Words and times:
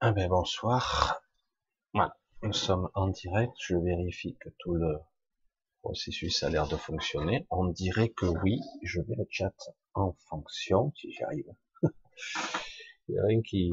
Ah 0.00 0.12
ben 0.12 0.28
bonsoir. 0.28 1.20
Voilà, 1.92 2.16
nous 2.42 2.52
sommes 2.52 2.88
en 2.94 3.08
direct. 3.08 3.52
Je 3.60 3.74
vérifie 3.74 4.36
que 4.38 4.48
tout 4.60 4.74
le 4.74 4.96
processus 5.80 6.44
a 6.44 6.50
l'air 6.50 6.68
de 6.68 6.76
fonctionner. 6.76 7.48
On 7.50 7.66
dirait 7.66 8.10
que 8.10 8.26
oui. 8.26 8.60
Je 8.84 9.00
mets 9.00 9.16
le 9.16 9.26
chat 9.28 9.54
en 9.94 10.12
fonction, 10.28 10.92
si 10.94 11.10
j'y 11.10 11.24
arrive. 11.24 11.52
Il 13.08 13.14
n'y 13.14 13.18
a 13.18 13.24
rien 13.24 13.42
qui... 13.42 13.72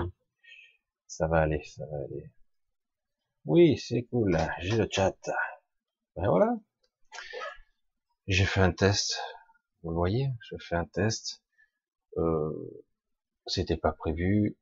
Ça 1.06 1.28
va 1.28 1.42
aller, 1.42 1.64
ça 1.64 1.86
va 1.86 1.98
aller. 1.98 2.31
Oui, 3.46 3.78
c'est 3.78 4.02
cool. 4.06 4.36
J'ai 4.62 4.78
le 4.78 4.88
chat. 4.90 5.16
Ben 6.16 6.28
voilà. 6.28 6.56
J'ai 8.26 8.46
fait 8.46 8.62
un 8.62 8.72
test. 8.72 9.22
Vous 9.84 9.92
le 9.92 9.96
voyez, 9.96 10.30
je 10.50 10.56
fais 10.58 10.76
un 10.76 10.86
test. 10.86 11.44
Euh, 12.18 12.84
C'était 13.46 13.78
pas 13.78 13.92
prévu 13.92 14.58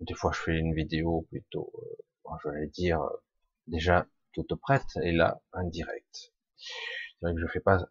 des 0.00 0.14
fois, 0.14 0.32
je 0.32 0.40
fais 0.40 0.56
une 0.56 0.74
vidéo 0.74 1.26
plutôt, 1.30 1.72
euh, 1.76 2.30
je 2.44 2.48
vais 2.50 2.66
dire, 2.68 3.00
euh, 3.02 3.22
déjà 3.66 4.06
toute 4.32 4.54
prête, 4.56 4.86
et 5.02 5.12
là, 5.12 5.42
un 5.52 5.64
direct. 5.64 6.32
C'est 6.56 7.26
vrai 7.26 7.34
que 7.34 7.40
je 7.40 7.46
fais 7.46 7.60
pas, 7.60 7.88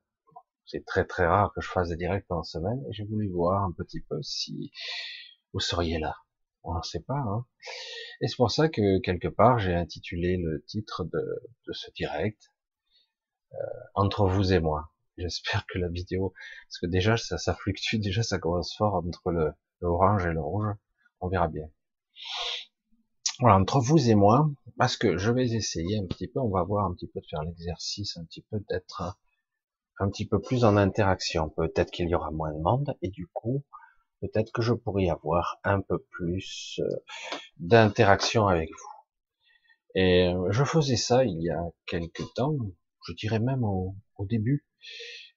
c'est 0.66 0.86
très 0.86 1.05
très 1.05 1.25
rare 1.25 1.53
que 1.53 1.61
je 1.61 1.69
fasse 1.69 1.89
des 1.89 1.97
directs 1.97 2.25
en 2.30 2.43
semaine, 2.43 2.83
et 2.89 2.93
j'ai 2.93 3.05
voulu 3.05 3.30
voir 3.30 3.64
un 3.64 3.71
petit 3.71 4.02
peu 4.02 4.21
si 4.23 4.71
vous 5.54 5.59
seriez 5.59 5.99
là. 5.99 6.15
On 6.64 6.76
ne 6.76 6.81
sait 6.81 7.02
pas. 7.02 7.15
Hein. 7.17 7.45
Et 8.21 8.27
c'est 8.27 8.36
pour 8.36 8.52
ça 8.52 8.67
que 8.70 8.99
quelque 8.99 9.27
part, 9.30 9.60
j'ai 9.60 9.73
intitulé 9.73 10.37
le 10.37 10.64
titre 10.65 11.05
de, 11.05 11.42
de 11.67 11.73
ce 11.73 11.89
direct 11.92 12.52
euh, 13.54 13.58
entre 13.95 14.27
vous 14.27 14.54
et 14.54 14.60
moi. 14.60 14.92
J'espère 15.17 15.65
que 15.67 15.80
la 15.80 15.89
vidéo, 15.89 16.33
parce 16.67 16.80
que 16.80 16.87
déjà 16.87 17.17
ça, 17.17 17.37
ça 17.37 17.55
fluctue, 17.55 17.98
déjà 17.98 18.23
ça 18.23 18.37
commence 18.39 18.76
fort 18.76 18.95
entre 18.95 19.31
le, 19.31 19.52
le 19.81 19.87
orange 19.87 20.26
et 20.26 20.31
le 20.31 20.42
rouge. 20.42 20.73
On 21.21 21.30
verra 21.30 21.48
bien. 21.48 21.70
Voilà, 23.39 23.58
entre 23.58 23.80
vous 23.80 24.10
et 24.10 24.16
moi, 24.16 24.50
parce 24.78 24.98
que 24.98 25.17
je 25.17 25.32
vais 25.32 25.52
essayer 25.52 26.00
un 26.00 26.05
petit 26.08 26.28
peu, 26.28 26.39
on 26.39 26.50
va 26.50 26.64
voir 26.64 26.86
un 26.86 26.94
petit 26.94 27.08
peu 27.08 27.22
de 27.22 27.26
faire 27.28 27.44
l'exercice, 27.44 28.17
un 28.17 28.26
petit 28.26 28.42
peu 28.50 28.60
d'être 28.70 29.17
un 30.00 30.10
petit 30.10 30.28
peu 30.28 30.39
plus 30.39 30.64
en 30.64 30.78
interaction. 30.78 31.50
Peut-être 31.50 31.92
qu'il 31.92 32.10
y 32.10 32.16
aura 32.16 32.32
moins 32.32 32.54
de 32.54 32.60
monde, 32.60 32.95
et 33.02 33.10
du 33.10 33.28
coup, 33.28 33.64
peut-être 34.22 34.52
que 34.52 34.61
je 34.61 34.73
pourrais 34.73 35.10
avoir 35.10 35.60
un 35.64 35.82
peu 35.82 36.00
plus 36.10 36.80
euh, 36.80 36.89
d'interaction 37.58 38.48
avec 38.48 38.70
vous. 38.70 38.98
Et 39.95 40.28
euh, 40.28 40.52
je 40.52 40.64
faisais 40.64 40.98
ça 40.98 41.23
il 41.26 41.42
y 41.42 41.49
a 41.49 41.64
quelques 41.86 42.34
temps, 42.36 42.55
je 43.08 43.14
dirais 43.14 43.39
même 43.39 43.64
au, 43.64 43.95
début 44.20 44.66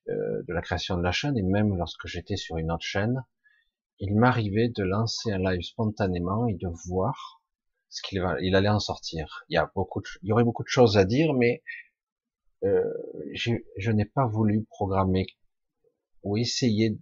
euh, 0.08 0.42
de 0.48 0.52
la 0.52 0.62
création 0.62 0.96
de 0.96 1.02
la 1.02 1.12
chaîne, 1.12 1.36
et 1.36 1.42
même 1.42 1.76
lorsque 1.76 2.06
j'étais 2.06 2.36
sur 2.36 2.56
une 2.56 2.70
autre 2.70 2.84
chaîne, 2.84 3.24
il 4.00 4.16
m'arrivait 4.16 4.68
de 4.68 4.82
lancer 4.82 5.30
un 5.30 5.38
live 5.38 5.62
spontanément 5.62 6.46
et 6.46 6.54
de 6.54 6.68
voir 6.86 7.42
ce 7.90 8.02
qu'il 8.02 8.54
allait 8.54 8.68
en 8.68 8.80
sortir. 8.80 9.44
Il 9.48 9.54
y 9.54 10.32
aurait 10.32 10.44
beaucoup 10.44 10.62
de 10.62 10.68
choses 10.68 10.96
à 10.96 11.04
dire, 11.04 11.34
mais 11.34 11.62
euh, 12.64 12.82
je 13.34 13.90
n'ai 13.90 14.04
pas 14.04 14.26
voulu 14.26 14.64
programmer 14.64 15.26
ou 16.22 16.36
essayer 16.36 16.98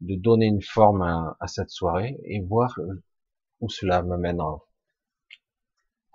de 0.00 0.14
donner 0.14 0.46
une 0.46 0.62
forme 0.62 1.02
à, 1.02 1.46
cette 1.46 1.70
soirée 1.70 2.18
et 2.24 2.40
voir 2.40 2.78
où 3.60 3.68
cela 3.68 4.02
me 4.02 4.16
mène 4.16 4.40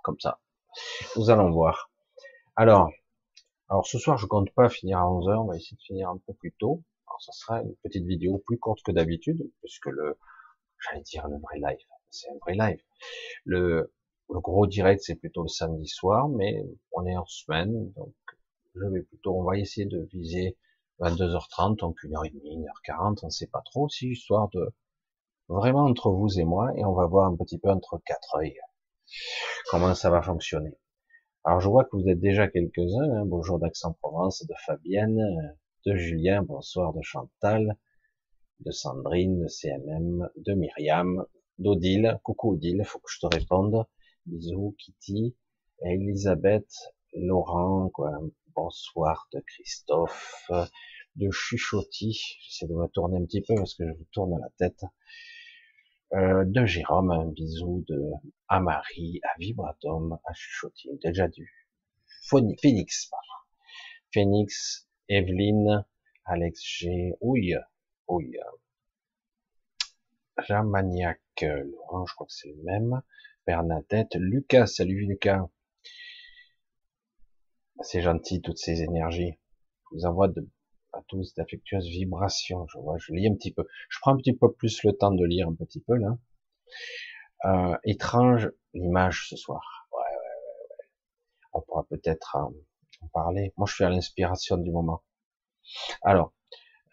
comme 0.02 0.18
ça. 0.20 0.40
Nous 1.16 1.30
allons 1.30 1.50
voir. 1.50 1.90
Alors, 2.56 2.90
alors 3.68 3.86
ce 3.86 3.98
soir, 3.98 4.18
je 4.18 4.26
compte 4.26 4.50
pas 4.54 4.68
finir 4.68 4.98
à 4.98 5.04
11h, 5.04 5.42
on 5.42 5.46
va 5.46 5.56
essayer 5.56 5.76
de 5.76 5.82
finir 5.82 6.08
un 6.10 6.18
peu 6.26 6.34
plus 6.34 6.52
tôt. 6.52 6.82
Ça 7.22 7.32
sera 7.32 7.62
une 7.62 7.76
petite 7.84 8.04
vidéo 8.04 8.38
plus 8.38 8.58
courte 8.58 8.82
que 8.82 8.90
d'habitude, 8.90 9.48
puisque 9.60 9.86
le, 9.86 10.18
j'allais 10.80 11.02
dire 11.02 11.28
le 11.28 11.38
vrai 11.38 11.58
live, 11.58 11.86
c'est 12.10 12.28
un 12.30 12.38
vrai 12.42 12.54
live. 12.54 12.82
Le, 13.44 13.92
le 14.28 14.40
gros 14.40 14.66
direct, 14.66 15.02
c'est 15.04 15.14
plutôt 15.14 15.42
le 15.42 15.48
samedi 15.48 15.86
soir, 15.86 16.28
mais 16.28 16.64
on 16.92 17.06
est 17.06 17.16
en 17.16 17.26
semaine, 17.26 17.92
donc 17.92 18.12
je 18.74 18.84
vais 18.86 19.02
plutôt, 19.02 19.38
on 19.38 19.44
va 19.44 19.56
essayer 19.56 19.86
de 19.86 20.08
viser 20.12 20.58
22h30, 20.98 21.78
donc 21.78 21.96
1h30, 22.02 22.42
1h40, 22.42 23.20
on 23.22 23.26
ne 23.26 23.30
sait 23.30 23.46
pas 23.46 23.62
trop, 23.64 23.88
si 23.88 24.08
histoire 24.08 24.48
de 24.50 24.72
vraiment 25.48 25.84
entre 25.84 26.10
vous 26.10 26.40
et 26.40 26.44
moi, 26.44 26.72
et 26.76 26.84
on 26.84 26.92
va 26.92 27.06
voir 27.06 27.30
un 27.30 27.36
petit 27.36 27.58
peu 27.58 27.70
entre 27.70 28.00
quatre 28.04 28.36
œils 28.36 28.58
comment 29.70 29.94
ça 29.94 30.10
va 30.10 30.22
fonctionner. 30.22 30.72
Alors 31.44 31.60
je 31.60 31.68
vois 31.68 31.84
que 31.84 31.96
vous 31.96 32.08
êtes 32.08 32.20
déjà 32.20 32.48
quelques-uns, 32.48 33.10
hein. 33.16 33.26
bonjour 33.26 33.58
d'Aix-en-Provence, 33.58 34.46
de 34.46 34.54
Fabienne, 34.66 35.56
de 35.84 35.96
Julien, 35.96 36.42
bonsoir 36.42 36.92
de 36.92 37.02
Chantal, 37.02 37.76
de 38.60 38.70
Sandrine, 38.70 39.40
de 39.40 39.48
CMM, 39.48 40.30
de 40.36 40.54
Myriam, 40.54 41.26
d'Odile, 41.58 42.20
coucou 42.22 42.52
Odile, 42.52 42.84
faut 42.84 43.00
que 43.00 43.10
je 43.10 43.18
te 43.18 43.26
réponde, 43.26 43.84
bisous 44.26 44.76
Kitty, 44.78 45.36
Elisabeth, 45.84 46.72
Laurent, 47.14 47.88
quoi, 47.90 48.12
bonsoir 48.54 49.26
de 49.32 49.40
Christophe, 49.40 50.52
de 51.16 51.30
Chuchotis, 51.32 52.36
j'essaie 52.42 52.68
de 52.68 52.74
me 52.74 52.86
tourner 52.86 53.18
un 53.18 53.24
petit 53.24 53.42
peu 53.42 53.56
parce 53.56 53.74
que 53.74 53.84
je 53.84 53.92
vous 53.92 54.06
tourne 54.12 54.38
la 54.40 54.50
tête, 54.58 54.84
euh, 56.12 56.44
de 56.46 56.64
Jérôme, 56.64 57.10
un 57.10 57.26
bisou 57.26 57.84
de 57.88 58.00
Amari, 58.46 59.20
à 59.24 59.36
Vibratom, 59.40 60.16
à 60.24 60.32
Chuchotis, 60.32 60.90
déjà 61.02 61.26
du 61.26 61.50
Phoenix, 62.28 63.08
pardon. 63.10 63.26
Phoenix, 64.12 64.88
Evelyne, 65.08 65.84
Alex 66.24 66.62
G, 66.64 67.14
Ouille, 67.20 67.58
Ouille, 68.08 68.38
Jean 70.38 70.64
Maniac, 70.64 71.20
Laurent, 71.40 72.06
je 72.06 72.14
crois 72.14 72.26
que 72.26 72.32
c'est 72.32 72.48
le 72.48 72.62
même, 72.62 73.02
Bernadette, 73.46 74.14
Lucas, 74.14 74.66
salut 74.66 75.06
Lucas, 75.06 75.48
c'est 77.80 78.00
gentil 78.00 78.40
toutes 78.40 78.58
ces 78.58 78.82
énergies, 78.82 79.38
je 79.90 79.96
vous 79.96 80.06
envoie 80.06 80.28
de, 80.28 80.48
à 80.92 81.02
tous 81.08 81.34
d'affectueuses 81.34 81.88
vibrations, 81.88 82.66
je 82.68 82.78
vois, 82.78 82.96
je 82.98 83.12
lis 83.12 83.26
un 83.26 83.34
petit 83.34 83.52
peu, 83.52 83.66
je 83.88 83.98
prends 84.00 84.14
un 84.14 84.16
petit 84.16 84.36
peu 84.36 84.52
plus 84.52 84.84
le 84.84 84.92
temps 84.92 85.10
de 85.10 85.24
lire 85.24 85.48
un 85.48 85.54
petit 85.54 85.80
peu 85.80 85.96
là, 85.96 86.16
euh, 87.44 87.76
étrange 87.84 88.50
l'image 88.72 89.28
ce 89.28 89.36
soir, 89.36 89.88
ouais, 89.92 89.98
ouais, 89.98 90.04
ouais, 90.04 90.66
ouais. 90.70 90.86
on 91.52 91.60
pourra 91.60 91.84
peut-être 91.84 92.36
parler, 93.08 93.52
moi 93.56 93.66
je 93.66 93.74
suis 93.74 93.84
à 93.84 93.90
l'inspiration 93.90 94.56
du 94.56 94.70
moment. 94.70 95.02
Alors, 96.02 96.32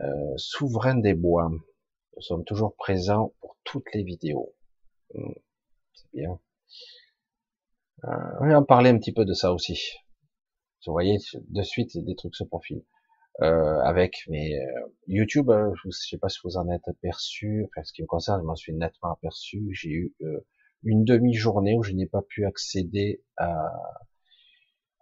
euh, 0.01 0.33
Souverain 0.37 0.95
des 0.95 1.13
bois, 1.13 1.49
nous 1.49 2.21
sommes 2.21 2.45
toujours 2.45 2.75
présents 2.75 3.33
pour 3.41 3.57
toutes 3.63 3.93
les 3.93 4.03
vidéos. 4.03 4.55
Hmm, 5.13 5.33
c'est 5.93 6.11
bien. 6.13 6.39
Euh, 8.05 8.37
on 8.41 8.47
va 8.47 8.59
en 8.59 8.63
parler 8.63 8.89
un 8.89 8.97
petit 8.97 9.13
peu 9.13 9.25
de 9.25 9.33
ça 9.33 9.53
aussi. 9.53 9.79
Vous 10.85 10.93
voyez, 10.93 11.17
de 11.33 11.61
suite, 11.61 11.97
des 11.97 12.15
trucs 12.15 12.35
se 12.35 12.43
profilent. 12.43 12.85
Euh, 13.41 13.79
avec 13.81 14.25
mes 14.27 14.59
euh, 14.59 14.87
YouTube, 15.07 15.49
euh, 15.49 15.71
je 15.83 15.89
sais 15.91 16.17
pas 16.17 16.27
si 16.27 16.39
vous 16.43 16.57
en 16.57 16.69
êtes 16.69 16.85
aperçu, 16.89 17.65
enfin 17.65 17.83
ce 17.85 17.93
qui 17.93 18.01
me 18.01 18.07
concerne, 18.07 18.41
je 18.41 18.45
m'en 18.45 18.55
suis 18.55 18.73
nettement 18.73 19.13
aperçu, 19.13 19.69
j'ai 19.71 19.91
eu 19.91 20.13
une 20.83 21.05
demi-journée 21.05 21.75
où 21.77 21.83
je 21.83 21.93
n'ai 21.93 22.05
pas 22.05 22.21
pu 22.21 22.45
accéder 22.45 23.23
à, 23.37 23.71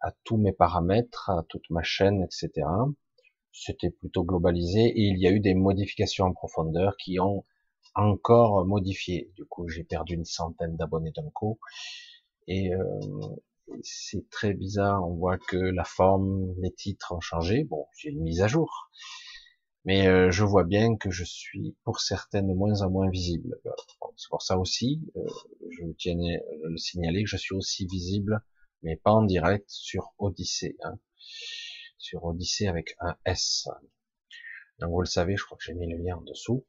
à 0.02 0.12
tous 0.24 0.38
mes 0.38 0.54
paramètres, 0.54 1.30
à 1.30 1.44
toute 1.50 1.70
ma 1.70 1.84
chaîne, 1.84 2.24
etc 2.24 2.66
c'était 3.58 3.90
plutôt 3.90 4.24
globalisé 4.24 4.82
et 4.82 5.02
il 5.02 5.20
y 5.20 5.28
a 5.28 5.32
eu 5.32 5.40
des 5.40 5.56
modifications 5.56 6.26
en 6.26 6.34
profondeur 6.34 6.96
qui 6.98 7.20
ont 7.20 7.44
encore 7.96 8.66
modifié. 8.66 9.32
Du 9.36 9.46
coup, 9.46 9.68
j'ai 9.68 9.84
perdu 9.84 10.14
une 10.14 10.26
centaine 10.26 10.76
d'abonnés 10.76 11.12
d'un 11.12 11.30
coup 11.32 11.60
et 12.48 12.74
euh, 12.74 13.00
c'est 13.82 14.30
très 14.30 14.54
bizarre. 14.54 15.08
On 15.08 15.16
voit 15.16 15.38
que 15.38 15.58
la 15.58 15.84
forme, 15.84 16.54
les 16.62 16.72
titres 16.72 17.14
ont 17.14 17.20
changé. 17.20 17.64
Bon, 17.64 17.88
j'ai 17.98 18.10
une 18.10 18.22
mise 18.22 18.42
à 18.42 18.48
jour, 18.48 18.90
mais 19.86 20.08
euh, 20.08 20.30
je 20.32 20.44
vois 20.44 20.64
bien 20.64 20.96
que 20.96 21.10
je 21.10 21.24
suis 21.24 21.76
pour 21.84 22.00
certaines 22.00 22.48
de 22.48 22.54
moins 22.54 22.82
en 22.82 22.92
moins 22.92 23.10
visible. 23.10 23.60
C'est 24.16 24.30
pour 24.30 24.42
ça 24.44 24.58
aussi, 24.58 25.02
euh, 25.16 25.26
je 25.72 25.84
tiens 25.98 26.18
à 26.18 26.68
le 26.70 26.78
signaler 26.78 27.24
que 27.24 27.30
je 27.30 27.38
suis 27.38 27.56
aussi 27.56 27.86
visible, 27.88 28.42
mais 28.83 28.95
pas 28.95 29.12
en 29.12 29.24
direct 29.24 29.69
sur 29.69 30.13
Odyssée. 30.18 30.75
Hein 30.83 31.00
sur 32.07 32.24
Odyssée 32.24 32.68
avec 32.68 32.95
un 33.00 33.18
S. 33.25 33.68
Donc 34.79 34.91
vous 34.91 35.01
le 35.01 35.07
savez, 35.07 35.35
je 35.35 35.44
crois 35.44 35.57
que 35.57 35.63
j'ai 35.65 35.74
mis 35.74 35.91
le 35.91 35.97
lien 35.97 36.15
en 36.15 36.21
dessous. 36.21 36.65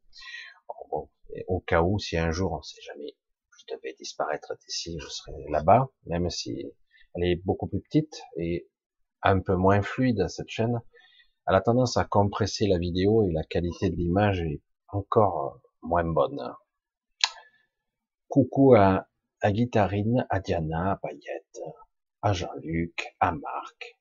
Bon, 0.90 1.08
au 1.46 1.60
cas 1.60 1.82
où, 1.82 1.99
si 1.99 2.16
un 2.16 2.32
jour, 2.32 2.52
on 2.52 2.62
sait 2.62 2.81
jamais, 2.82 3.16
je 3.58 3.75
devais 3.75 3.94
disparaître 3.94 4.55
d'ici, 4.66 4.99
je 4.99 5.08
serai 5.08 5.32
là-bas, 5.50 5.90
même 6.06 6.28
si 6.31 6.64
elle 7.14 7.25
est 7.25 7.37
beaucoup 7.37 7.69
plus 7.69 7.81
petite 7.81 8.22
et 8.37 8.69
un 9.22 9.40
peu 9.40 9.55
moins 9.55 9.82
fluide 9.82 10.26
cette 10.28 10.49
chaîne. 10.49 10.81
Elle 11.46 11.55
a 11.55 11.60
tendance 11.60 11.96
à 11.96 12.05
compresser 12.05 12.66
la 12.66 12.78
vidéo 12.78 13.25
et 13.25 13.32
la 13.32 13.44
qualité 13.44 13.90
de 13.90 13.96
l'image 13.96 14.40
est 14.40 14.62
encore 14.88 15.60
moins 15.82 16.05
bonne. 16.05 16.55
Coucou 18.28 18.75
à, 18.75 19.06
à 19.40 19.52
Guitarine, 19.52 20.26
à 20.31 20.40
Diana, 20.40 20.93
à 20.93 20.96
Payette, 20.96 21.60
à 22.23 22.32
Jean-Luc, 22.32 23.15
à 23.20 23.32
Marc. 23.32 23.97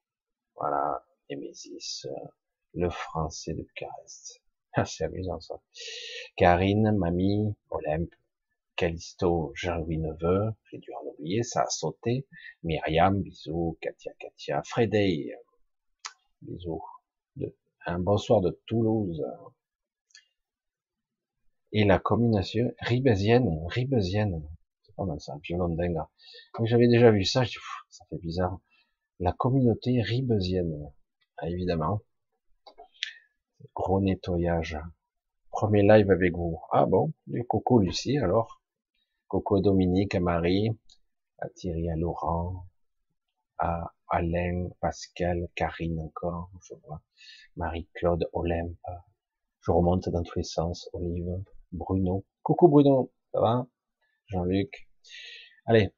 Voilà, 0.55 1.05
Nemesis, 1.29 2.05
euh, 2.05 2.27
le 2.73 2.89
français 2.89 3.53
de 3.53 3.63
Bucarest. 3.63 4.41
Ah, 4.73 4.85
c'est 4.85 5.05
amusant 5.05 5.39
ça. 5.39 5.59
Karine, 6.35 6.91
Mamie, 6.91 7.55
Olympe, 7.71 8.13
Calisto, 8.75 9.51
Jean-Louis 9.55 9.97
Neveu, 9.97 10.51
j'ai 10.69 10.77
dû 10.77 10.91
en 10.93 11.07
oublier, 11.07 11.41
ça 11.41 11.63
a 11.63 11.69
sauté. 11.69 12.27
Myriam, 12.61 13.23
bisous, 13.23 13.75
Katia, 13.81 14.13
Katia, 14.19 14.61
Frédéric, 14.63 15.31
bisous. 16.43 16.83
un 17.87 17.97
bonsoir 17.97 18.41
de 18.41 18.51
Toulouse. 18.67 19.25
Et 21.71 21.83
la 21.83 21.97
combinaison 21.97 22.71
ribésienne, 22.81 23.65
ribésienne, 23.69 24.43
c'est 24.43 24.56
pas 24.97 25.05
mal 25.05 25.21
ça, 25.21 25.37
violon 25.43 25.69
dingue. 25.69 26.01
j'avais 26.63 26.87
déjà 26.87 27.11
vu 27.11 27.23
ça, 27.23 27.43
ça 27.89 28.05
fait 28.09 28.17
bizarre. 28.17 28.59
La 29.19 29.31
communauté 29.31 30.01
ribésienne, 30.01 30.91
ah, 31.37 31.49
évidemment. 31.49 32.01
Gros 33.75 34.01
nettoyage. 34.01 34.79
Premier 35.51 35.83
live 35.83 36.11
avec 36.11 36.33
vous. 36.33 36.59
Ah 36.71 36.85
bon, 36.85 37.13
du 37.27 37.45
coucou 37.45 37.79
Lucie 37.79 38.17
alors. 38.17 38.61
Coucou 39.27 39.59
Dominique, 39.59 40.15
à 40.15 40.19
Marie, 40.19 40.69
à 41.39 41.49
Thierry, 41.49 41.89
à 41.89 41.95
Laurent, 41.95 42.65
à 43.57 43.93
Alain, 44.09 44.69
Pascal, 44.79 45.47
Karine 45.55 45.99
encore, 45.99 46.49
je 46.61 46.73
vois. 46.85 47.01
Marie-Claude, 47.55 48.29
Olympe. 48.33 48.77
Je 49.61 49.71
remonte 49.71 50.09
dans 50.09 50.23
tous 50.23 50.39
les 50.39 50.43
sens. 50.43 50.89
Olive, 50.93 51.43
Bruno. 51.71 52.23
Coucou 52.41 52.67
Bruno, 52.67 53.11
ça 53.33 53.41
va? 53.41 53.67
Jean-Luc. 54.27 54.89
Allez, 55.65 55.93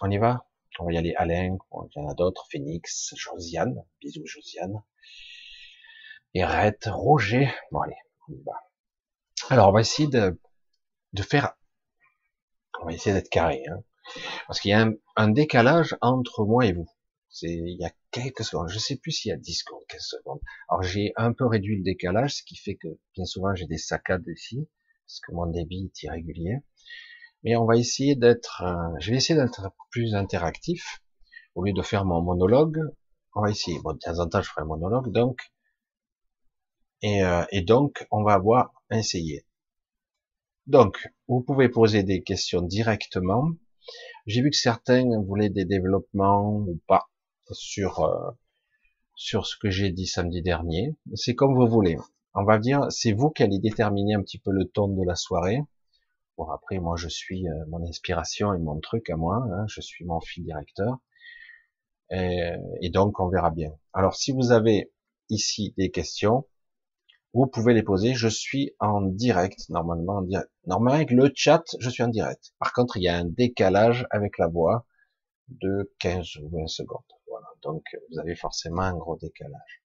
on 0.00 0.10
y 0.10 0.18
va 0.18 0.46
On 0.78 0.86
va 0.86 0.92
y 0.92 0.96
aller. 0.96 1.14
Alain, 1.16 1.56
il 1.72 1.88
y 1.96 2.00
en 2.00 2.08
a 2.08 2.14
d'autres. 2.14 2.46
Phoenix, 2.50 3.14
Josiane. 3.16 3.84
Bisous 4.00 4.26
Josiane. 4.26 4.82
Erette, 6.34 6.88
Roger. 6.90 7.48
Bon 7.72 7.80
allez, 7.80 7.96
on 8.28 8.32
y 8.32 8.42
va. 8.42 8.52
Alors 9.50 9.68
on 9.68 9.72
va 9.72 9.80
essayer 9.80 10.08
de, 10.08 10.40
de 11.12 11.22
faire... 11.22 11.54
On 12.80 12.86
va 12.86 12.92
essayer 12.92 13.14
d'être 13.14 13.30
carré. 13.30 13.62
Hein, 13.68 13.82
parce 14.46 14.60
qu'il 14.60 14.70
y 14.70 14.74
a 14.74 14.88
un, 15.16 15.28
décalage 15.28 15.96
entre 16.00 16.44
moi 16.44 16.66
et 16.66 16.72
vous. 16.72 16.88
C'est, 17.28 17.50
il 17.50 17.76
y 17.78 17.84
a 17.84 17.92
quelques 18.10 18.44
secondes. 18.44 18.68
Je 18.68 18.78
sais 18.78 18.96
plus 18.96 19.12
s'il 19.12 19.30
y 19.30 19.32
a 19.32 19.36
10 19.36 19.54
secondes, 19.54 19.82
15 19.88 20.00
secondes. 20.00 20.40
Alors 20.68 20.82
j'ai 20.82 21.12
un 21.16 21.32
peu 21.32 21.46
réduit 21.46 21.76
le 21.76 21.82
décalage, 21.82 22.36
ce 22.36 22.42
qui 22.42 22.56
fait 22.56 22.76
que 22.76 22.88
bien 23.14 23.24
souvent 23.24 23.54
j'ai 23.54 23.66
des 23.66 23.78
saccades 23.78 24.26
ici 24.28 24.68
parce 25.06 25.20
que 25.20 25.32
mon 25.32 25.46
débit 25.46 25.86
est 25.86 26.02
irrégulier. 26.02 26.58
Mais 27.44 27.56
on 27.56 27.64
va 27.64 27.76
essayer 27.76 28.16
d'être, 28.16 28.62
euh, 28.62 28.98
je 29.00 29.10
vais 29.10 29.16
essayer 29.16 29.38
d'être 29.38 29.70
plus 29.90 30.14
interactif 30.14 31.00
au 31.54 31.64
lieu 31.64 31.72
de 31.72 31.82
faire 31.82 32.04
mon 32.04 32.20
monologue. 32.22 32.80
On 33.34 33.42
va 33.42 33.50
essayer. 33.50 33.78
Bon, 33.80 33.92
de 33.92 33.98
temps 33.98 34.18
en 34.18 34.28
temps, 34.28 34.42
je 34.42 34.50
ferai 34.50 34.64
monologue, 34.64 35.12
donc. 35.12 35.40
Et, 37.02 37.22
euh, 37.22 37.44
et 37.52 37.62
donc, 37.62 38.06
on 38.10 38.22
va 38.24 38.34
avoir 38.34 38.72
essayé. 38.90 39.46
Donc, 40.66 41.08
vous 41.28 41.40
pouvez 41.40 41.68
poser 41.68 42.02
des 42.02 42.22
questions 42.22 42.62
directement. 42.62 43.50
J'ai 44.26 44.42
vu 44.42 44.50
que 44.50 44.56
certains 44.56 45.04
voulaient 45.22 45.50
des 45.50 45.64
développements 45.64 46.56
ou 46.56 46.80
pas 46.86 47.08
sur 47.52 48.00
euh, 48.00 48.30
sur 49.14 49.46
ce 49.46 49.56
que 49.56 49.70
j'ai 49.70 49.90
dit 49.90 50.06
samedi 50.06 50.42
dernier. 50.42 50.96
C'est 51.14 51.34
comme 51.34 51.54
vous 51.54 51.68
voulez 51.68 51.96
on 52.34 52.44
va 52.44 52.58
dire, 52.58 52.86
c'est 52.90 53.12
vous 53.12 53.30
qui 53.30 53.42
allez 53.42 53.58
déterminer 53.58 54.14
un 54.14 54.22
petit 54.22 54.38
peu 54.38 54.52
le 54.52 54.64
ton 54.68 54.88
de 54.88 55.04
la 55.04 55.16
soirée. 55.16 55.60
Bon, 56.38 56.48
après, 56.50 56.78
moi, 56.78 56.96
je 56.96 57.08
suis 57.08 57.46
euh, 57.48 57.64
mon 57.68 57.82
inspiration 57.86 58.54
et 58.54 58.58
mon 58.58 58.80
truc 58.80 59.10
à 59.10 59.16
moi, 59.16 59.44
hein, 59.52 59.66
je 59.68 59.80
suis 59.82 60.04
mon 60.06 60.20
fil 60.20 60.44
directeur. 60.44 60.98
Et, 62.10 62.88
donc, 62.90 63.20
on 63.20 63.28
verra 63.28 63.50
bien. 63.50 63.72
Alors, 63.92 64.14
si 64.14 64.32
vous 64.32 64.50
avez 64.50 64.90
ici 65.28 65.74
des 65.76 65.90
questions, 65.90 66.46
vous 67.34 67.46
pouvez 67.46 67.74
les 67.74 67.82
poser. 67.82 68.14
Je 68.14 68.28
suis 68.28 68.74
en 68.80 69.02
direct, 69.02 69.68
normalement, 69.68 70.16
en 70.18 70.22
direct. 70.22 70.48
Normalement, 70.66 70.96
avec 70.96 71.10
le 71.10 71.30
chat, 71.34 71.64
je 71.80 71.90
suis 71.90 72.02
en 72.02 72.08
direct. 72.08 72.54
Par 72.58 72.72
contre, 72.72 72.96
il 72.96 73.02
y 73.02 73.08
a 73.08 73.16
un 73.16 73.26
décalage 73.26 74.06
avec 74.10 74.38
la 74.38 74.46
voix 74.48 74.86
de 75.48 75.92
15 75.98 76.36
ou 76.42 76.48
20 76.48 76.66
secondes. 76.66 77.02
Voilà. 77.28 77.46
Donc, 77.62 77.82
vous 78.10 78.20
avez 78.20 78.36
forcément 78.36 78.82
un 78.82 78.96
gros 78.96 79.16
décalage. 79.16 79.82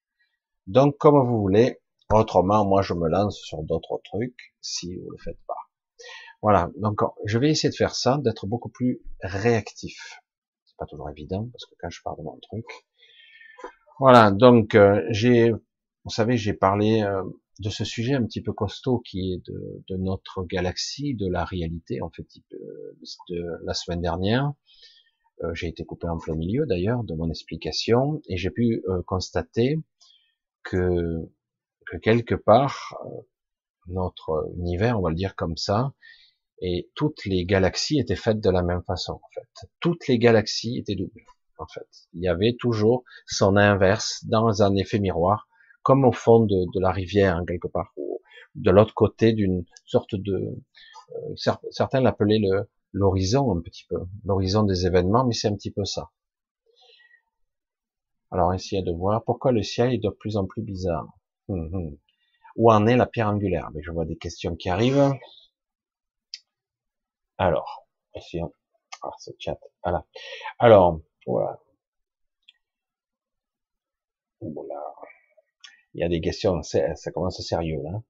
Donc, 0.66 0.96
comme 0.96 1.18
vous 1.26 1.40
voulez, 1.40 1.82
Autrement, 2.12 2.66
moi, 2.66 2.82
je 2.82 2.92
me 2.92 3.08
lance 3.08 3.38
sur 3.38 3.62
d'autres 3.62 3.98
trucs 4.04 4.54
si 4.60 4.94
vous 4.94 5.10
le 5.10 5.16
faites 5.18 5.40
pas. 5.46 5.63
Voilà. 6.44 6.70
Donc, 6.76 7.00
je 7.24 7.38
vais 7.38 7.48
essayer 7.48 7.70
de 7.70 7.74
faire 7.74 7.94
ça, 7.94 8.18
d'être 8.22 8.46
beaucoup 8.46 8.68
plus 8.68 9.00
réactif. 9.22 10.20
C'est 10.66 10.76
pas 10.76 10.84
toujours 10.84 11.08
évident 11.08 11.48
parce 11.50 11.64
que 11.64 11.74
quand 11.80 11.88
je 11.88 12.02
parle 12.02 12.18
de 12.18 12.22
mon 12.22 12.38
truc, 12.38 12.66
voilà. 13.98 14.30
Donc, 14.30 14.74
euh, 14.74 15.02
j'ai, 15.08 15.50
vous 15.50 16.10
savez, 16.10 16.36
j'ai 16.36 16.52
parlé 16.52 17.02
euh, 17.02 17.24
de 17.60 17.70
ce 17.70 17.84
sujet 17.84 18.12
un 18.12 18.24
petit 18.26 18.42
peu 18.42 18.52
costaud 18.52 18.98
qui 18.98 19.32
est 19.32 19.50
de, 19.88 19.96
notre 19.96 20.44
galaxie, 20.44 21.14
de 21.14 21.30
la 21.30 21.46
réalité, 21.46 22.02
en 22.02 22.10
fait, 22.10 22.26
de 23.30 23.42
la 23.64 23.72
semaine 23.72 24.02
dernière. 24.02 24.52
Euh, 25.42 25.54
j'ai 25.54 25.68
été 25.68 25.86
coupé 25.86 26.08
en 26.08 26.18
plein 26.18 26.34
milieu 26.34 26.66
d'ailleurs 26.66 27.04
de 27.04 27.14
mon 27.14 27.30
explication 27.30 28.20
et 28.28 28.36
j'ai 28.36 28.50
pu 28.50 28.84
constater 29.06 29.80
que 30.62 31.26
que 31.86 31.96
quelque 31.96 32.34
part, 32.34 32.96
euh, 33.06 33.20
notre 33.86 34.50
univers, 34.56 34.98
on 34.98 35.02
va 35.02 35.10
le 35.10 35.16
dire 35.16 35.36
comme 35.36 35.56
ça, 35.56 35.92
et 36.60 36.90
toutes 36.94 37.24
les 37.24 37.44
galaxies 37.44 37.98
étaient 37.98 38.16
faites 38.16 38.40
de 38.40 38.50
la 38.50 38.62
même 38.62 38.82
façon, 38.82 39.14
en 39.14 39.28
fait. 39.34 39.68
Toutes 39.80 40.06
les 40.08 40.18
galaxies 40.18 40.78
étaient 40.78 40.94
doubles, 40.94 41.24
en 41.58 41.66
fait. 41.66 41.88
Il 42.12 42.22
y 42.22 42.28
avait 42.28 42.56
toujours 42.58 43.04
son 43.26 43.56
inverse 43.56 44.24
dans 44.26 44.62
un 44.62 44.74
effet 44.76 44.98
miroir, 44.98 45.48
comme 45.82 46.04
au 46.04 46.12
fond 46.12 46.40
de, 46.40 46.80
la 46.80 46.90
rivière, 46.90 47.36
hein, 47.36 47.44
quelque 47.46 47.68
part, 47.68 47.92
ou 47.96 48.20
de 48.54 48.70
l'autre 48.70 48.94
côté 48.94 49.32
d'une 49.32 49.64
sorte 49.84 50.14
de... 50.14 50.34
Euh, 50.34 51.52
certains 51.70 52.00
l'appelaient 52.00 52.40
l'horizon 52.92 53.56
un 53.56 53.60
petit 53.60 53.84
peu, 53.88 53.98
l'horizon 54.24 54.62
des 54.62 54.86
événements, 54.86 55.26
mais 55.26 55.34
c'est 55.34 55.48
un 55.48 55.54
petit 55.54 55.72
peu 55.72 55.84
ça. 55.84 56.10
Alors, 58.30 58.52
essayez 58.52 58.82
de 58.82 58.90
voir 58.90 59.22
pourquoi 59.22 59.52
le 59.52 59.62
ciel 59.62 59.92
est 59.92 60.02
de 60.02 60.08
plus 60.08 60.36
en 60.36 60.46
plus 60.46 60.62
bizarre. 60.62 61.06
Hum, 61.48 61.70
hum. 61.72 61.96
Où 62.56 62.72
en 62.72 62.86
est 62.86 62.96
la 62.96 63.06
pierre 63.06 63.28
angulaire? 63.28 63.70
Mais 63.74 63.82
je 63.82 63.90
vois 63.90 64.04
des 64.04 64.16
questions 64.16 64.56
qui 64.56 64.68
arrivent. 64.68 65.12
Alors, 67.38 67.86
essayons. 68.14 68.52
Ah, 69.02 69.10
ce 69.18 69.30
chat. 69.38 69.58
Voilà. 69.82 70.04
Alors, 70.58 71.00
voilà. 71.26 71.58
Il 75.94 76.00
y 76.00 76.04
a 76.04 76.08
des 76.08 76.20
questions, 76.20 76.62
ça 76.62 77.10
commence 77.12 77.40
sérieux 77.40 77.80
là. 77.82 78.02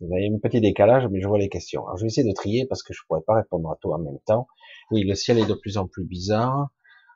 Vous 0.00 0.14
avez 0.14 0.28
un 0.28 0.38
petit 0.38 0.60
décalage, 0.62 1.06
mais 1.10 1.20
je 1.20 1.28
vois 1.28 1.38
les 1.38 1.50
questions. 1.50 1.84
Alors, 1.86 1.98
je 1.98 2.02
vais 2.02 2.08
essayer 2.08 2.26
de 2.26 2.34
trier 2.34 2.66
parce 2.66 2.82
que 2.82 2.94
je 2.94 3.00
pourrais 3.06 3.20
pas 3.20 3.34
répondre 3.34 3.70
à 3.70 3.76
tout 3.80 3.92
en 3.92 3.98
même 3.98 4.18
temps. 4.26 4.46
Oui, 4.90 5.04
le 5.04 5.14
ciel 5.14 5.38
est 5.38 5.46
de 5.46 5.54
plus 5.54 5.76
en 5.76 5.86
plus 5.86 6.04
bizarre. 6.04 6.70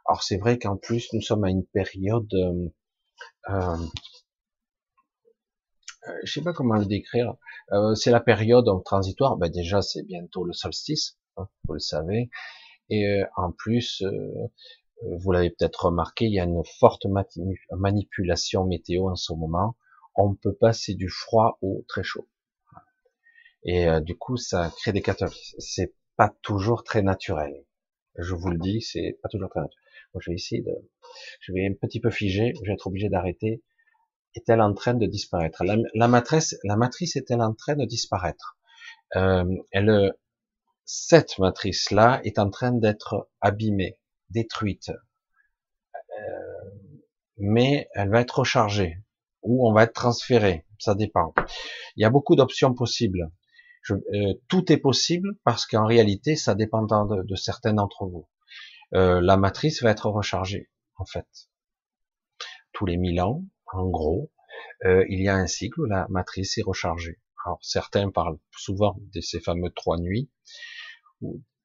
Alors, 0.06 0.22
c'est 0.22 0.36
vrai 0.36 0.58
qu'en 0.58 0.76
plus, 0.76 1.12
nous 1.14 1.22
sommes 1.22 1.44
à 1.44 1.50
une 1.50 1.64
période 1.64 2.32
euh 2.34 2.68
euh, 6.08 6.12
je 6.24 6.32
sais 6.32 6.42
pas 6.42 6.52
comment 6.52 6.76
le 6.76 6.84
décrire. 6.86 7.34
Euh, 7.72 7.94
c'est 7.94 8.10
la 8.10 8.20
période 8.20 8.66
transitoire. 8.84 9.36
Ben 9.36 9.50
déjà, 9.50 9.82
c'est 9.82 10.02
bientôt 10.04 10.44
le 10.44 10.52
solstice, 10.52 11.18
hein, 11.36 11.48
vous 11.66 11.74
le 11.74 11.80
savez. 11.80 12.30
Et 12.90 13.06
euh, 13.06 13.24
en 13.36 13.52
plus, 13.52 14.02
vous 15.02 15.32
l'avez 15.32 15.50
peut-être 15.50 15.86
remarqué, 15.86 16.26
il 16.26 16.32
y 16.32 16.40
a 16.40 16.44
une 16.44 16.62
forte 16.78 17.06
manipulation 17.70 18.64
météo 18.64 19.08
en 19.10 19.16
ce 19.16 19.32
moment. 19.32 19.76
On 20.14 20.34
peut 20.34 20.54
passer 20.54 20.94
du 20.94 21.08
froid 21.08 21.58
au 21.60 21.84
très 21.88 22.02
chaud. 22.02 22.26
Et 23.64 23.86
du 24.00 24.16
coup, 24.16 24.36
ça 24.36 24.72
crée 24.78 24.92
des 24.92 25.02
catastrophes. 25.02 25.54
C'est 25.58 25.94
pas 26.16 26.34
toujours 26.42 26.84
très 26.84 27.02
naturel. 27.02 27.66
Je 28.16 28.34
vous 28.34 28.48
le 28.48 28.58
dis, 28.58 28.80
c'est 28.80 29.18
pas 29.22 29.28
toujours 29.28 29.50
très 29.50 29.60
naturel. 29.60 29.82
Je 30.18 30.30
vais 30.30 30.36
essayer 30.36 30.62
de, 30.62 30.72
je 31.40 31.52
vais 31.52 31.66
un 31.66 31.74
petit 31.74 32.00
peu 32.00 32.10
figer. 32.10 32.54
Je 32.54 32.66
vais 32.66 32.72
être 32.72 32.86
obligé 32.86 33.10
d'arrêter 33.10 33.62
est-elle 34.36 34.60
en 34.60 34.74
train 34.74 34.94
de 34.94 35.06
disparaître? 35.06 35.64
La, 35.64 36.08
matrice, 36.08 36.56
la 36.64 36.76
matrice 36.76 37.16
est-elle 37.16 37.42
en 37.42 37.54
train 37.54 37.74
de 37.74 37.84
disparaître? 37.84 38.56
Euh, 39.16 39.44
elle, 39.72 40.12
Cette 40.88 41.40
matrice-là 41.40 42.20
est 42.22 42.38
en 42.38 42.48
train 42.48 42.70
d'être 42.70 43.28
abîmée, 43.40 43.98
détruite, 44.30 44.90
euh, 44.90 46.70
mais 47.38 47.88
elle 47.94 48.10
va 48.10 48.20
être 48.20 48.38
rechargée 48.38 48.98
ou 49.42 49.68
on 49.68 49.72
va 49.72 49.82
être 49.82 49.94
transféré, 49.94 50.64
ça 50.78 50.94
dépend. 50.94 51.34
Il 51.96 52.02
y 52.02 52.04
a 52.04 52.10
beaucoup 52.10 52.36
d'options 52.36 52.72
possibles. 52.72 53.32
Euh, 53.90 54.34
tout 54.46 54.70
est 54.70 54.76
possible 54.76 55.36
parce 55.42 55.66
qu'en 55.66 55.86
réalité, 55.86 56.36
ça 56.36 56.54
dépend 56.54 56.82
de, 56.84 57.24
de 57.24 57.34
certains 57.34 57.72
d'entre 57.72 58.06
vous. 58.06 58.28
Euh, 58.94 59.20
la 59.20 59.36
matrice 59.36 59.82
va 59.82 59.90
être 59.90 60.08
rechargée, 60.08 60.70
en 60.98 61.04
fait. 61.04 61.26
Tous 62.72 62.86
les 62.86 62.96
mille 62.96 63.20
ans, 63.20 63.44
en 63.72 63.88
gros, 63.88 64.30
il 64.84 65.20
y 65.20 65.28
a 65.28 65.34
un 65.34 65.48
cycle 65.48 65.80
où 65.80 65.84
la 65.84 66.06
matrice 66.10 66.58
est 66.58 66.62
rechargée. 66.62 67.18
Alors 67.44 67.58
certains 67.62 68.10
parlent 68.10 68.38
souvent 68.50 68.96
de 69.14 69.20
ces 69.20 69.40
fameux 69.40 69.70
trois 69.70 69.98
nuits, 69.98 70.28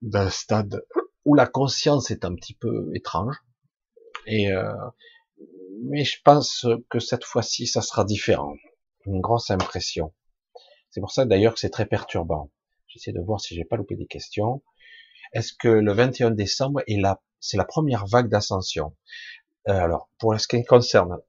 d'un 0.01 0.29
stade 0.29 0.83
où 1.25 1.35
la 1.35 1.47
conscience 1.47 2.11
est 2.11 2.25
un 2.25 2.33
petit 2.35 2.53
peu 2.53 2.91
étrange. 2.95 3.35
Et 4.25 4.51
euh, 4.51 4.73
mais 5.83 6.03
je 6.03 6.21
pense 6.23 6.67
que 6.89 6.99
cette 6.99 7.23
fois-ci, 7.23 7.65
ça 7.67 7.81
sera 7.81 8.05
différent. 8.05 8.53
Une 9.05 9.19
grosse 9.19 9.49
impression. 9.49 10.13
C'est 10.91 11.01
pour 11.01 11.11
ça 11.11 11.25
d'ailleurs 11.25 11.53
que 11.53 11.59
c'est 11.59 11.69
très 11.69 11.85
perturbant. 11.85 12.51
J'essaie 12.87 13.13
de 13.13 13.21
voir 13.21 13.39
si 13.39 13.55
j'ai 13.55 13.63
pas 13.63 13.77
loupé 13.77 13.95
des 13.95 14.05
questions. 14.05 14.61
Est-ce 15.33 15.53
que 15.53 15.69
le 15.69 15.93
21 15.93 16.31
décembre 16.31 16.81
est 16.87 16.99
la, 16.99 17.21
c'est 17.39 17.57
la 17.57 17.65
première 17.65 18.05
vague 18.05 18.29
d'ascension? 18.29 18.95
Euh, 19.69 19.73
Alors, 19.73 20.09
pour 20.19 20.37
ce 20.39 20.47
qui 20.47 20.63
concerne 20.65 21.19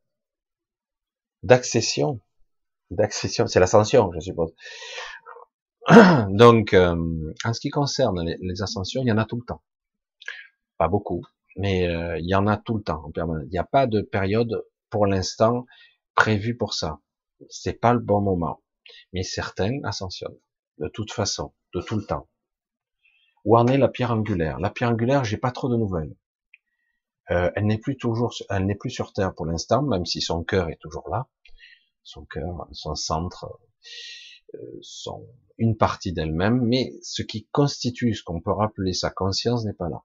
d'accession, 1.42 2.20
d'accession, 2.90 3.46
c'est 3.46 3.60
l'ascension, 3.60 4.10
je 4.12 4.20
suppose. 4.20 4.52
Donc, 6.30 6.74
euh, 6.74 7.32
en 7.44 7.52
ce 7.52 7.60
qui 7.60 7.70
concerne 7.70 8.22
les, 8.24 8.62
ascensions, 8.62 9.02
il 9.02 9.08
y 9.08 9.12
en 9.12 9.18
a 9.18 9.24
tout 9.24 9.36
le 9.36 9.44
temps. 9.44 9.62
Pas 10.78 10.88
beaucoup, 10.88 11.22
mais 11.56 11.88
euh, 11.88 12.18
il 12.18 12.28
y 12.28 12.34
en 12.34 12.46
a 12.46 12.56
tout 12.56 12.76
le 12.76 12.82
temps. 12.82 13.10
Il 13.16 13.48
n'y 13.50 13.58
a 13.58 13.64
pas 13.64 13.86
de 13.86 14.00
période 14.00 14.64
pour 14.90 15.06
l'instant 15.06 15.66
prévue 16.14 16.56
pour 16.56 16.74
ça. 16.74 17.00
C'est 17.48 17.80
pas 17.80 17.92
le 17.92 18.00
bon 18.00 18.20
moment. 18.20 18.62
Mais 19.12 19.22
certains 19.22 19.78
ascensionnent 19.84 20.38
de 20.78 20.88
toute 20.88 21.12
façon, 21.12 21.52
de 21.74 21.80
tout 21.80 21.96
le 21.96 22.04
temps. 22.04 22.28
Où 23.44 23.56
en 23.56 23.66
est 23.66 23.78
la 23.78 23.88
pierre 23.88 24.12
angulaire? 24.12 24.60
La 24.60 24.70
pierre 24.70 24.90
angulaire, 24.90 25.24
j'ai 25.24 25.36
pas 25.36 25.50
trop 25.50 25.68
de 25.68 25.76
nouvelles. 25.76 26.14
Euh, 27.30 27.50
elle 27.54 27.66
n'est 27.66 27.78
plus 27.78 27.96
toujours, 27.96 28.34
elle 28.50 28.66
n'est 28.66 28.74
plus 28.74 28.90
sur 28.90 29.12
Terre 29.12 29.34
pour 29.34 29.46
l'instant, 29.46 29.82
même 29.82 30.06
si 30.06 30.20
son 30.20 30.44
cœur 30.44 30.68
est 30.70 30.80
toujours 30.80 31.08
là. 31.08 31.28
Son 32.02 32.24
cœur, 32.24 32.66
son 32.72 32.94
centre, 32.94 33.60
sont 34.80 35.26
une 35.58 35.76
partie 35.76 36.12
d'elle-même, 36.12 36.60
mais 36.60 36.92
ce 37.02 37.22
qui 37.22 37.46
constitue 37.52 38.14
ce 38.14 38.22
qu'on 38.22 38.40
peut 38.40 38.52
rappeler 38.52 38.92
sa 38.92 39.10
conscience 39.10 39.64
n'est 39.64 39.72
pas 39.72 39.88
là. 39.88 40.02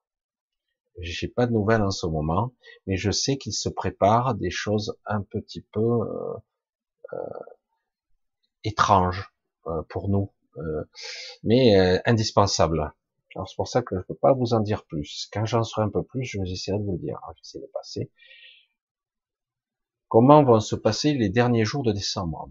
J'ai 1.00 1.28
pas 1.28 1.46
de 1.46 1.54
nouvelles 1.54 1.84
en 1.84 1.92
ce 1.92 2.08
moment, 2.08 2.54
mais 2.86 2.98
je 2.98 3.12
sais 3.12 3.38
qu'il 3.38 3.54
se 3.54 3.70
prépare 3.70 4.36
des 4.36 4.50
choses 4.50 4.98
un 5.06 5.22
petit 5.22 5.62
peu 5.62 5.82
euh, 5.82 6.34
euh 7.14 7.18
étranges 8.64 9.32
euh, 9.68 9.82
pour 9.84 10.10
nous, 10.10 10.34
mais 11.44 12.02
indispensables. 12.06 12.92
Alors 13.36 13.48
c'est 13.48 13.56
pour 13.56 13.68
ça 13.68 13.82
que 13.82 13.96
je 13.96 14.02
peux 14.02 14.16
pas 14.16 14.34
vous 14.34 14.54
en 14.54 14.60
dire 14.60 14.84
plus. 14.86 15.30
Quand 15.32 15.46
j'en 15.46 15.64
saurai 15.64 15.86
un 15.86 15.92
peu 15.92 16.04
plus, 16.04 16.24
je 16.24 16.42
vais 16.42 16.50
essayer 16.50 16.78
de 16.78 16.84
vous 16.84 16.94
le 16.94 16.98
dire. 16.98 17.20
J'essaie 17.38 17.60
de 17.60 17.70
passer. 17.72 18.12
Comment 20.08 20.44
vont 20.44 20.60
se 20.60 20.76
passer 20.76 21.14
les 21.14 21.30
derniers 21.30 21.66
jours 21.66 21.84
de 21.84 21.92
décembre? 21.92 22.50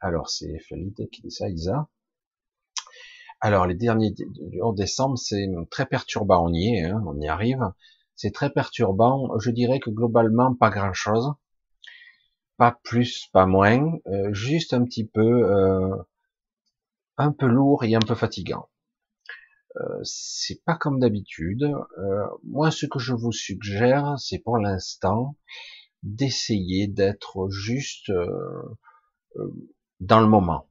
Alors, 0.00 0.30
c'est 0.30 0.58
Félix 0.60 1.00
qui 1.10 1.22
dit 1.22 1.30
ça, 1.30 1.48
Isa. 1.48 1.88
Alors, 3.40 3.66
les 3.66 3.74
derniers 3.74 4.12
du 4.12 4.60
décembre, 4.74 5.18
c'est 5.18 5.46
très 5.70 5.86
perturbant. 5.86 6.44
On 6.44 6.52
y 6.52 6.76
est, 6.76 6.84
hein, 6.84 7.02
on 7.06 7.20
y 7.20 7.28
arrive. 7.28 7.62
C'est 8.14 8.32
très 8.32 8.50
perturbant. 8.50 9.38
Je 9.38 9.50
dirais 9.50 9.80
que 9.80 9.90
globalement, 9.90 10.54
pas 10.54 10.70
grand-chose. 10.70 11.34
Pas 12.56 12.78
plus, 12.82 13.28
pas 13.32 13.46
moins. 13.46 13.92
Euh, 14.06 14.32
juste 14.32 14.72
un 14.72 14.84
petit 14.84 15.06
peu, 15.06 15.50
euh, 15.50 15.96
un 17.16 17.32
peu 17.32 17.46
lourd 17.46 17.84
et 17.84 17.94
un 17.94 18.00
peu 18.00 18.14
fatigant. 18.14 18.68
Euh, 19.76 20.00
c'est 20.02 20.62
pas 20.64 20.76
comme 20.76 20.98
d'habitude. 20.98 21.70
Moi, 22.44 22.70
ce 22.70 22.86
que 22.86 22.98
je 22.98 23.14
vous 23.14 23.32
suggère, 23.32 24.16
c'est 24.18 24.38
pour 24.38 24.58
l'instant 24.58 25.36
d'essayer 26.02 26.86
d'être 26.88 27.48
juste 27.50 28.10
dans 30.00 30.20
le 30.20 30.26
moment. 30.26 30.68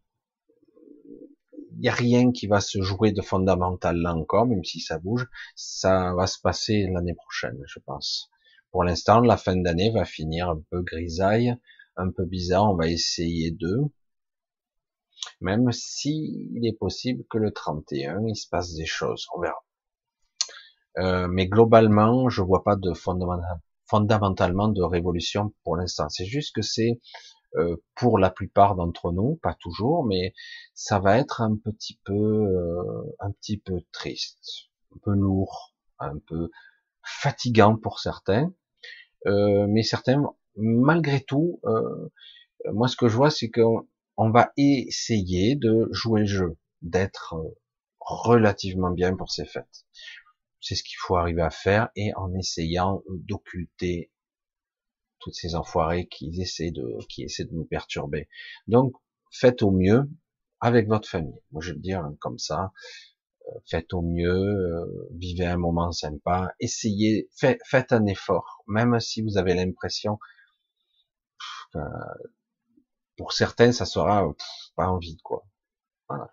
Il 1.73 1.81
n'y 1.81 1.89
a 1.89 1.93
rien 1.93 2.31
qui 2.31 2.47
va 2.47 2.59
se 2.59 2.81
jouer 2.81 3.11
de 3.11 3.21
fondamental 3.21 3.97
là 3.97 4.15
encore, 4.15 4.47
même 4.47 4.63
si 4.63 4.79
ça 4.79 4.97
bouge. 4.97 5.27
Ça 5.55 6.13
va 6.15 6.25
se 6.25 6.39
passer 6.39 6.87
l'année 6.91 7.13
prochaine, 7.13 7.61
je 7.67 7.79
pense. 7.79 8.31
Pour 8.71 8.83
l'instant, 8.83 9.19
la 9.19 9.37
fin 9.37 9.55
d'année 9.55 9.91
va 9.91 10.05
finir 10.05 10.49
un 10.49 10.61
peu 10.71 10.81
grisaille, 10.81 11.55
un 11.95 12.11
peu 12.11 12.25
bizarre. 12.25 12.71
On 12.71 12.75
va 12.75 12.87
essayer 12.87 13.51
de, 13.51 13.91
même 15.41 15.71
si 15.71 16.49
il 16.53 16.65
est 16.65 16.77
possible 16.77 17.23
que 17.29 17.37
le 17.37 17.51
31, 17.51 18.25
il 18.27 18.35
se 18.35 18.47
passe 18.47 18.73
des 18.73 18.85
choses. 18.85 19.27
On 19.35 19.41
verra. 19.41 19.63
Euh, 20.97 21.27
mais 21.27 21.47
globalement, 21.47 22.29
je 22.29 22.41
vois 22.41 22.63
pas 22.63 22.75
de 22.75 22.91
fondamentalement 23.85 24.67
de 24.67 24.81
révolution 24.81 25.53
pour 25.63 25.77
l'instant. 25.77 26.09
C'est 26.09 26.25
juste 26.25 26.55
que 26.55 26.61
c'est 26.61 26.99
euh, 27.57 27.83
pour 27.95 28.19
la 28.19 28.29
plupart 28.29 28.75
d'entre 28.75 29.11
nous, 29.11 29.37
pas 29.37 29.55
toujours, 29.55 30.05
mais 30.05 30.33
ça 30.75 30.99
va 30.99 31.17
être 31.17 31.41
un 31.41 31.55
petit 31.55 31.99
peu, 32.03 32.13
euh, 32.13 33.15
un 33.19 33.31
petit 33.31 33.57
peu 33.57 33.81
triste, 33.91 34.69
un 34.95 34.99
peu 35.03 35.11
lourd, 35.11 35.73
un 35.97 36.19
peu 36.27 36.51
fatigant 37.03 37.75
pour 37.75 37.99
certains, 37.99 38.53
euh, 39.25 39.65
mais 39.67 39.81
certains, 39.81 40.23
malgré 40.55 41.21
tout, 41.21 41.59
moi 42.71 42.87
ce 42.87 42.95
que 42.95 43.07
je 43.07 43.15
vois, 43.15 43.31
c'est 43.31 43.49
qu'on 43.49 43.87
on 44.17 44.29
va 44.29 44.51
essayer 44.57 45.55
de 45.55 45.87
jouer 45.91 46.21
le 46.21 46.27
jeu, 46.27 46.57
d'être 46.81 47.35
relativement 47.99 48.91
bien 48.91 49.15
pour 49.15 49.31
ces 49.31 49.45
fêtes. 49.45 49.85
C'est 50.61 50.75
ce 50.75 50.83
qu'il 50.83 50.97
faut 50.99 51.15
arriver 51.15 51.41
à 51.41 51.49
faire 51.49 51.89
et 51.95 52.13
en 52.15 52.33
essayant 52.33 53.03
d'occulter 53.09 54.11
toutes 55.19 55.35
ces 55.35 55.55
enfoirés 55.55 56.07
qui 56.07 56.41
essaient 56.41 56.71
de, 56.71 56.97
qui 57.09 57.25
de 57.25 57.53
nous 57.53 57.65
perturber. 57.65 58.27
Donc, 58.67 58.93
faites 59.31 59.61
au 59.61 59.71
mieux 59.71 60.09
avec 60.59 60.87
votre 60.87 61.07
famille. 61.07 61.39
Moi, 61.51 61.61
je 61.61 61.73
veux 61.73 61.79
dire 61.79 62.09
comme 62.19 62.37
ça. 62.37 62.71
Euh, 63.47 63.59
faites 63.65 63.93
au 63.93 64.01
mieux, 64.01 64.29
euh, 64.29 65.09
vivez 65.11 65.45
un 65.45 65.57
moment 65.57 65.91
sympa, 65.91 66.53
essayez, 66.59 67.29
faites 67.33 67.93
un 67.93 68.05
effort, 68.05 68.63
même 68.67 68.99
si 68.99 69.21
vous 69.21 69.37
avez 69.37 69.53
l'impression, 69.53 70.19
pour 73.17 73.33
certains, 73.33 73.71
ça 73.71 73.85
sera 73.85 74.27
pas 74.75 74.87
envie, 74.87 75.17
quoi. 75.17 75.45
Voilà. 76.09 76.29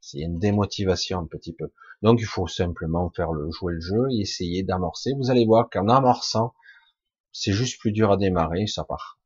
C'est 0.00 0.20
une 0.20 0.38
démotivation 0.38 1.18
un 1.20 1.26
petit 1.26 1.52
peu. 1.52 1.72
Donc, 2.02 2.20
il 2.20 2.26
faut 2.26 2.46
simplement 2.46 3.10
faire 3.10 3.32
le 3.32 3.50
jouer 3.50 3.74
le 3.74 3.80
jeu 3.80 4.06
et 4.10 4.20
essayer 4.20 4.62
d'amorcer. 4.62 5.12
Vous 5.18 5.30
allez 5.30 5.44
voir 5.44 5.68
qu'en 5.70 5.88
amorçant, 5.88 6.54
c'est 7.32 7.52
juste 7.52 7.78
plus 7.80 7.92
dur 7.92 8.12
à 8.12 8.16
démarrer, 8.16 8.66
ça 8.66 8.84
part. 8.84 9.18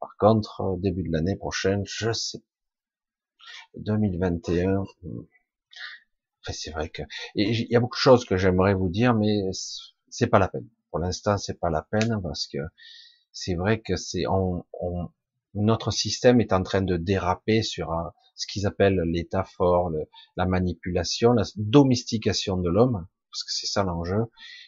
Par 0.00 0.16
contre, 0.18 0.60
au 0.60 0.76
début 0.78 1.02
de 1.02 1.12
l'année 1.12 1.36
prochaine, 1.36 1.82
je 1.86 2.12
sais. 2.12 2.42
2021, 3.76 4.82
hmm. 5.02 5.20
enfin, 6.42 6.52
c'est 6.52 6.70
vrai 6.70 6.88
que, 6.88 7.02
il 7.34 7.66
y 7.70 7.76
a 7.76 7.80
beaucoup 7.80 7.96
de 7.96 8.00
choses 8.00 8.24
que 8.24 8.36
j'aimerais 8.36 8.74
vous 8.74 8.88
dire, 8.88 9.14
mais 9.14 9.40
c'est 10.08 10.26
pas 10.26 10.38
la 10.38 10.48
peine. 10.48 10.68
Pour 10.90 11.00
l'instant, 11.00 11.38
c'est 11.38 11.58
pas 11.58 11.70
la 11.70 11.82
peine 11.82 12.20
parce 12.22 12.46
que 12.46 12.58
c'est 13.32 13.54
vrai 13.54 13.80
que 13.80 13.96
c'est, 13.96 14.26
on, 14.26 14.64
notre 15.54 15.90
système 15.90 16.40
est 16.40 16.52
en 16.52 16.62
train 16.62 16.82
de 16.82 16.96
déraper 16.96 17.62
sur 17.62 17.92
ce 18.34 18.46
qu'ils 18.46 18.66
appellent 18.66 19.00
l'état 19.04 19.44
fort, 19.44 19.90
la 20.36 20.46
manipulation, 20.46 21.32
la 21.32 21.44
domestication 21.56 22.56
de 22.56 22.70
l'homme, 22.70 23.06
parce 23.30 23.44
que 23.44 23.52
c'est 23.52 23.66
ça 23.66 23.82
l'enjeu, 23.82 24.24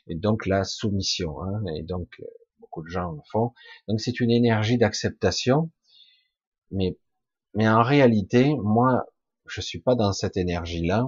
et 0.09 0.14
donc 0.14 0.47
la 0.47 0.64
soumission. 0.64 1.42
Hein, 1.42 1.62
et 1.76 1.82
donc 1.82 2.20
beaucoup 2.71 2.83
de 2.83 2.89
gens 2.89 3.12
le 3.12 3.21
font. 3.31 3.53
Donc 3.89 4.00
c'est 4.00 4.21
une 4.21 4.31
énergie 4.31 4.79
d'acceptation, 4.79 5.71
mais 6.71 6.97
mais 7.55 7.69
en 7.69 7.83
réalité, 7.83 8.55
moi, 8.62 9.07
je 9.47 9.61
suis 9.61 9.81
pas 9.81 9.97
dans 9.97 10.12
cette 10.12 10.37
énergie-là. 10.37 11.05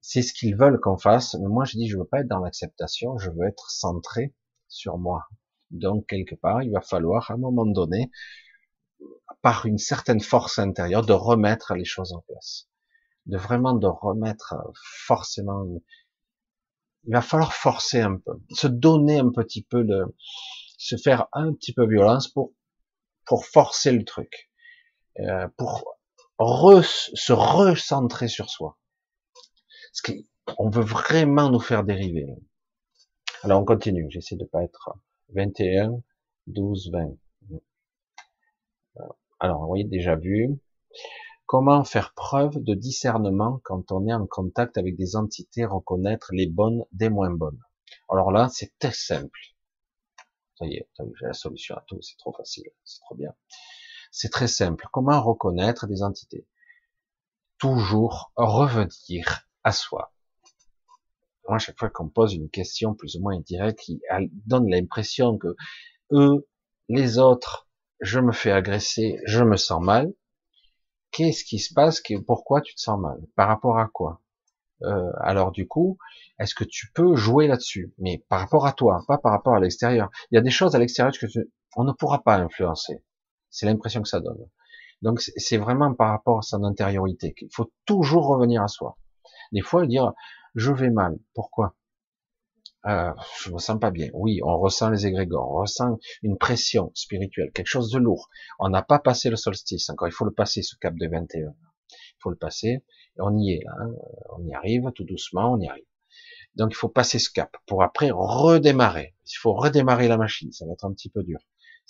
C'est 0.00 0.22
ce 0.22 0.32
qu'ils 0.32 0.56
veulent 0.56 0.80
qu'on 0.80 0.98
fasse, 0.98 1.34
mais 1.34 1.46
moi 1.48 1.64
je 1.64 1.76
dis 1.76 1.88
je 1.88 1.98
veux 1.98 2.04
pas 2.04 2.20
être 2.20 2.28
dans 2.28 2.40
l'acceptation, 2.40 3.16
je 3.18 3.30
veux 3.30 3.46
être 3.46 3.70
centré 3.70 4.34
sur 4.68 4.98
moi. 4.98 5.26
Donc 5.70 6.06
quelque 6.06 6.34
part, 6.34 6.62
il 6.62 6.72
va 6.72 6.80
falloir 6.80 7.30
à 7.30 7.34
un 7.34 7.36
moment 7.36 7.66
donné, 7.66 8.10
par 9.42 9.66
une 9.66 9.78
certaine 9.78 10.20
force 10.20 10.58
intérieure, 10.58 11.06
de 11.06 11.12
remettre 11.12 11.74
les 11.74 11.84
choses 11.84 12.12
en 12.12 12.22
place, 12.22 12.68
de 13.26 13.36
vraiment 13.38 13.74
de 13.74 13.86
remettre 13.86 14.54
forcément 15.06 15.64
il 17.04 17.12
va 17.12 17.22
falloir 17.22 17.52
forcer 17.52 18.00
un 18.00 18.16
peu, 18.16 18.32
se 18.50 18.66
donner 18.66 19.18
un 19.18 19.30
petit 19.30 19.62
peu 19.62 19.84
de, 19.84 20.04
se 20.78 20.96
faire 20.96 21.26
un 21.32 21.52
petit 21.52 21.72
peu 21.72 21.86
violence 21.86 22.28
pour 22.28 22.52
pour 23.26 23.44
forcer 23.46 23.92
le 23.92 24.04
truc, 24.04 24.50
euh, 25.20 25.46
pour 25.56 25.98
se 26.38 27.32
recentrer 27.32 28.28
sur 28.28 28.50
soi. 28.50 28.78
Parce 29.92 30.18
qu'on 30.56 30.70
veut 30.70 30.82
vraiment 30.82 31.50
nous 31.50 31.60
faire 31.60 31.84
dériver. 31.84 32.26
Alors 33.42 33.62
on 33.62 33.64
continue. 33.64 34.10
J'essaie 34.10 34.36
de 34.36 34.44
pas 34.44 34.64
être 34.64 34.90
21, 35.34 36.02
12, 36.48 36.90
20. 36.92 37.16
Alors, 39.38 39.60
vous 39.62 39.68
voyez 39.68 39.84
déjà 39.84 40.16
vu. 40.16 40.50
Comment 41.52 41.82
faire 41.82 42.14
preuve 42.14 42.62
de 42.62 42.74
discernement 42.74 43.60
quand 43.64 43.90
on 43.90 44.06
est 44.06 44.12
en 44.12 44.24
contact 44.28 44.78
avec 44.78 44.96
des 44.96 45.16
entités, 45.16 45.64
reconnaître 45.64 46.28
les 46.30 46.46
bonnes 46.46 46.84
des 46.92 47.08
moins 47.08 47.32
bonnes? 47.32 47.58
Alors 48.08 48.30
là, 48.30 48.48
c'est 48.52 48.70
très 48.78 48.92
simple. 48.92 49.40
Ça 50.54 50.66
y 50.66 50.76
est, 50.76 50.88
j'ai 50.96 51.26
la 51.26 51.32
solution 51.32 51.74
à 51.74 51.82
tout, 51.88 52.00
c'est 52.02 52.16
trop 52.18 52.32
facile, 52.32 52.70
c'est 52.84 53.00
trop 53.00 53.16
bien. 53.16 53.34
C'est 54.12 54.28
très 54.28 54.46
simple. 54.46 54.86
Comment 54.92 55.20
reconnaître 55.20 55.88
des 55.88 56.04
entités? 56.04 56.46
Toujours 57.58 58.30
revenir 58.36 59.48
à 59.64 59.72
soi. 59.72 60.14
Moi, 61.48 61.56
à 61.56 61.58
chaque 61.58 61.80
fois 61.80 61.90
qu'on 61.90 62.08
pose 62.08 62.32
une 62.32 62.48
question 62.48 62.94
plus 62.94 63.16
ou 63.16 63.22
moins 63.22 63.34
indirecte 63.34 63.80
qui 63.80 64.00
donne 64.46 64.70
l'impression 64.70 65.36
que 65.36 65.56
eux, 66.12 66.48
les 66.88 67.18
autres, 67.18 67.68
je 67.98 68.20
me 68.20 68.30
fais 68.30 68.52
agresser, 68.52 69.18
je 69.26 69.42
me 69.42 69.56
sens 69.56 69.82
mal, 69.82 70.14
Qu'est-ce 71.12 71.44
qui 71.44 71.58
se 71.58 71.74
passe 71.74 72.02
Pourquoi 72.26 72.60
tu 72.60 72.74
te 72.74 72.80
sens 72.80 73.00
mal? 73.00 73.18
Par 73.36 73.48
rapport 73.48 73.78
à 73.78 73.88
quoi? 73.88 74.20
Euh, 74.82 75.10
Alors 75.20 75.52
du 75.52 75.66
coup, 75.68 75.98
est-ce 76.38 76.54
que 76.54 76.64
tu 76.64 76.90
peux 76.92 77.16
jouer 77.16 77.46
là-dessus? 77.46 77.92
Mais 77.98 78.24
par 78.28 78.40
rapport 78.40 78.66
à 78.66 78.72
toi, 78.72 79.04
pas 79.06 79.18
par 79.18 79.32
rapport 79.32 79.54
à 79.54 79.60
l'extérieur. 79.60 80.10
Il 80.30 80.36
y 80.36 80.38
a 80.38 80.42
des 80.42 80.50
choses 80.50 80.74
à 80.74 80.78
l'extérieur 80.78 81.12
que 81.18 81.26
on 81.76 81.84
ne 81.84 81.92
pourra 81.92 82.22
pas 82.22 82.36
influencer. 82.36 83.04
C'est 83.50 83.66
l'impression 83.66 84.02
que 84.02 84.08
ça 84.08 84.20
donne. 84.20 84.48
Donc 85.02 85.20
c'est 85.20 85.56
vraiment 85.58 85.94
par 85.94 86.10
rapport 86.10 86.38
à 86.38 86.42
son 86.42 86.64
intériorité 86.64 87.32
qu'il 87.34 87.48
faut 87.52 87.70
toujours 87.86 88.26
revenir 88.26 88.62
à 88.62 88.68
soi. 88.68 88.96
Des 89.52 89.62
fois, 89.62 89.86
dire 89.86 90.12
je 90.54 90.72
vais 90.72 90.90
mal. 90.90 91.18
Pourquoi? 91.34 91.74
Euh, 92.86 93.12
Je 93.42 93.50
me 93.50 93.58
sens 93.58 93.78
pas 93.78 93.90
bien. 93.90 94.08
Oui, 94.12 94.40
on 94.44 94.58
ressent 94.58 94.90
les 94.90 95.06
égrégores, 95.06 95.50
on 95.50 95.60
ressent 95.60 95.98
une 96.22 96.38
pression 96.38 96.90
spirituelle, 96.94 97.50
quelque 97.52 97.66
chose 97.66 97.90
de 97.90 97.98
lourd. 97.98 98.28
On 98.58 98.68
n'a 98.68 98.82
pas 98.82 98.98
passé 98.98 99.30
le 99.30 99.36
solstice 99.36 99.90
encore. 99.90 100.08
Il 100.08 100.12
faut 100.12 100.24
le 100.24 100.32
passer 100.32 100.62
ce 100.62 100.76
cap 100.76 100.94
de 100.94 101.08
21. 101.08 101.40
Il 101.40 101.94
faut 102.18 102.30
le 102.30 102.36
passer. 102.36 102.84
Et 103.16 103.20
on 103.20 103.36
y 103.36 103.52
est 103.52 103.62
là. 103.64 103.72
Hein. 103.80 103.94
On 104.38 104.44
y 104.46 104.54
arrive 104.54 104.90
tout 104.94 105.04
doucement. 105.04 105.52
On 105.52 105.60
y 105.60 105.68
arrive. 105.68 105.84
Donc 106.56 106.70
il 106.72 106.76
faut 106.76 106.88
passer 106.88 107.18
ce 107.18 107.30
cap 107.30 107.56
pour 107.66 107.82
après 107.82 108.10
redémarrer. 108.12 109.14
Il 109.26 109.36
faut 109.36 109.54
redémarrer 109.54 110.08
la 110.08 110.16
machine. 110.16 110.52
Ça 110.52 110.66
va 110.66 110.72
être 110.72 110.84
un 110.84 110.92
petit 110.92 111.10
peu 111.10 111.22
dur 111.22 111.38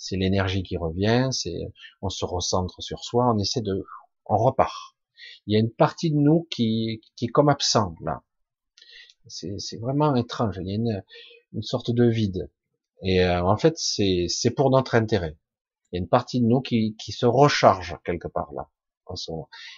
c'est 0.01 0.17
l'énergie 0.17 0.63
qui 0.63 0.77
revient, 0.77 1.29
c'est 1.31 1.71
on 2.01 2.09
se 2.09 2.25
recentre 2.25 2.81
sur 2.81 3.03
soi, 3.03 3.31
on 3.31 3.37
essaie 3.37 3.61
de, 3.61 3.85
on 4.25 4.37
repart. 4.37 4.95
Il 5.45 5.53
y 5.53 5.55
a 5.55 5.59
une 5.59 5.71
partie 5.71 6.09
de 6.09 6.15
nous 6.15 6.47
qui, 6.49 7.01
qui 7.15 7.25
est 7.25 7.27
comme 7.27 7.49
absent 7.49 7.93
là. 8.01 8.23
C'est 9.27 9.79
vraiment 9.79 10.15
étrange. 10.15 10.57
Il 10.61 10.67
y 10.67 10.71
a 10.71 10.75
une, 10.75 11.03
une 11.53 11.61
sorte 11.61 11.91
de 11.91 12.05
vide. 12.05 12.49
Et 13.03 13.23
euh, 13.23 13.43
en 13.43 13.57
fait, 13.57 13.75
c'est 13.77 14.51
pour 14.55 14.69
notre 14.69 14.95
intérêt. 14.95 15.37
Il 15.91 15.97
y 15.97 15.99
a 15.99 16.01
une 16.01 16.09
partie 16.09 16.39
de 16.39 16.45
nous 16.45 16.61
qui, 16.61 16.95
qui 16.97 17.11
se 17.11 17.25
recharge 17.25 17.97
quelque 18.05 18.27
part 18.27 18.51
là. 18.53 18.69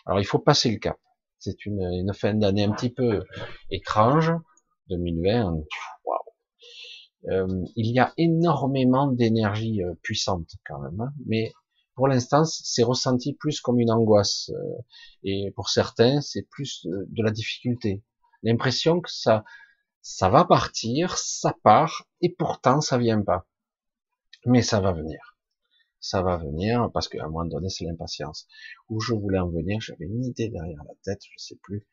Alors 0.06 0.20
il 0.20 0.26
faut 0.26 0.40
passer 0.40 0.70
le 0.70 0.78
cap. 0.78 1.00
C'est 1.40 1.66
une, 1.66 1.82
une 1.82 2.14
fin 2.14 2.34
d'année 2.34 2.64
un 2.64 2.72
petit 2.72 2.92
peu 2.92 3.24
étrange, 3.72 4.32
2020. 4.90 5.64
Waouh 6.06 6.20
euh, 7.30 7.66
il 7.76 7.92
y 7.94 8.00
a 8.00 8.14
énormément 8.18 9.08
d'énergie 9.08 9.82
euh, 9.82 9.94
puissante 10.02 10.50
quand 10.66 10.80
même, 10.80 11.00
hein. 11.00 11.14
mais 11.26 11.54
pour 11.96 12.08
l'instant, 12.08 12.44
c'est 12.44 12.84
ressenti 12.84 13.34
plus 13.34 13.62
comme 13.62 13.80
une 13.80 13.92
angoisse. 13.92 14.50
Euh, 14.50 14.82
et 15.24 15.52
pour 15.56 15.70
certains, 15.70 16.22
c'est 16.22 16.42
plus 16.42 16.86
de 16.86 17.24
la 17.24 17.32
difficulté. 17.32 18.04
L'impression 18.44 19.02
que 19.02 19.10
ça, 19.12 19.44
ça 20.02 20.30
va 20.30 20.46
partir, 20.46 21.18
ça 21.18 21.56
part, 21.64 22.08
et 22.22 22.30
pourtant 22.30 22.82
ça 22.82 22.98
vient 22.98 23.22
pas. 23.22 23.48
Mais 24.46 24.62
ça 24.62 24.82
va 24.82 24.92
venir. 24.92 25.38
Ça 26.00 26.22
va 26.22 26.36
venir 26.38 26.90
parce 26.94 27.08
qu'à 27.08 27.24
un 27.24 27.30
moment 27.30 27.46
donné, 27.46 27.70
c'est 27.70 27.86
l'impatience. 27.86 28.48
Où 28.90 29.00
je 29.00 29.14
voulais 29.14 29.40
en 29.40 29.50
venir, 29.50 29.80
j'avais 29.80 30.06
une 30.06 30.26
idée 30.26 30.50
derrière 30.50 30.84
la 30.84 30.96
tête, 31.04 31.22
je 31.24 31.38
sais 31.38 31.58
plus. 31.64 31.88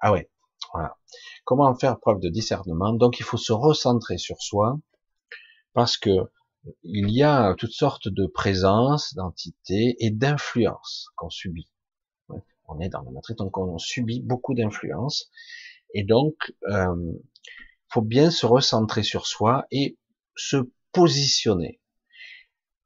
Ah 0.00 0.12
ouais, 0.12 0.30
voilà. 0.72 0.96
Comment 1.44 1.74
faire 1.74 2.00
preuve 2.00 2.20
de 2.20 2.30
discernement? 2.30 2.94
Donc 2.94 3.20
il 3.20 3.24
faut 3.24 3.36
se 3.36 3.52
recentrer 3.52 4.16
sur 4.16 4.40
soi 4.40 4.78
parce 5.74 5.98
que 5.98 6.30
il 6.82 7.10
y 7.10 7.22
a 7.22 7.54
toutes 7.56 7.72
sortes 7.72 8.08
de 8.08 8.26
présences, 8.26 9.14
d'entités 9.14 9.96
et 9.98 10.10
d'influences 10.10 11.08
qu'on 11.16 11.30
subit. 11.30 11.68
On 12.68 12.80
est 12.80 12.88
dans 12.88 13.02
la 13.02 13.10
matrice, 13.10 13.36
donc 13.36 13.58
on 13.58 13.76
subit 13.78 14.20
beaucoup 14.20 14.54
d'influences. 14.54 15.30
Et 15.94 16.04
donc, 16.04 16.54
euh, 16.68 17.12
faut 17.88 18.02
bien 18.02 18.30
se 18.30 18.46
recentrer 18.46 19.02
sur 19.02 19.26
soi 19.26 19.66
et 19.70 19.98
se 20.36 20.56
positionner. 20.92 21.80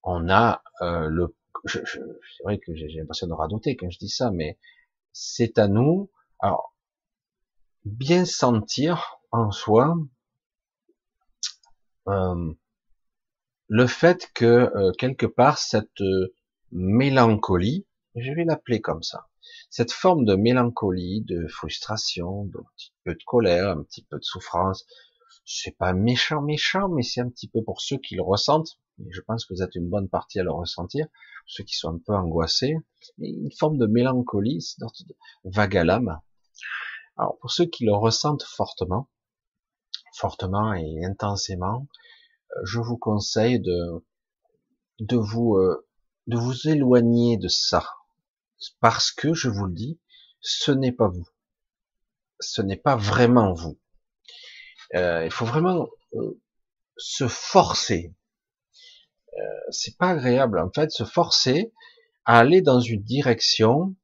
On 0.02 0.28
a 0.28 0.62
euh, 0.82 1.08
le, 1.08 1.34
c'est 1.66 2.42
vrai 2.44 2.58
que 2.58 2.74
j'ai 2.74 2.88
l'impression 2.88 3.26
de 3.26 3.32
radoter 3.32 3.76
quand 3.76 3.90
je 3.90 3.98
dis 3.98 4.08
ça, 4.08 4.30
mais 4.30 4.58
c'est 5.12 5.58
à 5.58 5.68
nous. 5.68 6.10
Alors, 6.38 6.74
bien 7.84 8.24
sentir 8.24 9.20
en 9.30 9.50
soi 9.50 9.96
euh, 12.08 12.52
le 13.68 13.86
fait 13.86 14.30
que 14.34 14.44
euh, 14.44 14.92
quelque 14.92 15.26
part 15.26 15.58
cette 15.58 16.00
euh, 16.00 16.34
mélancolie, 16.72 17.86
je 18.14 18.32
vais 18.32 18.44
l'appeler 18.44 18.80
comme 18.80 19.02
ça, 19.02 19.28
cette 19.70 19.92
forme 19.92 20.24
de 20.24 20.34
mélancolie, 20.34 21.22
de 21.22 21.46
frustration, 21.48 22.44
de 22.46 22.58
petit 22.76 22.92
peu 23.04 23.14
de 23.14 23.24
colère, 23.26 23.70
un 23.70 23.82
petit 23.82 24.04
peu 24.04 24.18
de 24.18 24.24
souffrance, 24.24 24.86
c'est 25.44 25.76
pas 25.76 25.92
méchant 25.92 26.42
méchant, 26.42 26.88
mais 26.88 27.02
c'est 27.02 27.20
un 27.20 27.28
petit 27.28 27.48
peu 27.48 27.62
pour 27.62 27.80
ceux 27.80 27.98
qui 27.98 28.16
le 28.16 28.22
ressentent. 28.22 28.78
Et 28.98 29.12
je 29.12 29.20
pense 29.20 29.44
que 29.44 29.54
vous 29.54 29.62
êtes 29.62 29.74
une 29.74 29.88
bonne 29.88 30.08
partie 30.08 30.40
à 30.40 30.42
le 30.42 30.52
ressentir, 30.52 31.06
ceux 31.46 31.64
qui 31.64 31.76
sont 31.76 31.94
un 31.94 31.98
peu 31.98 32.14
angoissés, 32.14 32.76
une 33.18 33.52
forme 33.52 33.78
de 33.78 33.86
mélancolie, 33.86 34.62
c'est 34.62 34.82
vague 35.44 35.76
à 35.76 35.84
l'âme, 35.84 36.18
alors 37.18 37.38
pour 37.38 37.50
ceux 37.50 37.64
qui 37.64 37.84
le 37.84 37.94
ressentent 37.94 38.42
fortement, 38.42 39.08
fortement 40.14 40.74
et 40.74 41.04
intensément, 41.04 41.88
euh, 42.50 42.60
je 42.64 42.78
vous 42.78 42.98
conseille 42.98 43.60
de 43.60 44.04
de 45.00 45.16
vous 45.16 45.56
euh, 45.56 45.86
de 46.26 46.36
vous 46.36 46.68
éloigner 46.68 47.38
de 47.38 47.48
ça, 47.48 47.86
parce 48.80 49.10
que 49.12 49.34
je 49.34 49.48
vous 49.48 49.66
le 49.66 49.74
dis, 49.74 50.00
ce 50.40 50.72
n'est 50.72 50.92
pas 50.92 51.08
vous, 51.08 51.26
ce 52.40 52.62
n'est 52.62 52.76
pas 52.76 52.96
vraiment 52.96 53.52
vous. 53.52 53.78
Euh, 54.94 55.24
il 55.24 55.30
faut 55.30 55.46
vraiment 55.46 55.88
se 56.96 57.28
forcer. 57.28 58.14
c'est 59.70 59.96
pas 59.98 60.10
agréable 60.10 60.58
en 60.58 60.70
fait, 60.70 60.90
se 60.90 61.04
forcer 61.04 61.72
à 62.24 62.38
aller 62.38 62.62
dans 62.62 62.80
une 62.80 63.02
direction 63.02 63.94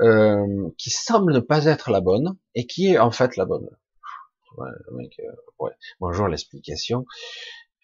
euh, 0.00 0.70
qui 0.78 0.90
semble 0.90 1.34
ne 1.34 1.40
pas 1.40 1.66
être 1.66 1.90
la 1.90 2.00
bonne 2.00 2.36
et 2.54 2.66
qui 2.66 2.88
est 2.88 2.98
en 2.98 3.10
fait 3.10 3.36
la 3.36 3.44
bonne. 3.44 3.68
Ouais, 4.56 4.70
mec, 4.92 5.18
euh, 5.20 5.32
ouais. 5.58 5.72
Bonjour 6.00 6.28
l'explication. 6.28 7.06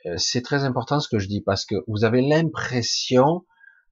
Euh, 0.06 0.16
c'est 0.16 0.42
très 0.42 0.64
important 0.64 1.00
ce 1.00 1.08
que 1.08 1.18
je 1.18 1.28
dis 1.28 1.40
parce 1.40 1.64
que 1.64 1.76
vous 1.86 2.04
avez 2.04 2.22
l'impression 2.22 3.44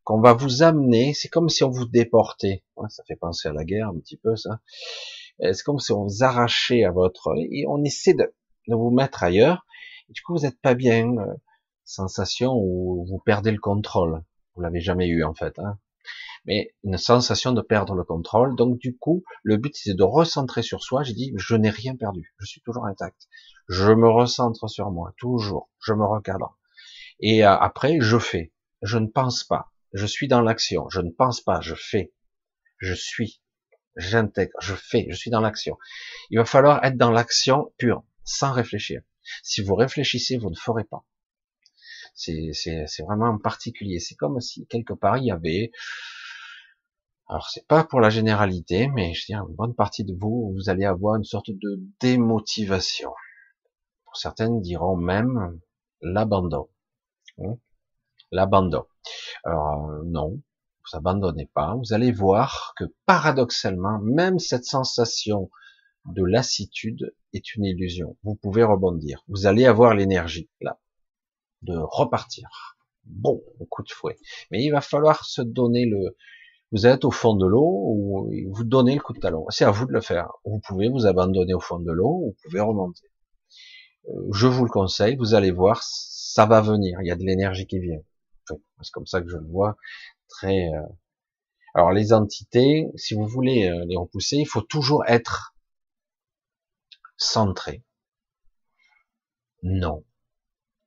qu'on 0.06 0.20
va 0.20 0.32
vous 0.32 0.62
amener, 0.62 1.12
c'est 1.14 1.28
comme 1.28 1.48
si 1.48 1.64
on 1.64 1.70
vous 1.70 1.84
déportait. 1.84 2.64
Ça 2.88 3.02
fait 3.06 3.16
penser 3.16 3.48
à 3.48 3.52
la 3.52 3.64
guerre 3.64 3.88
un 3.88 3.98
petit 3.98 4.16
peu 4.16 4.36
ça. 4.36 4.60
C'est 5.40 5.62
comme 5.64 5.80
si 5.80 5.92
on 5.92 6.04
vous 6.04 6.22
arrachait 6.22 6.84
à 6.84 6.92
votre 6.92 7.34
et 7.36 7.66
on 7.68 7.82
essaie 7.84 8.14
de, 8.14 8.32
de 8.68 8.74
vous 8.74 8.90
mettre 8.90 9.22
ailleurs. 9.22 9.66
Et 10.08 10.12
du 10.12 10.22
coup, 10.22 10.34
vous 10.34 10.42
n'êtes 10.44 10.60
pas 10.60 10.74
bien. 10.74 11.14
sensation 11.84 12.52
où 12.54 13.04
vous 13.08 13.18
perdez 13.18 13.50
le 13.50 13.58
contrôle. 13.58 14.22
Vous 14.54 14.62
l'avez 14.62 14.80
jamais 14.80 15.08
eu 15.08 15.24
en 15.24 15.34
fait. 15.34 15.58
Hein 15.58 15.78
mais 16.46 16.72
une 16.84 16.96
sensation 16.96 17.52
de 17.52 17.60
perdre 17.60 17.94
le 17.94 18.04
contrôle. 18.04 18.56
Donc 18.56 18.78
du 18.78 18.96
coup, 18.96 19.24
le 19.42 19.56
but 19.56 19.74
c'est 19.76 19.94
de 19.94 20.02
recentrer 20.02 20.62
sur 20.62 20.82
soi. 20.82 21.02
J'ai 21.02 21.14
dit, 21.14 21.32
je 21.36 21.56
n'ai 21.56 21.70
rien 21.70 21.96
perdu, 21.96 22.32
je 22.38 22.46
suis 22.46 22.60
toujours 22.62 22.86
intact. 22.86 23.28
Je 23.68 23.92
me 23.92 24.08
recentre 24.08 24.70
sur 24.70 24.90
moi, 24.90 25.12
toujours. 25.18 25.68
Je 25.80 25.92
me 25.92 26.04
recadre. 26.04 26.56
Et 27.18 27.44
euh, 27.44 27.56
après, 27.56 27.98
je 28.00 28.18
fais. 28.18 28.52
Je 28.82 28.98
ne 28.98 29.08
pense 29.08 29.42
pas. 29.42 29.72
Je 29.92 30.06
suis 30.06 30.28
dans 30.28 30.40
l'action. 30.40 30.88
Je 30.88 31.00
ne 31.00 31.10
pense 31.10 31.40
pas. 31.40 31.60
Je 31.60 31.74
fais. 31.74 32.12
Je 32.78 32.94
suis. 32.94 33.42
J'intègre. 33.96 34.52
Je 34.60 34.74
fais. 34.74 35.06
Je 35.08 35.16
suis 35.16 35.30
dans 35.30 35.40
l'action. 35.40 35.78
Il 36.30 36.38
va 36.38 36.44
falloir 36.44 36.84
être 36.84 36.96
dans 36.96 37.10
l'action 37.10 37.72
pure, 37.78 38.04
sans 38.24 38.52
réfléchir. 38.52 39.02
Si 39.42 39.62
vous 39.62 39.74
réfléchissez, 39.74 40.36
vous 40.36 40.50
ne 40.50 40.56
ferez 40.56 40.84
pas. 40.84 41.04
C'est 42.14 43.02
vraiment 43.02 43.36
particulier. 43.38 44.00
C'est 44.00 44.14
comme 44.14 44.40
si 44.40 44.66
quelque 44.66 44.94
part 44.94 45.18
il 45.18 45.26
y 45.26 45.30
avait 45.30 45.70
alors 47.28 47.48
c'est 47.48 47.66
pas 47.66 47.82
pour 47.82 48.00
la 48.00 48.08
généralité, 48.08 48.86
mais 48.86 49.12
je 49.14 49.26
dis 49.26 49.34
une 49.34 49.54
bonne 49.56 49.74
partie 49.74 50.04
de 50.04 50.14
vous, 50.14 50.52
vous 50.54 50.70
allez 50.70 50.84
avoir 50.84 51.16
une 51.16 51.24
sorte 51.24 51.50
de 51.50 51.82
démotivation. 52.00 53.12
Pour 54.04 54.16
certaines 54.16 54.60
diront 54.60 54.96
même 54.96 55.60
l'abandon. 56.00 56.68
Hein? 57.38 57.58
L'abandon. 58.32 58.84
Alors 59.44 59.90
euh, 59.90 60.02
non, 60.04 60.30
vous 60.84 60.96
abandonnez 60.96 61.50
pas. 61.54 61.74
Vous 61.76 61.92
allez 61.92 62.12
voir 62.12 62.74
que 62.76 62.84
paradoxalement, 63.06 63.98
même 64.00 64.38
cette 64.38 64.64
sensation 64.64 65.50
de 66.06 66.24
lassitude 66.24 67.14
est 67.32 67.54
une 67.54 67.64
illusion. 67.64 68.16
Vous 68.22 68.36
pouvez 68.36 68.62
rebondir. 68.62 69.24
Vous 69.28 69.46
allez 69.46 69.66
avoir 69.66 69.94
l'énergie 69.94 70.48
là 70.60 70.78
de 71.62 71.76
repartir. 71.76 72.76
Bon, 73.04 73.42
coup 73.70 73.82
de 73.82 73.90
fouet. 73.90 74.16
Mais 74.50 74.62
il 74.64 74.70
va 74.70 74.80
falloir 74.80 75.24
se 75.24 75.42
donner 75.42 75.86
le, 75.86 76.16
vous 76.72 76.86
êtes 76.86 77.04
au 77.04 77.10
fond 77.10 77.34
de 77.34 77.46
l'eau 77.46 77.84
ou 77.86 78.30
vous 78.50 78.64
donnez 78.64 78.94
le 78.94 79.00
coup 79.00 79.12
de 79.12 79.20
talon. 79.20 79.46
C'est 79.50 79.64
à 79.64 79.70
vous 79.70 79.86
de 79.86 79.92
le 79.92 80.00
faire. 80.00 80.32
Vous 80.44 80.60
pouvez 80.60 80.88
vous 80.88 81.06
abandonner 81.06 81.54
au 81.54 81.60
fond 81.60 81.78
de 81.78 81.92
l'eau 81.92 82.20
ou 82.22 82.26
vous 82.26 82.36
pouvez 82.42 82.60
remonter. 82.60 83.08
Euh, 84.08 84.28
je 84.32 84.46
vous 84.46 84.64
le 84.64 84.70
conseille, 84.70 85.16
vous 85.16 85.34
allez 85.34 85.50
voir, 85.50 85.82
ça 85.82 86.46
va 86.46 86.60
venir. 86.60 86.98
Il 87.02 87.06
y 87.06 87.10
a 87.10 87.16
de 87.16 87.24
l'énergie 87.24 87.66
qui 87.66 87.78
vient. 87.78 88.00
C'est 88.82 88.92
comme 88.92 89.06
ça 89.06 89.20
que 89.20 89.28
je 89.28 89.36
le 89.36 89.46
vois. 89.46 89.76
Très. 90.28 90.68
Euh, 90.68 90.86
alors 91.74 91.92
les 91.92 92.12
entités, 92.12 92.86
si 92.96 93.14
vous 93.14 93.26
voulez 93.26 93.68
euh, 93.68 93.84
les 93.86 93.96
repousser, 93.96 94.36
il 94.36 94.46
faut 94.46 94.62
toujours 94.62 95.04
être 95.06 95.54
centré. 97.16 97.84
Non, 99.62 100.04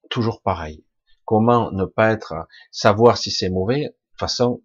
toujours 0.10 0.42
pareil. 0.42 0.86
Comment 1.26 1.72
ne 1.72 1.86
pas 1.86 2.12
être 2.12 2.48
savoir 2.72 3.18
si 3.18 3.30
c'est 3.32 3.50
mauvais? 3.50 3.82
De 3.82 3.88
toute 3.88 4.20
façon, 4.20 4.64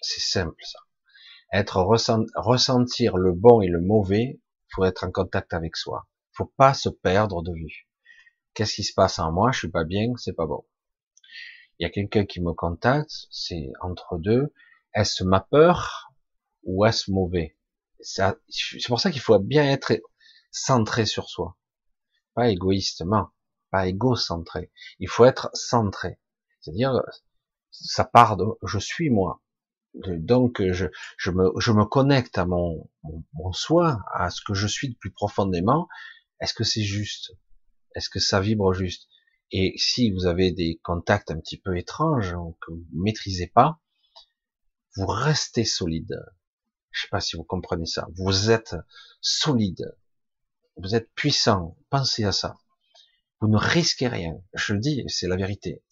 c'est 0.00 0.20
simple 0.20 0.62
ça. 0.62 0.78
être 1.52 1.80
ressentir 2.36 3.16
le 3.16 3.32
bon 3.32 3.60
et 3.60 3.68
le 3.68 3.80
mauvais, 3.80 4.40
faut 4.74 4.84
être 4.84 5.04
en 5.04 5.10
contact 5.10 5.54
avec 5.54 5.76
soi. 5.76 6.06
Faut 6.32 6.52
pas 6.56 6.74
se 6.74 6.88
perdre 6.88 7.42
de 7.42 7.52
vue. 7.52 7.88
Qu'est-ce 8.54 8.74
qui 8.74 8.84
se 8.84 8.94
passe 8.94 9.18
en 9.18 9.32
moi? 9.32 9.50
Je 9.52 9.58
suis 9.58 9.70
pas 9.70 9.84
bien, 9.84 10.12
c'est 10.16 10.32
pas 10.32 10.46
bon. 10.46 10.64
Il 11.78 11.84
y 11.84 11.86
a 11.86 11.90
quelqu'un 11.90 12.24
qui 12.24 12.40
me 12.40 12.52
contacte, 12.52 13.26
c'est 13.30 13.72
entre 13.80 14.18
deux. 14.18 14.52
Est-ce 14.94 15.24
ma 15.24 15.40
peur 15.40 16.12
ou 16.62 16.84
est-ce 16.84 17.10
mauvais? 17.10 17.56
C'est 18.00 18.36
pour 18.86 19.00
ça 19.00 19.10
qu'il 19.10 19.20
faut 19.20 19.38
bien 19.38 19.64
être 19.64 20.00
centré 20.52 21.04
sur 21.06 21.28
soi, 21.28 21.56
pas 22.34 22.48
égoïstement, 22.48 23.30
pas 23.70 23.88
égocentré. 23.88 24.70
Il 25.00 25.08
faut 25.08 25.24
être 25.24 25.50
centré, 25.54 26.20
c'est-à-dire 26.60 27.00
ça 27.70 28.04
part 28.04 28.36
de 28.36 28.44
je 28.62 28.78
suis 28.78 29.10
moi. 29.10 29.42
Donc 29.94 30.62
je, 30.70 31.30
me, 31.30 31.84
connecte 31.84 32.38
à 32.38 32.46
mon 32.46 32.88
soi, 33.52 34.00
à 34.12 34.30
ce 34.30 34.40
que 34.46 34.54
je 34.54 34.66
suis 34.66 34.90
de 34.90 34.96
plus 34.96 35.12
profondément. 35.12 35.88
Est-ce 36.40 36.54
que 36.54 36.64
c'est 36.64 36.82
juste? 36.82 37.32
Est-ce 37.94 38.10
que 38.10 38.20
ça 38.20 38.40
vibre 38.40 38.74
juste? 38.74 39.08
Et 39.56 39.72
si 39.76 40.10
vous 40.10 40.26
avez 40.26 40.50
des 40.50 40.80
contacts 40.82 41.30
un 41.30 41.38
petit 41.38 41.58
peu 41.58 41.78
étranges 41.78 42.34
que 42.60 42.72
vous 42.72 42.84
maîtrisez 42.92 43.46
pas, 43.46 43.78
vous 44.96 45.06
restez 45.06 45.64
solide. 45.64 46.20
Je 46.90 47.02
sais 47.02 47.08
pas 47.08 47.20
si 47.20 47.36
vous 47.36 47.44
comprenez 47.44 47.86
ça. 47.86 48.08
Vous 48.16 48.50
êtes 48.50 48.74
solide. 49.20 49.96
Vous 50.76 50.96
êtes 50.96 51.08
puissant. 51.14 51.78
Pensez 51.88 52.24
à 52.24 52.32
ça. 52.32 52.56
Vous 53.40 53.46
ne 53.46 53.56
risquez 53.56 54.08
rien. 54.08 54.42
Je 54.54 54.72
le 54.72 54.80
dis, 54.80 55.04
c'est 55.06 55.28
la 55.28 55.36
vérité. 55.36 55.84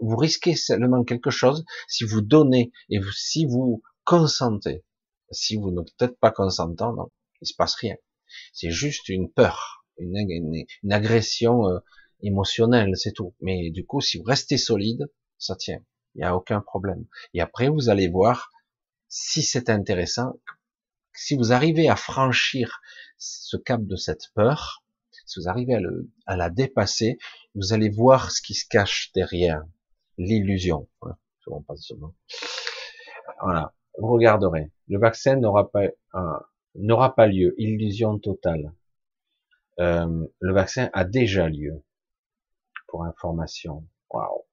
Vous, 0.00 0.16
risquez 0.16 0.56
seulement 0.56 1.04
quelque 1.04 1.30
chose 1.30 1.64
si 1.86 2.02
vous 2.02 2.20
donnez 2.20 2.72
et 2.90 2.98
si 3.14 3.46
vous 3.46 3.80
consentez. 4.02 4.84
Si 5.30 5.54
vous 5.54 5.70
n'êtes 5.70 6.18
pas 6.18 6.32
consentant, 6.32 6.94
non, 6.94 7.12
il 7.42 7.46
se 7.46 7.54
passe 7.54 7.76
rien. 7.76 7.94
C'est 8.52 8.72
juste 8.72 9.08
une 9.08 9.30
peur, 9.30 9.84
une, 9.98 10.16
une, 10.16 10.64
une 10.82 10.92
agression 10.92 11.68
euh, 11.68 11.78
émotionnelle, 12.22 12.96
c'est 12.96 13.12
tout. 13.12 13.34
Mais 13.40 13.70
du 13.70 13.84
coup, 13.86 14.00
si 14.00 14.18
vous 14.18 14.24
restez 14.24 14.56
solide, 14.56 15.06
ça 15.38 15.56
tient. 15.56 15.80
Il 16.14 16.18
n'y 16.18 16.24
a 16.24 16.36
aucun 16.36 16.60
problème. 16.60 17.06
Et 17.34 17.40
après, 17.40 17.68
vous 17.68 17.88
allez 17.88 18.08
voir 18.08 18.50
si 19.08 19.42
c'est 19.42 19.70
intéressant, 19.70 20.38
si 21.14 21.36
vous 21.36 21.52
arrivez 21.52 21.88
à 21.88 21.96
franchir 21.96 22.80
ce 23.16 23.56
cap 23.56 23.82
de 23.84 23.96
cette 23.96 24.30
peur, 24.34 24.84
si 25.26 25.40
vous 25.40 25.48
arrivez 25.48 25.74
à, 25.74 25.80
le, 25.80 26.10
à 26.26 26.36
la 26.36 26.50
dépasser, 26.50 27.18
vous 27.54 27.72
allez 27.72 27.88
voir 27.88 28.30
ce 28.30 28.40
qui 28.40 28.54
se 28.54 28.66
cache 28.66 29.10
derrière 29.14 29.62
l'illusion. 30.16 30.88
Voilà, 33.40 33.72
vous 33.98 34.08
regarderez. 34.12 34.70
Le 34.88 34.98
vaccin 34.98 35.36
n'aura 35.36 35.70
pas 35.70 35.86
n'aura 36.74 37.14
pas 37.14 37.26
lieu. 37.26 37.54
Illusion 37.58 38.18
totale. 38.18 38.72
Euh, 39.80 40.26
le 40.40 40.52
vaccin 40.52 40.90
a 40.92 41.04
déjà 41.04 41.48
lieu. 41.48 41.82
Pour 42.88 43.04
information. 43.04 43.86
Waouh. 44.10 44.44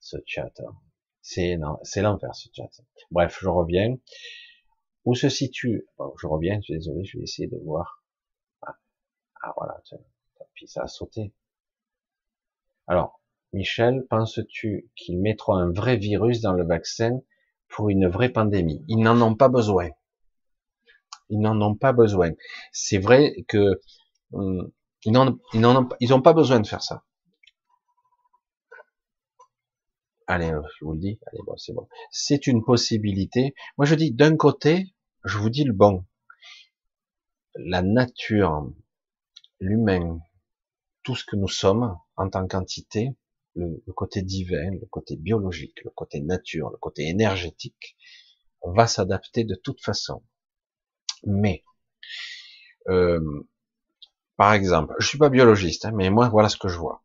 Ce 0.00 0.16
chat. 0.24 0.52
Hein. 0.60 0.76
C'est 1.20 1.58
c'est 1.82 2.02
l'enfer 2.02 2.34
ce 2.34 2.48
chat. 2.54 2.70
Bref, 3.10 3.38
je 3.40 3.48
reviens. 3.48 3.96
Où 5.04 5.14
se 5.14 5.28
situe 5.28 5.86
Je 6.20 6.26
reviens. 6.26 6.58
Je 6.60 6.62
suis 6.62 6.74
désolé. 6.74 7.04
Je 7.04 7.18
vais 7.18 7.24
essayer 7.24 7.48
de 7.48 7.58
voir. 7.64 8.04
Ah 9.42 9.52
voilà, 9.56 9.80
puis 10.54 10.66
ça 10.66 10.82
a 10.82 10.88
sauté. 10.88 11.32
Alors, 12.88 13.20
Michel, 13.52 14.04
penses-tu 14.10 14.90
qu'ils 14.96 15.20
mettront 15.20 15.54
un 15.54 15.70
vrai 15.70 15.96
virus 15.96 16.40
dans 16.40 16.52
le 16.52 16.66
vaccin 16.66 17.20
pour 17.68 17.88
une 17.88 18.08
vraie 18.08 18.30
pandémie? 18.30 18.84
Ils 18.88 18.98
n'en 18.98 19.20
ont 19.22 19.36
pas 19.36 19.48
besoin. 19.48 19.90
Ils 21.28 21.40
n'en 21.40 21.60
ont 21.60 21.76
pas 21.76 21.92
besoin. 21.92 22.32
C'est 22.72 22.98
vrai 22.98 23.34
que 23.46 23.80
hum, 24.32 24.70
ils 25.04 25.12
n'ont 25.12 25.38
ils 26.00 26.14
ont 26.14 26.22
pas 26.22 26.32
besoin 26.32 26.60
de 26.60 26.66
faire 26.66 26.82
ça. 26.82 27.04
Allez, 30.26 30.50
je 30.78 30.84
vous 30.84 30.92
le 30.92 30.98
dis. 30.98 31.18
Allez, 31.26 31.40
bon, 31.46 31.56
c'est 31.56 31.72
bon. 31.72 31.88
C'est 32.10 32.46
une 32.46 32.62
possibilité. 32.64 33.54
Moi, 33.78 33.86
je 33.86 33.94
dis 33.94 34.12
d'un 34.12 34.36
côté, 34.36 34.94
je 35.24 35.38
vous 35.38 35.48
dis 35.48 35.64
le 35.64 35.72
bon. 35.72 36.04
La 37.54 37.82
nature 37.82 38.70
l'humain, 39.60 40.20
tout 41.02 41.16
ce 41.16 41.24
que 41.24 41.36
nous 41.36 41.48
sommes 41.48 41.96
en 42.16 42.28
tant 42.28 42.46
qu'entité, 42.46 43.16
le, 43.54 43.80
côté 43.94 44.22
divin, 44.22 44.70
le 44.70 44.86
côté 44.86 45.16
biologique, 45.16 45.82
le 45.84 45.90
côté 45.90 46.20
nature, 46.20 46.70
le 46.70 46.76
côté 46.76 47.08
énergétique, 47.08 47.96
va 48.62 48.86
s'adapter 48.86 49.44
de 49.44 49.54
toute 49.54 49.82
façon. 49.82 50.22
Mais, 51.24 51.64
euh, 52.88 53.20
par 54.38 54.54
exemple, 54.54 54.94
je 55.00 55.06
suis 55.08 55.18
pas 55.18 55.30
biologiste, 55.30 55.84
hein, 55.84 55.92
mais 55.92 56.10
moi 56.10 56.28
voilà 56.28 56.48
ce 56.48 56.56
que 56.56 56.68
je 56.68 56.78
vois. 56.78 57.02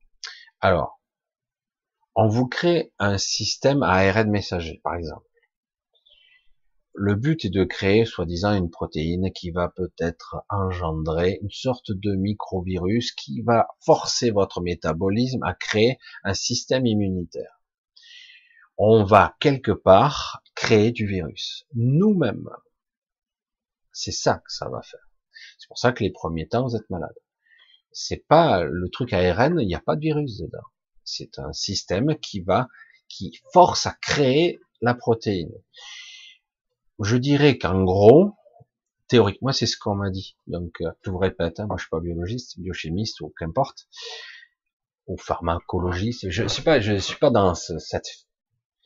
Alors, 0.62 1.02
on 2.16 2.28
vous 2.28 2.48
crée 2.48 2.94
un 3.00 3.18
système 3.18 3.82
ARN 3.82 4.30
messager, 4.30 4.80
par 4.84 4.94
exemple. 4.96 5.26
Le 6.94 7.16
but 7.16 7.44
est 7.44 7.50
de 7.50 7.64
créer, 7.64 8.06
soi-disant, 8.06 8.54
une 8.54 8.70
protéine 8.70 9.32
qui 9.34 9.50
va 9.50 9.68
peut-être 9.68 10.44
engendrer 10.48 11.40
une 11.42 11.50
sorte 11.50 11.92
de 11.92 12.14
microvirus 12.14 13.12
qui 13.14 13.42
va 13.42 13.68
forcer 13.84 14.30
votre 14.30 14.62
métabolisme 14.62 15.42
à 15.42 15.56
créer 15.56 15.98
un 16.24 16.36
système 16.36 16.86
immunitaire. 16.86 17.64
On 18.78 19.04
va 19.04 19.36
quelque 19.40 19.72
part 19.72 20.44
créer 20.54 20.92
du 20.92 21.08
virus, 21.08 21.66
nous-mêmes. 21.74 22.50
C'est 23.92 24.12
ça 24.12 24.36
que 24.36 24.54
ça 24.54 24.70
va 24.70 24.84
faire. 24.84 25.10
C'est 25.58 25.68
pour 25.68 25.80
ça 25.80 25.94
que 25.94 26.04
les 26.04 26.12
premiers 26.12 26.48
temps, 26.48 26.68
vous 26.68 26.76
êtes 26.76 26.90
malade. 26.92 27.16
C'est 27.94 28.26
pas 28.28 28.64
le 28.64 28.90
truc 28.90 29.14
ARN, 29.14 29.60
il 29.60 29.68
n'y 29.68 29.76
a 29.76 29.82
pas 29.82 29.96
de 29.96 30.02
virus 30.02 30.40
dedans. 30.40 30.68
C'est 31.04 31.40
un 31.40 31.54
système 31.54 32.18
qui 32.20 32.42
va, 32.42 32.68
qui 33.08 33.40
force 33.54 33.86
à 33.86 33.96
créer 34.02 34.60
la 34.82 34.94
protéine 34.94 35.52
je 37.00 37.18
dirais 37.18 37.58
qu'en 37.58 37.84
gros, 37.84 38.36
théoriquement, 39.08 39.52
c'est 39.52 39.66
ce 39.66 39.78
qu'on 39.78 39.96
m'a 39.96 40.10
dit. 40.10 40.38
Donc, 40.48 40.82
euh, 40.82 40.92
je 41.02 41.12
vous 41.12 41.18
répète, 41.18 41.60
hein, 41.60 41.68
moi 41.68 41.78
je 41.78 41.84
suis 41.84 41.90
pas 41.90 42.00
biologiste, 42.00 42.60
biochimiste 42.60 43.22
ou 43.22 43.34
qu'importe, 43.38 43.88
ou 45.08 45.18
pharmacologiste. 45.18 46.30
Je 46.30 46.48
suis 46.48 46.64
pas, 46.64 46.80
je 46.80 46.96
suis 46.98 47.18
pas 47.18 47.30
dans 47.30 47.56
cette. 47.56 48.08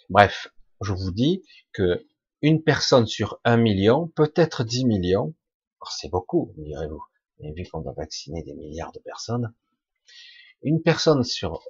Bref, 0.09 0.47
je 0.81 0.93
vous 0.93 1.11
dis 1.11 1.43
que 1.73 2.05
une 2.41 2.63
personne 2.63 3.07
sur 3.07 3.39
un 3.43 3.57
million, 3.57 4.07
peut-être 4.07 4.63
dix 4.63 4.85
millions, 4.85 5.33
c'est 5.89 6.09
beaucoup, 6.09 6.53
direz-vous. 6.57 7.03
Mais 7.39 7.53
vu 7.53 7.65
qu'on 7.69 7.81
va 7.81 7.91
vacciner 7.91 8.43
des 8.43 8.53
milliards 8.53 8.91
de 8.91 8.99
personnes, 8.99 9.53
une 10.63 10.81
personne 10.81 11.23
sur 11.23 11.61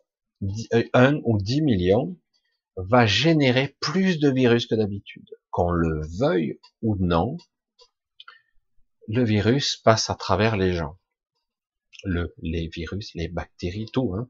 euh, 0.74 0.84
un 0.94 1.20
ou 1.24 1.38
dix 1.38 1.62
millions 1.62 2.18
va 2.76 3.06
générer 3.06 3.76
plus 3.80 4.20
de 4.20 4.30
virus 4.30 4.68
que 4.68 4.76
d'habitude 4.76 5.30
qu'on 5.50 5.72
le 5.72 6.06
veuille 6.20 6.60
ou 6.84 6.96
non, 7.00 7.38
le 9.08 9.24
virus 9.24 9.78
passe 9.78 10.10
à 10.10 10.16
travers 10.16 10.56
les 10.56 10.74
gens. 10.74 11.00
Le, 12.04 12.36
les 12.44 12.68
virus, 12.68 13.12
les 13.16 13.28
bactéries, 13.28 13.90
tout. 13.92 14.14
Hein. 14.14 14.30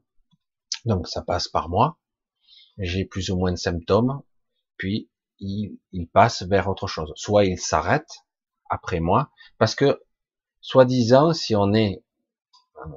Donc 0.86 1.06
ça 1.06 1.20
passe 1.20 1.48
par 1.48 1.68
moi. 1.68 1.98
J'ai 2.78 3.04
plus 3.04 3.30
ou 3.30 3.36
moins 3.36 3.52
de 3.52 3.58
symptômes, 3.58 4.22
puis 4.78 5.10
il, 5.40 5.78
il 5.92 6.08
passe 6.08 6.42
vers 6.42 6.68
autre 6.68 6.86
chose. 6.86 7.12
Soit 7.16 7.44
il 7.44 7.58
s'arrête 7.58 8.08
après 8.70 9.00
moi, 9.00 9.30
parce 9.58 9.74
que 9.74 10.00
soi-disant, 10.60 11.32
si 11.32 11.54
on 11.54 11.72
est 11.74 12.02
euh, 12.76 12.90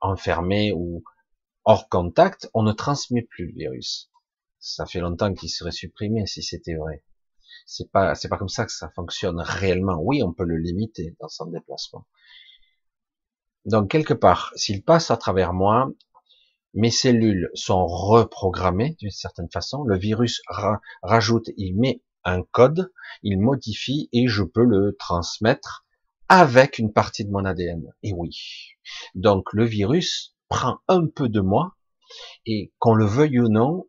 enfermé 0.00 0.72
ou 0.72 1.02
hors 1.64 1.88
contact, 1.88 2.50
on 2.54 2.62
ne 2.62 2.72
transmet 2.72 3.22
plus 3.22 3.46
le 3.46 3.54
virus. 3.54 4.10
Ça 4.58 4.86
fait 4.86 5.00
longtemps 5.00 5.32
qu'il 5.32 5.50
serait 5.50 5.72
supprimé 5.72 6.26
si 6.26 6.42
c'était 6.42 6.74
vrai. 6.74 7.04
C'est 7.66 7.90
pas, 7.90 8.14
c'est 8.14 8.28
pas 8.28 8.36
comme 8.36 8.48
ça 8.48 8.64
que 8.66 8.72
ça 8.72 8.90
fonctionne 8.90 9.40
réellement. 9.40 9.98
Oui, 10.00 10.22
on 10.22 10.32
peut 10.32 10.44
le 10.44 10.56
limiter 10.56 11.16
dans 11.20 11.28
son 11.28 11.46
déplacement. 11.46 12.06
Donc 13.64 13.90
quelque 13.90 14.14
part, 14.14 14.52
s'il 14.56 14.82
passe 14.82 15.10
à 15.10 15.16
travers 15.16 15.52
moi, 15.52 15.90
mes 16.74 16.90
cellules 16.90 17.50
sont 17.54 17.86
reprogrammées 17.86 18.96
d'une 19.00 19.10
certaine 19.10 19.50
façon. 19.50 19.82
Le 19.84 19.98
virus 19.98 20.40
rajoute, 21.02 21.50
il 21.56 21.78
met 21.78 22.02
un 22.24 22.42
code, 22.42 22.92
il 23.22 23.38
modifie 23.40 24.08
et 24.12 24.28
je 24.28 24.42
peux 24.42 24.64
le 24.64 24.96
transmettre 24.98 25.84
avec 26.30 26.78
une 26.78 26.92
partie 26.92 27.24
de 27.24 27.30
mon 27.30 27.44
ADN. 27.44 27.92
Et 28.04 28.12
oui. 28.12 28.30
Donc 29.14 29.52
le 29.52 29.64
virus 29.66 30.36
prend 30.48 30.78
un 30.86 31.06
peu 31.06 31.28
de 31.28 31.40
moi 31.40 31.74
et 32.46 32.72
qu'on 32.78 32.94
le 32.94 33.04
veuille 33.04 33.40
ou 33.40 33.48
non, 33.48 33.88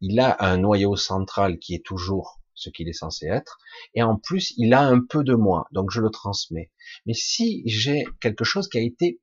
il 0.00 0.20
a 0.20 0.36
un 0.38 0.56
noyau 0.58 0.94
central 0.96 1.58
qui 1.58 1.74
est 1.74 1.84
toujours 1.84 2.40
ce 2.54 2.70
qu'il 2.70 2.88
est 2.88 2.92
censé 2.92 3.26
être, 3.26 3.58
et 3.94 4.02
en 4.02 4.16
plus 4.16 4.52
il 4.56 4.72
a 4.74 4.82
un 4.82 5.00
peu 5.00 5.24
de 5.24 5.34
moi, 5.34 5.66
donc 5.72 5.90
je 5.90 6.00
le 6.00 6.10
transmets. 6.10 6.70
Mais 7.06 7.14
si 7.14 7.62
j'ai 7.66 8.04
quelque 8.20 8.44
chose 8.44 8.68
qui 8.68 8.78
a 8.78 8.82
été 8.82 9.20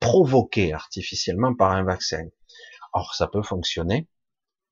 provoqué 0.00 0.72
artificiellement 0.72 1.54
par 1.54 1.70
un 1.70 1.84
vaccin, 1.84 2.26
or 2.92 3.14
ça 3.14 3.28
peut 3.28 3.42
fonctionner, 3.42 4.08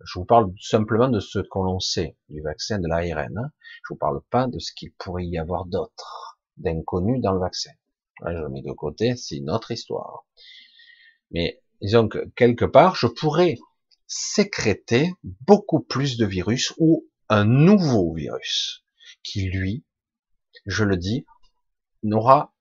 Je 0.03 0.19
vous 0.19 0.25
parle 0.25 0.53
simplement 0.61 1.09
de 1.09 1.21
ce 1.21 1.39
qu'on 1.39 1.63
l'on 1.63 1.81
sait 1.81 2.17
du 2.29 2.41
vaccin 2.41 2.79
de 2.79 2.89
l'ARN. 2.89 3.37
Hein. 3.37 3.51
Je 3.85 3.95
vous 3.95 3.99
parle 3.99 4.21
pas 4.31 4.47
de 4.47 4.59
ce 4.59 4.73
qu'il 4.73 4.93
pourrait 4.95 5.27
y 5.27 5.39
avoir 5.39 5.67
d'autre, 5.67 6.30
d'inconnu 6.61 7.21
dans 7.21 7.33
le 7.33 7.41
vaccin. 7.41 7.71
je 8.27 8.33
le 8.33 8.49
mets 8.49 8.63
de 8.63 8.73
côté, 8.73 9.17
c'est 9.17 9.37
une 9.37 9.51
autre 9.51 9.71
histoire. 9.71 10.25
Mais 11.31 11.61
disons 11.81 12.09
que 12.09 12.31
quelque 12.37 12.65
part, 12.65 12.97
je 12.97 13.07
pourrais 13.07 13.59
sécréter 14.07 15.13
beaucoup 15.23 15.81
plus 15.81 16.17
de 16.17 16.27
virus 16.27 16.73
ou 16.79 17.07
un 17.29 17.45
nouveau 17.45 18.13
virus 18.13 18.85
qui, 19.23 19.49
lui, 19.49 19.85
je 20.67 20.85
le 20.85 20.97
dis, 20.97 21.25
n'aura 22.03 22.53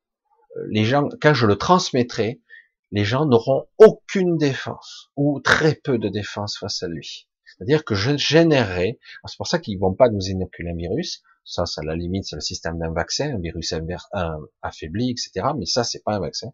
euh, 0.57 0.67
les 0.69 0.85
gens, 0.85 1.07
quand 1.21 1.33
je 1.33 1.47
le 1.47 1.55
transmettrai, 1.55 2.41
les 2.91 3.05
gens 3.05 3.25
n'auront 3.25 3.67
aucune 3.77 4.37
défense 4.37 5.11
ou 5.15 5.39
très 5.41 5.75
peu 5.75 5.97
de 5.97 6.09
défense 6.09 6.57
face 6.57 6.83
à 6.83 6.87
lui. 6.87 7.27
C'est-à-dire 7.45 7.83
que 7.83 7.95
je 7.95 8.15
générerai, 8.17 8.99
c'est 9.25 9.37
pour 9.37 9.47
ça 9.47 9.59
qu'ils 9.59 9.79
vont 9.79 9.93
pas 9.93 10.09
nous 10.09 10.27
inoculer 10.27 10.71
un 10.71 10.75
virus, 10.75 11.23
ça, 11.49 11.65
ça 11.65 11.81
à 11.81 11.83
la 11.83 11.95
limite, 11.95 12.25
c'est 12.25 12.35
le 12.35 12.41
système 12.41 12.77
d'un 12.77 12.91
vaccin, 12.91 13.33
un 13.35 13.39
virus 13.39 13.73
affaibli, 14.61 15.09
etc. 15.09 15.47
Mais 15.57 15.65
ça, 15.65 15.83
c'est 15.83 16.03
pas 16.03 16.13
un 16.13 16.19
vaccin. 16.19 16.49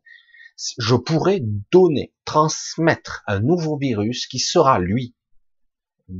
Je 0.77 0.95
pourrais 0.95 1.41
donner, 1.71 2.13
transmettre 2.23 3.23
un 3.27 3.41
nouveau 3.41 3.77
virus 3.77 4.25
qui 4.25 4.39
sera 4.39 4.79
lui. 4.79 5.13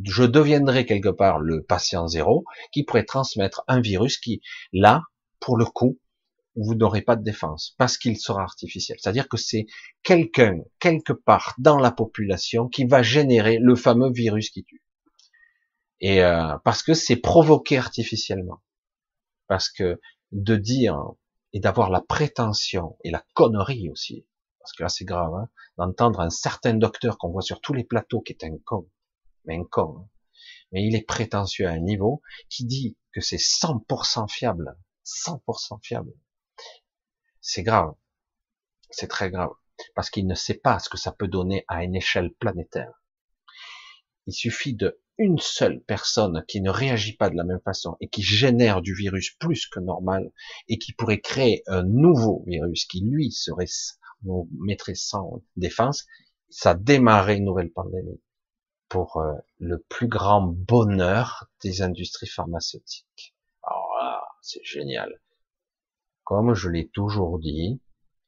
Je 0.04 0.24
deviendrai 0.24 0.86
quelque 0.86 1.10
part 1.10 1.40
le 1.40 1.64
patient 1.64 2.08
zéro 2.08 2.44
qui 2.74 2.84
pourrait 2.84 3.06
transmettre 3.06 3.64
un 3.68 3.80
virus 3.80 4.18
qui, 4.18 4.42
là, 4.74 5.04
pour 5.40 5.58
le 5.58 5.66
coup, 5.66 6.00
vous 6.58 6.76
n'aurez 6.76 7.02
pas 7.02 7.16
de 7.16 7.24
défense 7.24 7.76
parce 7.78 7.98
qu'il 7.98 8.18
sera 8.18 8.42
artificiel. 8.42 8.98
C'est-à-dire 9.00 9.30
que 9.30 9.38
c'est 9.38 9.68
quelqu'un, 10.04 10.60
quelque 10.80 11.14
part 11.14 11.54
dans 11.60 11.78
la 11.78 11.92
population, 11.92 12.68
qui 12.68 12.86
va 12.86 13.04
générer 13.04 13.58
le 13.62 13.76
fameux 13.76 14.12
virus 14.12 14.50
qui 14.50 14.64
tue. 14.64 14.82
Et 16.02 16.24
euh, 16.24 16.58
parce 16.64 16.84
que 16.84 16.94
c'est 16.94 17.16
provoqué 17.16 17.78
artificiellement. 17.78 18.62
Parce 19.48 19.70
que 19.70 20.00
de 20.32 20.56
dire 20.56 21.00
et 21.54 21.60
d'avoir 21.60 21.90
la 21.90 22.02
prétention 22.02 22.98
et 23.04 23.12
la 23.12 23.24
connerie 23.34 23.90
aussi, 23.90 24.28
parce 24.60 24.74
que 24.74 24.84
là 24.84 24.90
c'est 24.90 25.06
grave, 25.06 25.34
hein, 25.34 25.50
d'entendre 25.78 26.20
un 26.20 26.30
certain 26.30 26.74
docteur 26.74 27.18
qu'on 27.18 27.32
voit 27.32 27.42
sur 27.42 27.62
tous 27.62 27.74
les 27.74 27.84
plateaux 27.84 28.22
qui 28.22 28.34
est 28.34 28.44
un 28.44 28.58
con, 28.66 28.90
mais 29.46 29.58
un 29.58 29.64
con, 29.64 29.98
hein, 30.00 30.10
mais 30.72 30.84
il 30.84 30.96
est 30.96 31.06
prétentieux 31.06 31.68
à 31.68 31.72
un 31.72 31.80
niveau 31.80 32.22
qui 32.50 32.66
dit 32.66 32.98
que 33.14 33.22
c'est 33.22 33.38
100% 33.38 34.30
fiable, 34.30 34.76
100% 35.06 35.80
fiable 35.82 36.12
c'est 37.46 37.62
grave. 37.62 37.94
C'est 38.90 39.08
très 39.08 39.30
grave. 39.30 39.52
Parce 39.94 40.10
qu'il 40.10 40.26
ne 40.26 40.34
sait 40.34 40.58
pas 40.58 40.80
ce 40.80 40.90
que 40.90 40.98
ça 40.98 41.12
peut 41.12 41.28
donner 41.28 41.64
à 41.68 41.84
une 41.84 41.96
échelle 41.96 42.34
planétaire. 42.34 43.04
Il 44.26 44.34
suffit 44.34 44.74
de 44.74 45.00
une 45.18 45.40
seule 45.40 45.82
personne 45.82 46.44
qui 46.48 46.62
ne 46.62 46.70
réagit 46.70 47.16
pas 47.16 47.30
de 47.30 47.36
la 47.36 47.44
même 47.44 47.62
façon 47.64 47.96
et 48.02 48.10
qui 48.10 48.22
génère 48.22 48.82
du 48.82 48.94
virus 48.94 49.32
plus 49.40 49.68
que 49.68 49.80
normal 49.80 50.32
et 50.68 50.78
qui 50.78 50.94
pourrait 50.94 51.22
créer 51.22 51.64
un 51.68 51.84
nouveau 51.84 52.44
virus 52.48 52.86
qui 52.86 53.02
lui 53.02 53.32
serait 53.32 53.66
nous 54.24 54.50
mettrait 54.60 54.96
sans 54.96 55.42
défense, 55.56 56.06
ça 56.50 56.74
démarrait 56.74 57.38
une 57.38 57.46
nouvelle 57.46 57.72
pandémie 57.72 58.22
pour 58.90 59.18
euh, 59.18 59.34
le 59.60 59.80
plus 59.90 60.08
grand 60.08 60.42
bonheur 60.42 61.50
des 61.62 61.82
industries 61.82 62.28
pharmaceutiques. 62.28 63.36
Alors 63.64 63.90
là, 64.00 64.24
c'est 64.42 64.64
génial. 64.64 65.22
Comme 66.24 66.54
je 66.54 66.70
l'ai 66.70 66.88
toujours 66.90 67.40
dit, 67.40 67.82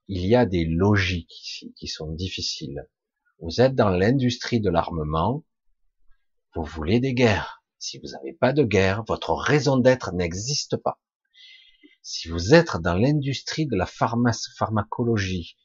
il 0.07 0.25
y 0.25 0.35
a 0.35 0.45
des 0.45 0.65
logiques 0.65 1.41
ici 1.41 1.73
qui 1.75 1.87
sont 1.87 2.11
difficiles. 2.11 2.87
Vous 3.39 3.61
êtes 3.61 3.75
dans 3.75 3.89
l'industrie 3.89 4.61
de 4.61 4.69
l'armement, 4.69 5.43
vous 6.57 6.63
voulez 6.63 6.99
des 6.99 7.13
guerres. 7.13 7.63
Si 7.77 7.99
vous 7.99 8.07
n'avez 8.13 8.33
pas 8.33 8.51
de 8.51 8.63
guerre, 8.63 9.03
votre 9.07 9.35
raison 9.35 9.77
d'être 9.77 10.11
n'existe 10.11 10.75
pas. 10.75 10.99
Si 12.01 12.29
vous 12.29 12.55
êtes 12.55 12.77
dans 12.77 12.95
l'industrie 12.95 13.67
de 13.67 13.75
la 13.75 13.85
pharmacologie, 13.85 15.55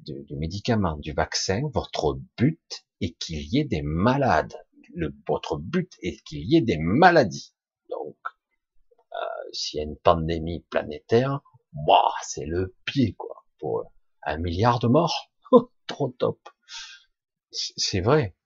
du, 0.00 0.36
médicament, 0.36 0.98
du 0.98 1.14
vaccin, 1.14 1.62
votre 1.72 2.20
but 2.36 2.84
est 3.00 3.16
qu'il 3.16 3.40
y 3.40 3.58
ait 3.58 3.64
des 3.64 3.80
malades. 3.80 4.54
Le, 4.94 5.14
votre 5.26 5.56
but 5.56 5.90
est 6.02 6.22
qu'il 6.24 6.44
y 6.44 6.58
ait 6.58 6.60
des 6.60 6.76
maladies. 6.76 7.54
Donc, 7.88 8.18
euh, 9.12 9.48
s'il 9.52 9.78
y 9.78 9.80
a 9.80 9.86
une 9.86 9.96
pandémie 9.96 10.66
planétaire, 10.68 11.40
bah, 11.86 12.12
c'est 12.22 12.44
le 12.44 12.74
pied, 12.84 13.14
quoi. 13.14 13.46
Pour 13.60 13.90
un 14.24 14.36
milliard 14.36 14.78
de 14.78 14.88
morts, 14.88 15.32
trop 15.86 16.10
top. 16.10 16.38
C'est 17.50 18.02
vrai. 18.02 18.36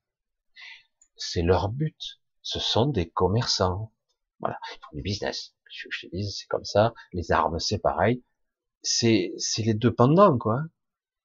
C'est 1.18 1.42
leur 1.42 1.68
but. 1.68 2.20
Ce 2.42 2.58
sont 2.60 2.86
des 2.86 3.10
commerçants. 3.10 3.92
Voilà. 4.40 4.58
Ils 4.72 4.78
font 4.80 4.96
du 4.96 5.02
business. 5.02 5.54
Je, 5.70 6.06
te 6.06 6.16
dis, 6.16 6.30
c'est 6.30 6.46
comme 6.46 6.64
ça. 6.64 6.94
Les 7.12 7.30
armes, 7.32 7.58
c'est 7.58 7.78
pareil. 7.78 8.24
C'est, 8.82 9.34
c'est 9.36 9.62
les 9.62 9.74
deux 9.74 9.92
pendants, 9.92 10.38
quoi. 10.38 10.62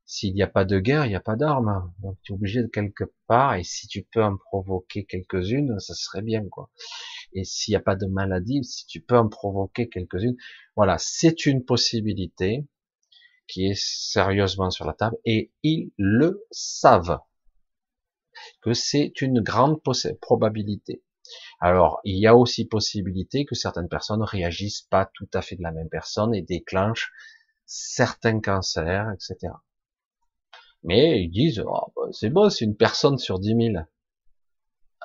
S'il 0.05 0.33
n'y 0.33 0.43
a 0.43 0.47
pas 0.47 0.65
de 0.65 0.79
guerre, 0.79 1.05
il 1.05 1.09
n'y 1.09 1.15
a 1.15 1.21
pas 1.21 1.35
d'armes. 1.35 1.93
Donc 1.99 2.17
tu 2.23 2.33
es 2.33 2.35
obligé 2.35 2.61
de 2.61 2.67
quelque 2.67 3.05
part, 3.27 3.55
et 3.55 3.63
si 3.63 3.87
tu 3.87 4.03
peux 4.03 4.23
en 4.23 4.37
provoquer 4.37 5.05
quelques-unes, 5.05 5.79
ça 5.79 5.93
serait 5.93 6.21
bien, 6.21 6.47
quoi. 6.49 6.69
Et 7.33 7.45
s'il 7.45 7.71
n'y 7.71 7.77
a 7.77 7.81
pas 7.81 7.95
de 7.95 8.05
maladie, 8.05 8.63
si 8.63 8.85
tu 8.85 9.01
peux 9.01 9.17
en 9.17 9.29
provoquer 9.29 9.89
quelques-unes, 9.89 10.35
voilà, 10.75 10.97
c'est 10.99 11.45
une 11.45 11.63
possibilité 11.63 12.67
qui 13.47 13.67
est 13.67 13.79
sérieusement 13.79 14.71
sur 14.71 14.85
la 14.85 14.93
table, 14.93 15.17
et 15.25 15.53
ils 15.63 15.91
le 15.97 16.45
savent 16.51 17.19
que 18.61 18.73
c'est 18.73 19.21
une 19.21 19.41
grande 19.41 19.81
probabilité. 20.21 21.03
Alors, 21.59 22.01
il 22.03 22.17
y 22.17 22.27
a 22.27 22.35
aussi 22.35 22.65
possibilité 22.65 23.45
que 23.45 23.55
certaines 23.55 23.87
personnes 23.87 24.21
réagissent 24.21 24.81
pas 24.81 25.09
tout 25.13 25.29
à 25.33 25.41
fait 25.41 25.55
de 25.55 25.63
la 25.63 25.71
même 25.71 25.89
personne 25.89 26.35
et 26.35 26.41
déclenchent 26.41 27.11
certains 27.65 28.41
cancers, 28.41 29.09
etc. 29.11 29.53
Mais 30.83 31.23
ils 31.23 31.29
disent, 31.29 31.63
oh, 31.65 31.93
c'est 32.11 32.29
bon, 32.29 32.49
c'est 32.49 32.65
une 32.65 32.75
personne 32.75 33.17
sur 33.17 33.39
dix 33.39 33.55
mille. 33.55 33.87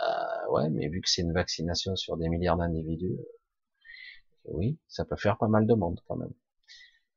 Euh, 0.03 0.51
ouais, 0.51 0.69
mais 0.71 0.89
vu 0.89 1.01
que 1.01 1.09
c'est 1.09 1.23
une 1.23 1.33
vaccination 1.33 1.97
sur 1.97 2.17
des 2.17 2.29
milliards 2.29 2.57
d'individus, 2.57 3.17
euh, 3.19 4.51
oui, 4.51 4.79
ça 4.89 5.05
peut 5.05 5.17
faire 5.17 5.39
pas 5.39 5.49
mal 5.49 5.67
de 5.67 5.75
monde 5.75 6.01
quand 6.07 6.17
même. 6.17 6.33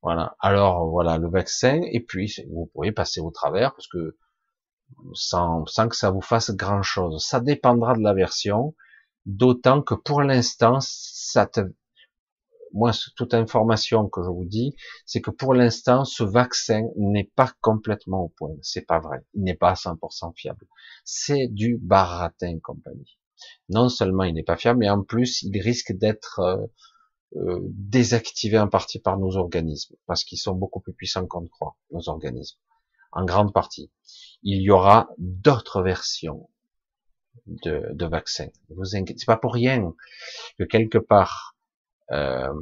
Voilà. 0.02 0.36
Alors 0.40 0.88
voilà 0.88 1.18
le 1.18 1.28
vaccin, 1.28 1.80
et 1.90 2.00
puis 2.00 2.34
vous 2.50 2.66
pouvez 2.66 2.92
passer 2.92 3.20
au 3.20 3.30
travers 3.30 3.72
parce 3.72 3.86
que 3.88 4.16
sans, 5.14 5.66
sans 5.66 5.88
que 5.88 5.96
ça 5.96 6.10
vous 6.10 6.20
fasse 6.20 6.50
grand 6.50 6.82
chose. 6.82 7.24
Ça 7.24 7.40
dépendra 7.40 7.94
de 7.94 8.02
la 8.02 8.14
version, 8.14 8.74
d'autant 9.26 9.82
que 9.82 9.94
pour 9.94 10.22
l'instant, 10.22 10.78
ça 10.80 11.46
te, 11.46 11.60
moi, 12.72 12.92
toute 13.16 13.34
information 13.34 14.08
que 14.08 14.22
je 14.22 14.30
vous 14.30 14.44
dis, 14.44 14.74
c'est 15.06 15.20
que 15.20 15.30
pour 15.30 15.54
l'instant, 15.54 16.04
ce 16.04 16.24
vaccin 16.24 16.88
n'est 16.96 17.30
pas 17.36 17.52
complètement 17.60 18.24
au 18.24 18.28
point. 18.28 18.54
C'est 18.62 18.86
pas 18.86 18.98
vrai. 18.98 19.24
Il 19.34 19.42
n'est 19.42 19.54
pas 19.54 19.70
à 19.70 19.74
100% 19.74 20.32
fiable. 20.34 20.66
C'est 21.04 21.48
du 21.48 21.78
baratin 21.80 22.58
compagnie. 22.60 23.18
Non 23.68 23.88
seulement 23.88 24.24
il 24.24 24.34
n'est 24.34 24.42
pas 24.42 24.56
fiable, 24.56 24.80
mais 24.80 24.90
en 24.90 25.02
plus, 25.02 25.42
il 25.42 25.60
risque 25.60 25.92
d'être 25.92 26.40
euh, 26.40 26.66
euh, 27.36 27.60
désactivé 27.62 28.58
en 28.58 28.68
partie 28.68 29.00
par 29.00 29.18
nos 29.18 29.36
organismes, 29.36 29.96
parce 30.06 30.24
qu'ils 30.24 30.38
sont 30.38 30.54
beaucoup 30.54 30.80
plus 30.80 30.92
puissants 30.92 31.26
qu'on 31.26 31.42
ne 31.42 31.48
croit, 31.48 31.76
nos 31.90 32.08
organismes. 32.08 32.58
En 33.12 33.24
grande 33.24 33.52
partie. 33.52 33.90
Il 34.42 34.62
y 34.62 34.70
aura 34.70 35.10
d'autres 35.18 35.82
versions 35.82 36.48
de, 37.46 37.88
de 37.92 38.06
vaccins. 38.06 38.48
Vous 38.70 38.96
inquiétez, 38.96 39.18
c'est 39.18 39.26
pas 39.26 39.36
pour 39.36 39.54
rien 39.54 39.94
que 40.58 40.64
quelque 40.64 40.98
part, 40.98 41.56
euh, 42.10 42.52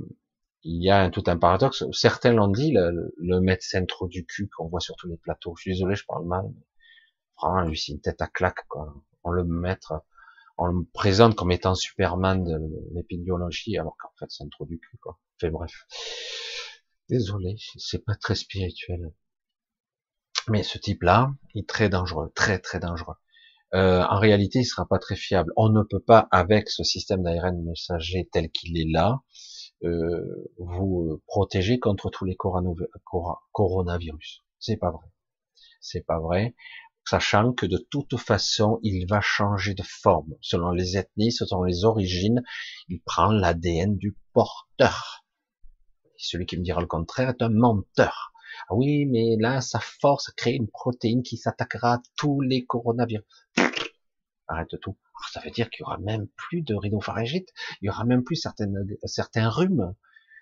il 0.63 0.83
y 0.83 0.91
a 0.91 1.09
tout 1.11 1.25
un 1.27 1.39
paradoxe. 1.39 1.85
Certains 1.93 2.33
l'ont 2.33 2.49
dit, 2.49 2.73
le, 2.73 3.41
médecin 3.41 3.85
trop 3.87 4.09
du 4.09 4.27
cul 4.27 4.49
qu'on 4.49 4.69
voit 4.69 4.81
sur 4.81 4.97
tous 4.97 5.09
les 5.09 5.17
plateaux. 5.17 5.55
Je 5.57 5.63
suis 5.63 5.73
désolé, 5.73 5.95
je 5.95 6.05
parle 6.07 6.27
mal. 6.27 6.45
Mais 7.43 7.69
lui, 7.69 7.79
c'est 7.79 7.93
une 7.93 8.01
tête 8.01 8.21
à 8.21 8.27
claque. 8.27 8.67
On 9.25 9.31
le 9.31 9.45
mettre, 9.45 10.03
on 10.59 10.67
le 10.67 10.85
présente 10.93 11.35
comme 11.37 11.53
étant 11.53 11.75
Superman 11.75 12.45
de 12.45 12.59
l'épidémiologie, 12.95 13.79
alors 13.79 13.97
qu'en 13.99 14.13
fait, 14.19 14.27
c'est 14.29 14.45
un 14.45 14.65
du 14.67 14.79
cul. 14.79 14.99
Quoi. 14.99 15.19
Bref. 15.43 15.87
Désolé, 17.09 17.57
c'est 17.77 18.05
pas 18.05 18.15
très 18.15 18.35
spirituel. 18.35 19.13
Mais 20.48 20.62
ce 20.62 20.79
type-là, 20.79 21.33
il 21.55 21.62
est 21.62 21.68
très 21.68 21.88
dangereux, 21.88 22.33
très 22.35 22.59
très 22.59 22.81
dangereux. 22.81 23.14
Euh, 23.74 24.03
en 24.03 24.18
réalité, 24.18 24.61
il 24.61 24.64
sera 24.64 24.87
pas 24.87 24.98
très 24.98 25.16
fiable. 25.16 25.53
On 25.57 25.68
ne 25.68 25.83
peut 25.83 26.00
pas, 26.00 26.29
avec 26.33 26.68
ce 26.68 26.83
système 26.83 27.22
d'ARN 27.22 27.62
messager 27.62 28.29
tel 28.33 28.50
qu'il 28.50 28.76
est 28.79 28.90
là, 28.90 29.20
euh, 29.85 30.50
vous 30.59 31.22
protéger 31.26 31.79
contre 31.79 32.11
tous 32.11 32.24
les 32.24 32.37
coronavirus. 32.37 34.42
C'est 34.59 34.76
pas 34.76 34.90
vrai. 34.90 35.07
C'est 35.81 36.05
pas 36.05 36.18
vrai. 36.18 36.55
Sachant 37.09 37.53
que 37.53 37.66
de 37.66 37.79
toute 37.90 38.18
façon, 38.18 38.79
il 38.83 39.07
va 39.09 39.20
changer 39.20 39.74
de 39.74 39.83
forme. 39.83 40.35
Selon 40.42 40.70
les 40.70 40.96
ethnies, 40.96 41.33
selon 41.33 41.62
les 41.62 41.85
origines, 41.85 42.42
il 42.88 43.00
prend 43.03 43.33
l'ADN 43.33 43.96
du 43.96 44.16
porteur. 44.33 45.24
celui 46.18 46.44
qui 46.44 46.59
me 46.59 46.62
dira 46.62 46.81
le 46.81 46.87
contraire 46.87 47.31
est 47.31 47.42
un 47.42 47.48
menteur. 47.48 48.30
Ah 48.68 48.75
oui, 48.75 49.07
mais 49.07 49.37
là, 49.38 49.61
sa 49.61 49.81
force 49.81 50.31
crée 50.37 50.53
une 50.53 50.68
protéine 50.68 51.23
qui 51.23 51.37
s'attaquera 51.37 51.94
à 51.94 52.03
tous 52.16 52.40
les 52.40 52.64
coronavirus. 52.64 53.25
arrête 54.49 54.81
tout. 54.81 54.96
ça 55.33 55.40
veut 55.40 55.51
dire 55.51 55.70
qu'il 55.70 55.81
y 55.81 55.85
aura 55.85 55.99
même 55.99 56.27
plus 56.37 56.62
de 56.62 56.75
rhinopharyngite, 56.75 57.49
il 57.81 57.87
y 57.87 57.88
aura 57.88 58.05
même 58.05 58.25
plus 58.25 58.37
certaines, 58.37 58.75
certains 59.05 59.49
rhumes, 59.49 59.94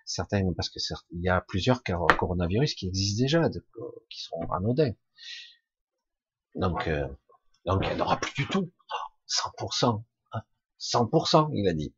certains, 0.04 0.52
parce 0.54 0.70
que 0.70 0.78
il 1.12 1.22
y 1.22 1.28
a 1.28 1.40
plusieurs 1.42 1.82
coronavirus 1.82 2.74
qui 2.74 2.88
existent 2.88 3.22
déjà, 3.22 3.48
qui 4.10 4.22
seront 4.22 4.50
anodins. 4.52 4.94
Donc, 6.54 6.88
euh, 6.88 7.06
donc 7.66 7.82
il 7.84 7.94
n'y 7.94 8.00
en 8.00 8.06
aura 8.06 8.18
plus 8.18 8.32
du 8.34 8.48
tout. 8.48 8.72
100%. 9.28 10.02
100%, 10.80 11.50
il 11.54 11.68
a 11.68 11.74
dit. 11.74 11.92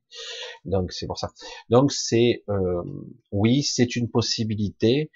Donc 0.65 0.93
c'est 0.93 1.07
pour 1.07 1.19
ça. 1.19 1.31
Donc 1.69 1.93
c'est 1.93 2.45
euh, 2.49 2.83
oui, 3.31 3.63
c'est 3.63 3.97
une 3.97 4.11
possibilité, 4.11 5.11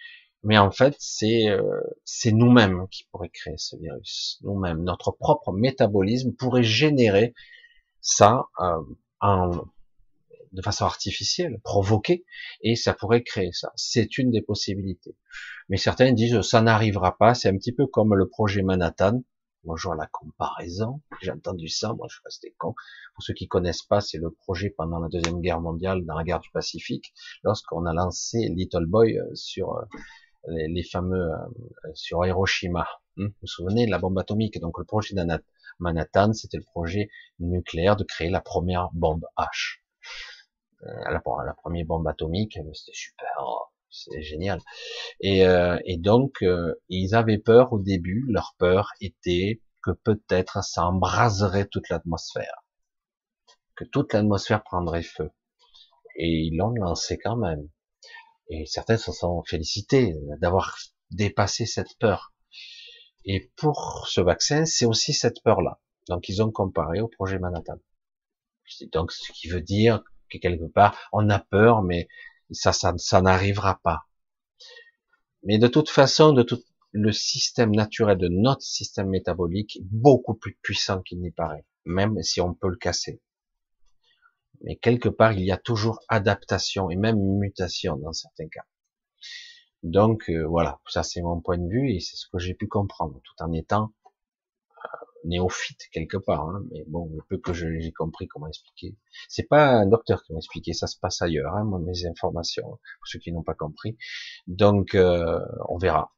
mais 0.45 0.59
en 0.59 0.71
fait 0.71 0.95
c'est 0.99 1.49
euh, 1.49 1.81
nous-mêmes 2.27 2.87
qui 2.91 3.05
pourrait 3.11 3.31
créer 3.31 3.57
ce 3.59 3.77
virus. 3.77 4.39
Nous-mêmes, 4.43 4.83
notre 4.83 5.11
propre 5.11 5.53
métabolisme 5.53 6.33
pourrait 6.33 6.63
générer 6.63 7.35
ça 8.01 8.45
euh, 8.61 8.81
en, 9.21 9.65
de 10.53 10.63
façon 10.63 10.85
artificielle, 10.85 11.61
provoquer, 11.65 12.25
et 12.63 12.77
ça 12.77 12.95
pourrait 12.95 13.23
créer 13.23 13.53
ça. 13.53 13.73
C'est 13.77 14.19
une 14.19 14.31
des 14.31 14.43
possibilités. 14.43 15.17
Mais 15.69 15.77
certains 15.77 16.13
disent 16.13 16.41
ça 16.43 16.63
n'arrivera 16.63 17.17
pas. 17.17 17.35
C'est 17.35 17.49
un 17.49 17.57
petit 17.57 17.73
peu 17.73 17.87
comme 17.87 18.15
le 18.15 18.29
projet 18.29 18.63
Manhattan. 18.63 19.23
Je 19.77 19.89
vois 19.89 19.97
la 19.97 20.07
comparaison. 20.07 21.01
J'ai 21.23 21.31
entendu 21.31 21.69
ça. 21.69 21.95
Moi, 21.95 22.07
je 22.11 22.19
resté 22.23 22.55
con. 22.59 22.75
Pour 23.15 23.25
ceux 23.25 23.33
qui 23.33 23.49
connaissent 23.49 23.83
pas, 23.83 24.03
c'est 24.03 24.19
le 24.19 24.31
projet 24.31 24.69
pendant 24.69 24.99
la 24.99 25.09
deuxième 25.09 25.41
guerre 25.41 25.61
mondiale, 25.61 26.05
dans 26.05 26.19
la 26.19 26.23
guerre 26.23 26.41
du 26.41 26.51
Pacifique, 26.51 27.15
lorsqu'on 27.45 27.87
a 27.87 27.95
lancé 27.95 28.51
Little 28.55 28.85
Boy 28.85 29.19
euh, 29.19 29.25
sur 29.35 29.83
euh, 30.49 30.67
les, 30.69 30.83
fameux 30.83 31.31
euh, 31.31 31.91
sur 31.95 32.25
Hiroshima. 32.25 32.87
Hmm, 33.17 33.27
vous 33.27 33.33
vous 33.43 33.47
souvenez 33.47 33.87
de 33.87 33.91
la 33.91 33.99
bombe 33.99 34.19
atomique? 34.19 34.61
Donc, 34.61 34.79
le 34.79 34.85
projet 34.85 35.15
Manhattan, 35.79 36.33
c'était 36.33 36.59
le 36.59 36.65
projet 36.65 37.09
nucléaire 37.39 37.97
de 37.97 38.05
créer 38.05 38.31
la 38.31 38.41
première 38.41 38.91
bombe 38.93 39.27
H. 39.37 39.81
la, 40.81 41.23
la 41.23 41.55
première 41.55 41.87
bombe 41.87 42.07
atomique, 42.07 42.59
c'était 42.73 42.93
super 42.93 43.71
c'est 43.95 44.23
génial. 44.23 44.61
Et, 45.21 45.47
euh, 45.47 45.79
et 45.85 45.97
donc, 45.97 46.43
euh, 46.43 46.75
ils 46.89 47.15
avaient 47.15 47.39
peur 47.39 47.73
au 47.73 47.79
début, 47.79 48.27
leur 48.29 48.55
peur 48.59 48.91
était 49.01 49.63
que 49.83 49.93
peut-être 49.93 50.65
ça 50.65 50.87
embraserait 50.87 51.67
toute 51.67 51.89
l'atmosphère, 51.89 52.65
que 53.77 53.85
toute 53.85 54.13
l'atmosphère 54.13 54.63
prendrait 54.63 55.03
feu. 55.03 55.31
Et 56.17 56.29
ils 56.29 56.57
l'ont 56.57 56.71
lancé 56.75 57.19
quand 57.19 57.37
même. 57.37 57.69
Et 58.49 58.67
certains 58.67 58.97
se 58.97 59.13
sont 59.13 59.43
félicités 59.45 60.15
d'avoir 60.41 60.77
dépassé 61.11 61.67
cette 61.67 61.97
peur. 61.99 62.33
Et 63.25 63.51
pour 63.57 64.07
ce 64.09 64.21
vaccin, 64.21 64.67
c'est 64.67 64.85
aussi 64.85 65.13
cette 65.13 65.43
peur-là. 65.43 65.81
Donc 66.09 66.29
ils 66.29 66.43
ont 66.43 66.51
comparé 66.51 67.01
au 67.01 67.09
projet 67.09 67.39
Manhattan. 67.39 67.79
Donc 68.93 69.13
ce 69.13 69.33
qui 69.33 69.49
veut 69.49 69.63
dire 69.63 70.03
que 70.31 70.39
quelque 70.39 70.67
part, 70.67 70.99
on 71.13 71.31
a 71.31 71.39
peur, 71.39 71.83
mais 71.83 72.09
ça, 72.51 72.73
ça, 72.73 72.93
ça 72.99 73.23
n'arrivera 73.23 73.81
pas. 73.83 74.03
Mais 75.43 75.59
de 75.59 75.69
toute 75.69 75.89
façon, 75.91 76.33
de 76.33 76.43
tout, 76.43 76.63
le 76.93 77.13
système 77.13 77.75
naturel 77.75 78.19
de 78.19 78.29
notre 78.29 78.63
système 78.63 79.09
métabolique 79.09 79.77
est 79.77 79.85
beaucoup 79.85 80.35
plus 80.35 80.57
puissant 80.63 81.03
qu'il 81.03 81.21
n'y 81.21 81.31
paraît, 81.31 81.67
même 81.85 82.23
si 82.23 82.41
on 82.41 82.55
peut 82.55 82.69
le 82.69 82.77
casser. 82.77 83.21
Mais 84.63 84.77
quelque 84.77 85.09
part, 85.09 85.33
il 85.33 85.45
y 85.45 85.53
a 85.53 85.57
toujours 85.57 86.01
adaptation 86.09 86.91
et 86.91 86.97
même 86.97 87.19
mutation 87.19 87.97
dans 87.97 88.13
certains 88.13 88.49
cas. 88.49 88.65
Donc 89.83 90.31
euh, 90.31 90.47
voilà, 90.47 90.81
ça 90.89 91.03
c'est 91.03 91.21
mon 91.21 91.41
point 91.41 91.59
de 91.59 91.69
vue 91.69 91.93
et 91.93 92.01
c'est 92.01 92.17
ce 92.17 92.27
que 92.33 92.39
j'ai 92.39 92.55
pu 92.55 92.67
comprendre, 92.67 93.21
tout 93.23 93.43
en 93.43 93.53
étant 93.53 93.93
néophyte 95.25 95.89
quelque 95.93 96.17
part, 96.17 96.49
hein, 96.49 96.63
mais 96.71 96.85
bon, 96.87 97.11
peu 97.29 97.39
que 97.39 97.53
j'ai 97.53 97.93
compris 97.93 98.29
comment 98.29 98.47
expliquer. 98.47 98.97
C'est 99.29 99.49
pas 99.49 99.67
un 99.69 99.87
docteur 99.87 100.23
qui 100.23 100.33
m'a 100.33 100.39
expliqué, 100.39 100.73
ça 100.73 100.87
se 100.87 100.99
passe 100.99 101.23
ailleurs, 101.23 101.55
hein, 101.55 101.65
mes 101.85 102.07
informations, 102.07 102.69
pour 102.69 103.07
ceux 103.07 103.19
qui 103.19 103.33
n'ont 103.33 103.43
pas 103.43 103.55
compris. 103.55 103.97
Donc, 104.47 104.95
euh, 104.95 105.41
on 105.69 105.79
verra. 105.79 106.15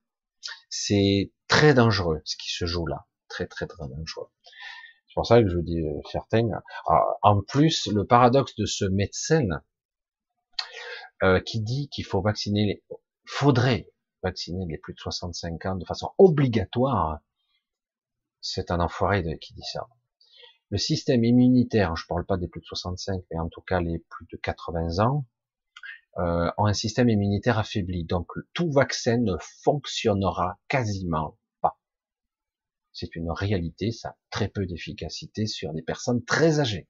C'est 0.71 1.33
très 1.49 1.75
dangereux 1.75 2.21
ce 2.25 2.37
qui 2.37 2.51
se 2.51 2.67
joue 2.67 2.87
là, 2.87 3.07
très 3.29 3.47
très 3.47 3.67
très 3.67 3.89
dangereux. 3.89 4.29
C'est 5.17 5.21
pour 5.21 5.27
ça 5.27 5.43
que 5.43 5.49
je 5.49 5.59
dis 5.61 5.81
euh. 5.81 6.59
Ah, 6.89 7.05
en 7.23 7.41
plus, 7.41 7.87
le 7.87 8.05
paradoxe 8.05 8.55
de 8.57 8.67
ce 8.67 8.85
médecin 8.85 9.49
euh, 11.23 11.41
qui 11.41 11.63
dit 11.63 11.89
qu'il 11.89 12.05
faut 12.05 12.21
vacciner, 12.21 12.67
les, 12.67 12.85
faudrait 13.25 13.89
vacciner 14.23 14.67
les 14.69 14.77
plus 14.77 14.93
de 14.93 14.99
65 14.99 15.65
ans 15.65 15.77
de 15.77 15.87
façon 15.87 16.11
obligatoire 16.19 17.21
c'est 18.43 18.71
un 18.71 18.79
enfoiré 18.79 19.39
qui 19.39 19.55
dit 19.55 19.65
ça. 19.73 19.89
Le 20.69 20.77
système 20.77 21.25
immunitaire, 21.25 21.97
je 21.97 22.07
parle 22.07 22.27
pas 22.27 22.37
des 22.37 22.47
plus 22.47 22.61
de 22.61 22.67
65, 22.67 23.25
mais 23.31 23.39
en 23.39 23.49
tout 23.49 23.63
cas 23.63 23.81
les 23.81 23.99
plus 24.11 24.27
de 24.31 24.37
80 24.37 24.99
ans, 25.03 25.25
euh, 26.19 26.51
ont 26.59 26.67
un 26.67 26.75
système 26.75 27.09
immunitaire 27.09 27.59
affaibli. 27.59 28.05
Donc 28.05 28.29
tout 28.53 28.71
vaccin 28.71 29.17
ne 29.17 29.35
fonctionnera 29.63 30.59
quasiment. 30.69 31.39
C'est 32.99 33.15
une 33.15 33.31
réalité, 33.31 33.93
ça 33.93 34.09
a 34.09 34.17
très 34.31 34.49
peu 34.49 34.65
d'efficacité 34.65 35.47
sur 35.47 35.75
des 35.75 35.83
personnes 35.83 36.25
très 36.25 36.61
âgées. 36.61 36.89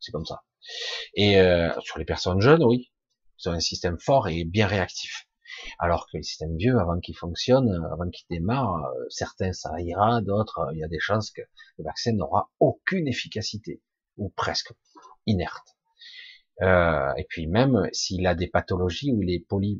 C'est 0.00 0.10
comme 0.10 0.26
ça. 0.26 0.42
Et 1.14 1.38
euh, 1.38 1.70
sur 1.80 2.00
les 2.00 2.04
personnes 2.04 2.40
jeunes, 2.40 2.64
oui, 2.64 2.90
ils 3.38 3.48
ont 3.48 3.52
un 3.52 3.60
système 3.60 4.00
fort 4.00 4.26
et 4.28 4.42
bien 4.42 4.66
réactif. 4.66 5.28
Alors 5.78 6.06
que 6.06 6.16
les 6.16 6.24
systèmes 6.24 6.56
vieux, 6.56 6.76
avant 6.78 6.98
qu'ils 6.98 7.16
fonctionnent, 7.16 7.86
avant 7.92 8.10
qu'ils 8.10 8.26
démarrent, 8.30 8.84
euh, 8.84 9.04
certains 9.10 9.52
ça 9.52 9.70
ira, 9.80 10.20
d'autres, 10.20 10.58
euh, 10.58 10.72
il 10.74 10.80
y 10.80 10.84
a 10.84 10.88
des 10.88 10.98
chances 10.98 11.30
que 11.30 11.42
le 11.78 11.84
vaccin 11.84 12.12
n'aura 12.14 12.50
aucune 12.58 13.06
efficacité, 13.06 13.80
ou 14.16 14.30
presque 14.30 14.72
inerte. 15.26 15.76
Euh, 16.62 17.12
et 17.16 17.24
puis 17.28 17.46
même 17.46 17.88
s'il 17.92 18.26
a 18.26 18.34
des 18.34 18.48
pathologies 18.48 19.12
ou 19.12 19.20
les 19.20 19.38
poly, 19.38 19.78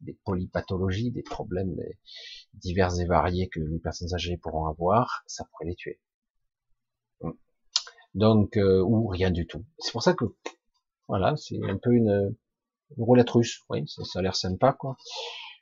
des 0.00 0.16
polypathologies, 0.24 1.10
des 1.10 1.22
problèmes 1.22 1.76
divers 2.56 2.98
et 3.00 3.06
variés 3.06 3.48
que 3.48 3.60
les 3.60 3.78
personnes 3.78 4.14
âgées 4.14 4.36
pourront 4.36 4.66
avoir, 4.66 5.22
ça 5.26 5.44
pourrait 5.44 5.66
les 5.66 5.76
tuer. 5.76 6.00
Donc, 8.14 8.58
ou 8.58 9.06
rien 9.08 9.30
du 9.30 9.46
tout. 9.46 9.64
C'est 9.78 9.92
pour 9.92 10.02
ça 10.02 10.14
que, 10.14 10.24
voilà, 11.08 11.36
c'est 11.36 11.58
un 11.68 11.76
peu 11.76 11.92
une, 11.92 12.34
roulette 12.96 13.30
russe, 13.30 13.62
oui, 13.68 13.84
ça, 13.88 14.18
a 14.18 14.22
l'air 14.22 14.36
sympa, 14.36 14.72
quoi. 14.72 14.96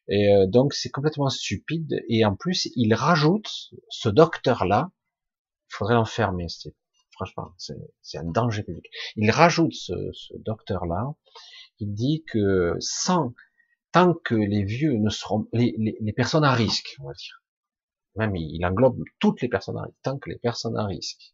Et 0.08 0.32
euh, 0.34 0.46
donc 0.46 0.74
c'est 0.74 0.90
complètement 0.90 1.30
stupide. 1.30 2.02
Et 2.08 2.24
en 2.24 2.36
plus, 2.36 2.68
il 2.76 2.94
rajoute 2.94 3.48
ce 3.88 4.08
docteur-là, 4.08 4.90
il 5.70 5.74
faudrait 5.74 5.94
l'enfermer. 5.94 6.46
Franchement, 7.10 7.52
c'est 8.02 8.18
un 8.18 8.24
danger 8.24 8.64
public. 8.64 8.86
Il 9.16 9.30
rajoute 9.30 9.72
ce, 9.72 9.92
ce 10.12 10.34
docteur-là. 10.38 11.14
Il 11.78 11.94
dit 11.94 12.24
que 12.30 12.76
sans 12.80 13.32
tant 13.94 14.12
que 14.12 14.34
les 14.34 14.64
vieux 14.64 14.94
ne 14.94 15.08
seront 15.08 15.46
les, 15.52 15.72
les, 15.78 15.96
les, 16.00 16.12
personnes 16.12 16.42
à 16.42 16.52
risque, 16.52 16.96
on 16.98 17.06
va 17.06 17.12
dire. 17.12 17.44
Même 18.16 18.34
il 18.34 18.66
englobe 18.66 19.00
toutes 19.20 19.40
les 19.40 19.48
personnes 19.48 19.78
à 19.78 19.82
risque. 19.82 19.96
Tant 20.02 20.18
que 20.18 20.30
les 20.30 20.38
personnes 20.38 20.76
à 20.76 20.84
risque 20.84 21.32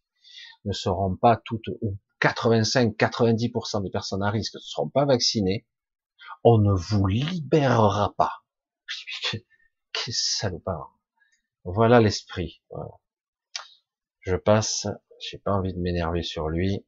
ne 0.65 0.71
seront 0.71 1.15
pas 1.15 1.41
toutes 1.43 1.67
ou 1.81 1.97
85-90% 2.21 3.81
des 3.81 3.89
personnes 3.89 4.21
à 4.21 4.29
risque 4.29 4.53
ne 4.53 4.59
seront 4.59 4.89
pas 4.89 5.05
vaccinées, 5.05 5.65
on 6.43 6.59
ne 6.59 6.71
vous 6.71 7.07
libérera 7.07 8.13
pas. 8.15 8.43
Quel 9.31 10.13
salopard. 10.13 10.99
Voilà 11.63 11.99
l'esprit. 11.99 12.61
Je 14.19 14.35
passe, 14.35 14.85
j'ai 15.19 15.39
pas 15.39 15.51
envie 15.51 15.73
de 15.73 15.79
m'énerver 15.79 16.21
sur 16.21 16.47
lui. 16.47 16.85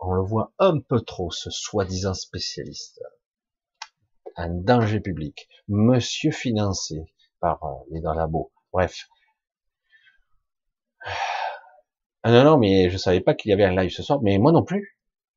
On 0.00 0.12
le 0.12 0.22
voit 0.22 0.52
un 0.58 0.80
peu 0.80 1.00
trop, 1.00 1.30
ce 1.30 1.48
soi-disant 1.48 2.12
spécialiste. 2.12 3.00
Un 4.36 4.48
danger 4.48 5.00
public. 5.00 5.48
Monsieur 5.68 6.30
financé 6.30 7.04
par 7.40 7.62
euh, 7.64 7.74
les 7.90 8.00
dans 8.00 8.14
labo. 8.14 8.52
Bref. 8.72 9.08
Ah 12.22 12.30
non, 12.30 12.44
non, 12.44 12.58
mais 12.58 12.88
je 12.88 12.96
savais 12.96 13.20
pas 13.20 13.34
qu'il 13.34 13.50
y 13.50 13.52
avait 13.52 13.64
un 13.64 13.74
live 13.74 13.90
ce 13.90 14.02
soir, 14.02 14.20
mais 14.22 14.38
moi 14.38 14.52
non 14.52 14.62
plus. 14.62 14.96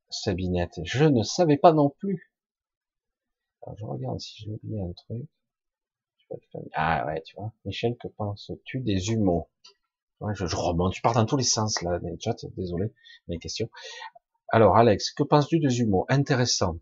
Sabinette, 0.10 0.80
je 0.84 1.06
ne 1.06 1.24
savais 1.24 1.58
pas 1.58 1.74
non 1.74 1.90
plus 1.90 2.32
je 3.78 3.86
regarde 3.86 4.20
si 4.20 4.44
j'ai 4.44 4.52
oublié 4.52 4.82
un 4.82 4.92
truc. 4.94 5.28
Ah 6.74 7.06
ouais, 7.06 7.22
tu 7.22 7.36
vois. 7.36 7.52
Michel, 7.66 7.96
que 7.98 8.08
penses-tu 8.08 8.80
des 8.80 9.12
humours 9.12 9.50
je, 10.34 10.46
je, 10.46 10.56
remonte, 10.56 10.94
tu 10.94 11.02
pars 11.02 11.14
dans 11.14 11.26
tous 11.26 11.38
les 11.38 11.44
sens 11.44 11.82
là, 11.82 12.00
les 12.02 12.18
chats, 12.20 12.36
désolé, 12.56 12.94
mes 13.28 13.38
questions. 13.38 13.70
Alors 14.50 14.78
Alex, 14.78 15.12
que 15.12 15.24
penses-tu 15.24 15.60
des 15.60 15.82
humours 15.82 16.06
Intéressant. 16.10 16.80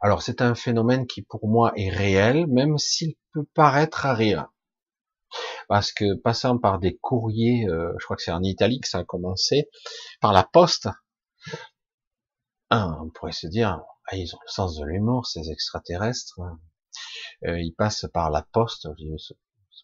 Alors 0.00 0.22
c'est 0.22 0.42
un 0.42 0.54
phénomène 0.54 1.06
qui 1.06 1.22
pour 1.22 1.48
moi 1.48 1.72
est 1.76 1.90
réel, 1.90 2.46
même 2.46 2.78
s'il 2.78 3.14
peut 3.32 3.46
paraître 3.54 4.06
à 4.06 4.14
rire. 4.14 4.48
Parce 5.68 5.92
que 5.92 6.14
passant 6.14 6.58
par 6.58 6.78
des 6.78 6.96
courriers, 6.96 7.66
euh, 7.68 7.92
je 7.98 8.04
crois 8.04 8.16
que 8.16 8.22
c'est 8.22 8.30
en 8.30 8.42
Italie 8.42 8.80
que 8.80 8.88
ça 8.88 8.98
a 8.98 9.04
commencé, 9.04 9.68
par 10.20 10.32
la 10.32 10.44
poste, 10.44 10.88
on 12.70 13.10
pourrait 13.10 13.32
se 13.32 13.46
dire, 13.46 13.80
ah, 14.06 14.16
ils 14.16 14.34
ont 14.34 14.38
le 14.44 14.50
sens 14.50 14.76
de 14.76 14.84
l'humour, 14.84 15.26
ces 15.26 15.50
extraterrestres. 15.50 16.40
Euh, 17.46 17.60
ils 17.60 17.74
passent 17.74 18.06
par 18.12 18.30
la 18.30 18.42
poste. 18.52 18.88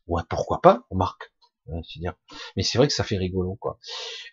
Ouais, 0.06 0.22
pourquoi 0.28 0.60
pas, 0.60 0.84
on 0.90 0.96
marque. 0.96 1.32
dire. 1.96 2.14
Mais 2.56 2.62
c'est 2.62 2.78
vrai 2.78 2.88
que 2.88 2.94
ça 2.94 3.04
fait 3.04 3.16
rigolo, 3.16 3.56
quoi. 3.56 3.78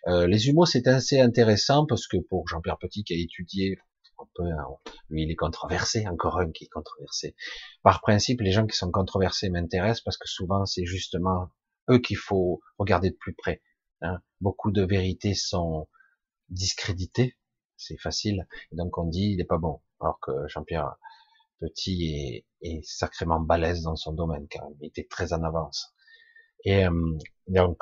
Euh, 0.08 0.26
les 0.26 0.38
jumeaux, 0.38 0.66
c'est 0.66 0.86
assez 0.88 1.20
intéressant 1.20 1.86
parce 1.86 2.06
que 2.06 2.16
pour 2.28 2.48
Jean-Pierre 2.48 2.78
Petit 2.78 3.04
qui 3.04 3.14
a 3.14 3.16
étudié 3.16 3.78
un 4.18 4.28
peu, 4.34 4.44
hein, 4.44 4.66
lui, 5.10 5.22
il 5.22 5.30
est 5.30 5.36
controversé, 5.36 6.06
encore 6.08 6.38
un 6.38 6.50
qui 6.50 6.64
est 6.64 6.68
controversé. 6.68 7.34
Par 7.82 8.00
principe, 8.00 8.40
les 8.40 8.52
gens 8.52 8.66
qui 8.66 8.76
sont 8.76 8.90
controversés 8.90 9.50
m'intéressent 9.50 10.02
parce 10.02 10.18
que 10.18 10.28
souvent, 10.28 10.66
c'est 10.66 10.84
justement 10.84 11.50
eux 11.90 11.98
qu'il 11.98 12.16
faut 12.16 12.60
regarder 12.78 13.10
de 13.10 13.16
plus 13.16 13.34
près. 13.34 13.62
Hein. 14.02 14.20
Beaucoup 14.40 14.70
de 14.70 14.84
vérités 14.84 15.34
sont 15.34 15.88
discréditées, 16.48 17.36
c'est 17.76 17.98
facile, 17.98 18.46
donc 18.72 18.96
on 18.98 19.04
dit 19.04 19.32
il 19.34 19.40
est 19.40 19.44
pas 19.44 19.58
bon, 19.58 19.80
alors 20.00 20.18
que 20.20 20.32
Jean-Pierre 20.48 20.96
Petit 21.60 22.44
est, 22.62 22.84
sacrément 22.84 23.40
balèze 23.40 23.82
dans 23.82 23.96
son 23.96 24.12
domaine, 24.12 24.46
car 24.46 24.68
il 24.80 24.86
était 24.86 25.06
très 25.10 25.32
en 25.32 25.42
avance. 25.42 25.92
Et 26.64 26.86
euh, 26.86 27.18
donc, 27.48 27.78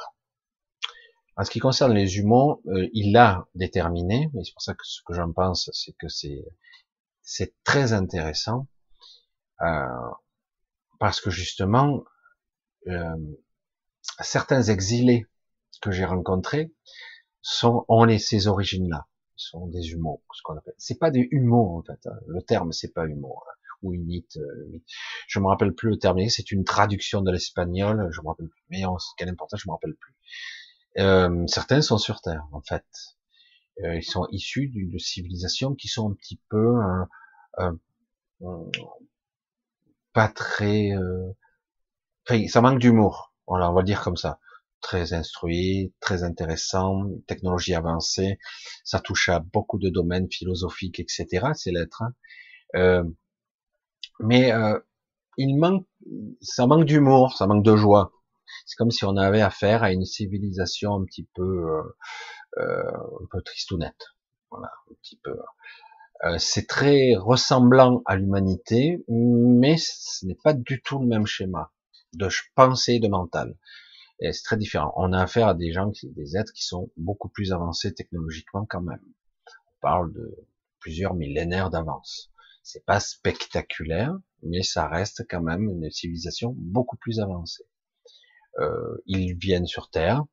en 1.37 1.45
ce 1.45 1.51
qui 1.51 1.59
concerne 1.59 1.93
les 1.93 2.07
jumeaux, 2.07 2.63
euh, 2.67 2.89
il 2.95 3.13
l'a 3.13 3.47
déterminé, 3.55 4.31
mais 4.33 4.43
c'est 4.45 4.53
pour 4.53 4.63
ça 4.63 4.75
que 4.75 4.85
ce 4.85 5.03
que 5.07 5.15
j'en 5.15 5.33
pense, 5.33 5.71
c'est 5.73 5.93
que 5.93 6.09
c'est 6.09 6.45
c'est 7.23 7.55
très 7.65 7.93
intéressant 7.93 8.69
euh, 9.63 10.11
parce 10.99 11.21
que 11.21 11.31
justement, 11.31 12.05
euh, 12.87 13.17
certains 14.21 14.63
exilés 14.63 15.27
que 15.83 15.91
j'ai 15.91 16.05
rencontrés 16.05 16.73
sont 17.43 17.85
ont 17.89 18.05
les, 18.05 18.19
ces 18.19 18.47
origines-là, 18.47 19.07
sont 19.35 19.67
des 19.67 19.91
humours, 19.91 20.23
ce 20.33 20.43
qu'on 20.43 20.57
appelle. 20.57 20.75
C'est 20.79 20.99
pas 20.99 21.11
des 21.11 21.29
humours 21.31 21.73
en 21.73 21.83
fait. 21.83 22.07
Hein. 22.07 22.19
Le 22.29 22.43
terme 22.43 22.73
c'est 22.73 22.93
pas 22.95 23.07
humour 23.07 23.45
hein. 23.49 23.55
ou 23.83 23.93
unite. 23.93 24.39
Euh, 24.39 24.83
je 25.29 25.39
me 25.41 25.49
rappelle 25.49 25.75
plus 25.75 25.91
le 25.91 25.99
terme. 25.99 26.27
C'est 26.29 26.51
une 26.51 26.65
traduction 26.65 27.21
de 27.21 27.31
l'espagnol. 27.31 28.09
Je 28.11 28.21
me 28.23 28.29
rappelle 28.29 28.49
plus. 28.49 28.63
Mais 28.71 28.85
en 28.87 28.97
quelle 29.19 29.29
importance, 29.29 29.61
je 29.61 29.69
me 29.69 29.73
rappelle 29.73 29.95
plus. 29.97 30.15
Euh, 30.99 31.47
certains 31.47 31.83
sont 31.83 31.99
sur 31.99 32.21
Terre 32.21 32.47
en 32.53 32.63
fait. 32.63 32.85
Euh, 33.85 33.97
ils 33.97 34.05
sont 34.05 34.27
issus 34.31 34.69
d'une 34.69 34.99
civilisation 34.99 35.75
qui 35.75 35.89
sont 35.89 36.11
un 36.11 36.15
petit 36.15 36.41
peu 36.49 36.75
euh, 37.59 37.71
pas 40.13 40.29
très. 40.29 40.93
Enfin, 42.29 42.47
ça 42.49 42.61
manque 42.61 42.79
d'humour. 42.79 43.35
Voilà, 43.47 43.71
on 43.71 43.75
va 43.75 43.83
le 43.83 43.87
dire 43.87 44.03
comme 44.03 44.17
ça 44.17 44.41
très 44.87 45.13
instruit, 45.13 45.93
très 46.01 46.23
intéressant, 46.23 47.11
technologie 47.27 47.75
avancée, 47.75 48.39
ça 48.85 49.01
touche 49.01 49.29
à 49.29 49.41
beaucoup 49.41 49.79
de 49.79 49.89
domaines 49.89 50.31
philosophiques, 50.31 51.01
etc. 51.01 51.49
Ces 51.55 51.73
lettres. 51.73 52.03
Hein. 52.03 52.15
Euh, 52.77 53.05
mais 54.21 54.53
euh, 54.53 54.79
il 55.39 55.57
manque, 55.57 55.87
ça 56.41 56.67
manque 56.67 56.85
d'humour, 56.85 57.37
ça 57.37 57.47
manque 57.49 57.65
de 57.65 57.75
joie. 57.75 58.13
C'est 58.67 58.77
comme 58.77 58.91
si 58.91 59.05
on 59.05 59.17
avait 59.17 59.41
affaire 59.41 59.83
à 59.83 59.93
une 59.93 60.05
civilisation 60.05 60.95
un 60.95 61.05
petit 61.05 61.27
peu, 61.35 61.43
euh, 61.43 61.83
euh 62.59 62.93
un 63.23 63.27
peu 63.31 63.41
tristounette. 63.43 64.15
Voilà, 64.51 64.71
un 64.91 64.95
petit 65.03 65.19
peu. 65.23 65.37
Euh, 66.25 66.39
c'est 66.39 66.67
très 66.67 67.15
ressemblant 67.17 68.03
à 68.05 68.17
l'humanité, 68.17 69.05
mais 69.09 69.77
ce 69.79 70.27
n'est 70.27 70.39
pas 70.43 70.53
du 70.53 70.83
tout 70.83 70.99
le 70.99 71.07
même 71.07 71.27
schéma 71.27 71.73
de 72.13 72.29
pensée, 72.55 72.99
de 72.99 73.09
mental 73.09 73.57
c'est 74.21 74.43
très 74.45 74.57
différent. 74.57 74.93
On 74.97 75.13
a 75.13 75.23
affaire 75.23 75.49
à 75.49 75.55
des 75.55 75.73
gens, 75.73 75.93
des 76.03 76.37
êtres 76.37 76.53
qui 76.53 76.65
sont 76.65 76.91
beaucoup 76.97 77.29
plus 77.29 77.53
avancés 77.53 77.93
technologiquement 77.95 78.67
quand 78.69 78.81
même. 78.81 79.03
On 79.47 79.81
parle 79.81 80.13
de 80.13 80.35
plusieurs 80.81 81.15
millénaires 81.15 81.71
d'avance. 81.71 82.31
C'est 82.63 82.85
pas 82.85 83.01
spectaculaire, 83.01 84.17
mais 84.43 84.63
ça 84.63 84.89
reste 84.89 85.25
quand 85.29 85.43
même 85.43 85.69
une 85.69 85.91
civilisation 85.91 86.55
beaucoup 86.57 86.97
plus 86.97 87.21
avancée. 87.21 87.65
Euh, 88.59 88.97
ils 89.07 89.35
viennent 89.35 89.67
sur 89.67 89.91
Terre. 89.91 90.25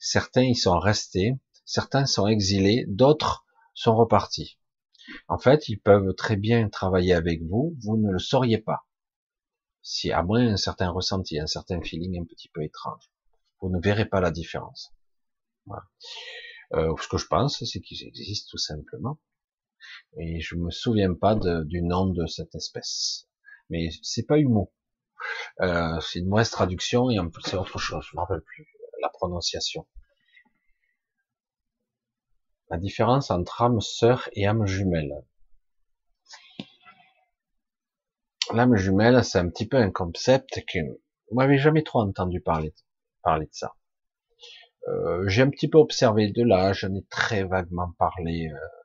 Certains 0.00 0.42
y 0.42 0.54
sont 0.54 0.78
restés, 0.78 1.34
certains 1.64 2.06
sont 2.06 2.26
exilés, 2.26 2.84
d'autres 2.88 3.46
sont 3.74 3.96
repartis. 3.96 4.58
En 5.28 5.38
fait, 5.38 5.68
ils 5.68 5.80
peuvent 5.80 6.14
très 6.14 6.36
bien 6.36 6.68
travailler 6.68 7.14
avec 7.14 7.42
vous, 7.42 7.76
vous 7.80 7.96
ne 7.96 8.10
le 8.10 8.18
sauriez 8.18 8.58
pas. 8.58 8.86
Si 9.82 10.12
à 10.12 10.22
moins 10.22 10.46
un 10.46 10.56
certain 10.56 10.90
ressenti, 10.90 11.38
un 11.38 11.46
certain 11.46 11.80
feeling 11.80 12.20
un 12.20 12.24
petit 12.24 12.48
peu 12.48 12.62
étrange 12.62 13.10
vous 13.60 13.70
ne 13.70 13.80
verrez 13.80 14.06
pas 14.06 14.20
la 14.20 14.30
différence. 14.30 14.94
Euh, 16.74 16.94
ce 17.00 17.08
que 17.08 17.18
je 17.18 17.26
pense, 17.26 17.64
c'est 17.64 17.80
qu'ils 17.80 18.06
existent 18.06 18.48
tout 18.50 18.58
simplement. 18.58 19.18
Et 20.18 20.40
je 20.40 20.54
me 20.54 20.70
souviens 20.70 21.14
pas 21.14 21.34
du 21.64 21.82
nom 21.82 22.06
de 22.06 22.26
cette 22.26 22.54
espèce. 22.54 23.28
Mais 23.70 23.88
c'est 24.02 24.24
pas 24.24 24.38
humo. 24.38 24.72
Euh, 25.60 26.00
c'est 26.00 26.20
une 26.20 26.28
mauvaise 26.28 26.50
traduction 26.50 27.10
et 27.10 27.18
en 27.18 27.28
plus 27.28 27.42
c'est 27.42 27.56
autre 27.56 27.78
chose. 27.78 28.06
Je 28.10 28.16
me 28.16 28.20
rappelle 28.20 28.42
plus 28.42 28.66
la 29.00 29.08
prononciation. 29.08 29.86
La 32.70 32.76
différence 32.76 33.30
entre 33.30 33.62
âme 33.62 33.80
sœur 33.80 34.28
et 34.32 34.46
âme 34.46 34.66
jumelle. 34.66 35.24
L'âme 38.52 38.76
jumelle, 38.76 39.24
c'est 39.24 39.38
un 39.38 39.48
petit 39.48 39.66
peu 39.66 39.76
un 39.76 39.90
concept 39.90 40.62
que 40.66 40.78
vous 40.78 41.36
m'avez 41.36 41.58
jamais 41.58 41.82
trop 41.82 42.00
entendu 42.00 42.40
parler 42.40 42.74
parler 43.22 43.46
de 43.46 43.54
ça. 43.54 43.74
Euh, 44.88 45.28
j'ai 45.28 45.42
un 45.42 45.50
petit 45.50 45.68
peu 45.68 45.78
observé 45.78 46.30
de 46.30 46.42
là, 46.42 46.72
j'en 46.72 46.94
ai 46.94 47.04
très 47.10 47.44
vaguement 47.44 47.92
parlé. 47.98 48.48
Euh. 48.50 48.77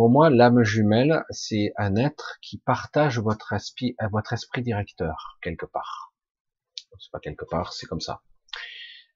Pour 0.00 0.08
moi, 0.08 0.30
l'âme 0.30 0.62
jumelle, 0.62 1.26
c'est 1.28 1.74
un 1.76 1.94
être 1.94 2.38
qui 2.40 2.56
partage 2.56 3.18
votre 3.18 3.52
esprit, 3.52 3.96
euh, 4.00 4.08
votre 4.10 4.32
esprit 4.32 4.62
directeur 4.62 5.36
quelque 5.42 5.66
part. 5.66 6.14
C'est 6.98 7.10
pas 7.12 7.20
quelque 7.20 7.44
part, 7.44 7.74
c'est 7.74 7.84
comme 7.84 8.00
ça. 8.00 8.22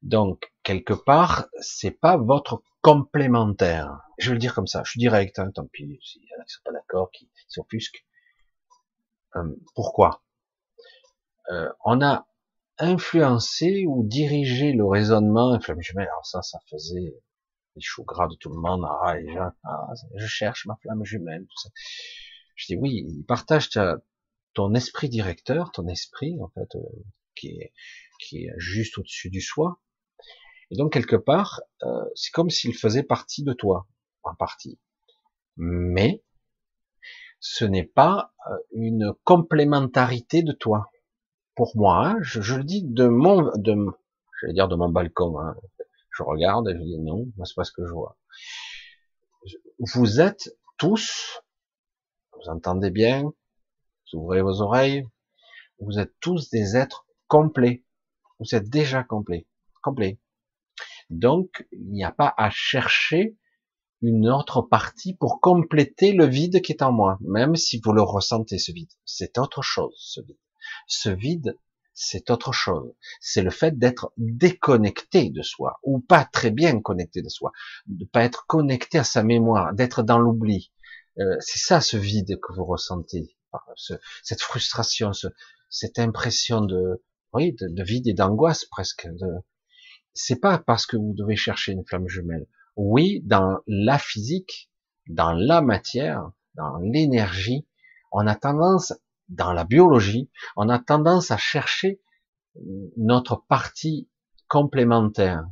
Donc 0.02 0.52
quelque 0.62 0.92
part, 0.92 1.48
c'est 1.58 1.90
pas 1.90 2.18
votre 2.18 2.62
complémentaire. 2.82 3.98
Je 4.18 4.28
vais 4.28 4.34
le 4.34 4.38
dire 4.38 4.54
comme 4.54 4.66
ça. 4.66 4.82
Je 4.84 4.90
suis 4.90 5.00
direct, 5.00 5.38
hein, 5.38 5.50
tant 5.54 5.64
pis. 5.64 5.98
S'il 6.02 6.20
y 6.20 6.36
en 6.38 6.42
a 6.42 6.44
qui 6.44 6.52
sont 6.52 6.60
pas 6.66 6.72
d'accord, 6.72 7.10
qui 7.12 7.30
s'offusquent. 7.48 8.04
Euh, 9.36 9.56
pourquoi? 9.74 10.22
Euh, 11.50 11.72
On 11.86 12.02
a 12.02 12.26
influencer 12.76 13.86
ou 13.88 14.06
diriger 14.06 14.74
le 14.74 14.84
raisonnement, 14.84 15.54
alors 15.54 16.26
ça, 16.26 16.42
ça 16.42 16.58
faisait 16.68 17.14
les 17.76 17.82
choux 17.82 18.04
gras 18.04 18.28
de 18.28 18.36
tout 18.36 18.50
le 18.50 18.60
monde, 18.60 18.84
ah, 18.84 19.14
ah, 19.64 19.92
je 20.16 20.26
cherche 20.26 20.66
ma 20.66 20.76
flamme 20.76 21.04
jumelle, 21.04 21.46
tout 21.46 21.58
ça. 21.58 21.70
Je 22.56 22.66
dis 22.66 22.76
oui, 22.76 23.04
il 23.08 23.24
partage 23.24 23.70
ton 24.52 24.74
esprit 24.74 25.08
directeur, 25.08 25.72
ton 25.72 25.88
esprit, 25.88 26.40
en 26.40 26.48
fait, 26.48 26.76
euh, 26.76 26.80
qui 27.34 27.48
est, 28.46 28.52
juste 28.56 28.98
au-dessus 28.98 29.30
du 29.30 29.40
soi. 29.40 29.80
Et 30.70 30.76
donc, 30.76 30.92
quelque 30.92 31.16
part, 31.16 31.60
euh, 31.82 32.04
c'est 32.14 32.30
comme 32.30 32.50
s'il 32.50 32.74
faisait 32.74 33.02
partie 33.02 33.42
de 33.42 33.52
toi, 33.52 33.86
en 34.22 34.34
partie. 34.34 34.78
Mais, 35.56 36.22
ce 37.40 37.64
n'est 37.64 37.84
pas 37.84 38.32
euh, 38.50 38.56
une 38.72 39.12
complémentarité 39.24 40.42
de 40.42 40.52
toi 40.52 40.90
pour 41.54 41.76
moi, 41.76 42.16
je, 42.20 42.54
le 42.54 42.64
dis 42.64 42.82
de 42.82 43.06
mon, 43.06 43.50
de, 43.56 43.76
j'allais 44.40 44.54
dire 44.54 44.68
de 44.68 44.74
mon 44.74 44.88
balcon. 44.88 45.38
Hein. 45.38 45.54
Je 46.16 46.22
regarde 46.22 46.68
et 46.68 46.74
je 46.74 46.82
dis 46.82 46.98
non, 46.98 47.26
moi 47.36 47.44
c'est 47.44 47.54
pas 47.54 47.64
ce 47.64 47.72
que 47.72 47.86
je 47.86 47.92
vois. 47.92 48.16
Vous 49.78 50.20
êtes 50.20 50.56
tous, 50.78 51.42
vous 52.32 52.48
entendez 52.50 52.90
bien, 52.90 53.22
vous 53.22 54.18
ouvrez 54.18 54.42
vos 54.42 54.60
oreilles, 54.60 55.06
vous 55.80 55.98
êtes 55.98 56.14
tous 56.20 56.50
des 56.50 56.76
êtres 56.76 57.06
complets. 57.26 57.84
Vous 58.38 58.54
êtes 58.54 58.68
déjà 58.68 59.02
complets, 59.02 59.46
complets. 59.82 60.20
Donc 61.10 61.66
il 61.72 61.90
n'y 61.90 62.04
a 62.04 62.12
pas 62.12 62.32
à 62.36 62.50
chercher 62.50 63.36
une 64.02 64.28
autre 64.28 64.62
partie 64.62 65.14
pour 65.14 65.40
compléter 65.40 66.12
le 66.12 66.26
vide 66.26 66.60
qui 66.62 66.72
est 66.72 66.82
en 66.82 66.92
moi, 66.92 67.18
même 67.22 67.56
si 67.56 67.80
vous 67.82 67.92
le 67.92 68.02
ressentez 68.02 68.58
ce 68.58 68.72
vide. 68.72 68.90
C'est 69.04 69.38
autre 69.38 69.62
chose 69.62 69.94
ce 69.98 70.20
vide. 70.20 70.38
Ce 70.86 71.08
vide, 71.08 71.58
c'est 71.94 72.30
autre 72.30 72.52
chose. 72.52 72.92
C'est 73.20 73.42
le 73.42 73.50
fait 73.50 73.78
d'être 73.78 74.12
déconnecté 74.16 75.30
de 75.30 75.42
soi, 75.42 75.78
ou 75.82 76.00
pas 76.00 76.24
très 76.24 76.50
bien 76.50 76.80
connecté 76.80 77.22
de 77.22 77.28
soi, 77.28 77.52
de 77.86 78.04
pas 78.04 78.24
être 78.24 78.46
connecté 78.46 78.98
à 78.98 79.04
sa 79.04 79.22
mémoire, 79.22 79.72
d'être 79.72 80.02
dans 80.02 80.18
l'oubli. 80.18 80.72
Euh, 81.18 81.36
c'est 81.40 81.60
ça 81.60 81.80
ce 81.80 81.96
vide 81.96 82.38
que 82.40 82.52
vous 82.52 82.64
ressentez, 82.64 83.36
cette 84.22 84.42
frustration, 84.42 85.12
cette 85.70 85.98
impression 86.00 86.60
de, 86.60 87.02
oui, 87.32 87.54
de, 87.54 87.82
vide 87.82 88.08
et 88.08 88.14
d'angoisse 88.14 88.64
presque. 88.64 89.06
De... 89.06 89.28
C'est 90.12 90.40
pas 90.40 90.58
parce 90.58 90.86
que 90.86 90.96
vous 90.96 91.14
devez 91.14 91.36
chercher 91.36 91.72
une 91.72 91.86
flamme 91.86 92.08
jumelle. 92.08 92.46
Oui, 92.76 93.22
dans 93.24 93.58
la 93.68 93.98
physique, 93.98 94.70
dans 95.08 95.32
la 95.32 95.60
matière, 95.60 96.32
dans 96.54 96.78
l'énergie, 96.78 97.66
on 98.10 98.26
a 98.26 98.34
tendance 98.34 98.92
dans 99.28 99.52
la 99.52 99.64
biologie, 99.64 100.30
on 100.56 100.68
a 100.68 100.78
tendance 100.78 101.30
à 101.30 101.36
chercher 101.36 102.00
notre 102.96 103.36
partie 103.48 104.08
complémentaire, 104.48 105.44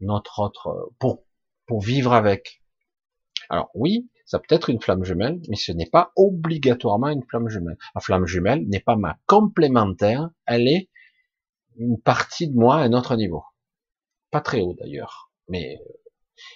notre 0.00 0.40
autre, 0.40 0.92
pour, 0.98 1.24
pour 1.66 1.80
vivre 1.80 2.12
avec. 2.12 2.62
Alors 3.48 3.70
oui, 3.74 4.10
ça 4.24 4.38
peut 4.38 4.54
être 4.54 4.70
une 4.70 4.80
flamme 4.80 5.04
jumelle, 5.04 5.40
mais 5.48 5.56
ce 5.56 5.72
n'est 5.72 5.88
pas 5.88 6.12
obligatoirement 6.16 7.08
une 7.08 7.24
flamme 7.24 7.48
jumelle. 7.48 7.76
La 7.94 8.00
flamme 8.00 8.26
jumelle 8.26 8.66
n'est 8.68 8.80
pas 8.80 8.96
ma 8.96 9.18
complémentaire, 9.26 10.30
elle 10.46 10.68
est 10.68 10.88
une 11.76 12.00
partie 12.00 12.48
de 12.48 12.54
moi 12.54 12.76
à 12.76 12.84
un 12.84 12.92
autre 12.92 13.16
niveau. 13.16 13.44
pas 14.30 14.40
très 14.40 14.60
haut 14.60 14.74
d'ailleurs, 14.74 15.30
mais 15.48 15.78
euh, 15.80 15.92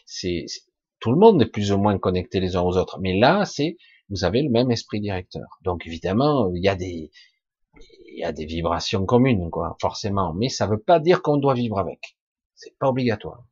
c'est 0.06 0.46
tout 1.00 1.12
le 1.12 1.18
monde 1.18 1.42
est 1.42 1.46
plus 1.46 1.72
ou 1.72 1.78
moins 1.78 1.98
connecté 1.98 2.40
les 2.40 2.56
uns 2.56 2.62
aux 2.62 2.76
autres. 2.76 2.98
Mais 3.00 3.18
là, 3.18 3.44
c'est 3.44 3.76
vous 4.08 4.24
avez 4.24 4.42
le 4.42 4.50
même 4.50 4.70
esprit 4.70 5.00
directeur. 5.00 5.58
Donc 5.62 5.86
évidemment, 5.86 6.52
il 6.54 6.62
y 6.62 6.68
a 6.68 6.76
des 6.76 7.10
il 8.16 8.20
y 8.20 8.24
a 8.24 8.32
des 8.32 8.46
vibrations 8.46 9.04
communes, 9.04 9.50
forcément. 9.80 10.32
Mais 10.32 10.48
ça 10.48 10.66
ne 10.66 10.72
veut 10.72 10.80
pas 10.80 11.00
dire 11.00 11.22
qu'on 11.22 11.36
doit 11.36 11.54
vivre 11.54 11.78
avec. 11.78 12.16
C'est 12.54 12.76
pas 12.78 12.88
obligatoire. 12.88 13.44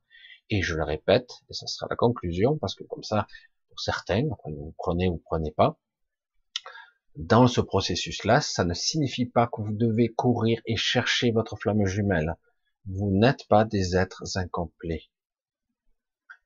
Et 0.48 0.62
je 0.62 0.74
le 0.74 0.84
répète, 0.84 1.30
et 1.50 1.52
ça 1.52 1.66
sera 1.66 1.86
la 1.90 1.96
conclusion, 1.96 2.56
parce 2.58 2.74
que 2.74 2.84
comme 2.84 3.02
ça, 3.02 3.26
pour 3.68 3.80
certains, 3.80 4.22
vous 4.44 4.74
prenez 4.78 5.08
ou 5.08 5.18
prenez 5.18 5.50
pas, 5.50 5.78
dans 7.16 7.46
ce 7.46 7.60
processus-là, 7.60 8.40
ça 8.40 8.64
ne 8.64 8.74
signifie 8.74 9.26
pas 9.26 9.46
que 9.46 9.60
vous 9.60 9.74
devez 9.74 10.08
courir 10.08 10.60
et 10.66 10.76
chercher 10.76 11.30
votre 11.30 11.56
flamme 11.56 11.84
jumelle. 11.86 12.36
Vous 12.86 13.10
n'êtes 13.10 13.46
pas 13.48 13.64
des 13.64 13.96
êtres 13.96 14.36
incomplets. 14.36 15.10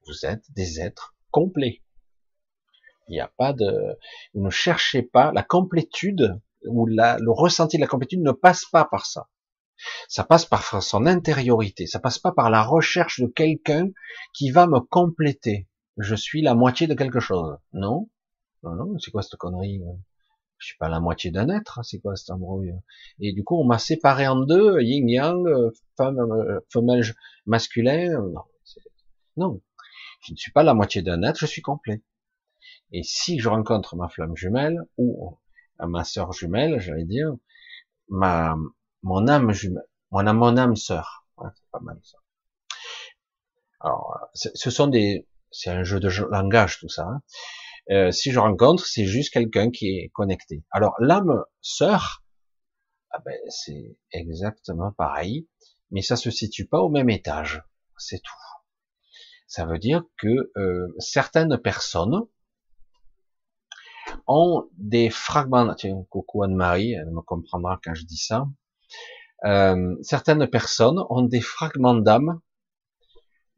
Vous 0.06 0.26
êtes 0.26 0.50
des 0.52 0.80
êtres 0.80 1.14
complets. 1.30 1.82
Il 3.09 3.12
n'y 3.12 3.20
a 3.20 3.32
pas 3.36 3.52
de, 3.52 3.96
ne 4.34 4.50
cherchez 4.50 5.02
pas 5.02 5.32
la 5.32 5.42
complétude 5.42 6.40
ou 6.66 6.86
la, 6.86 7.18
le 7.18 7.30
ressenti 7.30 7.76
de 7.76 7.82
la 7.82 7.86
complétude 7.86 8.22
ne 8.22 8.32
passe 8.32 8.64
pas 8.66 8.84
par 8.84 9.06
ça. 9.06 9.28
Ça 10.09 10.24
passe 10.24 10.44
par 10.44 10.82
son 10.82 11.06
intériorité. 11.06 11.86
Ça 11.86 12.00
passe 12.00 12.18
pas 12.18 12.32
par 12.32 12.50
la 12.50 12.62
recherche 12.62 13.20
de 13.20 13.26
quelqu'un 13.26 13.90
qui 14.34 14.50
va 14.50 14.66
me 14.66 14.80
compléter. 14.80 15.68
Je 15.96 16.14
suis 16.14 16.42
la 16.42 16.54
moitié 16.54 16.86
de 16.86 16.94
quelque 16.94 17.20
chose. 17.20 17.56
Non, 17.72 18.11
non, 18.62 18.74
non. 18.74 18.98
C'est 18.98 19.11
quoi 19.11 19.22
cette 19.22 19.38
connerie? 19.38 19.80
Je 20.59 20.66
suis 20.66 20.76
pas 20.76 20.88
la 20.88 20.98
moitié 20.98 21.30
d'un 21.30 21.48
être, 21.50 21.78
hein, 21.78 21.82
c'est 21.84 22.00
quoi 22.00 22.16
cette 22.16 22.30
embrouille? 22.30 22.74
Et 23.20 23.32
du 23.32 23.44
coup, 23.44 23.56
on 23.61 23.64
m'a 23.64 23.78
séparé 23.78 24.26
en 24.26 24.40
deux, 24.40 24.80
yin 24.80 25.09
yang, 25.09 25.46
femme, 25.96 26.18
femelle, 26.72 27.04
masculin. 27.46 28.20
Non, 28.20 28.42
non, 29.36 29.61
je 30.20 30.32
ne 30.32 30.36
suis 30.36 30.50
pas 30.50 30.64
la 30.64 30.74
moitié 30.74 31.02
d'un 31.02 31.22
être, 31.22 31.38
je 31.38 31.46
suis 31.46 31.62
complet. 31.62 32.02
Et 32.93 33.03
si 33.03 33.39
je 33.39 33.49
rencontre 33.49 33.97
ma 33.97 34.09
flamme 34.09 34.36
jumelle 34.36 34.80
ou 34.97 35.39
ma 35.78 36.05
sœur 36.05 36.32
jumelle, 36.32 36.80
j'allais 36.80 37.05
dire, 37.05 37.32
ma 38.09 38.57
mon 39.03 39.28
âme 39.28 39.53
jumelle, 39.53 39.86
mon 40.11 40.26
âme, 40.26 40.76
sœur, 40.76 41.26
c'est 41.39 41.70
pas 41.70 41.80
mal 41.80 41.99
ça. 42.03 42.18
Alors, 43.80 44.18
ce 44.34 44.70
sont 44.70 44.89
des, 44.89 45.28
c'est 45.51 45.70
un 45.70 45.84
jeu 45.84 46.01
de 46.01 46.09
langage 46.30 46.80
tout 46.80 46.89
ça. 46.89 47.07
Hein. 47.07 47.22
Euh, 47.91 48.11
si 48.11 48.32
je 48.32 48.39
rencontre, 48.39 48.84
c'est 48.86 49.07
juste 49.07 49.32
quelqu'un 49.32 49.70
qui 49.70 49.99
est 49.99 50.11
connecté. 50.11 50.64
Alors 50.70 50.95
l'âme 50.99 51.45
sœur, 51.61 52.22
ah 53.11 53.20
ben, 53.24 53.39
c'est 53.49 53.97
exactement 54.12 54.93
pareil, 54.93 55.49
mais 55.91 56.03
ça 56.03 56.16
se 56.16 56.30
situe 56.30 56.66
pas 56.66 56.80
au 56.80 56.91
même 56.91 57.09
étage, 57.09 57.62
c'est 57.97 58.18
tout. 58.18 58.34
Ça 59.47 59.64
veut 59.64 59.78
dire 59.78 60.05
que 60.18 60.51
euh, 60.57 60.95
certaines 60.99 61.57
personnes 61.57 62.26
ont 64.29 64.68
des 64.76 65.11
fragments. 65.11 65.74
Tiens, 65.74 66.05
coucou 66.11 66.43
Anne-Marie, 66.43 66.93
elle 66.93 67.11
me 67.11 67.22
comprendra 67.22 67.81
quand 67.83 67.95
je 67.95 68.05
dis 68.05 68.18
ça. 68.18 68.47
Euh, 69.45 69.97
certaines 70.03 70.47
personnes 70.49 71.01
ont 71.11 71.22
des 71.22 71.41
fragments 71.41 71.95
d'âme 71.95 72.41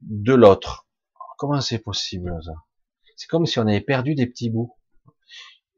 de 0.00 0.34
l'autre. 0.34 0.86
Comment 1.38 1.60
c'est 1.60 1.78
possible 1.78 2.38
ça? 2.44 2.52
C'est 3.16 3.28
comme 3.28 3.46
si 3.46 3.58
on 3.58 3.66
avait 3.66 3.80
perdu 3.80 4.14
des 4.14 4.26
petits 4.26 4.50
bouts. 4.50 4.76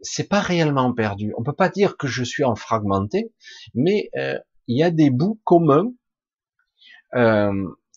C'est 0.01 0.29
pas 0.29 0.41
réellement 0.41 0.93
perdu. 0.93 1.33
On 1.37 1.43
peut 1.43 1.53
pas 1.53 1.69
dire 1.69 1.97
que 1.97 2.09
je 2.09 2.25
suis 2.25 2.45
en 2.45 2.57
fragmenté, 2.57 3.33
mais 3.75 4.11
euh, 4.17 4.39
il 4.67 4.79
y 4.79 4.83
a 4.83 4.91
des 4.91 5.11
bouts 5.11 5.41
communs 5.45 5.93
euh, 7.15 7.53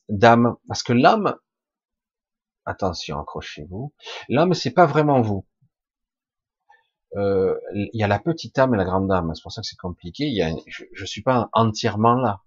d'âme, 0.10 0.56
parce 0.68 0.84
que 0.84 0.93
l'âme, 0.93 1.36
attention, 2.66 3.20
accrochez-vous, 3.20 3.93
l'âme 4.30 4.54
c'est 4.54 4.72
pas 4.72 4.86
vraiment 4.86 5.22
vous. 5.22 5.46
Euh, 7.16 7.56
il 7.74 7.89
y 7.93 8.03
a 8.03 8.08
la 8.08 8.20
petite 8.20 8.58
âme 8.60 8.74
et 8.74 8.78
la 8.78 8.86
grande 8.86 9.12
âme, 9.12 9.32
c'est 9.36 9.41
pour 9.41 9.51
ça 9.51 9.62
que 9.62 9.68
c'est 9.68 9.78
compliqué. 9.78 10.26
Y 10.26 10.41
a, 10.41 10.51
je, 10.68 10.84
je 10.91 11.06
suis 11.06 11.22
pas 11.22 11.49
entièrement 11.53 12.16
là. 12.16 12.41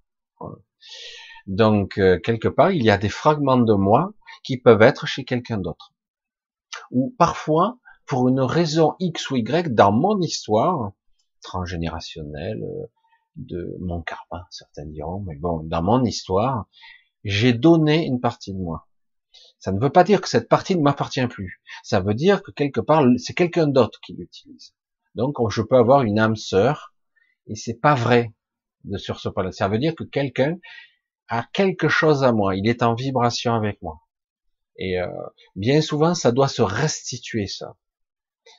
Donc 1.46 1.94
quelque 1.94 2.48
part, 2.48 2.72
il 2.72 2.82
y 2.82 2.90
a 2.90 2.98
des 2.98 3.08
fragments 3.08 3.56
de 3.56 3.72
moi 3.72 4.12
qui 4.44 4.58
peuvent 4.58 4.82
être 4.82 5.06
chez 5.06 5.24
quelqu'un 5.24 5.58
d'autre 5.58 5.94
ou 6.90 7.14
parfois, 7.18 7.78
pour 8.06 8.28
une 8.28 8.40
raison 8.40 8.94
X 9.00 9.30
ou 9.30 9.36
Y, 9.36 9.74
dans 9.74 9.92
mon 9.92 10.20
histoire, 10.20 10.92
transgénérationnelle, 11.42 12.62
euh, 12.62 12.86
de 13.36 13.76
mon 13.80 14.02
karma, 14.02 14.46
certains 14.50 14.86
diront, 14.86 15.20
mais 15.20 15.36
bon, 15.36 15.62
dans 15.62 15.82
mon 15.82 16.04
histoire, 16.04 16.66
j'ai 17.22 17.52
donné 17.52 18.04
une 18.04 18.20
partie 18.20 18.52
de 18.52 18.58
moi. 18.58 18.87
Ça 19.58 19.72
ne 19.72 19.80
veut 19.80 19.90
pas 19.90 20.04
dire 20.04 20.20
que 20.20 20.28
cette 20.28 20.48
partie 20.48 20.76
ne 20.76 20.82
m'appartient 20.82 21.26
plus. 21.26 21.60
Ça 21.82 22.00
veut 22.00 22.14
dire 22.14 22.42
que 22.42 22.50
quelque 22.50 22.80
part, 22.80 23.04
c'est 23.18 23.34
quelqu'un 23.34 23.66
d'autre 23.66 23.98
qui 24.00 24.14
l'utilise. 24.14 24.74
Donc, 25.14 25.36
je 25.50 25.62
peux 25.62 25.76
avoir 25.76 26.02
une 26.02 26.18
âme 26.18 26.36
sœur, 26.36 26.94
et 27.46 27.56
c'est 27.56 27.80
pas 27.80 27.94
vrai 27.94 28.32
de 28.84 28.98
sur 28.98 29.18
ce 29.18 29.28
plan. 29.28 29.50
Ça 29.50 29.68
veut 29.68 29.78
dire 29.78 29.94
que 29.96 30.04
quelqu'un 30.04 30.56
a 31.28 31.46
quelque 31.52 31.88
chose 31.88 32.22
à 32.24 32.32
moi. 32.32 32.54
Il 32.56 32.68
est 32.68 32.82
en 32.82 32.94
vibration 32.94 33.54
avec 33.54 33.82
moi. 33.82 34.00
Et 34.76 35.00
euh, 35.00 35.08
bien 35.56 35.80
souvent, 35.80 36.14
ça 36.14 36.30
doit 36.30 36.48
se 36.48 36.62
restituer, 36.62 37.46
ça. 37.46 37.76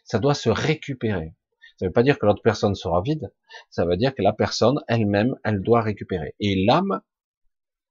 Ça 0.03 0.19
doit 0.19 0.33
se 0.33 0.49
récupérer. 0.49 1.35
Ça 1.77 1.85
ne 1.85 1.89
veut 1.89 1.93
pas 1.93 2.03
dire 2.03 2.19
que 2.19 2.25
l'autre 2.25 2.41
personne 2.43 2.75
sera 2.75 3.01
vide. 3.01 3.31
Ça 3.69 3.85
veut 3.85 3.95
dire 3.95 4.13
que 4.13 4.21
la 4.21 4.33
personne 4.33 4.79
elle-même, 4.89 5.35
elle 5.45 5.61
doit 5.61 5.81
récupérer. 5.81 6.35
Et 6.41 6.65
l'âme, 6.65 7.01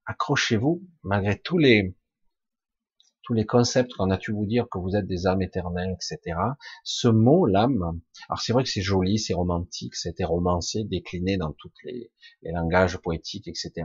accrochez-vous, 0.04 0.82
malgré 1.02 1.38
tous 1.38 1.56
les 1.56 1.96
tous 3.28 3.34
les 3.34 3.46
concepts 3.46 3.92
qu'on 3.92 4.10
a 4.10 4.16
pu 4.16 4.32
vous 4.32 4.46
dire 4.46 4.66
que 4.70 4.78
vous 4.78 4.96
êtes 4.96 5.06
des 5.06 5.26
âmes 5.26 5.42
éternelles, 5.42 5.94
etc. 5.94 6.36
Ce 6.82 7.06
mot, 7.08 7.46
l'âme, 7.46 8.00
alors 8.28 8.40
c'est 8.40 8.52
vrai 8.52 8.64
que 8.64 8.70
c'est 8.70 8.80
joli, 8.80 9.18
c'est 9.18 9.34
romantique, 9.34 9.94
c'était 9.94 10.24
romancé, 10.24 10.82
décliné 10.84 11.36
dans 11.36 11.52
tous 11.52 11.70
les, 11.84 12.10
les 12.42 12.52
langages 12.52 12.96
poétiques, 12.96 13.46
etc 13.46 13.84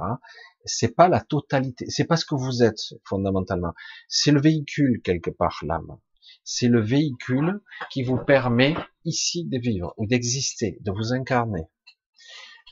c'est 0.65 0.95
pas 0.95 1.07
la 1.07 1.21
totalité, 1.21 1.85
c'est 1.89 2.05
pas 2.05 2.15
ce 2.15 2.25
que 2.25 2.35
vous 2.35 2.63
êtes 2.63 2.93
fondamentalement. 3.03 3.73
C'est 4.07 4.31
le 4.31 4.41
véhicule 4.41 5.01
quelque 5.03 5.29
part 5.29 5.59
l'âme. 5.65 5.99
C'est 6.43 6.67
le 6.67 6.81
véhicule 6.81 7.61
qui 7.91 8.03
vous 8.03 8.17
permet 8.17 8.75
ici 9.05 9.45
de 9.45 9.57
vivre 9.57 9.93
ou 9.97 10.07
d'exister, 10.07 10.77
de 10.81 10.91
vous 10.91 11.13
incarner. 11.13 11.63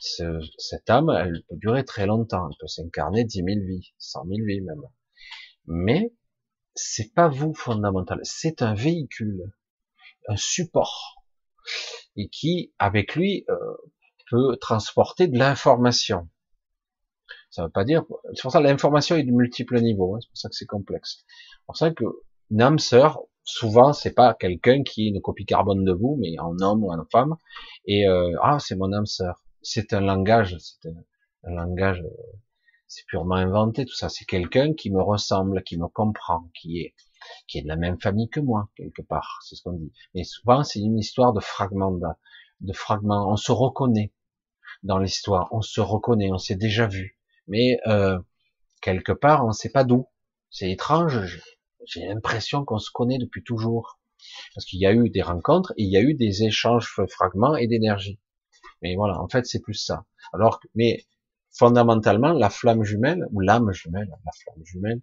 Ce, 0.00 0.40
cette 0.58 0.90
âme, 0.90 1.10
elle 1.10 1.44
peut 1.48 1.56
durer 1.56 1.84
très 1.84 2.06
longtemps, 2.06 2.48
elle 2.48 2.56
peut 2.58 2.66
s'incarner 2.66 3.24
dix 3.24 3.42
mille 3.42 3.64
vies, 3.64 3.92
cent 3.98 4.24
mille 4.24 4.44
vies 4.44 4.62
même. 4.62 4.82
Mais 5.66 6.12
c'est 6.74 7.12
pas 7.14 7.28
vous 7.28 7.54
fondamental, 7.54 8.20
c'est 8.22 8.62
un 8.62 8.74
véhicule, 8.74 9.52
un 10.28 10.36
support, 10.36 11.16
et 12.16 12.28
qui, 12.28 12.72
avec 12.78 13.14
lui, 13.14 13.44
euh, 13.48 13.56
peut 14.30 14.56
transporter 14.60 15.28
de 15.28 15.38
l'information. 15.38 16.28
Ça 17.50 17.64
veut 17.64 17.70
pas 17.70 17.84
dire. 17.84 18.04
C'est 18.34 18.42
pour 18.42 18.50
ça 18.50 18.60
que 18.60 18.64
l'information 18.64 19.16
est 19.16 19.24
de 19.24 19.30
multiples 19.30 19.80
niveaux. 19.80 20.16
Hein, 20.16 20.18
c'est 20.22 20.28
pour 20.28 20.38
ça 20.38 20.48
que 20.48 20.54
c'est 20.54 20.66
complexe. 20.66 21.18
C'est 21.28 21.66
pour 21.66 21.76
ça 21.76 21.90
que 21.90 22.04
une 22.50 22.62
âme 22.62 22.78
sœur, 22.78 23.20
souvent, 23.44 23.92
c'est 23.92 24.14
pas 24.14 24.34
quelqu'un 24.34 24.82
qui 24.82 25.06
est 25.06 25.08
une 25.08 25.20
copie 25.20 25.44
carbone 25.44 25.84
de 25.84 25.92
vous, 25.92 26.16
mais 26.20 26.38
en 26.38 26.58
homme 26.60 26.84
ou 26.84 26.92
en 26.92 27.04
femme. 27.10 27.36
Et 27.86 28.08
euh, 28.08 28.34
ah, 28.42 28.58
c'est 28.58 28.76
mon 28.76 28.92
âme 28.92 29.06
sœur. 29.06 29.42
C'est 29.62 29.92
un 29.92 30.00
langage. 30.00 30.56
C'est 30.58 30.88
un, 31.44 31.54
langage. 31.54 32.02
C'est 32.92 33.06
purement 33.06 33.36
inventé. 33.36 33.84
Tout 33.84 33.94
ça, 33.94 34.08
c'est 34.08 34.24
quelqu'un 34.24 34.74
qui 34.74 34.90
me 34.90 35.02
ressemble, 35.02 35.62
qui 35.62 35.78
me 35.78 35.88
comprend, 35.88 36.50
qui 36.54 36.80
est 36.80 36.94
qui 37.46 37.58
est 37.58 37.62
de 37.62 37.68
la 37.68 37.76
même 37.76 38.00
famille 38.00 38.28
que 38.28 38.40
moi 38.40 38.68
quelque 38.76 39.02
part. 39.02 39.38
C'est 39.44 39.54
ce 39.54 39.62
qu'on 39.62 39.72
dit. 39.72 39.92
Mais 40.14 40.24
souvent, 40.24 40.64
c'est 40.64 40.80
une 40.80 40.98
histoire 40.98 41.32
de 41.32 41.40
fragments, 41.40 41.98
de 42.60 42.72
fragments. 42.72 43.30
On 43.30 43.36
se 43.36 43.52
reconnaît 43.52 44.12
dans 44.82 44.98
l'histoire. 44.98 45.48
On 45.52 45.62
se 45.62 45.80
reconnaît. 45.80 46.30
On 46.32 46.38
s'est 46.38 46.56
déjà 46.56 46.86
vu 46.86 47.16
mais 47.46 47.78
euh, 47.86 48.18
quelque 48.80 49.12
part, 49.12 49.44
on 49.44 49.48
ne 49.48 49.52
sait 49.52 49.70
pas 49.70 49.84
d'où. 49.84 50.06
C'est 50.50 50.70
étrange. 50.70 51.40
J'ai 51.86 52.06
l'impression 52.06 52.64
qu'on 52.64 52.78
se 52.78 52.90
connaît 52.90 53.18
depuis 53.18 53.42
toujours, 53.42 53.98
parce 54.54 54.64
qu'il 54.66 54.80
y 54.80 54.86
a 54.86 54.92
eu 54.92 55.10
des 55.10 55.22
rencontres 55.22 55.72
et 55.76 55.82
il 55.82 55.90
y 55.90 55.96
a 55.96 56.02
eu 56.02 56.14
des 56.14 56.44
échanges 56.44 56.94
fragments 57.08 57.56
et 57.56 57.66
d'énergie. 57.66 58.20
Mais 58.82 58.94
voilà, 58.94 59.20
en 59.20 59.28
fait, 59.28 59.46
c'est 59.46 59.60
plus 59.60 59.74
ça. 59.74 60.06
Alors, 60.32 60.60
mais 60.74 61.04
fondamentalement, 61.52 62.32
la 62.32 62.50
flamme 62.50 62.84
jumelle 62.84 63.26
ou 63.32 63.40
l'âme 63.40 63.72
jumelle, 63.72 64.08
la 64.08 64.32
flamme 64.32 64.64
jumelle, 64.64 65.02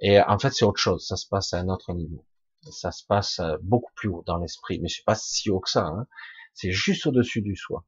et 0.00 0.20
en 0.20 0.38
fait, 0.38 0.50
c'est 0.50 0.64
autre 0.64 0.80
chose. 0.80 1.06
Ça 1.06 1.16
se 1.16 1.26
passe 1.28 1.52
à 1.52 1.60
un 1.60 1.68
autre 1.68 1.92
niveau. 1.94 2.24
Ça 2.70 2.90
se 2.90 3.04
passe 3.06 3.40
euh, 3.40 3.56
beaucoup 3.62 3.92
plus 3.94 4.08
haut 4.08 4.22
dans 4.26 4.38
l'esprit, 4.38 4.80
mais 4.80 4.88
c'est 4.88 5.04
pas 5.04 5.14
si 5.14 5.50
haut 5.50 5.60
que 5.60 5.70
ça. 5.70 5.86
Hein. 5.86 6.06
C'est 6.54 6.72
juste 6.72 7.06
au-dessus 7.06 7.42
du 7.42 7.56
soi. 7.56 7.84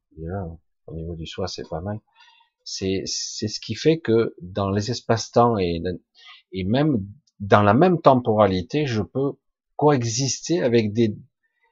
au 0.87 0.95
niveau 0.95 1.15
du 1.17 1.27
soi, 1.27 1.47
c'est 1.49 1.69
pas 1.69 1.81
mal. 1.81 2.01
C'est 2.65 3.05
ce 3.07 3.61
qui 3.61 3.75
fait 3.75 4.01
que 4.01 4.35
dans 4.43 4.71
les 4.71 4.91
espaces-temps 4.91 5.57
et, 5.57 5.81
et 6.53 6.65
même 6.65 7.07
dans 7.39 7.63
la 7.63 7.75
même 7.75 8.01
temporalité, 8.01 8.87
je 8.87 9.03
peux 9.03 9.35
coexister 9.77 10.63
avec 10.63 10.93
des 10.93 11.17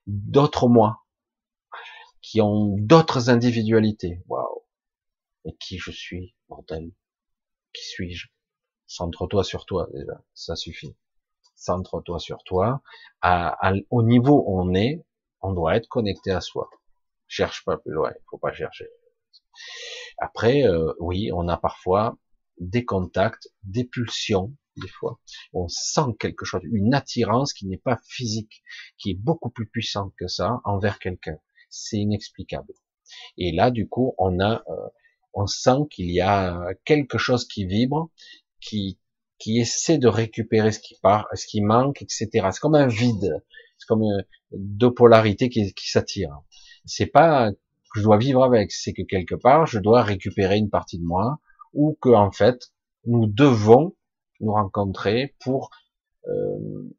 d'autres 0.06 0.68
moi 0.68 1.04
qui 2.22 2.40
ont 2.40 2.76
d'autres 2.78 3.28
individualités. 3.28 4.22
Et 5.44 5.54
qui 5.56 5.78
je 5.78 5.90
suis, 5.90 6.34
bordel 6.48 6.90
Qui 7.72 7.84
suis-je? 7.84 8.28
Centre-toi 8.86 9.44
sur 9.44 9.66
toi 9.66 9.88
déjà, 9.92 10.22
ça 10.34 10.56
suffit. 10.56 10.96
Centre-toi 11.56 12.18
sur 12.18 12.42
toi. 12.44 12.82
À, 13.22 13.72
au 13.90 14.02
niveau 14.02 14.44
où 14.46 14.60
on 14.60 14.74
est, 14.74 15.04
on 15.40 15.52
doit 15.52 15.76
être 15.76 15.88
connecté 15.88 16.30
à 16.30 16.40
soi. 16.40 16.70
Cherche 17.26 17.64
pas 17.64 17.76
plus 17.76 17.92
loin, 17.92 18.10
il 18.10 18.24
faut 18.28 18.38
pas 18.38 18.52
chercher. 18.52 18.88
Après, 20.18 20.64
euh, 20.64 20.92
oui, 20.98 21.30
on 21.32 21.48
a 21.48 21.56
parfois 21.56 22.18
des 22.58 22.84
contacts, 22.84 23.48
des 23.62 23.84
pulsions, 23.84 24.54
des 24.76 24.88
fois. 24.88 25.20
On 25.52 25.68
sent 25.68 26.14
quelque 26.18 26.44
chose, 26.44 26.62
une 26.64 26.94
attirance 26.94 27.52
qui 27.52 27.66
n'est 27.66 27.78
pas 27.78 27.98
physique, 28.04 28.62
qui 28.98 29.10
est 29.10 29.18
beaucoup 29.18 29.50
plus 29.50 29.66
puissante 29.66 30.12
que 30.18 30.28
ça 30.28 30.60
envers 30.64 30.98
quelqu'un. 30.98 31.38
C'est 31.70 31.98
inexplicable. 31.98 32.72
Et 33.36 33.52
là, 33.52 33.70
du 33.70 33.88
coup, 33.88 34.14
on 34.18 34.40
a, 34.40 34.62
euh, 34.68 34.88
on 35.34 35.46
sent 35.46 35.86
qu'il 35.90 36.10
y 36.10 36.20
a 36.20 36.68
quelque 36.84 37.18
chose 37.18 37.46
qui 37.46 37.66
vibre, 37.66 38.10
qui, 38.60 38.98
qui 39.38 39.58
essaie 39.58 39.98
de 39.98 40.08
récupérer 40.08 40.72
ce 40.72 40.78
qui 40.78 40.96
part, 41.02 41.26
ce 41.34 41.46
qui 41.46 41.60
manque, 41.60 42.02
etc. 42.02 42.28
C'est 42.52 42.60
comme 42.60 42.76
un 42.76 42.86
vide, 42.86 43.42
c'est 43.78 43.86
comme 43.86 44.02
euh, 44.02 44.22
deux 44.52 44.92
polarités 44.92 45.48
qui, 45.48 45.74
qui 45.74 45.90
s'attirent. 45.90 46.40
C'est 46.84 47.06
pas 47.06 47.50
que 47.52 48.00
je 48.00 48.02
dois 48.02 48.18
vivre 48.18 48.44
avec, 48.44 48.72
c'est 48.72 48.92
que 48.92 49.02
quelque 49.02 49.34
part 49.34 49.66
je 49.66 49.78
dois 49.78 50.02
récupérer 50.02 50.56
une 50.56 50.70
partie 50.70 50.98
de 50.98 51.04
moi, 51.04 51.38
ou 51.72 51.98
que 52.00 52.10
en 52.10 52.30
fait 52.30 52.72
nous 53.04 53.26
devons 53.26 53.96
nous 54.40 54.52
rencontrer 54.52 55.34
pour 55.40 55.70
euh, 56.28 56.94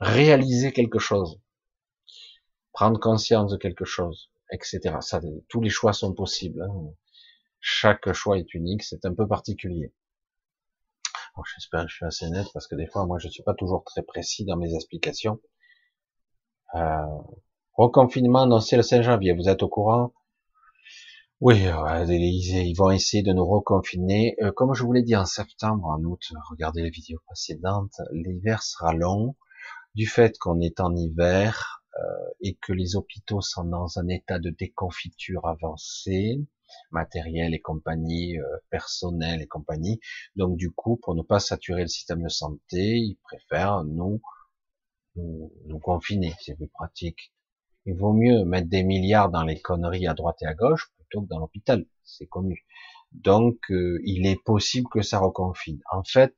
réaliser 0.00 0.72
quelque 0.72 0.98
chose, 0.98 1.40
prendre 2.72 2.98
conscience 2.98 3.52
de 3.52 3.56
quelque 3.56 3.84
chose, 3.84 4.30
etc. 4.52 4.96
Ça, 5.00 5.20
tous 5.48 5.60
les 5.60 5.70
choix 5.70 5.92
sont 5.92 6.14
possibles. 6.14 6.62
Hein. 6.62 6.92
Chaque 7.60 8.12
choix 8.12 8.38
est 8.38 8.54
unique, 8.54 8.82
c'est 8.82 9.04
un 9.04 9.14
peu 9.14 9.26
particulier. 9.26 9.92
J'espère 11.54 11.84
que 11.84 11.88
je 11.88 11.96
suis 11.96 12.06
assez 12.06 12.28
net 12.28 12.46
parce 12.52 12.66
que 12.66 12.74
des 12.74 12.86
fois, 12.86 13.06
moi, 13.06 13.18
je 13.18 13.28
suis 13.28 13.42
pas 13.42 13.54
toujours 13.54 13.84
très 13.84 14.02
précis 14.02 14.44
dans 14.44 14.56
mes 14.56 14.74
explications. 14.74 15.40
Euh, 16.74 17.06
reconfinement 17.74 18.42
annoncé 18.42 18.76
le 18.76 18.82
5 18.82 19.02
janvier, 19.02 19.32
vous 19.32 19.48
êtes 19.48 19.62
au 19.62 19.68
courant? 19.68 20.12
Oui, 21.40 21.62
ils, 21.64 22.74
vont 22.76 22.90
essayer 22.90 23.22
de 23.22 23.32
nous 23.32 23.46
reconfiner. 23.46 24.36
Euh, 24.42 24.52
comme 24.52 24.74
je 24.74 24.84
vous 24.84 24.92
l'ai 24.92 25.02
dit 25.02 25.16
en 25.16 25.24
septembre, 25.24 25.86
en 25.86 26.02
août, 26.04 26.20
regardez 26.50 26.82
les 26.82 26.90
vidéos 26.90 27.20
précédentes, 27.26 27.94
l'hiver 28.12 28.62
sera 28.62 28.92
long. 28.92 29.36
Du 29.94 30.06
fait 30.06 30.36
qu'on 30.38 30.60
est 30.60 30.80
en 30.80 30.94
hiver 30.94 31.82
euh, 31.98 32.04
et 32.42 32.56
que 32.56 32.72
les 32.72 32.94
hôpitaux 32.94 33.40
sont 33.40 33.64
dans 33.64 33.98
un 33.98 34.08
état 34.08 34.38
de 34.38 34.50
déconfiture 34.50 35.46
avancé, 35.46 36.38
matériel 36.90 37.54
et 37.54 37.60
compagnie, 37.60 38.38
euh, 38.38 38.44
personnel 38.70 39.42
et 39.42 39.46
compagnie. 39.46 40.00
Donc 40.36 40.56
du 40.56 40.70
coup, 40.70 40.96
pour 41.02 41.14
ne 41.14 41.22
pas 41.22 41.40
saturer 41.40 41.82
le 41.82 41.88
système 41.88 42.22
de 42.22 42.28
santé, 42.28 42.96
ils 42.96 43.18
préfèrent 43.22 43.84
nous, 43.84 44.20
nous, 45.16 45.52
nous 45.66 45.78
confiner. 45.78 46.34
C'est 46.40 46.56
plus 46.56 46.68
pratique. 46.68 47.32
Il 47.86 47.94
vaut 47.94 48.12
mieux 48.12 48.44
mettre 48.44 48.68
des 48.68 48.82
milliards 48.82 49.30
dans 49.30 49.44
les 49.44 49.60
conneries 49.60 50.06
à 50.06 50.14
droite 50.14 50.42
et 50.42 50.46
à 50.46 50.54
gauche 50.54 50.92
plutôt 50.96 51.22
que 51.22 51.28
dans 51.28 51.38
l'hôpital, 51.38 51.86
c'est 52.04 52.26
connu. 52.26 52.66
Donc, 53.12 53.58
euh, 53.70 54.00
il 54.04 54.26
est 54.26 54.40
possible 54.42 54.88
que 54.88 55.02
ça 55.02 55.18
reconfine. 55.18 55.80
En 55.90 56.04
fait, 56.04 56.34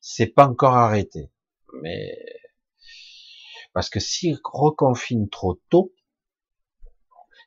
c'est 0.00 0.26
pas 0.26 0.48
encore 0.48 0.74
arrêté, 0.74 1.30
mais 1.82 2.16
parce 3.72 3.88
que 3.88 4.00
s'ils 4.00 4.38
reconfinent 4.44 5.28
trop 5.30 5.60
tôt, 5.70 5.92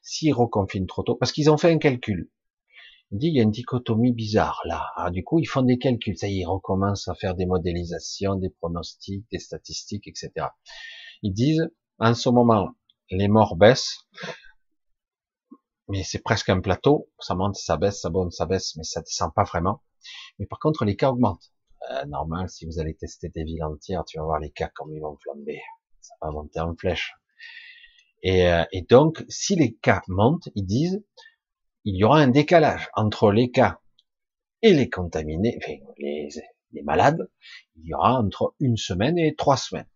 s'ils 0.04 0.34
reconfinent 0.34 0.86
trop 0.86 1.02
tôt, 1.02 1.16
parce 1.16 1.32
qu'ils 1.32 1.50
ont 1.50 1.58
fait 1.58 1.72
un 1.72 1.80
calcul. 1.80 2.30
Il 3.12 3.20
dit 3.20 3.28
il 3.28 3.36
y 3.36 3.40
a 3.40 3.44
une 3.44 3.52
dichotomie 3.52 4.12
bizarre 4.12 4.62
là. 4.66 4.92
Ah, 4.96 5.12
du 5.12 5.24
coup, 5.24 5.40
ils 5.40 5.46
font 5.46 5.62
des 5.62 5.78
calculs. 5.78 6.18
Ça 6.18 6.28
y 6.28 6.38
est, 6.38 6.42
ils 6.42 6.46
recommencent 6.46 7.08
à 7.08 7.16
faire 7.16 7.36
des 7.36 7.46
modélisations, 7.46 8.36
des 8.36 8.50
pronostics, 8.50 9.26
des 9.32 9.40
statistiques, 9.40 10.08
etc. 10.08 10.48
Ils 11.22 11.34
disent 11.34 11.70
en 12.00 12.14
ce 12.14 12.30
moment, 12.30 12.70
les 13.10 13.28
morts 13.28 13.56
baissent, 13.56 14.08
mais 15.88 16.04
c'est 16.04 16.24
presque 16.24 16.50
un 16.50 16.60
plateau, 16.60 17.10
ça 17.20 17.36
monte, 17.36 17.56
ça 17.56 17.78
baisse, 17.78 18.02
ça 18.02 18.10
monte, 18.10 18.32
ça 18.32 18.46
baisse, 18.46 18.76
mais 18.76 18.84
ça 18.84 19.02
descend 19.02 19.34
pas 19.34 19.44
vraiment. 19.44 19.84
Mais 20.40 20.46
par 20.46 20.60
contre, 20.60 20.86
les 20.86 20.96
cas 20.96 21.12
augmentent. 21.12 21.52
Euh, 21.92 22.06
normal, 22.06 22.50
si 22.50 22.66
vous 22.66 22.80
allez 22.80 22.96
tester 22.96 23.30
des 23.30 23.44
villes 23.44 23.64
entières, 23.64 24.06
tu 24.06 24.18
vas 24.18 24.24
voir 24.24 24.40
les 24.40 24.52
cas 24.52 24.70
comme 24.74 24.94
ils 24.94 25.02
vont 25.02 25.18
flamber. 25.22 25.62
Ça 26.00 26.16
va 26.22 26.32
monter 26.32 26.60
en 26.60 26.76
flèche. 26.76 27.14
Et, 28.24 28.48
euh, 28.48 28.64
et 28.72 28.82
donc, 28.82 29.24
si 29.30 29.56
les 29.56 29.76
cas 29.76 30.02
montent, 30.08 30.50
ils 30.56 30.66
disent, 30.66 31.04
il 31.84 31.96
y 31.96 32.04
aura 32.04 32.20
un 32.20 32.30
décalage 32.30 32.90
entre 32.96 33.32
les 33.32 33.52
cas 33.52 33.80
et 34.62 34.74
les 34.74 34.90
contaminés, 34.90 35.60
enfin, 35.62 35.74
les, 35.98 36.30
les 36.72 36.82
malades, 36.82 37.30
il 37.76 37.86
y 37.86 37.94
aura 37.94 38.18
entre 38.18 38.56
une 38.60 38.78
semaine 38.78 39.18
et 39.18 39.36
trois 39.36 39.58
semaines. 39.58 39.90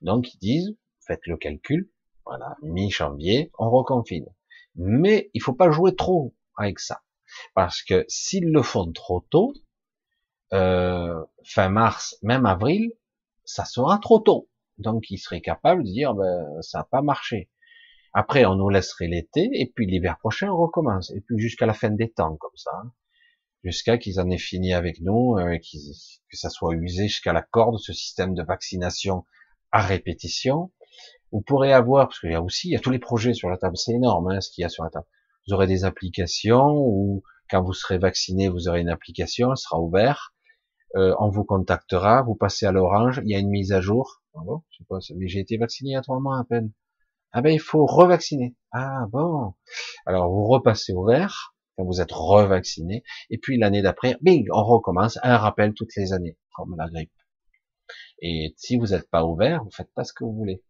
Donc, 0.00 0.32
ils 0.34 0.38
disent, 0.38 0.76
faites 1.06 1.26
le 1.26 1.36
calcul, 1.36 1.90
voilà, 2.24 2.56
mi-janvier, 2.62 3.50
on 3.58 3.70
reconfine. 3.70 4.26
Mais 4.74 5.30
il 5.34 5.42
faut 5.42 5.52
pas 5.52 5.70
jouer 5.70 5.94
trop 5.94 6.34
avec 6.56 6.78
ça. 6.78 7.02
Parce 7.54 7.82
que 7.82 8.04
s'ils 8.08 8.50
le 8.50 8.62
font 8.62 8.90
trop 8.92 9.20
tôt, 9.30 9.52
euh, 10.52 11.22
fin 11.44 11.68
mars, 11.68 12.16
même 12.22 12.46
avril, 12.46 12.92
ça 13.44 13.64
sera 13.64 13.98
trop 13.98 14.18
tôt. 14.18 14.48
Donc 14.82 15.10
ils 15.10 15.18
seraient 15.18 15.40
capables 15.40 15.84
de 15.84 15.88
dire 15.88 16.14
ben, 16.14 16.44
ça 16.60 16.78
n'a 16.78 16.84
pas 16.84 17.02
marché. 17.02 17.50
Après, 18.14 18.44
on 18.44 18.56
nous 18.56 18.68
laisserait 18.68 19.06
l'été, 19.06 19.48
et 19.54 19.72
puis 19.74 19.86
l'hiver 19.86 20.18
prochain, 20.18 20.50
on 20.50 20.56
recommence. 20.58 21.10
Et 21.12 21.22
puis 21.22 21.38
jusqu'à 21.38 21.64
la 21.64 21.72
fin 21.72 21.90
des 21.90 22.10
temps, 22.10 22.36
comme 22.36 22.56
ça. 22.56 22.70
Hein. 22.82 22.92
Jusqu'à 23.64 23.96
qu'ils 23.96 24.20
en 24.20 24.28
aient 24.28 24.38
fini 24.38 24.74
avec 24.74 25.00
nous, 25.00 25.38
euh, 25.38 25.56
que 25.56 26.36
ça 26.36 26.50
soit 26.50 26.74
usé 26.74 27.08
jusqu'à 27.08 27.32
la 27.32 27.42
corde, 27.42 27.78
ce 27.78 27.92
système 27.92 28.34
de 28.34 28.42
vaccination 28.42 29.24
à 29.70 29.80
répétition, 29.80 30.72
vous 31.30 31.40
pourrez 31.40 31.72
avoir, 31.72 32.08
parce 32.08 32.20
qu'il 32.20 32.32
y 32.32 32.34
a 32.34 32.42
aussi, 32.42 32.68
il 32.68 32.72
y 32.72 32.76
a 32.76 32.80
tous 32.80 32.90
les 32.90 32.98
projets 32.98 33.32
sur 33.32 33.48
la 33.48 33.56
table, 33.56 33.76
c'est 33.78 33.92
énorme 33.92 34.30
hein, 34.30 34.40
ce 34.40 34.50
qu'il 34.50 34.62
y 34.62 34.64
a 34.66 34.68
sur 34.68 34.84
la 34.84 34.90
table. 34.90 35.06
Vous 35.46 35.54
aurez 35.54 35.66
des 35.66 35.84
applications 35.84 36.70
où 36.76 37.22
quand 37.48 37.62
vous 37.62 37.72
serez 37.72 37.98
vacciné, 37.98 38.48
vous 38.48 38.68
aurez 38.68 38.80
une 38.80 38.90
application, 38.90 39.50
elle 39.50 39.56
sera 39.56 39.80
ouverte, 39.80 40.20
euh, 40.96 41.14
on 41.18 41.30
vous 41.30 41.44
contactera, 41.44 42.22
vous 42.22 42.34
passez 42.34 42.66
à 42.66 42.72
l'orange, 42.72 43.22
il 43.24 43.30
y 43.30 43.34
a 43.34 43.38
une 43.38 43.48
mise 43.48 43.72
à 43.72 43.80
jour. 43.80 44.21
Ah 44.34 44.40
bon, 44.44 44.62
je 44.70 44.78
sais 44.78 44.84
pas, 44.88 44.98
mais 45.16 45.28
j'ai 45.28 45.40
été 45.40 45.56
vacciné 45.56 45.90
il 45.90 45.92
y 45.94 45.96
a 45.96 46.02
trois 46.02 46.20
mois 46.20 46.38
à 46.38 46.44
peine. 46.44 46.72
Ah 47.32 47.42
ben 47.42 47.50
il 47.50 47.60
faut 47.60 47.86
revacciner. 47.86 48.56
Ah 48.72 49.06
bon. 49.10 49.54
Alors 50.06 50.30
vous 50.30 50.46
repassez 50.46 50.92
au 50.92 51.04
vert 51.04 51.54
quand 51.76 51.84
vous 51.84 52.00
êtes 52.00 52.12
revacciné, 52.12 53.02
et 53.30 53.38
puis 53.38 53.58
l'année 53.58 53.82
d'après, 53.82 54.18
bing, 54.20 54.46
on 54.52 54.62
recommence 54.62 55.18
un 55.22 55.38
rappel 55.38 55.72
toutes 55.74 55.96
les 55.96 56.12
années, 56.12 56.36
comme 56.54 56.76
la 56.76 56.88
grippe. 56.88 57.12
Et 58.20 58.54
si 58.58 58.76
vous 58.76 58.88
n'êtes 58.88 59.08
pas 59.10 59.24
ouvert, 59.24 59.64
vous 59.64 59.70
faites 59.70 59.92
pas 59.94 60.04
ce 60.04 60.12
que 60.12 60.24
vous 60.24 60.34
voulez 60.34 60.62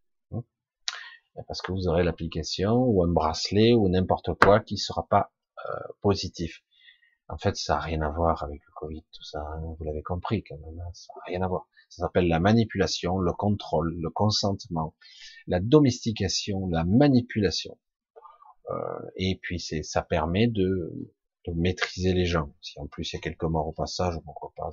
parce 1.47 1.63
que 1.63 1.73
vous 1.73 1.89
aurez 1.89 2.05
l'application 2.05 2.75
ou 2.75 3.03
un 3.03 3.09
bracelet 3.09 3.75
ou 3.75 3.89
n'importe 3.89 4.35
quoi 4.35 4.61
qui 4.61 4.77
sera 4.77 5.07
pas 5.09 5.33
euh, 5.67 5.93
positif. 6.01 6.63
En 7.29 7.39
fait, 7.39 7.57
ça 7.57 7.75
n'a 7.75 7.81
rien 7.81 8.03
à 8.03 8.11
voir 8.11 8.43
avec 8.43 8.61
le 8.67 8.73
Covid, 8.75 9.03
tout 9.13 9.23
ça. 9.23 9.41
Hein, 9.41 9.63
vous 9.79 9.85
l'avez 9.85 10.03
compris 10.03 10.45
quand 10.45 10.59
même. 10.59 10.79
Hein, 10.81 10.91
ça 10.93 11.13
n'a 11.17 11.23
rien 11.27 11.43
à 11.43 11.49
voir. 11.49 11.67
Ça 11.93 12.05
s'appelle 12.05 12.27
la 12.27 12.41
manipulation, 12.41 13.19
le 13.19 13.33
contrôle, 13.33 13.95
le 14.01 14.09
consentement, 14.09 14.95
la 15.47 15.61
domestication, 15.61 16.67
la 16.69 16.85
manipulation. 16.85 17.79
Euh, 18.71 18.75
et 19.17 19.39
puis 19.43 19.61
c'est, 19.61 19.83
ça 19.83 20.01
permet 20.01 20.47
de, 20.49 20.91
de, 21.47 21.53
maîtriser 21.53 22.15
les 22.15 22.25
gens. 22.25 22.55
Si 22.63 22.81
en 22.81 22.87
plus 22.87 23.13
il 23.13 23.17
y 23.17 23.19
a 23.19 23.21
quelques 23.21 23.45
morts 23.45 23.67
au 23.67 23.73
passage, 23.73 24.15
pourquoi 24.25 24.55
pas. 24.57 24.71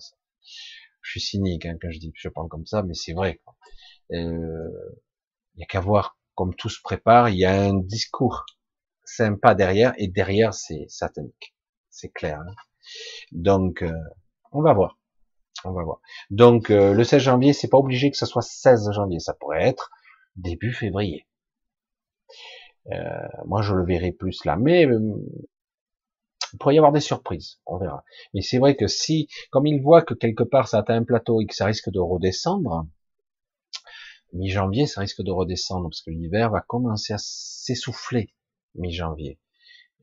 Je 1.02 1.12
suis 1.12 1.20
cynique 1.20 1.66
hein, 1.66 1.78
quand 1.82 1.92
je 1.92 2.00
dis, 2.00 2.14
je 2.16 2.30
parle 2.30 2.48
comme 2.48 2.66
ça, 2.66 2.84
mais 2.84 2.94
c'est 2.94 3.14
vrai. 3.14 3.42
Euh, 4.14 4.70
il 5.56 5.60
y 5.60 5.64
a 5.64 5.66
qu'à 5.66 5.82
voir 5.82 6.18
comme 6.36 6.56
tout 6.56 6.70
se 6.70 6.82
prépare, 6.82 7.28
il 7.28 7.38
y 7.40 7.44
a 7.44 7.52
un 7.52 7.74
discours 7.80 8.46
sympa 9.04 9.56
derrière, 9.56 9.94
et 9.98 10.08
derrière 10.08 10.54
c'est 10.54 10.86
satanique, 10.88 11.54
c'est 11.90 12.14
clair. 12.14 12.40
Hein. 12.40 12.56
Donc, 13.34 13.82
euh, 13.82 13.92
on 14.54 14.62
va 14.62 14.74
voir, 14.74 14.98
on 15.66 15.72
va 15.72 15.84
voir. 15.84 16.00
Donc, 16.30 16.70
euh, 16.70 16.94
le 16.94 17.04
16 17.04 17.22
janvier, 17.22 17.54
c'est 17.54 17.68
pas 17.68 17.78
obligé 17.78 18.12
que 18.12 18.18
ce 18.18 18.26
soit 18.26 18.42
16 18.42 18.92
janvier, 18.92 19.20
ça 19.20 19.34
pourrait 19.34 19.64
être 19.64 19.92
début 20.36 20.72
février. 20.74 21.28
Euh, 22.92 23.28
moi, 23.46 23.62
je 23.62 23.74
le 23.74 23.86
verrai 23.86 24.12
plus 24.12 24.46
là, 24.46 24.56
mais 24.56 24.84
il 24.84 26.58
pourrait 26.60 26.76
y 26.76 26.78
avoir 26.78 26.92
des 26.92 27.02
surprises, 27.02 27.60
on 27.66 27.78
verra. 27.78 28.04
Mais 28.34 28.42
c'est 28.42 28.58
vrai 28.58 28.76
que 28.76 28.88
si, 28.88 29.28
comme 29.52 29.68
il 29.68 29.82
voit 29.82 30.02
que 30.02 30.14
quelque 30.14 30.44
part 30.44 30.68
ça 30.68 30.80
atteint 30.80 30.96
un 30.96 31.04
plateau 31.04 31.42
et 31.42 31.46
que 31.46 31.56
ça 31.56 31.66
risque 31.66 31.92
de 31.92 32.00
redescendre, 32.00 32.88
mi-janvier, 34.34 34.88
ça 34.88 35.02
risque 35.02 35.22
de 35.22 35.32
redescendre 35.32 35.90
parce 35.90 36.02
que 36.02 36.12
l'hiver 36.12 36.50
va 36.52 36.62
commencer 36.62 37.14
à 37.14 37.18
s'essouffler 37.20 38.34
mi-janvier. 38.76 39.40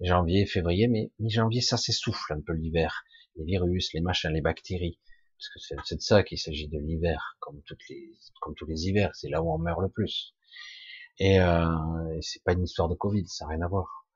Janvier, 0.01 0.47
février, 0.47 0.89
mais 0.89 1.11
mi-janvier, 1.19 1.63
ça 1.63 1.77
s'essouffle 1.77 2.35
un 2.35 2.41
peu 2.41 2.53
l'hiver. 2.53 3.05
Les 3.37 3.45
virus, 3.45 3.93
les 3.95 4.01
machins, 4.01 4.31
les 4.31 4.41
bactéries. 4.41 4.99
Parce 5.39 5.49
que 5.51 5.77
c'est 5.85 5.97
de 5.97 6.01
ça 6.01 6.23
qu'il 6.23 6.39
s'agit 6.39 6.69
de 6.69 6.79
l'hiver, 6.79 7.37
comme 7.41 7.61
toutes 7.67 7.87
les, 7.91 8.11
comme 8.41 8.55
tous 8.55 8.67
les 8.67 8.89
hivers. 8.89 9.15
C'est 9.15 9.29
là 9.29 9.43
où 9.43 9.53
on 9.53 9.59
meurt 9.59 9.81
le 9.81 9.89
plus. 9.89 10.35
Et, 11.19 11.41
euh, 11.41 11.67
c'est 12.23 12.43
pas 12.45 12.53
une 12.53 12.65
histoire 12.65 12.89
de 12.89 12.95
Covid, 12.95 13.27
ça 13.29 13.47
n'a 13.47 13.53
rien 13.53 13.63
à 13.63 13.69
voir. 13.69 14.07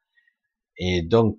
Et 0.79 1.03
donc, 1.03 1.39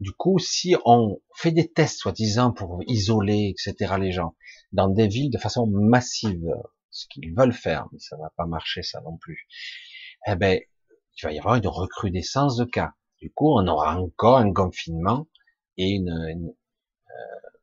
Du 0.00 0.12
coup, 0.12 0.38
si 0.38 0.76
on 0.84 1.20
fait 1.34 1.52
des 1.52 1.70
tests, 1.72 2.00
soi-disant, 2.00 2.52
pour 2.52 2.82
isoler, 2.86 3.54
etc., 3.54 3.94
les 4.00 4.12
gens, 4.12 4.36
dans 4.72 4.88
des 4.88 5.08
villes 5.08 5.30
de 5.30 5.38
façon 5.38 5.66
massive, 5.68 6.46
ce 6.90 7.06
qu'ils 7.08 7.34
veulent 7.34 7.52
faire, 7.52 7.86
mais 7.92 7.98
ça 8.00 8.16
va 8.16 8.30
pas 8.36 8.46
marcher, 8.46 8.82
ça 8.82 9.00
non 9.02 9.16
plus, 9.18 9.46
eh 10.26 10.36
ben, 10.36 10.60
il 11.18 11.24
va 11.24 11.32
y 11.32 11.38
avoir 11.38 11.56
une 11.56 11.66
recrudescence 11.68 12.56
de 12.56 12.64
cas. 12.64 12.92
Du 13.20 13.30
coup, 13.32 13.50
on 13.58 13.66
aura 13.68 13.96
encore 14.00 14.38
un 14.38 14.52
confinement 14.52 15.28
et 15.76 15.88
une, 15.90 16.10
euh, 16.10 16.52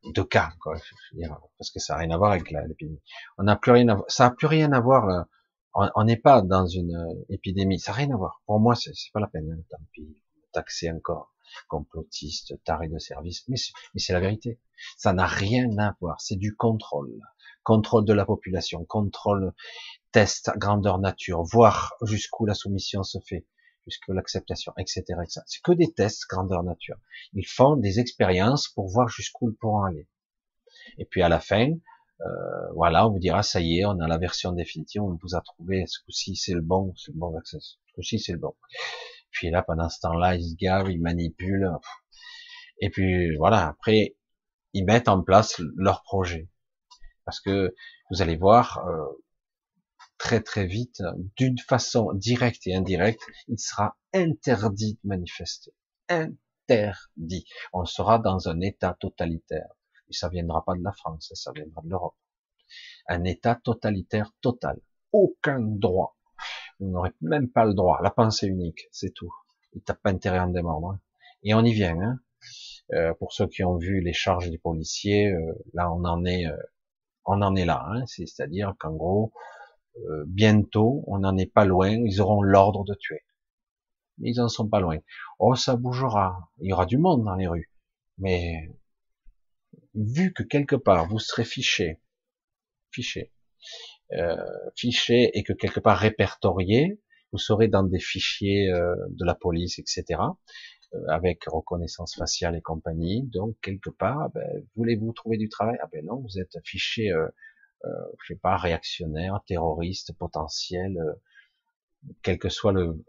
de 0.03 0.21
cas, 0.23 0.51
quoi, 0.59 0.75
parce 1.57 1.71
que 1.71 1.79
ça 1.79 1.93
n'a 1.93 1.99
rien 1.99 2.11
à 2.11 2.17
voir 2.17 2.31
avec 2.31 2.49
l'épidémie. 2.51 3.01
On 3.37 3.43
n'a 3.43 3.55
plus 3.55 3.71
rien 3.71 3.87
à, 3.89 4.03
ça 4.07 4.25
n'a 4.25 4.31
plus 4.31 4.47
rien 4.47 4.71
à 4.71 4.79
voir. 4.79 5.27
On 5.73 6.03
n'est 6.03 6.17
pas 6.17 6.41
dans 6.41 6.65
une 6.65 7.23
épidémie, 7.29 7.79
ça 7.79 7.91
n'a 7.91 7.97
rien 7.97 8.11
à 8.11 8.17
voir. 8.17 8.41
Pour 8.45 8.59
moi, 8.59 8.75
c'est 8.75 8.93
pas 9.13 9.19
la 9.19 9.27
peine. 9.27 9.49
Hein, 9.51 9.63
tant 9.69 9.83
pis, 9.91 10.17
taxer 10.51 10.91
encore 10.91 11.33
complotiste, 11.67 12.53
taré 12.63 12.87
de 12.87 12.97
service, 12.97 13.43
mais 13.47 13.57
c'est 13.95 14.13
la 14.13 14.19
vérité. 14.19 14.59
Ça 14.97 15.13
n'a 15.13 15.25
rien 15.25 15.77
à 15.77 15.95
voir, 15.99 16.19
c'est 16.21 16.37
du 16.37 16.55
contrôle. 16.55 17.19
Contrôle 17.63 18.05
de 18.05 18.13
la 18.13 18.25
population, 18.25 18.85
contrôle, 18.85 19.53
test, 20.11 20.51
grandeur 20.57 20.97
nature, 20.99 21.43
voir 21.43 21.93
jusqu'où 22.01 22.45
la 22.45 22.53
soumission 22.53 23.03
se 23.03 23.19
fait, 23.19 23.45
jusqu'où 23.85 24.13
l'acceptation, 24.13 24.73
etc. 24.77 25.01
etc. 25.23 25.41
C'est 25.45 25.61
que 25.61 25.71
des 25.71 25.91
tests, 25.93 26.25
grandeur 26.29 26.63
nature. 26.63 26.97
Ils 27.33 27.47
font 27.47 27.75
des 27.75 27.99
expériences 27.99 28.69
pour 28.69 28.87
voir 28.87 29.07
jusqu'où 29.09 29.49
ils 29.49 29.55
pourront 29.55 29.83
aller. 29.83 30.07
Et 30.97 31.05
puis 31.05 31.21
à 31.21 31.29
la 31.29 31.39
fin, 31.39 31.71
euh, 32.21 32.71
voilà, 32.75 33.07
on 33.07 33.11
vous 33.11 33.19
dira, 33.19 33.41
ça 33.43 33.61
y 33.61 33.79
est, 33.79 33.85
on 33.85 33.99
a 33.99 34.07
la 34.07 34.17
version 34.17 34.51
définitive, 34.51 35.01
on 35.01 35.17
vous 35.21 35.35
a 35.35 35.41
trouvé, 35.41 35.85
ce 35.87 35.99
coup-ci 36.03 36.35
c'est 36.35 36.53
le 36.53 36.61
bon, 36.61 36.93
c'est 36.95 37.11
le 37.11 37.17
bon 37.17 37.31
vaccin, 37.31 37.57
ce 37.59 37.75
coup-ci 37.95 38.19
c'est 38.19 38.33
le 38.33 38.39
bon. 38.39 38.53
Puis 39.31 39.49
là, 39.49 39.63
pendant 39.63 39.89
ce 39.89 39.99
temps-là, 40.01 40.35
ils 40.35 40.51
se 40.51 40.55
gavent, 40.55 40.91
ils 40.91 41.01
manipulent. 41.01 41.71
Et 42.79 42.89
puis 42.89 43.35
voilà, 43.37 43.67
après, 43.67 44.15
ils 44.73 44.85
mettent 44.85 45.07
en 45.07 45.23
place 45.23 45.61
leur 45.75 46.03
projet. 46.03 46.49
Parce 47.25 47.39
que 47.39 47.73
vous 48.09 48.21
allez 48.21 48.35
voir, 48.35 48.85
euh, 48.87 49.05
très 50.21 50.41
très 50.41 50.67
vite, 50.67 51.01
d'une 51.35 51.57
façon 51.57 52.13
directe 52.13 52.67
et 52.67 52.75
indirecte, 52.75 53.21
il 53.47 53.57
sera 53.57 53.97
interdit 54.13 54.99
de 55.03 55.09
manifester. 55.09 55.71
Interdit. 56.09 57.45
On 57.73 57.85
sera 57.85 58.19
dans 58.19 58.47
un 58.47 58.61
état 58.61 58.95
totalitaire. 58.99 59.73
Et 60.09 60.13
ça 60.13 60.29
viendra 60.29 60.63
pas 60.63 60.75
de 60.75 60.83
la 60.83 60.91
France, 60.91 61.31
ça 61.33 61.51
viendra 61.51 61.81
de 61.81 61.89
l'Europe. 61.89 62.15
Un 63.07 63.23
état 63.23 63.55
totalitaire 63.55 64.31
total. 64.41 64.79
Aucun 65.11 65.59
droit 65.59 66.15
vous 66.81 66.89
n'aurez 66.89 67.11
même 67.21 67.49
pas 67.49 67.65
le 67.65 67.73
droit. 67.73 67.99
La 68.01 68.09
pensée 68.09 68.47
unique, 68.47 68.87
c'est 68.91 69.13
tout. 69.13 69.31
Il 69.73 69.81
tape 69.83 70.01
pas 70.01 70.09
intérêt 70.09 70.39
en 70.39 70.47
démordre. 70.47 70.89
Hein. 70.89 70.99
Et 71.43 71.53
on 71.53 71.63
y 71.63 71.71
vient. 71.73 71.99
Hein. 72.01 72.19
Euh, 72.93 73.13
pour 73.13 73.33
ceux 73.33 73.47
qui 73.47 73.63
ont 73.63 73.77
vu 73.77 74.01
les 74.01 74.13
charges 74.13 74.49
des 74.49 74.57
policiers, 74.57 75.31
euh, 75.31 75.53
là 75.73 75.91
on 75.91 76.03
en 76.03 76.25
est, 76.25 76.47
euh, 76.47 76.57
on 77.25 77.41
en 77.41 77.55
est 77.55 77.65
là. 77.65 77.85
Hein. 77.87 78.03
C'est-à-dire 78.07 78.73
qu'en 78.79 78.93
gros, 78.93 79.31
bientôt, 80.27 81.03
on 81.07 81.19
n'en 81.19 81.37
est 81.37 81.51
pas 81.51 81.65
loin. 81.65 81.91
Ils 81.91 82.21
auront 82.21 82.41
l'ordre 82.41 82.83
de 82.83 82.93
tuer. 82.95 83.23
Ils 84.19 84.39
en 84.39 84.47
sont 84.47 84.67
pas 84.67 84.79
loin. 84.79 84.97
Oh, 85.39 85.55
ça 85.55 85.75
bougera. 85.75 86.51
Il 86.59 86.69
y 86.69 86.73
aura 86.73 86.85
du 86.85 86.97
monde 86.97 87.23
dans 87.23 87.35
les 87.35 87.47
rues. 87.47 87.71
Mais 88.17 88.69
vu 89.95 90.33
que 90.33 90.43
quelque 90.43 90.75
part 90.75 91.07
vous 91.07 91.19
serez 91.19 91.43
fiché, 91.43 92.01
fiché, 92.91 93.33
euh, 94.13 94.35
fiché 94.75 95.31
et 95.33 95.43
que 95.43 95.53
quelque 95.53 95.79
part 95.79 95.97
répertorié, 95.97 97.01
vous 97.31 97.37
serez 97.37 97.67
dans 97.67 97.83
des 97.83 97.99
fichiers 97.99 98.69
euh, 98.69 98.95
de 99.09 99.25
la 99.25 99.35
police, 99.35 99.79
etc., 99.79 100.19
euh, 100.93 100.99
avec 101.07 101.45
reconnaissance 101.45 102.15
faciale 102.15 102.55
et 102.55 102.61
compagnie. 102.61 103.23
Donc 103.27 103.55
quelque 103.61 103.89
part, 103.89 104.29
ben, 104.31 104.65
voulez-vous 104.75 105.13
trouver 105.13 105.37
du 105.37 105.49
travail? 105.49 105.77
Ah 105.81 105.87
ben 105.91 106.05
non, 106.05 106.17
vous 106.17 106.39
êtes 106.39 106.57
fiché, 106.65 107.11
euh, 107.11 107.27
je 107.83 108.33
sais 108.33 108.39
pas, 108.39 108.57
réactionnaire, 108.57 109.41
terroriste, 109.47 110.13
potentiel, 110.17 110.97
quel 112.21 112.39
que 112.39 112.49
soit 112.49 112.71
le 112.71 113.03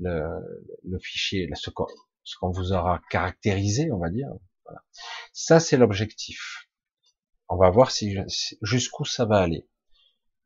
le, 0.00 0.28
le 0.84 0.98
fichier, 0.98 1.48
ce 1.54 1.70
qu'on 1.70 2.50
vous 2.50 2.72
aura 2.72 3.00
caractérisé, 3.10 3.92
on 3.92 3.98
va 3.98 4.10
dire. 4.10 4.28
Ça, 5.32 5.60
c'est 5.60 5.76
l'objectif. 5.76 6.68
On 7.48 7.56
va 7.56 7.70
voir 7.70 7.90
si 7.90 8.16
jusqu'où 8.62 9.04
ça 9.04 9.24
va 9.24 9.38
aller 9.38 9.68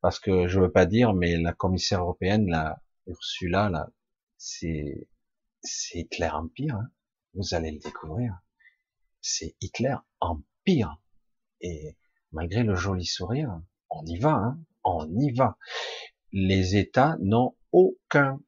parce 0.03 0.19
que 0.19 0.49
je 0.49 0.61
veux 0.61 0.71
pas 0.71 0.85
dire, 0.85 1.15
mais 1.15 1.37
la 1.37 1.53
commissaire 1.53 2.03
européenne, 2.03 2.51
la 2.51 2.83
Ursula, 3.07 3.71
là, 3.71 3.89
c'est 4.37 5.09
c'est 5.63 6.01
Hitler 6.01 6.29
Empire. 6.29 6.75
Hein. 6.75 6.91
Vous 7.35 7.55
allez 7.55 7.71
le 7.71 7.79
découvrir. 7.79 8.37
C'est 9.21 9.55
Hitler 9.61 9.95
Empire. 10.21 11.01
Et 11.61 11.97
malgré 12.33 12.63
le 12.63 12.75
joli 12.75 13.05
sourire, 13.05 13.61
on 13.91 14.05
y 14.07 14.19
va, 14.19 14.35
hein 14.35 14.59
on 14.85 15.09
y 15.19 15.33
va. 15.33 15.57
Les 16.33 16.77
États 16.77 17.17
n'ont 17.21 17.55
aucun 17.73 18.41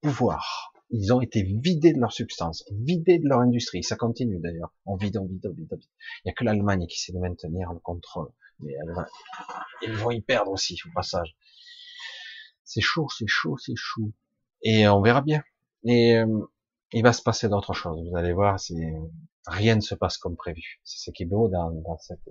pouvoir. 0.00 0.72
Ils 0.90 1.12
ont 1.12 1.20
été 1.20 1.42
vidés 1.42 1.92
de 1.92 2.00
leur 2.00 2.12
substance, 2.12 2.64
vidés 2.70 3.18
de 3.18 3.28
leur 3.28 3.40
industrie. 3.40 3.82
Ça 3.82 3.96
continue 3.96 4.38
d'ailleurs. 4.38 4.72
On 4.84 4.96
vide, 4.96 5.16
on 5.16 5.26
vide, 5.26 5.46
on 5.46 5.52
vide, 5.52 5.68
on 5.72 5.76
vide. 5.76 5.88
Il 6.24 6.26
n'y 6.26 6.30
a 6.30 6.34
que 6.34 6.44
l'Allemagne 6.44 6.86
qui 6.86 7.00
sait 7.00 7.12
maintenir 7.12 7.72
le 7.72 7.80
contrôle 7.80 8.32
mais 8.60 8.74
ils 9.82 9.92
vont 9.92 10.10
y 10.10 10.20
perdre 10.20 10.50
aussi 10.50 10.78
au 10.86 10.92
passage. 10.94 11.36
C'est 12.64 12.80
chaud, 12.80 13.08
c'est 13.16 13.26
chaud, 13.26 13.56
c'est 13.58 13.76
chaud. 13.76 14.12
Et 14.62 14.88
on 14.88 15.00
verra 15.02 15.22
bien. 15.22 15.42
Et 15.84 16.16
euh, 16.16 16.40
il 16.92 17.02
va 17.02 17.12
se 17.12 17.22
passer 17.22 17.48
d'autres 17.48 17.74
choses. 17.74 18.00
Vous 18.08 18.16
allez 18.16 18.32
voir, 18.32 18.58
c'est 18.58 18.94
rien 19.46 19.76
ne 19.76 19.80
se 19.80 19.94
passe 19.94 20.18
comme 20.18 20.36
prévu. 20.36 20.80
C'est 20.84 20.98
ce 20.98 21.10
qui 21.10 21.24
est 21.24 21.26
beau 21.26 21.48
dans, 21.48 21.70
dans 21.70 21.98
cette 21.98 22.28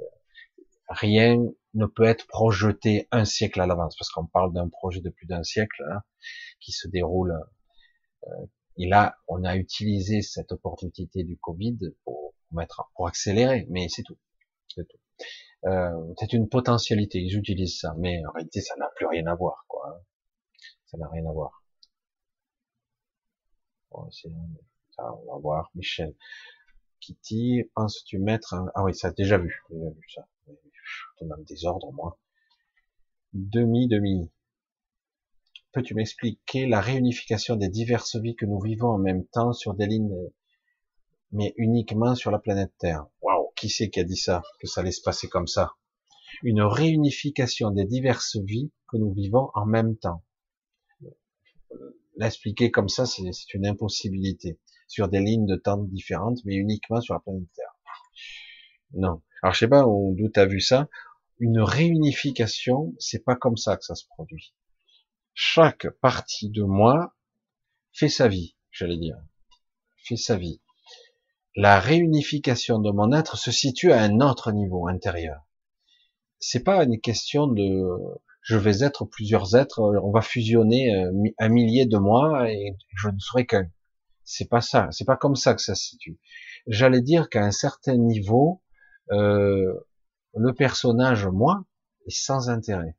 rien 0.88 1.38
ne 1.74 1.86
peut 1.86 2.06
être 2.06 2.28
projeté 2.28 3.08
un 3.12 3.26
siècle 3.26 3.60
à 3.62 3.68
l'avance 3.68 3.96
parce 3.98 4.10
qu'on 4.10 4.26
parle 4.26 4.54
d'un 4.54 4.70
projet 4.70 5.02
de 5.02 5.10
plus 5.10 5.28
d'un 5.28 5.44
siècle 5.44 5.84
hein, 5.92 6.02
qui 6.60 6.72
se 6.72 6.88
déroule. 6.88 7.38
Euh, 8.28 8.46
et 8.78 8.88
là, 8.88 9.18
on 9.28 9.44
a 9.44 9.56
utilisé 9.56 10.22
cette 10.22 10.52
opportunité 10.52 11.24
du 11.24 11.38
Covid 11.38 11.78
pour 12.04 12.34
mettre, 12.52 12.90
pour 12.96 13.08
accélérer, 13.08 13.68
mais 13.70 13.88
c'est 13.90 14.04
tout. 14.04 14.18
C'est 14.74 14.88
tout. 14.88 14.98
Euh, 15.66 16.14
c'est 16.20 16.34
une 16.34 16.48
potentialité, 16.50 17.20
ils 17.20 17.38
utilisent 17.38 17.80
ça, 17.80 17.96
mais 17.98 18.24
en 18.26 18.32
réalité 18.32 18.62
ça 18.62 18.76
n'a 18.78 18.90
plus 18.96 19.08
rien 19.08 19.26
à 19.28 19.36
voir, 19.36 19.66
quoi. 19.68 19.90
Hein. 19.90 20.02
Ça 20.86 20.98
n'a 20.98 21.08
rien 21.10 21.26
à 21.26 21.32
voir. 21.32 21.64
Bon, 23.92 24.10
ça, 24.12 24.30
on 25.00 25.34
va 25.34 25.40
voir, 25.40 25.72
Michel. 25.74 26.16
Kitty, 27.00 27.64
penses-tu 27.74 28.20
mettre 28.20 28.54
un... 28.54 28.72
Ah 28.76 28.84
oui, 28.84 28.94
ça 28.96 29.12
déjà 29.12 29.38
vu, 29.38 29.64
déjà 29.70 29.90
vu 29.90 30.06
ça. 30.14 30.28
Je 30.86 31.26
demande 31.26 31.44
des 31.46 31.66
ordres, 31.66 31.92
moi. 31.92 32.20
Demi, 33.34 33.88
demi. 33.88 34.32
Peux-tu 35.72 35.94
m'expliquer 35.94 36.68
la 36.68 36.80
réunification 36.80 37.56
des 37.56 37.70
diverses 37.70 38.16
vies 38.16 38.36
que 38.36 38.46
nous 38.46 38.60
vivons 38.60 38.90
en 38.90 38.98
même 38.98 39.26
temps 39.28 39.52
sur 39.52 39.74
des 39.74 39.88
lignes, 39.88 40.16
mais 41.32 41.54
uniquement 41.58 42.16
sur 42.16 42.32
la 42.32 42.40
planète 42.40 42.72
Terre? 42.78 43.08
Qui 43.56 43.70
c'est 43.70 43.90
qui 43.90 44.00
a 44.00 44.04
dit 44.04 44.18
ça, 44.18 44.44
que 44.60 44.68
ça 44.68 44.82
allait 44.82 44.92
se 44.92 45.02
passer 45.02 45.28
comme 45.28 45.48
ça? 45.48 45.74
Une 46.44 46.62
réunification 46.62 47.72
des 47.72 47.86
diverses 47.86 48.38
vies 48.38 48.72
que 48.90 48.98
nous 48.98 49.14
vivons 49.14 49.50
en 49.54 49.66
même 49.66 49.98
temps. 49.98 50.24
L'expliquer 52.18 52.72
comme 52.72 52.90
ça, 52.90 53.06
c'est 53.06 53.54
une 53.54 53.66
impossibilité. 53.66 54.60
Sur 54.88 55.08
des 55.08 55.20
lignes 55.20 55.48
de 55.48 55.56
temps 55.56 55.78
différentes, 55.78 56.40
mais 56.46 56.56
uniquement 56.56 57.02
sur 57.02 57.16
la 57.16 57.20
planète 57.20 57.52
Terre. 57.56 57.76
Non. 58.96 59.22
Alors 59.42 59.54
je 59.54 59.60
sais 59.60 59.68
pas 59.68 59.84
d'où 59.84 60.30
tu 60.34 60.40
as 60.40 60.46
vu 60.46 60.60
ça. 60.62 60.88
Une 61.40 61.60
réunification, 61.60 62.94
c'est 62.98 63.24
pas 63.24 63.36
comme 63.36 63.58
ça 63.58 63.78
que 63.78 63.84
ça 63.84 63.96
se 63.96 64.06
produit. 64.08 64.54
Chaque 65.34 65.90
partie 66.02 66.50
de 66.50 66.64
moi 66.64 67.14
fait 67.94 68.10
sa 68.10 68.28
vie, 68.28 68.56
j'allais 68.72 68.98
dire. 68.98 69.18
Fait 70.08 70.16
sa 70.16 70.38
vie 70.38 70.62
la 71.56 71.80
réunification 71.80 72.80
de 72.80 72.92
mon 72.92 73.14
être 73.14 73.38
se 73.38 73.52
situe 73.52 73.92
à 73.92 74.02
un 74.02 74.20
autre 74.20 74.52
niveau 74.52 74.88
intérieur. 74.88 75.42
C'est 76.40 76.64
pas 76.64 76.84
une 76.84 77.00
question 77.00 77.48
de 77.48 77.98
je 78.42 78.58
vais 78.58 78.84
être 78.84 79.06
plusieurs 79.06 79.56
êtres, 79.56 79.80
on 79.80 80.12
va 80.12 80.22
fusionner 80.22 80.94
euh, 80.94 81.12
un 81.40 81.50
millier 81.50 81.88
de 81.88 81.98
moi 81.98 82.52
et 82.52 82.76
je 82.96 83.10
ne 83.10 83.18
serai 83.18 83.46
qu'un. 83.46 83.70
C'est 84.24 84.50
pas 84.50 84.62
ça, 84.62 84.90
c'est 84.92 85.06
pas 85.06 85.18
comme 85.18 85.36
ça 85.36 85.56
que 85.56 85.62
ça 85.62 85.76
se 85.76 85.86
situe. 85.86 86.20
J'allais 86.68 87.02
dire 87.02 87.30
qu'à 87.30 87.44
un 87.44 87.52
certain 87.52 87.96
niveau, 87.96 88.62
euh, 89.12 89.74
le 90.36 90.54
personnage 90.54 91.28
moi 91.28 91.64
est 92.08 92.16
sans 92.16 92.50
intérêt. 92.50 92.98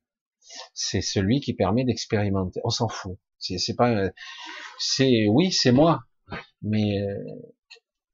C'est 0.74 1.00
celui 1.00 1.40
qui 1.40 1.54
permet 1.54 1.84
d'expérimenter. 1.84 2.60
On 2.64 2.70
s'en 2.70 2.88
fout. 2.88 3.18
C'est 3.38 5.26
oui, 5.28 5.52
c'est 5.52 5.72
moi, 5.72 6.04
mais 6.62 6.98
euh, 7.00 7.14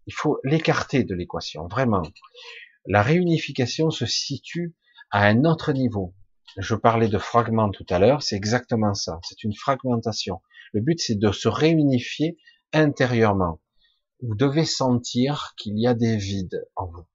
il 0.06 0.12
faut 0.14 0.38
l'écarter 0.44 1.04
de 1.04 1.14
l'équation, 1.14 1.68
vraiment. 1.68 2.02
La 2.86 3.02
réunification 3.02 3.90
se 3.90 4.06
situe 4.06 4.74
à 5.10 5.26
un 5.26 5.44
autre 5.44 5.72
niveau. 5.72 6.14
Je 6.58 6.74
parlais 6.74 7.08
de 7.08 7.18
fragments 7.18 7.70
tout 7.70 7.86
à 7.88 7.98
l'heure, 7.98 8.22
c'est 8.22 8.36
exactement 8.36 8.94
ça. 8.94 9.20
C'est 9.22 9.44
une 9.44 9.54
fragmentation. 9.54 10.42
Le 10.72 10.80
but, 10.80 11.00
c'est 11.00 11.18
de 11.18 11.32
se 11.32 11.48
réunifier 11.48 12.38
intérieurement. 12.72 13.60
vous 14.22 14.34
devez 14.34 14.64
sentir 14.64 15.54
qu'il 15.56 15.78
y 15.78 15.86
a 15.86 15.94
des 15.94 16.16
vides 16.16 16.66
en 16.76 16.86
vous. 16.86 17.06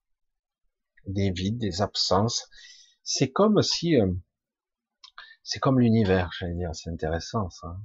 Des 1.07 1.31
vides, 1.31 1.57
des 1.57 1.81
absences. 1.81 2.49
C'est 3.03 3.31
comme 3.31 3.61
si, 3.61 3.99
euh, 3.99 4.11
c'est 5.43 5.59
comme 5.59 5.79
l'univers, 5.79 6.29
j'allais 6.37 6.55
dire, 6.55 6.75
c'est 6.75 6.89
intéressant 6.89 7.49
ça. 7.49 7.77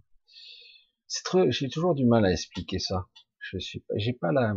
C'est 1.07 1.51
j'ai 1.51 1.69
toujours 1.69 1.95
du 1.95 2.05
mal 2.05 2.25
à 2.27 2.33
expliquer 2.33 2.79
ça. 2.79 3.07
Je 3.39 3.59
suis, 3.59 3.85
j'ai 3.97 4.13
pas 4.13 4.33
la, 4.33 4.55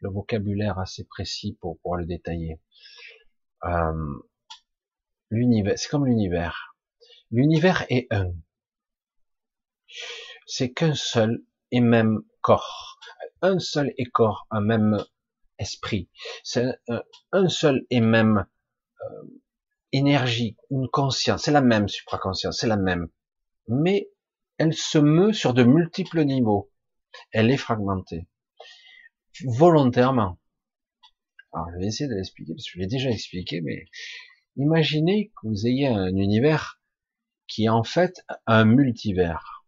le 0.00 0.10
vocabulaire 0.10 0.78
assez 0.78 1.04
précis 1.04 1.56
pour 1.60 1.78
pouvoir 1.80 2.00
le 2.00 2.06
détailler. 2.06 2.60
Euh, 3.64 4.14
l'univers, 5.30 5.78
c'est 5.78 5.88
comme 5.88 6.06
l'univers. 6.06 6.76
L'univers 7.30 7.84
est 7.90 8.06
un. 8.10 8.32
C'est 10.46 10.72
qu'un 10.72 10.94
seul 10.94 11.44
et 11.70 11.80
même 11.80 12.22
corps 12.40 12.92
un 13.42 13.58
seul 13.58 13.92
et 13.98 14.04
corps, 14.04 14.46
un 14.50 14.60
même 14.60 15.04
esprit. 15.62 16.08
C'est 16.44 16.66
un, 17.32 17.48
seul 17.48 17.86
et 17.90 18.00
même 18.00 18.46
euh, 19.02 19.40
énergie, 19.92 20.56
une 20.70 20.88
conscience. 20.88 21.44
C'est 21.44 21.52
la 21.52 21.62
même 21.62 21.88
supraconscience, 21.88 22.58
c'est 22.60 22.66
la 22.66 22.76
même. 22.76 23.08
Mais 23.68 24.10
elle 24.58 24.74
se 24.74 24.98
meut 24.98 25.32
sur 25.32 25.54
de 25.54 25.64
multiples 25.64 26.24
niveaux. 26.24 26.70
Elle 27.30 27.50
est 27.50 27.56
fragmentée. 27.56 28.26
Volontairement. 29.44 30.38
Alors, 31.52 31.68
je 31.72 31.78
vais 31.80 31.86
essayer 31.86 32.08
de 32.08 32.14
l'expliquer, 32.14 32.54
parce 32.54 32.66
que 32.66 32.72
je 32.74 32.78
l'ai 32.78 32.86
déjà 32.86 33.10
expliqué, 33.10 33.60
mais 33.60 33.84
imaginez 34.56 35.28
que 35.28 35.48
vous 35.48 35.66
ayez 35.66 35.86
un 35.86 36.16
univers 36.16 36.80
qui 37.46 37.64
est 37.64 37.68
en 37.68 37.84
fait 37.84 38.24
un 38.46 38.64
multivers 38.64 39.64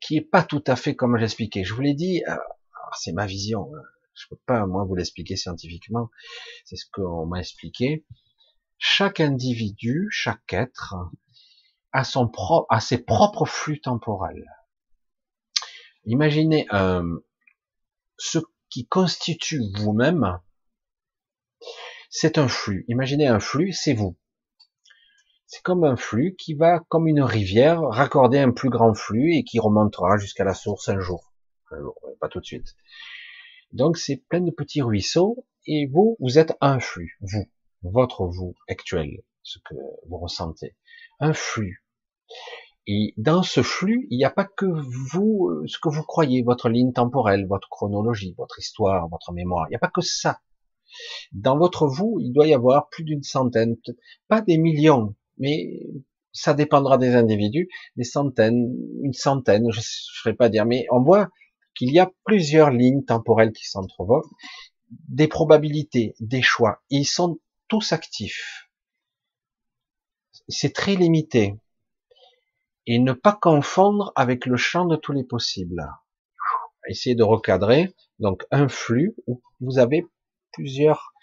qui 0.00 0.16
est 0.16 0.22
pas 0.22 0.42
tout 0.42 0.62
à 0.66 0.76
fait 0.76 0.94
comme 0.94 1.18
j'expliquais. 1.18 1.64
Je 1.64 1.74
vous 1.74 1.80
l'ai 1.80 1.94
dit, 1.94 2.22
euh, 2.28 2.36
c'est 2.98 3.12
ma 3.12 3.26
vision. 3.26 3.70
Je 4.14 4.26
peux 4.28 4.40
pas 4.46 4.66
moi 4.66 4.84
vous 4.84 4.94
l'expliquer 4.94 5.36
scientifiquement. 5.36 6.10
C'est 6.64 6.76
ce 6.76 6.86
qu'on 6.92 7.26
m'a 7.26 7.40
expliqué. 7.40 8.04
Chaque 8.78 9.20
individu, 9.20 10.08
chaque 10.10 10.52
être 10.52 10.94
a 11.92 12.04
son 12.04 12.28
propre, 12.28 12.66
a 12.70 12.80
ses 12.80 12.98
propres 12.98 13.46
flux 13.46 13.80
temporels. 13.80 14.44
Imaginez 16.04 16.66
euh, 16.72 17.18
ce 18.18 18.38
qui 18.68 18.86
constitue 18.86 19.62
vous-même, 19.76 20.38
c'est 22.10 22.38
un 22.38 22.48
flux. 22.48 22.84
Imaginez 22.88 23.26
un 23.26 23.40
flux, 23.40 23.72
c'est 23.72 23.94
vous. 23.94 24.16
C'est 25.46 25.62
comme 25.62 25.84
un 25.84 25.96
flux 25.96 26.34
qui 26.36 26.54
va, 26.54 26.80
comme 26.88 27.06
une 27.06 27.22
rivière, 27.22 27.80
raccorder 27.82 28.38
un 28.38 28.50
plus 28.50 28.70
grand 28.70 28.94
flux 28.94 29.34
et 29.34 29.44
qui 29.44 29.60
remontera 29.60 30.16
jusqu'à 30.18 30.44
la 30.44 30.54
source 30.54 30.88
un 30.88 31.00
jour. 31.00 31.32
Un 31.70 31.80
jour, 31.80 31.94
pas 32.20 32.28
tout 32.28 32.40
de 32.40 32.44
suite. 32.44 32.74
Donc 33.74 33.98
c'est 33.98 34.16
plein 34.28 34.40
de 34.40 34.52
petits 34.52 34.82
ruisseaux 34.82 35.44
et 35.66 35.86
vous, 35.86 36.16
vous 36.20 36.38
êtes 36.38 36.56
un 36.60 36.78
flux, 36.78 37.18
vous, 37.20 37.44
votre 37.82 38.24
vous 38.24 38.54
actuel, 38.68 39.10
ce 39.42 39.58
que 39.58 39.74
vous 40.08 40.18
ressentez, 40.18 40.76
un 41.18 41.32
flux. 41.32 41.84
Et 42.86 43.14
dans 43.16 43.42
ce 43.42 43.62
flux, 43.62 44.06
il 44.10 44.18
n'y 44.18 44.24
a 44.24 44.30
pas 44.30 44.44
que 44.44 44.66
vous, 44.66 45.48
euh, 45.48 45.66
ce 45.66 45.78
que 45.78 45.88
vous 45.88 46.04
croyez, 46.04 46.42
votre 46.42 46.68
ligne 46.68 46.92
temporelle, 46.92 47.46
votre 47.48 47.68
chronologie, 47.68 48.34
votre 48.38 48.60
histoire, 48.60 49.08
votre 49.08 49.32
mémoire. 49.32 49.66
Il 49.68 49.70
n'y 49.70 49.76
a 49.76 49.80
pas 49.80 49.90
que 49.92 50.02
ça. 50.02 50.38
Dans 51.32 51.58
votre 51.58 51.88
vous, 51.88 52.18
il 52.20 52.32
doit 52.32 52.46
y 52.46 52.54
avoir 52.54 52.88
plus 52.90 53.02
d'une 53.02 53.24
centaine, 53.24 53.76
pas 54.28 54.40
des 54.40 54.58
millions, 54.58 55.16
mais 55.38 55.80
ça 56.30 56.54
dépendra 56.54 56.96
des 56.98 57.16
individus, 57.16 57.68
des 57.96 58.04
centaines, 58.04 58.72
une 59.02 59.14
centaine, 59.14 59.72
je 59.72 59.78
ne 59.78 59.84
saurais 59.84 60.34
pas 60.36 60.48
dire, 60.48 60.64
mais 60.64 60.86
on 60.92 61.02
voit 61.02 61.30
qu'il 61.74 61.92
y 61.92 61.98
a 61.98 62.10
plusieurs 62.24 62.70
lignes 62.70 63.04
temporelles 63.04 63.52
qui 63.52 63.68
s'entrevoient, 63.68 64.24
des 65.08 65.28
probabilités, 65.28 66.14
des 66.20 66.42
choix, 66.42 66.82
ils 66.90 67.06
sont 67.06 67.38
tous 67.68 67.92
actifs. 67.92 68.68
C'est 70.48 70.72
très 70.72 70.94
limité. 70.94 71.56
Et 72.86 72.98
ne 72.98 73.12
pas 73.12 73.32
confondre 73.40 74.12
avec 74.14 74.44
le 74.44 74.56
champ 74.56 74.84
de 74.84 74.96
tous 74.96 75.12
les 75.12 75.24
possibles. 75.24 75.88
Essayez 76.86 77.14
de 77.14 77.22
recadrer. 77.22 77.94
Donc 78.18 78.44
un 78.50 78.68
flux 78.68 79.14
où 79.26 79.40
vous 79.60 79.78
avez 79.78 80.06
plusieurs 80.52 81.14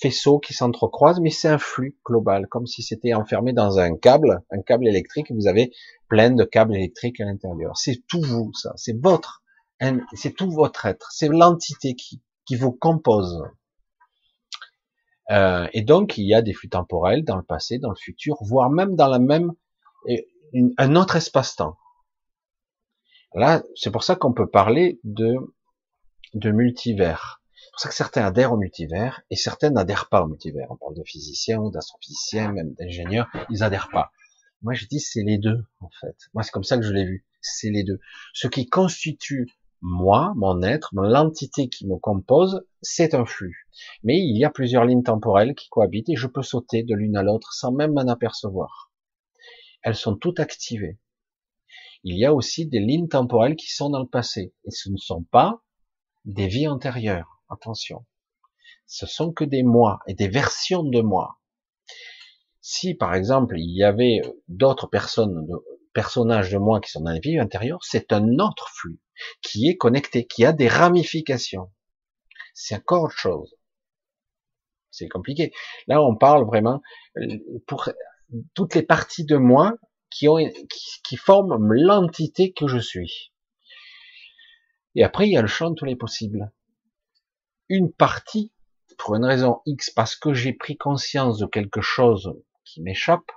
faisceaux 0.00 0.40
qui 0.40 0.52
s'entrecroisent, 0.52 1.20
mais 1.20 1.30
c'est 1.30 1.48
un 1.48 1.58
flux 1.58 1.96
global, 2.04 2.48
comme 2.48 2.66
si 2.66 2.82
c'était 2.82 3.14
enfermé 3.14 3.52
dans 3.52 3.78
un 3.78 3.96
câble, 3.96 4.42
un 4.50 4.60
câble 4.62 4.88
électrique, 4.88 5.30
vous 5.30 5.46
avez 5.46 5.72
plein 6.08 6.30
de 6.30 6.44
câbles 6.44 6.74
électriques 6.74 7.20
à 7.20 7.24
l'intérieur. 7.24 7.76
C'est 7.76 8.02
tout 8.08 8.20
vous, 8.20 8.52
ça, 8.54 8.72
c'est 8.76 8.98
votre, 9.00 9.41
c'est 10.14 10.34
tout 10.34 10.50
votre 10.50 10.86
être, 10.86 11.10
c'est 11.12 11.28
l'entité 11.28 11.94
qui, 11.94 12.22
qui 12.46 12.56
vous 12.56 12.72
compose. 12.72 13.42
Euh, 15.30 15.68
et 15.72 15.82
donc, 15.82 16.18
il 16.18 16.26
y 16.26 16.34
a 16.34 16.42
des 16.42 16.52
flux 16.52 16.68
temporels 16.68 17.24
dans 17.24 17.36
le 17.36 17.42
passé, 17.42 17.78
dans 17.78 17.90
le 17.90 17.96
futur, 17.96 18.36
voire 18.42 18.70
même 18.70 18.96
dans 18.96 19.08
la 19.08 19.18
même, 19.18 19.52
un 20.78 20.96
autre 20.96 21.16
espace-temps. 21.16 21.76
Là, 23.34 23.62
c'est 23.74 23.90
pour 23.90 24.04
ça 24.04 24.14
qu'on 24.14 24.32
peut 24.32 24.50
parler 24.50 25.00
de, 25.04 25.36
de 26.34 26.50
multivers 26.50 27.42
pour 27.72 27.80
ça 27.80 27.88
que 27.88 27.94
certains 27.94 28.24
adhèrent 28.24 28.52
au 28.52 28.58
multivers 28.58 29.22
et 29.30 29.36
certains 29.36 29.70
n'adhèrent 29.70 30.08
pas 30.08 30.22
au 30.22 30.28
multivers. 30.28 30.66
On 30.70 30.76
parle 30.76 30.94
de 30.94 31.02
physiciens, 31.04 31.70
d'astrophysiciens, 31.70 32.52
même 32.52 32.74
d'ingénieurs, 32.74 33.28
ils 33.48 33.62
adhèrent 33.62 33.88
pas. 33.90 34.12
Moi, 34.60 34.74
je 34.74 34.86
dis 34.86 35.00
c'est 35.00 35.22
les 35.22 35.38
deux, 35.38 35.64
en 35.80 35.88
fait. 36.00 36.16
Moi, 36.34 36.42
c'est 36.42 36.50
comme 36.50 36.64
ça 36.64 36.76
que 36.76 36.82
je 36.82 36.92
l'ai 36.92 37.06
vu. 37.06 37.26
C'est 37.40 37.70
les 37.70 37.82
deux. 37.82 37.98
Ce 38.34 38.46
qui 38.46 38.68
constitue 38.68 39.50
moi, 39.82 40.32
mon 40.36 40.62
être, 40.62 40.90
l'entité 40.94 41.68
qui 41.68 41.88
me 41.88 41.96
compose, 41.96 42.64
c'est 42.82 43.14
un 43.14 43.26
flux. 43.26 43.66
Mais 44.04 44.16
il 44.18 44.38
y 44.38 44.44
a 44.44 44.50
plusieurs 44.50 44.84
lignes 44.84 45.02
temporelles 45.02 45.56
qui 45.56 45.68
cohabitent 45.68 46.08
et 46.08 46.16
je 46.16 46.28
peux 46.28 46.42
sauter 46.42 46.84
de 46.84 46.94
l'une 46.94 47.16
à 47.16 47.24
l'autre 47.24 47.52
sans 47.52 47.72
même 47.72 47.92
m'en 47.92 48.06
apercevoir. 48.06 48.92
Elles 49.82 49.96
sont 49.96 50.16
toutes 50.16 50.38
activées. 50.38 51.00
Il 52.04 52.16
y 52.16 52.24
a 52.24 52.32
aussi 52.32 52.66
des 52.66 52.78
lignes 52.78 53.08
temporelles 53.08 53.56
qui 53.56 53.70
sont 53.70 53.90
dans 53.90 53.98
le 54.00 54.08
passé 54.08 54.54
et 54.64 54.70
ce 54.70 54.88
ne 54.88 54.96
sont 54.96 55.24
pas 55.24 55.62
des 56.24 56.46
vies 56.46 56.68
antérieures. 56.68 57.42
Attention. 57.48 58.06
Ce 58.86 59.06
sont 59.06 59.32
que 59.32 59.44
des 59.44 59.64
moi 59.64 59.98
et 60.06 60.14
des 60.14 60.28
versions 60.28 60.84
de 60.84 61.00
moi. 61.00 61.40
Si, 62.60 62.94
par 62.94 63.14
exemple, 63.14 63.58
il 63.58 63.76
y 63.76 63.82
avait 63.82 64.20
d'autres 64.46 64.86
personnes, 64.86 65.48
personnages 65.92 66.50
de 66.50 66.58
moi 66.58 66.80
qui 66.80 66.90
sont 66.90 67.00
dans 67.00 67.12
les 67.12 67.20
vies 67.20 67.38
intérieures, 67.38 67.82
c'est 67.82 68.12
un 68.12 68.38
autre 68.38 68.68
flux 68.70 68.98
qui 69.40 69.68
est 69.68 69.76
connecté, 69.76 70.26
qui 70.26 70.44
a 70.44 70.52
des 70.52 70.68
ramifications. 70.68 71.70
C'est 72.54 72.76
encore 72.76 73.04
autre 73.04 73.16
chose. 73.16 73.54
C'est 74.90 75.08
compliqué. 75.08 75.52
Là, 75.86 76.02
on 76.02 76.16
parle 76.16 76.44
vraiment 76.44 76.82
euh, 77.16 77.38
pour 77.66 77.88
toutes 78.54 78.74
les 78.74 78.82
parties 78.82 79.24
de 79.24 79.36
moi 79.36 79.76
qui 80.10 80.28
ont, 80.28 80.38
qui 81.04 81.16
forment 81.16 81.72
l'entité 81.72 82.52
que 82.52 82.66
je 82.66 82.78
suis. 82.78 83.32
Et 84.94 85.04
après, 85.04 85.26
il 85.26 85.32
y 85.32 85.38
a 85.38 85.42
le 85.42 85.48
champ 85.48 85.70
de 85.70 85.74
tous 85.74 85.86
les 85.86 85.96
possibles 85.96 86.52
une 87.68 87.90
partie, 87.90 88.52
pour 88.98 89.14
une 89.14 89.24
raison 89.24 89.62
X, 89.64 89.90
parce 89.90 90.14
que 90.14 90.34
j'ai 90.34 90.52
pris 90.52 90.76
conscience 90.76 91.38
de 91.38 91.46
quelque 91.46 91.80
chose 91.80 92.34
qui 92.64 92.82
m'échappe 92.82 93.32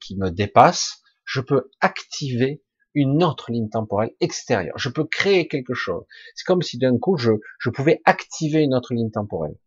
qui 0.00 0.16
me 0.16 0.30
dépasse, 0.30 1.02
je 1.26 1.42
peux 1.42 1.70
activer 1.80 2.62
une 2.94 3.22
autre 3.22 3.52
ligne 3.52 3.68
temporelle 3.68 4.14
extérieure. 4.20 4.78
Je 4.78 4.88
peux 4.88 5.04
créer 5.04 5.48
quelque 5.48 5.74
chose. 5.74 6.06
C'est 6.34 6.46
comme 6.46 6.62
si 6.62 6.78
d'un 6.78 6.96
coup, 6.96 7.18
je, 7.18 7.32
je 7.58 7.68
pouvais 7.68 8.00
activer 8.06 8.62
une 8.62 8.74
autre 8.74 8.94
ligne 8.94 9.10
temporelle. 9.10 9.58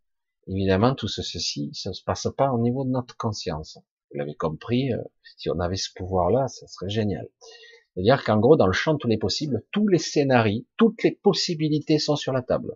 Évidemment, 0.48 0.96
tout 0.96 1.08
ceci, 1.08 1.70
ça 1.74 1.90
ne 1.90 1.94
se 1.94 2.04
passe 2.04 2.28
pas 2.36 2.52
au 2.52 2.60
niveau 2.60 2.84
de 2.84 2.90
notre 2.90 3.16
conscience. 3.16 3.78
Vous 4.10 4.18
l'avez 4.18 4.34
compris, 4.34 4.92
euh, 4.92 4.98
si 5.38 5.52
on 5.52 5.60
avait 5.60 5.76
ce 5.76 5.92
pouvoir-là, 5.96 6.48
ça 6.48 6.66
serait 6.66 6.90
génial. 6.90 7.28
C'est-à-dire 7.94 8.24
qu'en 8.24 8.40
gros, 8.40 8.56
dans 8.56 8.66
le 8.66 8.74
champ 8.74 8.96
de 8.96 8.98
tous 8.98 9.08
les 9.08 9.20
possibles, 9.20 9.64
tous 9.72 9.88
les 9.88 10.00
scénarios, 10.00 10.66
toutes 10.76 11.04
les 11.04 11.12
possibilités 11.12 12.00
sont 12.00 12.16
sur 12.16 12.34
la 12.34 12.42
table 12.42 12.76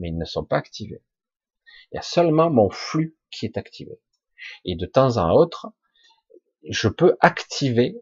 mais 0.00 0.08
ils 0.08 0.18
ne 0.18 0.24
sont 0.24 0.44
pas 0.44 0.56
activés. 0.56 1.02
Il 1.92 1.96
y 1.96 1.98
a 1.98 2.02
seulement 2.02 2.50
mon 2.50 2.70
flux 2.70 3.16
qui 3.30 3.46
est 3.46 3.56
activé. 3.56 4.00
Et 4.64 4.74
de 4.74 4.86
temps 4.86 5.18
en 5.18 5.30
autre, 5.30 5.68
je 6.68 6.88
peux 6.88 7.16
activer 7.20 8.00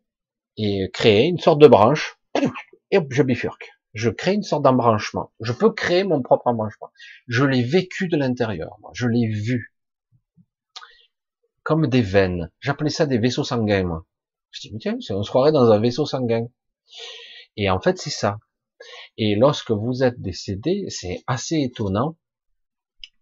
et 0.59 0.90
créer 0.92 1.26
une 1.26 1.38
sorte 1.38 1.61
de 1.61 1.68
branche, 1.68 2.18
et 2.90 2.98
je 3.11 3.22
bifurque. 3.22 3.70
Je 3.94 4.11
crée 4.11 4.34
une 4.34 4.42
sorte 4.42 4.62
d'embranchement. 4.62 5.32
Je 5.40 5.52
peux 5.52 5.72
créer 5.72 6.04
mon 6.04 6.20
propre 6.20 6.48
embranchement. 6.48 6.90
Je 7.26 7.44
l'ai 7.44 7.62
vécu 7.62 8.09
de 8.09 8.16
l'intérieur. 8.16 8.76
Je 8.92 9.06
l'ai 9.06 9.26
vu. 9.26 9.74
Comme 11.62 11.86
des 11.86 12.02
veines. 12.02 12.50
J'appelais 12.61 12.90
ça 12.90 13.06
des 13.06 13.18
vaisseaux 13.18 13.44
sanguins, 13.44 13.84
moi. 13.84 14.04
Je 14.50 14.68
dis, 14.68 14.78
tiens, 14.78 14.98
on 15.11 15.22
se 15.22 15.30
croirait 15.30 15.52
dans 15.52 15.70
un 15.70 15.80
vaisseau 15.80 16.06
sanguin. 16.06 16.48
Et 17.56 17.70
en 17.70 17.80
fait, 17.80 17.98
c'est 17.98 18.11
ça. 18.11 18.38
Et 19.16 19.34
lorsque 19.34 19.70
vous 19.70 20.02
êtes 20.02 20.20
décédé, 20.20 20.84
c'est 20.88 21.22
assez 21.26 21.56
étonnant. 21.56 22.16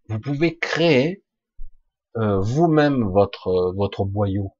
Vous 0.09 0.19
pouvez 0.19 0.57
créer 0.57 1.23
euh, 2.17 2.39
vous-même 2.39 3.03
votre 3.03 3.73
votre 3.75 4.05
boyau, 4.05 4.55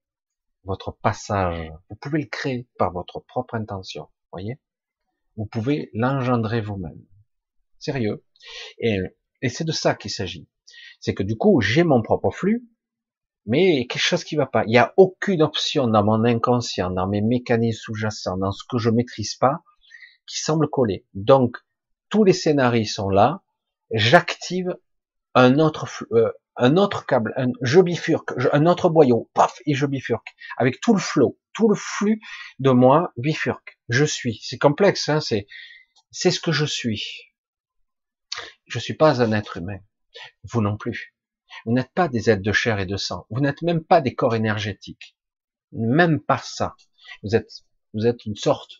votre 0.68 0.91
passage. 0.91 1.72
Vous 1.89 1.95
pouvez 1.95 2.20
le 2.20 2.28
créer 2.28 2.68
par 2.78 2.91
votre 2.91 3.22
propre 3.22 3.55
intention. 3.55 4.09
Voyez? 4.32 4.59
Vous 5.38 5.45
pouvez 5.45 5.89
l'engendrer 5.93 6.61
vous-même. 6.61 7.01
sérieux? 7.80 8.24
Et, 8.80 8.99
c'est 9.47 9.63
de 9.63 9.72
ça 9.72 9.95
qu'il 9.95 10.11
s'agit. 10.11 10.47
C'est 10.99 11.13
que 11.13 11.24
du 11.24 11.38
coup, 11.38 11.61
j'ai 11.61 11.84
mon 11.84 12.01
propre 12.01 12.32
flux, 12.32 12.68
mais 13.45 13.88
quelque 13.88 14.01
chose 14.01 14.24
qui 14.24 14.36
va 14.36 14.45
pas. 14.45 14.65
Il 14.65 14.72
n'y 14.72 14.78
a 14.78 14.93
aucune 14.97 15.41
option 15.41 15.88
dans 15.88 16.03
mon 16.03 16.26
inconscient, 16.26 16.91
dans 16.91 17.07
mes 17.07 17.22
mécanismes 17.22 17.80
sous-jacents, 17.80 18.38
dans 18.38 18.51
ce 18.51 18.63
que 18.70 18.78
je 18.78 18.89
maîtrise 18.89 19.36
pas, 19.36 19.63
qui 20.26 20.39
semble 20.39 20.70
coller. 20.70 21.05
Donc, 21.13 21.57
tous 22.09 22.24
les 22.24 22.34
scénarios 22.34 22.86
sont 22.86 23.09
là. 23.09 23.41
J'active 23.91 24.76
un 25.34 25.59
autre 25.59 25.88
euh, 26.11 26.32
un 26.58 26.78
autre 26.78 27.05
câble, 27.05 27.34
un, 27.38 27.51
je 27.62 27.80
bifurque, 27.80 28.32
un 28.51 28.66
autre 28.66 28.89
boyau, 28.89 29.30
paf, 29.34 29.60
et 29.66 29.76
je 29.76 29.86
bifurque. 29.86 30.36
Avec 30.58 30.82
tout 30.82 30.93
le 30.93 30.99
flot, 30.99 31.39
tout 31.53 31.70
le 31.70 31.76
flux 31.76 32.20
de 32.60 32.72
moi 32.72 33.14
bifurque. 33.18 33.80
Je 33.89 34.05
suis. 34.05 34.39
C'est 34.43 34.58
complexe, 34.58 35.10
hein, 35.10 35.22
c'est, 35.22 35.47
c'est 36.12 36.32
ce 36.32 36.39
que 36.39 36.51
je 36.51 36.66
suis. 36.66 37.03
Je 38.66 38.80
suis 38.80 38.95
pas 38.95 39.22
un 39.22 39.32
être 39.32 39.58
humain. 39.58 39.80
Vous 40.43 40.62
non 40.62 40.78
plus. 40.78 41.16
Vous 41.66 41.74
n'êtes 41.74 41.93
pas 41.93 42.08
des 42.08 42.30
êtres 42.30 42.41
de 42.41 42.51
chair 42.51 42.80
et 42.80 42.86
de 42.86 42.97
sang. 42.97 43.26
Vous 43.30 43.39
n'êtes 43.39 43.62
même 43.62 43.84
pas 43.84 44.01
des 44.01 44.16
corps 44.16 44.36
énergétiques. 44.36 45.16
Même 45.72 46.20
pas 46.20 46.39
ça. 46.39 46.76
Vous 47.24 47.36
êtes, 47.36 47.49
vous 47.93 48.05
êtes 48.05 48.26
une 48.26 48.36
sorte, 48.36 48.72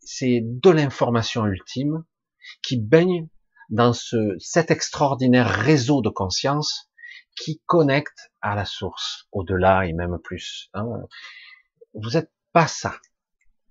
c'est 0.00 0.40
de 0.42 0.70
l'information 0.70 1.46
ultime 1.46 2.04
qui 2.62 2.78
baigne 2.78 3.28
dans 3.68 3.92
ce, 3.92 4.36
cet 4.38 4.70
extraordinaire 4.70 5.48
réseau 5.48 6.02
de 6.02 6.08
conscience 6.08 6.89
qui 7.36 7.60
connecte 7.66 8.30
à 8.40 8.54
la 8.54 8.64
source, 8.64 9.26
au-delà 9.32 9.86
et 9.86 9.92
même 9.92 10.18
plus. 10.18 10.68
Hein. 10.74 10.86
Vous 11.94 12.10
n'êtes 12.10 12.30
pas 12.52 12.66
ça. 12.66 12.94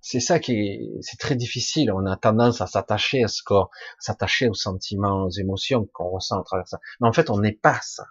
C'est 0.00 0.20
ça 0.20 0.38
qui 0.38 0.52
est, 0.52 1.02
c'est 1.02 1.18
très 1.18 1.36
difficile. 1.36 1.92
On 1.92 2.06
a 2.06 2.16
tendance 2.16 2.60
à 2.60 2.66
s'attacher 2.66 3.22
à 3.22 3.28
ce 3.28 3.42
corps, 3.42 3.70
s'attacher 3.98 4.48
aux 4.48 4.54
sentiments, 4.54 5.24
aux 5.24 5.30
émotions 5.30 5.86
qu'on 5.92 6.08
ressent 6.08 6.40
à 6.40 6.44
travers 6.44 6.66
ça. 6.66 6.80
Mais 7.00 7.08
en 7.08 7.12
fait, 7.12 7.28
on 7.30 7.38
n'est 7.38 7.52
pas 7.52 7.78
ça. 7.82 8.06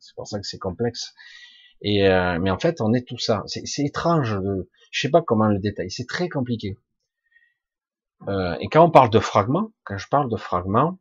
C'est 0.00 0.14
pour 0.14 0.26
ça 0.26 0.40
que 0.40 0.46
c'est 0.46 0.58
complexe. 0.58 1.14
Et 1.82 2.08
euh, 2.08 2.38
mais 2.40 2.50
en 2.50 2.58
fait, 2.58 2.80
on 2.80 2.92
est 2.94 3.06
tout 3.06 3.18
ça. 3.18 3.44
C'est 3.46 3.84
étrange. 3.84 4.40
De, 4.40 4.70
je 4.90 5.00
sais 5.00 5.10
pas 5.10 5.22
comment 5.22 5.48
le 5.48 5.58
détailler. 5.58 5.90
C'est 5.90 6.08
très 6.08 6.28
compliqué. 6.28 6.78
Euh, 8.28 8.56
et 8.60 8.68
quand 8.68 8.84
on 8.84 8.90
parle 8.90 9.10
de 9.10 9.20
fragments, 9.20 9.72
quand 9.84 9.98
je 9.98 10.08
parle 10.08 10.30
de 10.30 10.36
fragments 10.36 10.98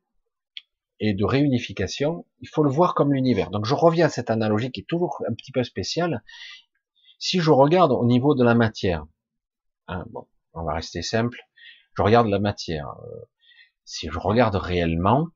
et 0.99 1.13
de 1.13 1.25
réunification, 1.25 2.25
il 2.41 2.47
faut 2.47 2.63
le 2.63 2.69
voir 2.69 2.95
comme 2.95 3.13
l'univers. 3.13 3.49
Donc 3.49 3.65
je 3.65 3.73
reviens 3.73 4.05
à 4.05 4.09
cette 4.09 4.29
analogie 4.29 4.71
qui 4.71 4.81
est 4.81 4.87
toujours 4.87 5.21
un 5.29 5.33
petit 5.33 5.51
peu 5.51 5.63
spéciale. 5.63 6.23
Si 7.19 7.39
je 7.39 7.51
regarde 7.51 7.91
au 7.91 8.05
niveau 8.05 8.35
de 8.35 8.43
la 8.43 8.55
matière, 8.55 9.05
hein, 9.87 10.05
bon, 10.09 10.27
on 10.53 10.63
va 10.63 10.73
rester 10.73 11.01
simple. 11.01 11.39
Je 11.95 12.01
regarde 12.01 12.27
la 12.27 12.39
matière. 12.39 12.89
Euh, 12.89 13.25
si 13.85 14.09
je 14.09 14.17
regarde 14.17 14.55
réellement, 14.55 15.27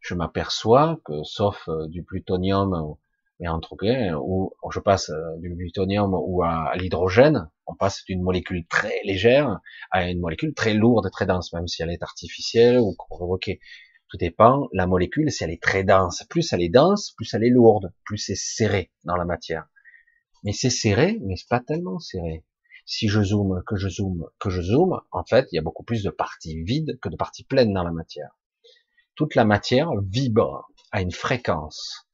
je 0.00 0.14
m'aperçois 0.14 1.00
que 1.04 1.22
sauf 1.24 1.68
euh, 1.68 1.86
du 1.88 2.02
plutonium 2.02 2.96
et 3.40 3.48
entropien, 3.48 4.16
ou 4.16 4.52
je 4.70 4.80
passe 4.80 5.10
euh, 5.10 5.36
du 5.38 5.54
plutonium 5.54 6.12
ou 6.14 6.42
à, 6.42 6.72
l'hydrogène, 6.76 7.50
on 7.66 7.74
passe 7.74 8.04
d'une 8.04 8.22
molécule 8.22 8.66
très 8.66 9.00
légère 9.04 9.60
à 9.90 10.08
une 10.10 10.20
molécule 10.20 10.54
très 10.54 10.74
lourde 10.74 11.08
très 11.10 11.26
dense, 11.26 11.52
même 11.52 11.68
si 11.68 11.82
elle 11.82 11.90
est 11.90 12.02
artificielle 12.02 12.80
ou 12.80 12.94
provoquée. 12.96 13.60
Tout 14.08 14.16
dépend, 14.16 14.68
la 14.72 14.86
molécule, 14.86 15.30
si 15.30 15.44
elle 15.44 15.50
est 15.50 15.62
très 15.62 15.84
dense, 15.84 16.24
plus 16.28 16.52
elle 16.52 16.62
est 16.62 16.68
dense, 16.68 17.12
plus 17.16 17.32
elle 17.34 17.44
est 17.44 17.50
lourde, 17.50 17.92
plus 18.04 18.18
c'est 18.18 18.36
serré 18.36 18.90
dans 19.04 19.16
la 19.16 19.24
matière. 19.24 19.68
Mais 20.44 20.52
c'est 20.52 20.70
serré, 20.70 21.18
mais 21.22 21.36
c'est 21.36 21.48
pas 21.48 21.60
tellement 21.60 21.98
serré. 21.98 22.44
Si 22.86 23.08
je 23.08 23.22
zoome, 23.22 23.62
que 23.66 23.76
je 23.76 23.88
zoome, 23.88 24.26
que 24.38 24.50
je 24.50 24.62
zoome, 24.62 25.00
en 25.10 25.24
fait, 25.24 25.48
il 25.52 25.56
y 25.56 25.58
a 25.58 25.62
beaucoup 25.62 25.84
plus 25.84 26.02
de 26.02 26.10
parties 26.10 26.62
vides 26.62 26.98
que 27.00 27.08
de 27.08 27.16
parties 27.16 27.44
pleines 27.44 27.74
dans 27.74 27.84
la 27.84 27.92
matière 27.92 28.30
toute 29.18 29.34
la 29.34 29.44
matière 29.44 29.90
vibre 30.00 30.70
à 30.92 31.02
une 31.02 31.10
fréquence. 31.10 32.06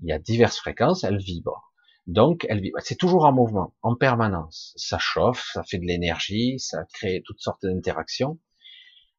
Il 0.00 0.08
y 0.08 0.12
a 0.12 0.20
diverses 0.20 0.58
fréquences, 0.58 1.02
elle 1.02 1.18
vibre. 1.18 1.72
Donc, 2.06 2.46
elle 2.48 2.60
vibre. 2.60 2.78
C'est 2.80 2.94
toujours 2.94 3.24
en 3.24 3.32
mouvement, 3.32 3.74
en 3.82 3.96
permanence. 3.96 4.72
Ça 4.76 4.96
chauffe, 4.96 5.50
ça 5.52 5.64
fait 5.64 5.78
de 5.78 5.86
l'énergie, 5.86 6.60
ça 6.60 6.84
crée 6.94 7.20
toutes 7.26 7.40
sortes 7.40 7.66
d'interactions. 7.66 8.38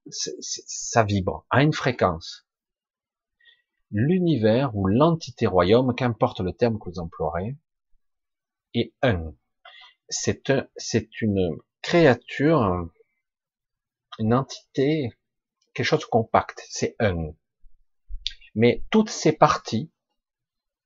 Ça 0.10 1.04
vibre 1.04 1.46
à 1.50 1.64
une 1.64 1.74
fréquence. 1.74 2.48
L'univers 3.92 4.76
ou 4.76 4.88
l'entité 4.88 5.48
royaume, 5.48 5.94
qu'importe 5.96 6.40
le 6.40 6.54
terme 6.54 6.80
que 6.80 6.90
vous 6.90 7.00
emploierez, 7.00 7.58
est 8.74 8.94
un. 9.02 9.34
C'est 10.10 10.50
un, 10.50 10.68
c'est 10.76 11.22
une 11.22 11.58
créature, 11.82 12.90
une 14.20 14.34
entité 14.34 15.12
quelque 15.74 15.86
chose 15.86 16.02
de 16.02 16.06
compact, 16.06 16.66
c'est 16.70 16.96
un. 17.00 17.34
Mais 18.56 18.84
toutes 18.92 19.10
ces 19.10 19.32
parties, 19.32 19.92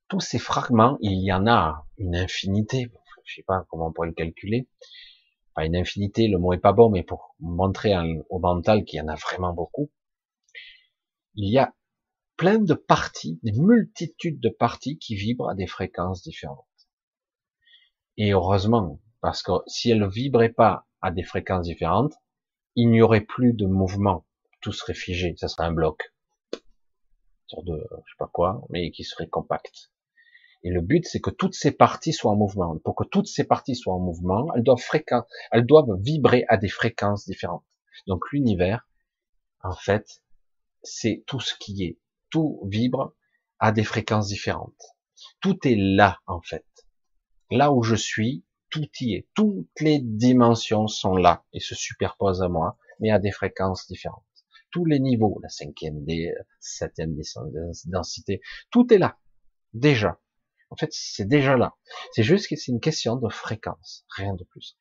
tous 0.08 0.22
ces 0.22 0.40
fragments, 0.40 0.98
il 1.02 1.24
y 1.24 1.34
en 1.34 1.48
a 1.48 1.86
une 1.98 2.16
infinité, 2.16 2.90
je 3.26 3.36
sais 3.36 3.44
pas 3.44 3.66
comment 3.70 3.88
on 3.88 3.92
pourrait 3.92 4.08
le 4.08 4.14
calculer, 4.14 4.68
pas 5.58 5.66
une 5.66 5.76
infinité, 5.76 6.28
le 6.28 6.38
mot 6.38 6.54
est 6.54 6.60
pas 6.60 6.72
bon, 6.72 6.92
mais 6.92 7.02
pour 7.02 7.34
montrer 7.40 7.96
au 8.30 8.38
mental 8.38 8.86
qu'il 8.86 9.00
y 9.00 9.02
en 9.02 9.08
a 9.08 9.16
vraiment 9.16 9.54
beaucoup, 9.54 9.90
il 11.34 11.52
y 11.52 11.58
a 11.58 11.74
plein 12.36 12.60
de 12.60 12.76
parties, 12.76 13.40
des 13.42 13.54
multitudes 13.54 14.40
de 14.40 14.50
parties 14.50 15.00
qui 15.00 15.16
vibrent 15.16 15.50
à 15.50 15.56
des 15.56 15.66
fréquences 15.66 16.22
différentes. 16.22 16.68
Et 18.18 18.34
heureusement, 18.34 19.02
parce 19.20 19.42
que 19.42 19.54
si 19.66 19.90
elles 19.90 20.08
vibraient 20.08 20.54
pas 20.54 20.86
à 21.02 21.10
des 21.10 21.24
fréquences 21.24 21.66
différentes, 21.66 22.14
il 22.76 22.92
n'y 22.92 23.02
aurait 23.02 23.22
plus 23.22 23.54
de 23.54 23.66
mouvement 23.66 24.28
tout 24.62 24.74
serait 24.74 24.94
figé, 24.94 25.34
ça 25.38 25.48
serait 25.48 25.66
un 25.66 25.74
bloc, 25.74 26.14
sur 27.48 27.64
de, 27.64 27.84
je 28.06 28.12
sais 28.12 28.18
pas 28.20 28.30
quoi, 28.32 28.62
mais 28.70 28.92
qui 28.92 29.04
serait 29.04 29.28
compact. 29.28 29.92
Et 30.64 30.70
le 30.70 30.82
but, 30.82 31.06
c'est 31.06 31.20
que 31.20 31.30
toutes 31.30 31.54
ces 31.54 31.72
parties 31.72 32.14
soient 32.14 32.32
en 32.32 32.36
mouvement. 32.36 32.78
Pour 32.80 32.96
que 32.96 33.04
toutes 33.04 33.28
ces 33.28 33.44
parties 33.44 33.76
soient 33.76 33.94
en 33.94 34.00
mouvement, 34.00 34.48
elles 34.56 34.64
doivent 34.64 34.84
elles 35.52 35.66
doivent 35.66 35.98
vibrer 36.00 36.46
à 36.50 36.58
des 36.58 36.70
fréquences 36.70 37.26
différentes. 37.26 37.66
Donc 38.08 38.24
l'univers, 38.32 38.88
en 39.64 39.76
fait, 39.76 40.24
c'est 40.84 41.24
tout 41.28 41.40
ce 41.40 41.54
qui 41.60 41.84
est. 41.84 42.00
Tout 42.30 42.62
vibre 42.66 43.14
à 43.60 43.72
des 43.72 43.84
fréquences 43.84 44.28
différentes. 44.28 44.82
Tout 45.40 45.68
est 45.68 45.78
là, 45.78 46.20
en 46.28 46.42
fait. 46.42 46.66
Là 47.50 47.72
où 47.72 47.84
je 47.84 47.96
suis, 47.96 48.44
tout 48.70 48.88
y 49.00 49.16
est. 49.16 49.28
Toutes 49.34 49.80
les 49.80 50.00
dimensions 50.00 50.88
sont 50.88 51.16
là 51.16 51.46
et 51.54 51.60
se 51.60 51.76
superposent 51.76 52.42
à 52.42 52.50
moi, 52.50 52.78
mais 53.00 53.12
à 53.12 53.20
des 53.20 53.32
fréquences 53.32 53.88
différentes 53.88 54.24
tous 54.72 54.86
les 54.86 55.00
niveaux, 55.00 55.40
la 55.42 55.50
cinquième 55.50 56.04
des 56.04 56.34
septième 56.60 57.16
densité, 57.86 58.42
tout 58.70 58.94
est 58.94 58.98
là, 58.98 59.18
déjà. 59.74 60.20
En 60.70 60.76
fait, 60.76 60.90
c'est 60.92 61.28
déjà 61.28 61.56
là. 61.58 61.76
C'est 62.12 62.24
juste 62.24 62.48
que 62.50 62.56
c'est 62.56 62.72
une 62.72 62.80
question 62.80 63.16
de 63.16 63.30
fréquence, 63.30 64.06
rien 64.16 64.34
de 64.34 64.44
plus. 64.44 64.78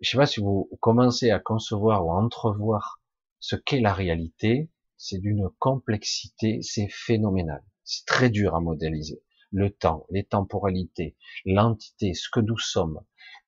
Je 0.00 0.10
sais 0.10 0.16
pas 0.16 0.26
si 0.26 0.40
vous 0.40 0.68
commencez 0.80 1.30
à 1.30 1.38
concevoir 1.38 2.06
ou 2.06 2.10
à 2.10 2.16
entrevoir 2.16 3.00
ce 3.38 3.56
qu'est 3.56 3.80
la 3.80 3.92
réalité, 3.92 4.70
c'est 4.96 5.18
d'une 5.18 5.48
complexité, 5.58 6.60
c'est 6.62 6.88
phénoménal. 6.88 7.62
C'est 7.84 8.06
très 8.06 8.30
dur 8.30 8.54
à 8.54 8.60
modéliser. 8.60 9.22
Le 9.50 9.70
temps, 9.70 10.06
les 10.10 10.24
temporalités, 10.24 11.16
l'entité, 11.44 12.14
ce 12.14 12.28
que 12.28 12.40
nous 12.40 12.58
sommes, 12.58 13.00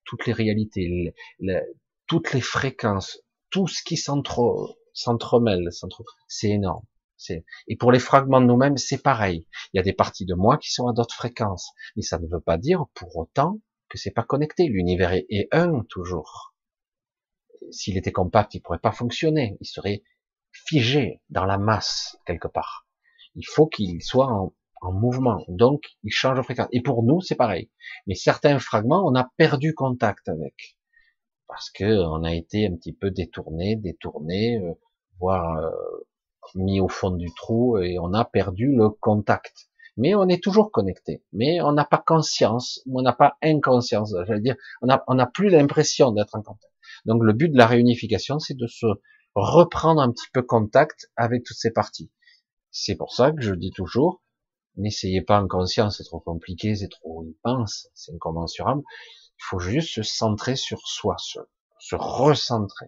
toutes 0.04 0.26
les 0.26 0.32
réalités, 0.32 1.14
toutes 2.06 2.32
les 2.32 2.40
fréquences, 2.40 3.18
tout 3.50 3.66
ce 3.66 3.82
qui 3.82 3.96
s'entre 3.96 4.76
s'entremêlent, 4.92 5.70
c'est 6.28 6.50
énorme. 6.50 6.84
Et 7.68 7.76
pour 7.76 7.92
les 7.92 7.98
fragments 7.98 8.40
de 8.40 8.46
nous-mêmes, 8.46 8.76
c'est 8.76 9.02
pareil. 9.02 9.46
Il 9.72 9.78
y 9.78 9.80
a 9.80 9.82
des 9.82 9.92
parties 9.92 10.26
de 10.26 10.34
moi 10.34 10.58
qui 10.58 10.70
sont 10.70 10.88
à 10.88 10.92
d'autres 10.92 11.14
fréquences. 11.14 11.72
Mais 11.96 12.02
ça 12.02 12.18
ne 12.18 12.26
veut 12.26 12.40
pas 12.40 12.58
dire 12.58 12.84
pour 12.94 13.16
autant 13.16 13.60
que 13.88 13.98
c'est 13.98 14.10
pas 14.10 14.22
connecté. 14.22 14.68
L'univers 14.68 15.12
est 15.12 15.48
un 15.52 15.82
toujours. 15.88 16.54
S'il 17.70 17.96
était 17.96 18.12
compact, 18.12 18.54
il 18.54 18.60
pourrait 18.60 18.78
pas 18.78 18.92
fonctionner. 18.92 19.56
Il 19.60 19.66
serait 19.66 20.02
figé 20.52 21.20
dans 21.30 21.44
la 21.44 21.58
masse 21.58 22.16
quelque 22.26 22.48
part. 22.48 22.86
Il 23.34 23.46
faut 23.46 23.66
qu'il 23.66 24.02
soit 24.02 24.30
en, 24.30 24.54
en, 24.80 24.92
mouvement. 24.92 25.44
Donc, 25.48 25.84
il 26.02 26.10
change 26.10 26.38
de 26.38 26.42
fréquence. 26.42 26.68
Et 26.72 26.82
pour 26.82 27.02
nous, 27.02 27.20
c'est 27.20 27.34
pareil. 27.34 27.70
Mais 28.06 28.14
certains 28.14 28.58
fragments, 28.58 29.04
on 29.06 29.14
a 29.14 29.28
perdu 29.36 29.74
contact 29.74 30.28
avec. 30.28 30.76
Parce 31.48 31.70
que 31.70 31.84
on 31.84 32.24
a 32.24 32.34
été 32.34 32.66
un 32.66 32.74
petit 32.76 32.92
peu 32.92 33.10
détourné, 33.10 33.76
détourné, 33.76 34.58
euh, 34.58 34.72
voire 35.20 35.58
euh, 35.58 35.70
mis 36.54 36.80
au 36.80 36.88
fond 36.88 37.10
du 37.10 37.32
trou 37.34 37.78
et 37.78 37.98
on 37.98 38.12
a 38.12 38.24
perdu 38.24 38.74
le 38.74 38.90
contact. 38.90 39.68
Mais 39.96 40.14
on 40.14 40.28
est 40.28 40.42
toujours 40.42 40.70
connecté. 40.70 41.24
Mais 41.32 41.60
on 41.62 41.72
n'a 41.72 41.84
pas 41.84 42.02
conscience, 42.04 42.80
on 42.90 43.02
n'a 43.02 43.12
pas 43.12 43.36
inconscience. 43.42 44.14
Veux 44.28 44.40
dire, 44.40 44.56
on 44.82 44.86
n'a 44.86 45.02
on 45.08 45.18
a 45.18 45.26
plus 45.26 45.48
l'impression 45.48 46.12
d'être 46.12 46.34
en 46.34 46.42
contact. 46.42 46.72
Donc 47.06 47.22
le 47.22 47.32
but 47.32 47.48
de 47.48 47.56
la 47.56 47.66
réunification, 47.66 48.38
c'est 48.38 48.56
de 48.56 48.66
se 48.66 48.86
reprendre 49.34 50.00
un 50.00 50.10
petit 50.10 50.28
peu 50.32 50.42
contact 50.42 51.10
avec 51.16 51.44
toutes 51.44 51.56
ces 51.56 51.72
parties. 51.72 52.10
C'est 52.70 52.96
pour 52.96 53.12
ça 53.12 53.32
que 53.32 53.40
je 53.40 53.54
dis 53.54 53.70
toujours, 53.70 54.22
n'essayez 54.76 55.22
pas 55.22 55.40
en 55.40 55.48
conscience, 55.48 55.98
c'est 55.98 56.04
trop 56.04 56.20
compliqué, 56.20 56.74
c'est 56.74 56.88
trop 56.88 57.24
intense, 57.24 57.88
c'est 57.94 58.12
incommensurable. 58.12 58.82
Il 59.38 59.44
faut 59.44 59.58
juste 59.58 59.94
se 59.94 60.02
centrer 60.02 60.56
sur 60.56 60.86
soi, 60.86 61.16
se, 61.18 61.38
se 61.78 61.96
recentrer. 61.96 62.86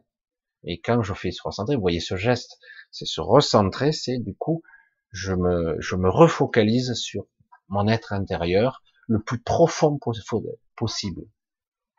Et 0.64 0.80
quand 0.80 1.02
je 1.02 1.14
fais 1.14 1.30
se 1.30 1.42
recentrer, 1.42 1.76
vous 1.76 1.82
voyez 1.82 2.00
ce 2.00 2.16
geste, 2.16 2.58
C'est 2.90 3.06
se 3.06 3.20
recentrer, 3.20 3.92
c'est 3.92 4.18
du 4.18 4.34
coup, 4.34 4.62
je 5.10 5.32
me, 5.32 5.76
je 5.80 5.96
me 5.96 6.08
refocalise 6.08 6.94
sur 6.94 7.26
mon 7.68 7.86
être 7.88 8.12
intérieur 8.12 8.82
le 9.08 9.20
plus 9.22 9.40
profond 9.40 9.98
possible. 10.76 11.22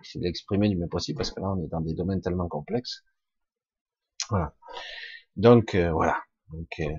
J'essaie 0.02 0.20
d'exprimer 0.20 0.70
du 0.70 0.78
mieux 0.78 0.88
possible 0.88 1.18
parce 1.18 1.32
que 1.32 1.42
là, 1.42 1.50
on 1.50 1.64
est 1.64 1.68
dans 1.68 1.82
des 1.82 1.94
domaines 1.94 2.22
tellement 2.22 2.48
complexes. 2.48 3.04
Voilà. 4.30 4.54
Donc, 5.36 5.76
euh, 5.76 5.92
voilà. 5.92 6.18
Donc, 6.52 6.68
euh, 6.80 6.94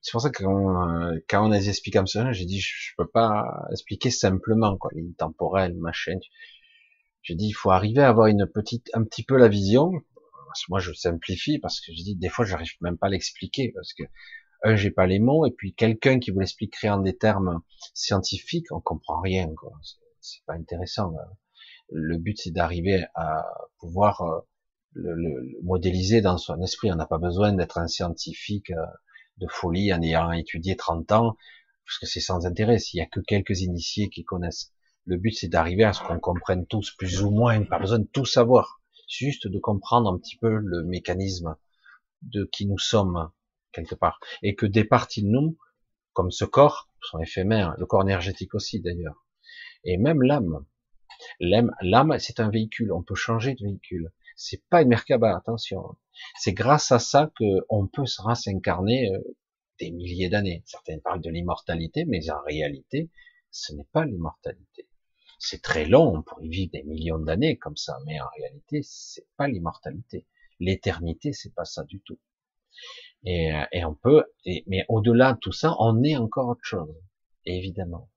c'est 0.00 0.12
pour 0.12 0.20
ça 0.20 0.30
que 0.30 0.42
quand, 0.44 1.12
euh, 1.12 1.18
quand 1.28 1.46
on 1.48 1.52
a 1.52 1.58
expliqué 1.58 1.98
comme 1.98 2.06
ça, 2.06 2.32
j'ai 2.32 2.44
dit, 2.44 2.60
je, 2.60 2.92
peux 2.96 3.06
pas 3.06 3.66
expliquer 3.72 4.10
simplement, 4.10 4.76
quoi, 4.76 4.90
les 4.94 5.12
temporels, 5.14 5.74
machin. 5.74 6.18
J'ai 7.22 7.34
dit, 7.34 7.48
il 7.48 7.52
faut 7.52 7.70
arriver 7.70 8.02
à 8.02 8.08
avoir 8.08 8.26
une 8.26 8.46
petite, 8.46 8.90
un 8.94 9.04
petit 9.04 9.24
peu 9.24 9.36
la 9.36 9.48
vision. 9.48 9.92
Moi, 10.68 10.80
je 10.80 10.92
simplifie 10.92 11.58
parce 11.58 11.80
que 11.80 11.92
je 11.92 12.02
dis, 12.02 12.16
des 12.16 12.28
fois, 12.28 12.44
j'arrive 12.44 12.72
même 12.80 12.98
pas 12.98 13.06
à 13.06 13.10
l'expliquer 13.10 13.72
parce 13.74 13.92
que 13.92 14.04
un, 14.62 14.76
j'ai 14.76 14.90
pas 14.90 15.06
les 15.06 15.18
mots, 15.18 15.46
et 15.46 15.50
puis 15.50 15.74
quelqu'un 15.74 16.18
qui 16.20 16.30
vous 16.30 16.38
l'expliquerait 16.38 16.88
en 16.88 16.98
des 16.98 17.16
termes 17.16 17.60
scientifiques, 17.94 18.70
on 18.70 18.80
comprend 18.80 19.20
rien, 19.20 19.52
quoi. 19.54 19.72
C'est 20.20 20.44
pas 20.46 20.54
intéressant. 20.54 21.14
Le 21.90 22.16
but, 22.16 22.38
c'est 22.40 22.52
d'arriver 22.52 23.04
à 23.14 23.44
pouvoir 23.78 24.22
euh, 24.22 24.40
le, 24.92 25.14
le, 25.14 25.58
modéliser 25.64 26.20
dans 26.20 26.38
son 26.38 26.60
esprit. 26.62 26.92
On 26.92 26.96
n'a 26.96 27.06
pas 27.06 27.18
besoin 27.18 27.52
d'être 27.52 27.78
un 27.78 27.88
scientifique 27.88 28.70
euh, 28.70 28.86
de 29.38 29.46
folie 29.48 29.92
en 29.92 30.00
ayant 30.00 30.30
étudié 30.30 30.76
30 30.76 31.10
ans, 31.12 31.36
parce 31.84 31.98
que 31.98 32.06
c'est 32.06 32.20
sans 32.20 32.46
intérêt. 32.46 32.78
S'il 32.78 32.98
y 32.98 33.02
a 33.02 33.06
que 33.06 33.20
quelques 33.20 33.60
initiés 33.62 34.10
qui 34.10 34.24
connaissent. 34.24 34.72
Le 35.04 35.16
but, 35.16 35.32
c'est 35.32 35.48
d'arriver 35.48 35.82
à 35.82 35.92
ce 35.92 36.02
qu'on 36.04 36.20
comprenne 36.20 36.66
tous, 36.66 36.92
plus 36.92 37.22
ou 37.22 37.30
moins, 37.30 37.64
pas 37.64 37.80
besoin 37.80 37.98
de 37.98 38.08
tout 38.12 38.24
savoir, 38.24 38.80
juste 39.12 39.46
de 39.46 39.58
comprendre 39.58 40.12
un 40.12 40.18
petit 40.18 40.36
peu 40.36 40.48
le 40.48 40.82
mécanisme 40.84 41.56
de 42.22 42.44
qui 42.44 42.66
nous 42.66 42.78
sommes, 42.78 43.30
quelque 43.72 43.94
part. 43.94 44.20
Et 44.42 44.54
que 44.54 44.66
des 44.66 44.84
parties 44.84 45.22
de 45.22 45.28
nous, 45.28 45.58
comme 46.12 46.30
ce 46.30 46.44
corps, 46.44 46.88
sont 47.00 47.18
éphémères, 47.18 47.74
le 47.78 47.86
corps 47.86 48.02
énergétique 48.02 48.54
aussi 48.54 48.80
d'ailleurs. 48.80 49.26
Et 49.84 49.96
même 49.96 50.22
l'âme. 50.22 50.64
L'âme, 51.40 52.18
c'est 52.18 52.40
un 52.40 52.50
véhicule, 52.50 52.92
on 52.92 53.02
peut 53.02 53.14
changer 53.14 53.54
de 53.54 53.64
véhicule. 53.64 54.12
C'est 54.36 54.62
pas 54.68 54.82
une 54.82 54.88
Merkaba, 54.88 55.36
attention. 55.36 55.96
C'est 56.38 56.52
grâce 56.52 56.90
à 56.90 56.98
ça 56.98 57.30
que 57.38 57.64
on 57.68 57.86
peut 57.86 58.06
s'incarner 58.06 59.12
euh, 59.12 59.18
des 59.78 59.90
milliers 59.90 60.28
d'années. 60.28 60.62
Certains 60.66 60.98
parlent 60.98 61.20
de 61.20 61.30
l'immortalité, 61.30 62.04
mais 62.06 62.30
en 62.30 62.40
réalité, 62.42 63.10
ce 63.50 63.74
n'est 63.74 63.86
pas 63.92 64.04
l'immortalité. 64.04 64.88
C'est 65.44 65.60
très 65.60 65.86
long, 65.86 66.18
on 66.18 66.22
pourrait 66.22 66.46
vivre 66.46 66.70
des 66.72 66.84
millions 66.84 67.18
d'années 67.18 67.56
comme 67.58 67.76
ça, 67.76 67.98
mais 68.06 68.20
en 68.20 68.28
réalité, 68.38 68.80
c'est 68.84 69.26
pas 69.36 69.48
l'immortalité. 69.48 70.24
L'éternité, 70.60 71.32
c'est 71.32 71.52
pas 71.52 71.64
ça 71.64 71.82
du 71.82 72.00
tout. 72.00 72.20
Et, 73.24 73.52
euh, 73.52 73.64
et 73.72 73.84
on 73.84 73.94
peut, 73.96 74.24
mais 74.68 74.84
au-delà 74.88 75.32
de 75.32 75.38
tout 75.40 75.50
ça, 75.50 75.74
on 75.80 76.04
est 76.04 76.16
encore 76.16 76.48
autre 76.48 76.62
chose, 76.62 76.94
évidemment. 77.44 78.08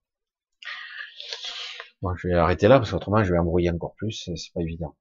Bon, 2.03 2.15
je 2.15 2.27
vais 2.27 2.35
arrêter 2.35 2.67
là 2.67 2.77
parce 2.77 2.91
qu'autrement 2.91 3.23
je 3.23 3.31
vais 3.33 3.39
embrouiller 3.39 3.71
encore 3.71 3.95
plus, 3.95 4.29
c'est 4.35 4.53
pas 4.53 4.61
évident. 4.61 4.95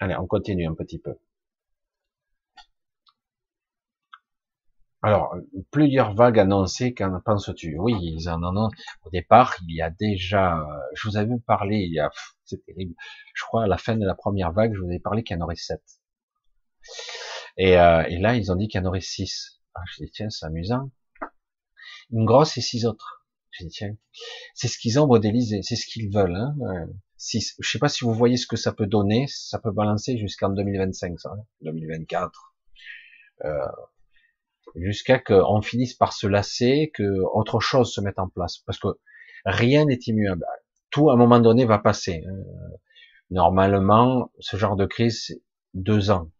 Allez, 0.00 0.16
on 0.16 0.26
continue 0.26 0.66
un 0.66 0.74
petit 0.74 0.98
peu. 0.98 1.14
Alors, 5.04 5.34
plusieurs 5.72 6.14
vagues 6.14 6.38
annoncées, 6.38 6.94
qu'en 6.94 7.20
penses-tu? 7.20 7.76
Oui, 7.76 7.94
ils 8.00 8.28
en 8.28 8.42
annoncent. 8.44 8.76
Au 9.04 9.10
départ, 9.10 9.56
il 9.66 9.74
y 9.74 9.82
a 9.82 9.90
déjà, 9.90 10.58
euh, 10.58 10.64
je 10.94 11.08
vous 11.08 11.16
avais 11.16 11.38
parlé, 11.44 11.78
il 11.78 11.92
y 11.92 11.98
a, 11.98 12.08
c'est 12.44 12.64
terrible, 12.64 12.94
je 13.34 13.42
crois 13.44 13.64
à 13.64 13.66
la 13.66 13.78
fin 13.78 13.96
de 13.96 14.06
la 14.06 14.14
première 14.14 14.52
vague, 14.52 14.72
je 14.74 14.78
vous 14.78 14.86
avais 14.86 15.00
parlé 15.00 15.24
qu'il 15.24 15.36
y 15.36 15.40
en 15.40 15.42
aurait 15.42 15.56
sept. 15.56 15.82
Et, 17.56 17.76
euh, 17.78 18.04
et 18.04 18.18
là, 18.18 18.36
ils 18.36 18.52
ont 18.52 18.56
dit 18.56 18.68
qu'il 18.68 18.80
y 18.80 18.84
en 18.84 18.86
aurait 18.86 19.00
six. 19.00 19.60
Ah, 19.74 19.80
je 19.90 20.04
dis, 20.04 20.10
tiens, 20.10 20.30
c'est 20.30 20.46
amusant. 20.46 20.90
Une 22.12 22.24
grosse 22.24 22.56
et 22.56 22.60
six 22.60 22.86
autres. 22.86 23.26
Je 23.50 23.64
dis, 23.64 23.70
tiens, 23.70 23.96
c'est 24.54 24.68
ce 24.68 24.78
qu'ils 24.78 25.00
ont 25.00 25.08
modélisé, 25.08 25.62
c'est 25.62 25.76
ce 25.76 25.86
qu'ils 25.86 26.14
veulent. 26.14 26.36
Hein. 26.36 26.54
Si, 27.16 27.40
je 27.58 27.68
sais 27.68 27.78
pas 27.78 27.88
si 27.88 28.04
vous 28.04 28.14
voyez 28.14 28.36
ce 28.36 28.46
que 28.46 28.56
ça 28.56 28.72
peut 28.72 28.86
donner, 28.86 29.26
ça 29.28 29.58
peut 29.58 29.72
balancer 29.72 30.16
jusqu'en 30.16 30.50
2025, 30.50 31.18
ça, 31.18 31.30
2024. 31.62 32.54
Hein. 33.44 33.48
Euh, 33.48 33.66
jusqu'à 34.76 35.18
qu'on 35.18 35.62
finisse 35.62 35.94
par 35.94 36.12
se 36.12 36.26
lasser, 36.26 36.90
que 36.94 37.20
autre 37.34 37.60
chose 37.60 37.92
se 37.92 38.00
mette 38.00 38.18
en 38.18 38.28
place. 38.28 38.58
Parce 38.66 38.78
que 38.78 38.88
rien 39.44 39.84
n'est 39.84 40.00
immuable. 40.06 40.44
Tout, 40.90 41.10
à 41.10 41.14
un 41.14 41.16
moment 41.16 41.40
donné, 41.40 41.64
va 41.64 41.78
passer. 41.78 42.22
Hein. 42.26 42.42
Normalement, 43.30 44.30
ce 44.40 44.56
genre 44.56 44.76
de 44.76 44.86
crise, 44.86 45.40
deux 45.74 46.10
ans 46.10 46.30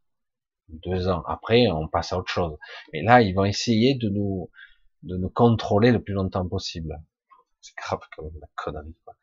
deux 0.73 1.09
ans. 1.09 1.23
Après, 1.27 1.67
on 1.69 1.89
passe 1.89 2.13
à 2.13 2.19
autre 2.19 2.31
chose. 2.31 2.57
Mais 2.93 3.03
là, 3.03 3.23
ils 3.23 3.35
vont 3.35 3.45
essayer 3.45 3.95
de 3.95 4.09
nous, 4.09 4.51
de 5.03 5.17
nous 5.17 5.29
contrôler 5.29 5.93
le 5.93 6.03
plus 6.03 6.15
longtemps 6.15 6.47
possible. 6.49 7.01
C'est 7.61 7.77
grave 7.77 8.01
comme 8.17 8.31
la 8.41 8.49
connerie. 8.57 8.97
Quoi. 9.05 9.15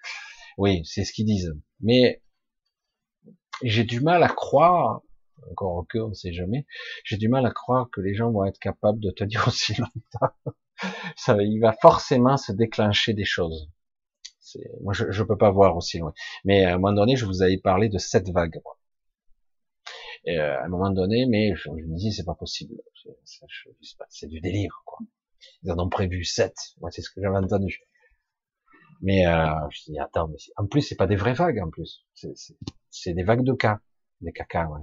Oui, 0.57 0.81
c'est 0.85 1.03
ce 1.03 1.13
qu'ils 1.13 1.25
disent. 1.25 1.55
Mais 1.81 2.21
j'ai 3.63 3.83
du 3.83 3.99
mal 3.99 4.23
à 4.23 4.29
croire, 4.29 5.01
encore 5.51 5.85
que 5.87 5.97
on 5.99 6.09
ne 6.09 6.13
sait 6.13 6.33
jamais, 6.33 6.65
j'ai 7.03 7.17
du 7.17 7.29
mal 7.29 7.45
à 7.45 7.51
croire 7.51 7.89
que 7.91 8.01
les 8.01 8.13
gens 8.15 8.31
vont 8.31 8.45
être 8.45 8.59
capables 8.59 8.99
de 8.99 9.11
tenir 9.11 9.43
aussi 9.47 9.73
longtemps. 9.75 10.33
Ça, 11.17 11.35
il 11.41 11.59
va 11.59 11.73
forcément 11.73 12.37
se 12.37 12.51
déclencher 12.51 13.13
des 13.13 13.25
choses. 13.25 13.69
Moi, 14.81 14.93
je, 14.93 15.11
je 15.11 15.23
peux 15.23 15.37
pas 15.37 15.51
voir 15.51 15.75
aussi 15.75 15.99
loin. 15.99 16.13
Mais 16.43 16.63
à 16.65 16.75
un 16.75 16.77
moment 16.77 16.93
donné, 16.93 17.15
je 17.15 17.25
vous 17.25 17.43
avais 17.43 17.57
parlé 17.57 17.89
de 17.89 17.97
cette 17.97 18.29
vague. 18.29 18.61
Et 20.25 20.37
euh, 20.37 20.59
à 20.59 20.65
un 20.65 20.67
moment 20.67 20.91
donné, 20.91 21.25
mais 21.25 21.55
je, 21.55 21.69
me 21.69 21.97
dis 21.97 22.11
c'est 22.11 22.25
pas 22.25 22.35
possible, 22.35 22.75
c'est 24.09 24.27
du 24.27 24.41
délire 24.41 24.83
quoi. 24.85 24.99
Ils 25.63 25.71
en 25.71 25.79
ont 25.79 25.89
prévu 25.89 26.25
sept, 26.25 26.55
moi 26.81 26.91
c'est 26.91 27.01
ce 27.01 27.09
que 27.09 27.21
j'avais 27.21 27.37
entendu. 27.37 27.81
Mais 29.01 29.25
euh, 29.25 29.47
je 29.69 29.91
dis 29.91 29.99
attends, 29.99 30.27
mais 30.27 30.37
en 30.57 30.67
plus 30.67 30.81
c'est 30.81 30.97
pas 30.97 31.07
des 31.07 31.15
vraies 31.15 31.33
vagues 31.33 31.59
en 31.59 31.69
plus, 31.69 32.05
c'est 32.89 33.13
des 33.13 33.23
vagues 33.23 33.43
de 33.43 33.53
cas, 33.53 33.79
des 34.21 34.33
caca. 34.33 34.67
Ouais. 34.67 34.81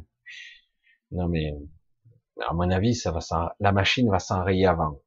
Non 1.11 1.27
mais 1.27 1.53
à 2.41 2.55
mon 2.55 2.71
avis 2.71 2.95
ça 2.95 3.13
va 3.13 3.21
la 3.61 3.73
machine 3.73 4.11
va 4.11 4.19
s'enrayer 4.19 4.67
avant. 4.67 5.01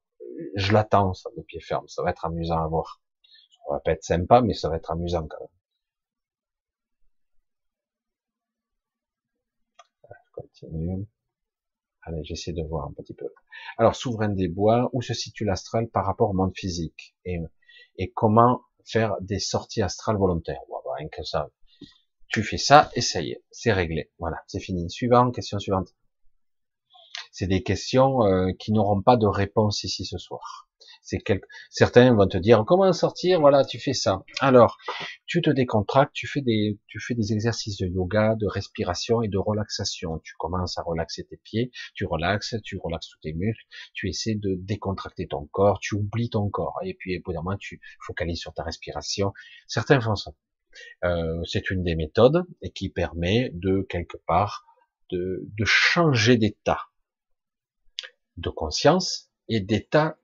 Je 0.55 0.73
l'attends 0.73 1.13
ça 1.13 1.30
de 1.38 1.41
pied 1.43 1.61
ferme, 1.61 1.88
ça 1.88 2.03
va 2.03 2.11
être 2.11 2.26
amusant 2.26 2.63
à 2.63 2.67
voir. 2.67 3.01
Ça 3.51 3.73
va 3.73 3.80
pas 3.81 3.91
être 3.93 4.03
sympa, 4.03 4.41
mais 4.41 4.53
ça 4.53 4.69
va 4.69 4.77
être 4.77 4.91
amusant 4.91 5.27
quand 5.27 5.39
même. 5.39 5.49
continue. 10.34 11.05
Allez, 12.03 12.23
j'essaie 12.23 12.53
de 12.53 12.63
voir 12.63 12.88
un 12.88 12.93
petit 12.93 13.13
peu. 13.13 13.27
Alors, 13.77 13.95
souverain 13.95 14.30
des 14.30 14.47
bois, 14.49 14.89
où 14.93 15.01
se 15.01 15.13
situe 15.13 15.45
l'astral 15.45 15.88
par 15.89 16.05
rapport 16.05 16.30
au 16.31 16.34
monde 16.34 16.53
physique? 16.55 17.15
Et, 17.26 17.39
et 17.97 18.11
comment 18.11 18.61
faire 18.85 19.15
des 19.21 19.39
sorties 19.39 19.81
astrales 19.81 20.17
volontaires? 20.17 20.61
Bon, 20.69 20.77
bah, 20.85 20.91
rien 20.97 21.09
que 21.09 21.23
ça. 21.23 21.49
Tu 22.30 22.43
fais 22.43 22.57
ça 22.57 22.91
et 22.93 23.01
ça 23.01 23.22
y 23.22 23.31
est, 23.31 23.43
c'est 23.51 23.73
réglé. 23.73 24.11
Voilà, 24.19 24.38
c'est 24.47 24.60
fini. 24.60 24.89
Suivant, 24.89 25.31
question 25.31 25.57
suivante. 25.60 25.95
C'est 27.31 27.47
des 27.47 27.64
questions 27.64 28.23
euh, 28.23 28.51
qui 28.60 28.72
n'auront 28.72 29.01
pas 29.01 29.18
de 29.18 29.26
réponse 29.26 29.84
ici 29.84 30.06
ce 30.06 30.18
soir. 30.18 30.69
C'est 31.01 31.23
certains 31.72 32.14
vont 32.14 32.27
te 32.27 32.38
dire 32.38 32.64
comment 32.68 32.93
sortir, 32.93 33.39
voilà, 33.39 33.65
tu 33.65 33.80
fais 33.80 33.93
ça. 33.93 34.23
Alors, 34.41 34.77
tu 35.26 35.41
te 35.41 35.49
décontractes, 35.49 36.14
tu 36.14 36.27
fais 36.27 36.41
des, 36.41 36.80
tu 36.88 36.99
fais 36.99 37.15
des 37.15 37.34
exercices 37.34 37.77
de 37.77 37.88
yoga, 37.88 38.35
de 38.35 38.45
respiration 38.45 39.23
et 39.23 39.27
de 39.27 39.38
relaxation. 39.39 40.19
Tu 40.23 40.34
commences 40.38 40.77
à 40.77 40.84
relaxer 40.84 41.23
tes 41.23 41.38
pieds, 41.38 41.72
tu 41.95 42.06
relaxes, 42.06 42.56
tu 42.64 42.77
relaxes 42.77 43.10
tous 43.10 43.19
tes 43.22 43.34
muscles, 43.34 43.65
tu 43.93 44.07
essaies 44.07 44.35
de 44.35 44.56
décontracter 44.60 45.27
ton 45.27 45.47
corps, 45.47 45.80
tu 45.80 45.95
oublies 45.95 46.30
ton 46.30 46.47
corps 46.49 46.77
et 46.84 46.93
puis 46.93 47.19
moment 47.26 47.57
tu 47.57 47.81
focalises 48.06 48.39
sur 48.39 48.53
ta 48.53 48.64
respiration. 48.64 49.34
Certains 49.68 50.01
font 50.01 50.15
ça. 50.15 50.31
Euh, 51.04 51.41
c'est 51.46 51.70
une 51.72 51.84
des 51.84 51.96
méthodes 51.96 52.46
et 52.62 52.72
qui 52.72 52.90
permet 52.90 53.52
de 53.54 53.86
quelque 53.90 54.18
part 54.28 54.66
de, 55.12 55.48
changer 55.66 56.38
d'état 56.38 56.82
de 58.38 58.50
conscience 58.50 59.30
et 59.48 59.60
d'état 59.60 60.18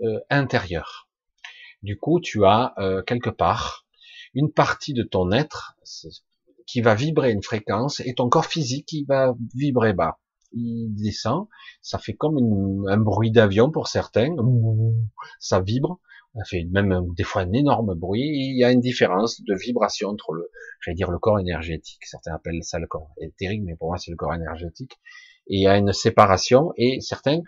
euh, 0.00 0.18
intérieur. 0.30 1.08
Du 1.82 1.98
coup, 1.98 2.20
tu 2.20 2.44
as 2.44 2.74
euh, 2.78 3.02
quelque 3.02 3.30
part 3.30 3.86
une 4.34 4.52
partie 4.52 4.94
de 4.94 5.02
ton 5.02 5.30
être 5.30 5.76
qui 6.66 6.80
va 6.80 6.94
vibrer 6.94 7.32
une 7.32 7.42
fréquence 7.42 8.00
et 8.00 8.14
ton 8.14 8.28
corps 8.28 8.46
physique 8.46 8.86
qui 8.86 9.04
va 9.04 9.34
vibrer 9.54 9.92
bas. 9.92 10.18
Il 10.52 10.94
descend, 10.94 11.46
ça 11.80 11.98
fait 11.98 12.14
comme 12.14 12.84
un 12.88 12.96
bruit 12.96 13.30
d'avion 13.30 13.70
pour 13.70 13.88
certains, 13.88 14.34
ça 15.38 15.60
vibre, 15.60 16.00
ça 16.34 16.44
fait 16.44 16.64
même 16.70 17.06
des 17.16 17.24
fois 17.24 17.42
un 17.42 17.52
énorme 17.52 17.94
bruit. 17.94 18.22
Il 18.22 18.56
y 18.56 18.64
a 18.64 18.70
une 18.70 18.80
différence 18.80 19.40
de 19.42 19.54
vibration 19.54 20.10
entre 20.10 20.32
le, 20.32 20.50
j'allais 20.80 20.94
dire 20.94 21.10
le 21.10 21.18
corps 21.18 21.38
énergétique. 21.38 22.04
Certains 22.04 22.34
appellent 22.34 22.62
ça 22.62 22.78
le 22.78 22.86
corps 22.86 23.10
éthérique, 23.20 23.62
mais 23.64 23.76
pour 23.76 23.88
moi 23.88 23.98
c'est 23.98 24.10
le 24.10 24.16
corps 24.16 24.34
énergétique. 24.34 24.98
Et 25.48 25.56
il 25.56 25.62
y 25.62 25.66
a 25.66 25.76
une 25.76 25.92
séparation 25.92 26.72
et 26.76 27.00
certains 27.00 27.40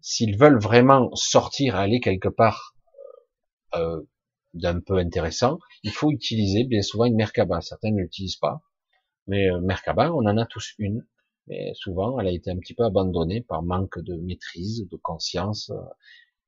s'ils 0.00 0.36
veulent 0.36 0.60
vraiment 0.60 1.14
sortir, 1.14 1.76
aller 1.76 2.00
quelque 2.00 2.28
part 2.28 2.74
euh, 3.74 4.02
d'un 4.54 4.80
peu 4.80 4.98
intéressant, 4.98 5.58
il 5.82 5.92
faut 5.92 6.10
utiliser 6.10 6.64
bien 6.64 6.82
souvent 6.82 7.04
une 7.04 7.16
Merkaba. 7.16 7.60
Certains 7.60 7.90
ne 7.90 8.00
l'utilisent 8.00 8.36
pas, 8.36 8.60
mais 9.26 9.48
euh, 9.50 9.60
Merkaba, 9.60 10.12
on 10.12 10.26
en 10.26 10.36
a 10.36 10.46
tous 10.46 10.74
une. 10.78 11.06
mais 11.46 11.72
souvent 11.74 12.18
elle 12.20 12.28
a 12.28 12.32
été 12.32 12.50
un 12.50 12.58
petit 12.58 12.74
peu 12.74 12.84
abandonnée 12.84 13.42
par 13.42 13.62
manque 13.62 13.98
de 14.00 14.16
maîtrise, 14.16 14.88
de 14.90 14.96
conscience, 14.96 15.70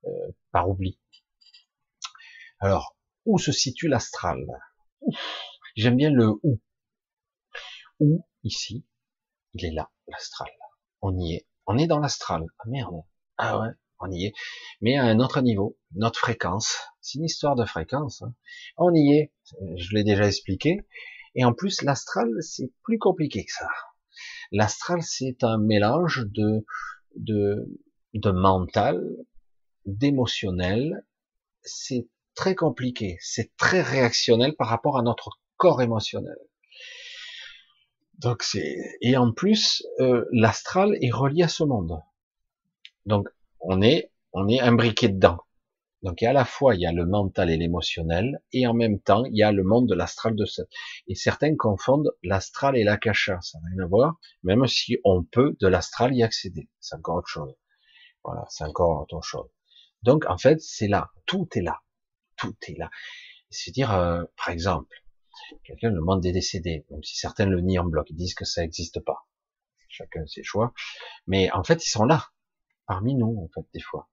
euh, 0.07 0.11
par 0.53 0.69
oubli. 0.69 0.99
Alors, 2.65 2.97
où 3.27 3.39
se 3.39 3.53
situe 3.53 3.89
l'astral? 3.89 4.39
J'aime 5.77 5.97
bien 5.97 6.11
le 6.11 6.31
où. 6.43 6.63
Où, 8.01 8.27
ici, 8.43 8.87
il 9.53 9.67
est 9.67 9.71
là, 9.71 9.91
l'astral. 10.09 10.49
On 11.03 11.15
y 11.15 11.35
est. 11.35 11.47
On 11.67 11.77
est 11.77 11.87
dans 11.87 11.99
l'astral. 11.99 12.47
Ah 12.61 12.65
merde. 12.69 13.03
Ah 13.37 13.61
ouais, 13.61 13.69
on 13.99 14.11
y 14.11 14.25
est. 14.25 14.33
Mais 14.81 14.97
à 14.97 15.05
un 15.05 15.19
autre 15.19 15.43
niveau, 15.43 15.77
notre 15.95 16.19
fréquence. 16.19 16.79
C'est 17.03 17.19
une 17.19 17.27
histoire 17.27 17.55
de 17.55 17.67
fréquence. 17.67 18.23
Hein. 18.23 18.35
On 18.79 18.95
y 18.95 19.13
est. 19.13 19.35
Je 19.77 19.95
l'ai 19.95 20.03
déjà 20.03 20.27
expliqué. 20.27 20.87
Et 21.35 21.45
en 21.45 21.53
plus, 21.53 21.83
l'astral, 21.83 22.31
c'est 22.41 22.73
plus 22.83 22.97
compliqué 22.97 23.45
que 23.45 23.53
ça. 23.53 23.69
L'astral, 24.53 25.03
c'est 25.03 25.45
un 25.45 25.59
mélange 25.59 26.25
de, 26.29 26.65
de, 27.17 27.79
de 28.15 28.31
mental, 28.31 29.07
d'émotionnel. 29.85 31.05
C'est 31.61 32.09
très 32.35 32.55
compliqué. 32.55 33.17
C'est 33.21 33.57
très 33.57 33.83
réactionnel 33.83 34.55
par 34.57 34.69
rapport 34.69 34.99
à 34.99 35.03
notre 35.03 35.41
corps 35.57 35.83
émotionnel. 35.83 36.37
Donc 38.19 38.43
c'est 38.43 38.77
et 39.01 39.17
en 39.17 39.33
plus 39.33 39.85
euh, 40.01 40.25
l'astral 40.33 40.97
est 41.01 41.11
relié 41.11 41.43
à 41.43 41.49
ce 41.49 41.65
monde. 41.65 42.01
Donc 43.07 43.29
on 43.61 43.83
est 43.83 44.13
on 44.33 44.49
est 44.49 44.61
imbriqué 44.61 45.09
dedans. 45.09 45.39
Donc 46.03 46.23
à 46.23 46.33
la 46.33 46.45
fois 46.45 46.75
il 46.75 46.81
y 46.81 46.87
a 46.87 46.93
le 46.93 47.07
mental 47.07 47.51
et 47.51 47.57
l'émotionnel 47.57 48.41
et 48.53 48.67
en 48.67 48.75
même 48.75 49.01
temps 49.01 49.25
il 49.25 49.37
y 49.37 49.43
a 49.43 49.53
le 49.53 49.65
monde 49.65 49.89
de 49.89 49.95
l'astral 49.95 50.37
de 50.37 50.45
cette. 50.45 50.69
Et 51.09 51.15
certains 51.15 51.57
confondent 51.57 52.13
l'astral 52.23 52.77
et 52.77 52.85
l'akasha, 52.85 53.41
ça 53.41 53.59
n'a 53.61 53.69
rien 53.75 53.85
à 53.85 53.89
voir. 53.89 54.15
Même 54.43 54.67
si 54.67 54.99
on 55.05 55.25
peut 55.25 55.57
de 55.61 55.67
l'astral 55.67 56.15
y 56.15 56.23
accéder, 56.23 56.69
c'est 56.79 56.97
encore 56.97 57.17
autre 57.17 57.29
chose. 57.29 57.55
Voilà, 58.23 58.45
c'est 58.49 58.65
encore 58.65 59.03
autre 59.03 59.23
chose. 59.23 59.51
Donc 60.03 60.25
en 60.29 60.39
fait 60.39 60.61
c'est 60.61 60.89
là, 60.89 61.11
tout 61.27 61.49
est 61.55 61.63
là, 61.63 61.81
tout 62.37 62.55
est 62.69 62.79
là. 62.79 62.91
C'est-à-dire 63.51 63.93
euh, 63.93 64.25
par 64.37 64.51
exemple 64.51 65.05
Quelqu'un 65.65 65.91
le 65.91 66.01
monde 66.01 66.21
des 66.21 66.33
décédés, 66.33 66.87
même 66.91 67.03
si 67.03 67.17
certains 67.17 67.47
le 67.47 67.61
nient 67.61 67.81
en 67.81 67.85
bloc, 67.85 68.09
ils 68.11 68.17
disent 68.17 68.35
que 68.35 68.45
ça 68.45 68.63
n'existe 68.63 69.01
pas. 69.01 69.27
Chacun 69.89 70.27
ses 70.27 70.43
choix. 70.43 70.73
Mais 71.27 71.51
en 71.53 71.65
fait, 71.65 71.85
ils 71.85 71.91
sont 71.91 72.05
là, 72.05 72.31
parmi 72.87 73.15
nous, 73.15 73.39
en 73.43 73.49
fait, 73.49 73.67
des 73.73 73.81
fois. 73.81 74.09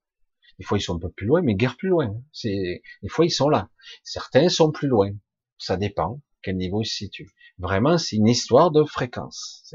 Des 0.59 0.65
fois, 0.65 0.77
ils 0.77 0.81
sont 0.81 0.95
un 0.95 0.99
peu 0.99 1.11
plus 1.11 1.25
loin, 1.25 1.41
mais 1.41 1.55
guère 1.55 1.77
plus 1.77 1.89
loin. 1.89 2.13
C'est, 2.31 2.81
des 3.01 3.09
fois, 3.09 3.25
ils 3.25 3.31
sont 3.31 3.49
là. 3.49 3.69
Certains 4.03 4.49
sont 4.49 4.71
plus 4.71 4.87
loin. 4.87 5.11
Ça 5.57 5.77
dépend 5.77 6.21
quel 6.41 6.57
niveau 6.57 6.81
ils 6.81 6.87
se 6.87 6.95
situent. 6.95 7.31
Vraiment, 7.57 7.97
c'est 7.97 8.15
une 8.15 8.27
histoire 8.27 8.71
de 8.71 8.83
fréquence. 8.83 9.73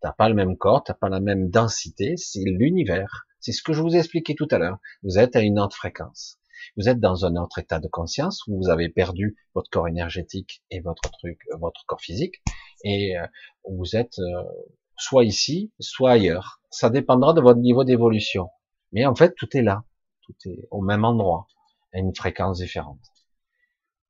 T'as 0.00 0.12
pas 0.12 0.28
le 0.28 0.34
même 0.34 0.56
corps, 0.56 0.82
t'as 0.82 0.94
pas 0.94 1.08
la 1.08 1.20
même 1.20 1.50
densité, 1.50 2.16
c'est 2.16 2.42
l'univers. 2.44 3.26
C'est 3.38 3.52
ce 3.52 3.62
que 3.62 3.72
je 3.72 3.80
vous 3.80 3.94
ai 3.94 3.98
expliqué 3.98 4.34
tout 4.34 4.48
à 4.50 4.58
l'heure. 4.58 4.78
Vous 5.02 5.18
êtes 5.18 5.36
à 5.36 5.40
une 5.40 5.58
autre 5.60 5.76
fréquence 5.76 6.39
vous 6.76 6.88
êtes 6.88 7.00
dans 7.00 7.24
un 7.24 7.36
autre 7.36 7.58
état 7.58 7.78
de 7.78 7.88
conscience 7.88 8.46
où 8.46 8.56
vous 8.56 8.70
avez 8.70 8.88
perdu 8.88 9.36
votre 9.54 9.70
corps 9.70 9.88
énergétique 9.88 10.62
et 10.70 10.80
votre 10.80 11.10
truc, 11.10 11.38
euh, 11.52 11.56
votre 11.58 11.84
corps 11.86 12.00
physique, 12.00 12.42
et 12.84 13.18
euh, 13.18 13.26
vous 13.68 13.96
êtes 13.96 14.18
euh, 14.18 14.42
soit 14.96 15.24
ici, 15.24 15.72
soit 15.80 16.12
ailleurs. 16.12 16.60
Ça 16.70 16.90
dépendra 16.90 17.32
de 17.32 17.40
votre 17.40 17.60
niveau 17.60 17.84
d'évolution. 17.84 18.48
Mais 18.92 19.06
en 19.06 19.14
fait, 19.14 19.34
tout 19.34 19.56
est 19.56 19.62
là, 19.62 19.84
tout 20.22 20.34
est 20.46 20.66
au 20.70 20.80
même 20.80 21.04
endroit, 21.04 21.46
à 21.92 21.98
une 21.98 22.14
fréquence 22.14 22.58
différente. 22.58 23.00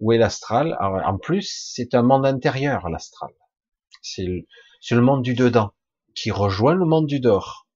Où 0.00 0.12
est 0.12 0.18
l'astral? 0.18 0.76
En 0.80 1.18
plus, 1.18 1.50
c'est 1.74 1.94
un 1.94 2.02
monde 2.02 2.24
intérieur, 2.24 2.88
l'astral. 2.88 3.30
C'est 4.00 4.24
le, 4.24 4.46
le, 4.90 5.00
monde 5.02 5.22
du 5.22 5.34
dedans, 5.34 5.72
qui 6.14 6.30
rejoint 6.30 6.74
le 6.74 6.86
monde 6.86 7.06
du 7.06 7.20
dehors. 7.20 7.68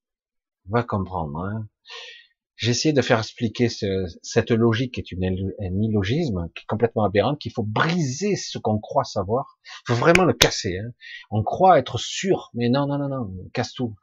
On 0.68 0.72
va 0.72 0.82
comprendre. 0.82 1.38
Hein 1.38 1.68
j'ai 2.56 2.70
essayé 2.70 2.92
de 2.92 3.02
faire 3.02 3.18
expliquer 3.18 3.68
cette 3.68 4.50
logique 4.50 4.94
qui 4.94 5.00
est 5.00 5.12
une, 5.12 5.52
un 5.60 5.80
illogisme, 5.80 6.48
qui 6.54 6.62
est 6.62 6.66
complètement 6.68 7.04
aberrant, 7.04 7.34
qu'il 7.34 7.52
faut 7.52 7.64
briser 7.64 8.36
ce 8.36 8.58
qu'on 8.58 8.78
croit 8.78 9.04
savoir. 9.04 9.58
Il 9.82 9.94
faut 9.94 10.00
vraiment 10.00 10.24
le 10.24 10.32
casser. 10.32 10.78
Hein. 10.78 10.92
On 11.30 11.42
croit 11.42 11.78
être 11.78 11.98
sûr, 11.98 12.50
mais 12.54 12.68
non, 12.68 12.86
non, 12.86 12.98
non, 12.98 13.08
non, 13.08 13.34
on 13.44 13.48
casse 13.50 13.72
tout. 13.72 13.96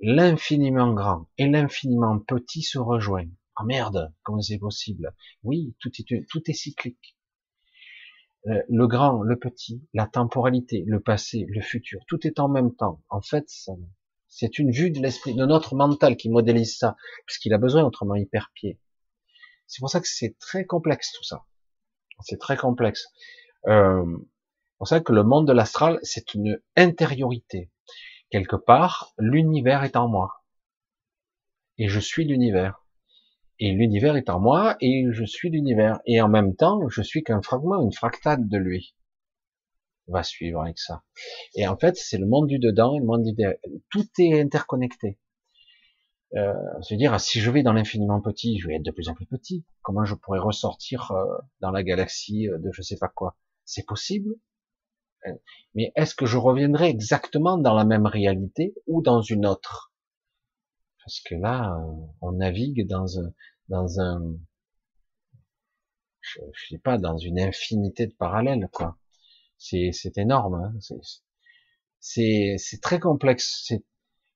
L'infiniment 0.00 0.92
grand 0.92 1.28
et 1.38 1.46
l'infiniment 1.46 2.18
petit 2.18 2.62
se 2.62 2.78
rejoignent. 2.78 3.34
Ah 3.56 3.64
merde, 3.64 4.12
comment 4.24 4.40
c'est 4.40 4.58
possible? 4.58 5.14
Oui, 5.44 5.76
tout 5.78 5.90
est, 5.96 6.26
tout 6.28 6.42
est 6.50 6.54
cyclique. 6.54 7.16
Euh, 8.46 8.60
le 8.68 8.86
grand, 8.88 9.22
le 9.22 9.38
petit, 9.38 9.86
la 9.94 10.06
temporalité, 10.06 10.84
le 10.86 11.00
passé, 11.00 11.46
le 11.48 11.62
futur, 11.62 12.02
tout 12.08 12.26
est 12.26 12.40
en 12.40 12.48
même 12.48 12.74
temps. 12.74 13.02
En 13.08 13.22
fait, 13.22 13.48
ça, 13.48 13.72
c'est 14.36 14.58
une 14.58 14.72
vue 14.72 14.90
de 14.90 15.00
l'esprit, 15.00 15.32
de 15.32 15.46
notre 15.46 15.76
mental 15.76 16.16
qui 16.16 16.28
modélise 16.28 16.76
ça, 16.76 16.96
puisqu'il 17.24 17.54
a 17.54 17.58
besoin 17.58 17.84
autrement 17.84 18.16
il 18.16 18.26
perd 18.26 18.46
pied. 18.52 18.80
C'est 19.68 19.78
pour 19.78 19.90
ça 19.90 20.00
que 20.00 20.08
c'est 20.08 20.36
très 20.40 20.64
complexe 20.64 21.12
tout 21.12 21.22
ça. 21.22 21.44
C'est 22.20 22.40
très 22.40 22.56
complexe. 22.56 23.06
Euh, 23.68 24.04
c'est 24.04 24.78
pour 24.78 24.88
ça 24.88 25.00
que 25.00 25.12
le 25.12 25.22
monde 25.22 25.46
de 25.46 25.52
l'astral, 25.52 26.00
c'est 26.02 26.34
une 26.34 26.60
intériorité. 26.76 27.70
Quelque 28.30 28.56
part, 28.56 29.14
l'univers 29.18 29.84
est 29.84 29.94
en 29.94 30.08
moi. 30.08 30.42
Et 31.78 31.88
je 31.88 32.00
suis 32.00 32.24
l'univers. 32.24 32.84
Et 33.60 33.70
l'univers 33.70 34.16
est 34.16 34.30
en 34.30 34.40
moi 34.40 34.76
et 34.80 35.04
je 35.12 35.24
suis 35.24 35.48
l'univers. 35.48 36.00
Et 36.06 36.20
en 36.20 36.28
même 36.28 36.56
temps, 36.56 36.88
je 36.88 37.02
suis 37.02 37.22
qu'un 37.22 37.40
fragment, 37.40 37.80
une 37.80 37.92
fractale 37.92 38.48
de 38.48 38.58
lui 38.58 38.96
va 40.08 40.22
suivre 40.22 40.62
avec 40.62 40.78
ça. 40.78 41.02
Et 41.54 41.66
en 41.66 41.76
fait, 41.76 41.96
c'est 41.96 42.18
le 42.18 42.26
monde 42.26 42.46
du 42.46 42.58
dedans 42.58 42.94
et 42.94 43.00
le 43.00 43.06
monde 43.06 43.22
du 43.24 43.32
derrière. 43.32 43.58
Tout 43.90 44.06
est 44.18 44.40
interconnecté. 44.40 45.18
Euh, 46.36 46.52
veux 46.90 46.96
dire, 46.96 47.18
si 47.20 47.40
je 47.40 47.50
vais 47.50 47.62
dans 47.62 47.72
l'infiniment 47.72 48.20
petit, 48.20 48.58
je 48.58 48.66
vais 48.66 48.76
être 48.76 48.84
de 48.84 48.90
plus 48.90 49.08
en 49.08 49.14
plus 49.14 49.26
petit. 49.26 49.64
Comment 49.82 50.04
je 50.04 50.14
pourrais 50.14 50.40
ressortir 50.40 51.12
euh, 51.12 51.24
dans 51.60 51.70
la 51.70 51.82
galaxie 51.82 52.48
euh, 52.48 52.58
de 52.58 52.70
je 52.72 52.82
sais 52.82 52.96
pas 52.98 53.08
quoi? 53.08 53.36
C'est 53.64 53.86
possible. 53.86 54.34
Euh, 55.26 55.32
mais 55.74 55.92
est-ce 55.94 56.14
que 56.14 56.26
je 56.26 56.36
reviendrai 56.36 56.88
exactement 56.88 57.56
dans 57.56 57.74
la 57.74 57.84
même 57.84 58.06
réalité 58.06 58.74
ou 58.86 59.00
dans 59.00 59.22
une 59.22 59.46
autre? 59.46 59.92
Parce 61.04 61.20
que 61.20 61.34
là, 61.34 61.76
on 62.20 62.32
navigue 62.32 62.86
dans 62.88 63.20
un, 63.20 63.32
dans 63.68 64.00
un, 64.00 64.36
je, 66.20 66.40
je 66.52 66.66
sais 66.68 66.78
pas, 66.78 66.98
dans 66.98 67.18
une 67.18 67.38
infinité 67.38 68.06
de 68.06 68.14
parallèles, 68.14 68.68
quoi. 68.72 68.96
C'est 69.58 70.18
énorme. 70.18 70.54
Hein 70.54 70.72
c'est 72.00 72.80
très 72.82 73.00
complexe. 73.00 73.72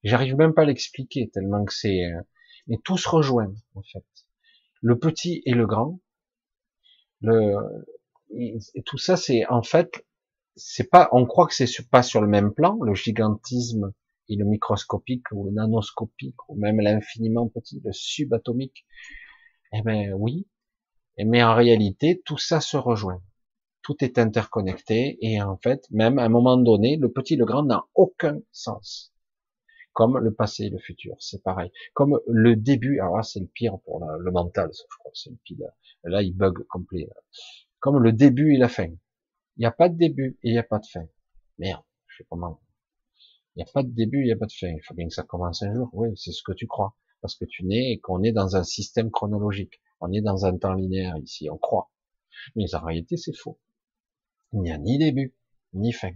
J'arrive 0.04 0.36
même 0.36 0.54
pas 0.54 0.62
à 0.62 0.66
l'expliquer 0.66 1.30
tellement 1.30 1.64
que 1.64 1.74
c'est. 1.74 2.04
Euh, 2.04 2.20
mais 2.66 2.78
tout 2.84 2.96
se 2.96 3.08
rejoint 3.08 3.52
en 3.74 3.82
fait. 3.82 4.04
Le 4.80 4.98
petit 4.98 5.42
et 5.44 5.52
le 5.52 5.66
grand. 5.66 6.00
Le 7.20 7.56
et 8.30 8.82
tout 8.84 8.98
ça, 8.98 9.16
c'est 9.16 9.46
en 9.46 9.62
fait, 9.62 10.06
c'est 10.56 10.88
pas. 10.88 11.08
On 11.12 11.26
croit 11.26 11.46
que 11.46 11.54
c'est 11.54 11.90
pas 11.90 12.02
sur 12.02 12.20
le 12.20 12.28
même 12.28 12.52
plan, 12.54 12.78
le 12.82 12.94
gigantisme 12.94 13.92
et 14.28 14.36
le 14.36 14.44
microscopique 14.44 15.30
ou 15.32 15.44
le 15.44 15.52
nanoscopique 15.52 16.36
ou 16.48 16.56
même 16.56 16.80
l'infiniment 16.80 17.48
petit, 17.48 17.80
le 17.84 17.92
subatomique. 17.92 18.86
Eh 19.72 19.82
ben 19.82 20.12
oui. 20.14 20.46
Mais 21.18 21.42
en 21.42 21.54
réalité, 21.54 22.22
tout 22.24 22.38
ça 22.38 22.60
se 22.60 22.76
rejoint 22.76 23.20
tout 23.82 23.96
est 24.04 24.18
interconnecté 24.18 25.18
et 25.20 25.40
en 25.40 25.56
fait, 25.56 25.84
même 25.90 26.18
à 26.18 26.24
un 26.24 26.28
moment 26.28 26.56
donné, 26.56 26.96
le 26.96 27.10
petit, 27.10 27.36
le 27.36 27.44
grand 27.44 27.64
n'a 27.64 27.84
aucun 27.94 28.40
sens. 28.52 29.12
Comme 29.92 30.18
le 30.18 30.32
passé 30.32 30.64
et 30.64 30.70
le 30.70 30.78
futur, 30.78 31.16
c'est 31.18 31.42
pareil. 31.42 31.72
Comme 31.94 32.20
le 32.26 32.54
début, 32.54 33.00
alors 33.00 33.16
là 33.16 33.22
c'est 33.22 33.40
le 33.40 33.46
pire 33.46 33.78
pour 33.84 34.04
le 34.04 34.30
mental, 34.30 34.70
je 34.72 34.96
crois 34.98 35.10
c'est 35.14 35.30
le 35.30 35.38
pire. 35.44 35.68
Là, 36.04 36.22
il 36.22 36.32
bug 36.32 36.64
complet. 36.68 37.08
Comme 37.80 37.98
le 37.98 38.12
début 38.12 38.54
et 38.54 38.58
la 38.58 38.68
fin. 38.68 38.86
Il 38.86 39.60
n'y 39.60 39.66
a 39.66 39.72
pas 39.72 39.88
de 39.88 39.96
début 39.96 40.38
et 40.42 40.50
il 40.50 40.52
n'y 40.52 40.58
a 40.58 40.62
pas 40.62 40.78
de 40.78 40.86
fin. 40.86 41.06
Merde, 41.58 41.82
je 42.06 42.18
sais 42.18 42.26
comment. 42.30 42.60
Il 43.56 43.58
n'y 43.58 43.68
a 43.68 43.72
pas 43.72 43.82
de 43.82 43.90
début, 43.90 44.20
il 44.20 44.26
n'y 44.26 44.32
a 44.32 44.36
pas 44.36 44.46
de 44.46 44.52
fin. 44.52 44.68
Il 44.68 44.80
faut 44.82 44.94
bien 44.94 45.08
que 45.08 45.14
ça 45.14 45.24
commence 45.24 45.62
un 45.62 45.74
jour. 45.74 45.90
Oui, 45.92 46.10
c'est 46.16 46.32
ce 46.32 46.42
que 46.44 46.52
tu 46.52 46.66
crois. 46.66 46.94
Parce 47.20 47.34
que 47.34 47.44
tu 47.44 47.64
nais 47.64 47.92
et 47.92 47.98
qu'on 47.98 48.22
est 48.22 48.32
dans 48.32 48.54
un 48.54 48.62
système 48.62 49.10
chronologique. 49.10 49.80
On 50.00 50.12
est 50.12 50.20
dans 50.20 50.46
un 50.46 50.56
temps 50.56 50.74
linéaire 50.74 51.16
ici, 51.16 51.50
on 51.50 51.58
croit. 51.58 51.90
Mais 52.54 52.72
en 52.74 52.84
réalité, 52.84 53.16
c'est 53.16 53.36
faux. 53.36 53.58
Il 54.52 54.60
n'y 54.60 54.70
a 54.70 54.78
ni 54.78 54.98
début, 54.98 55.34
ni 55.74 55.92
fin. 55.92 56.12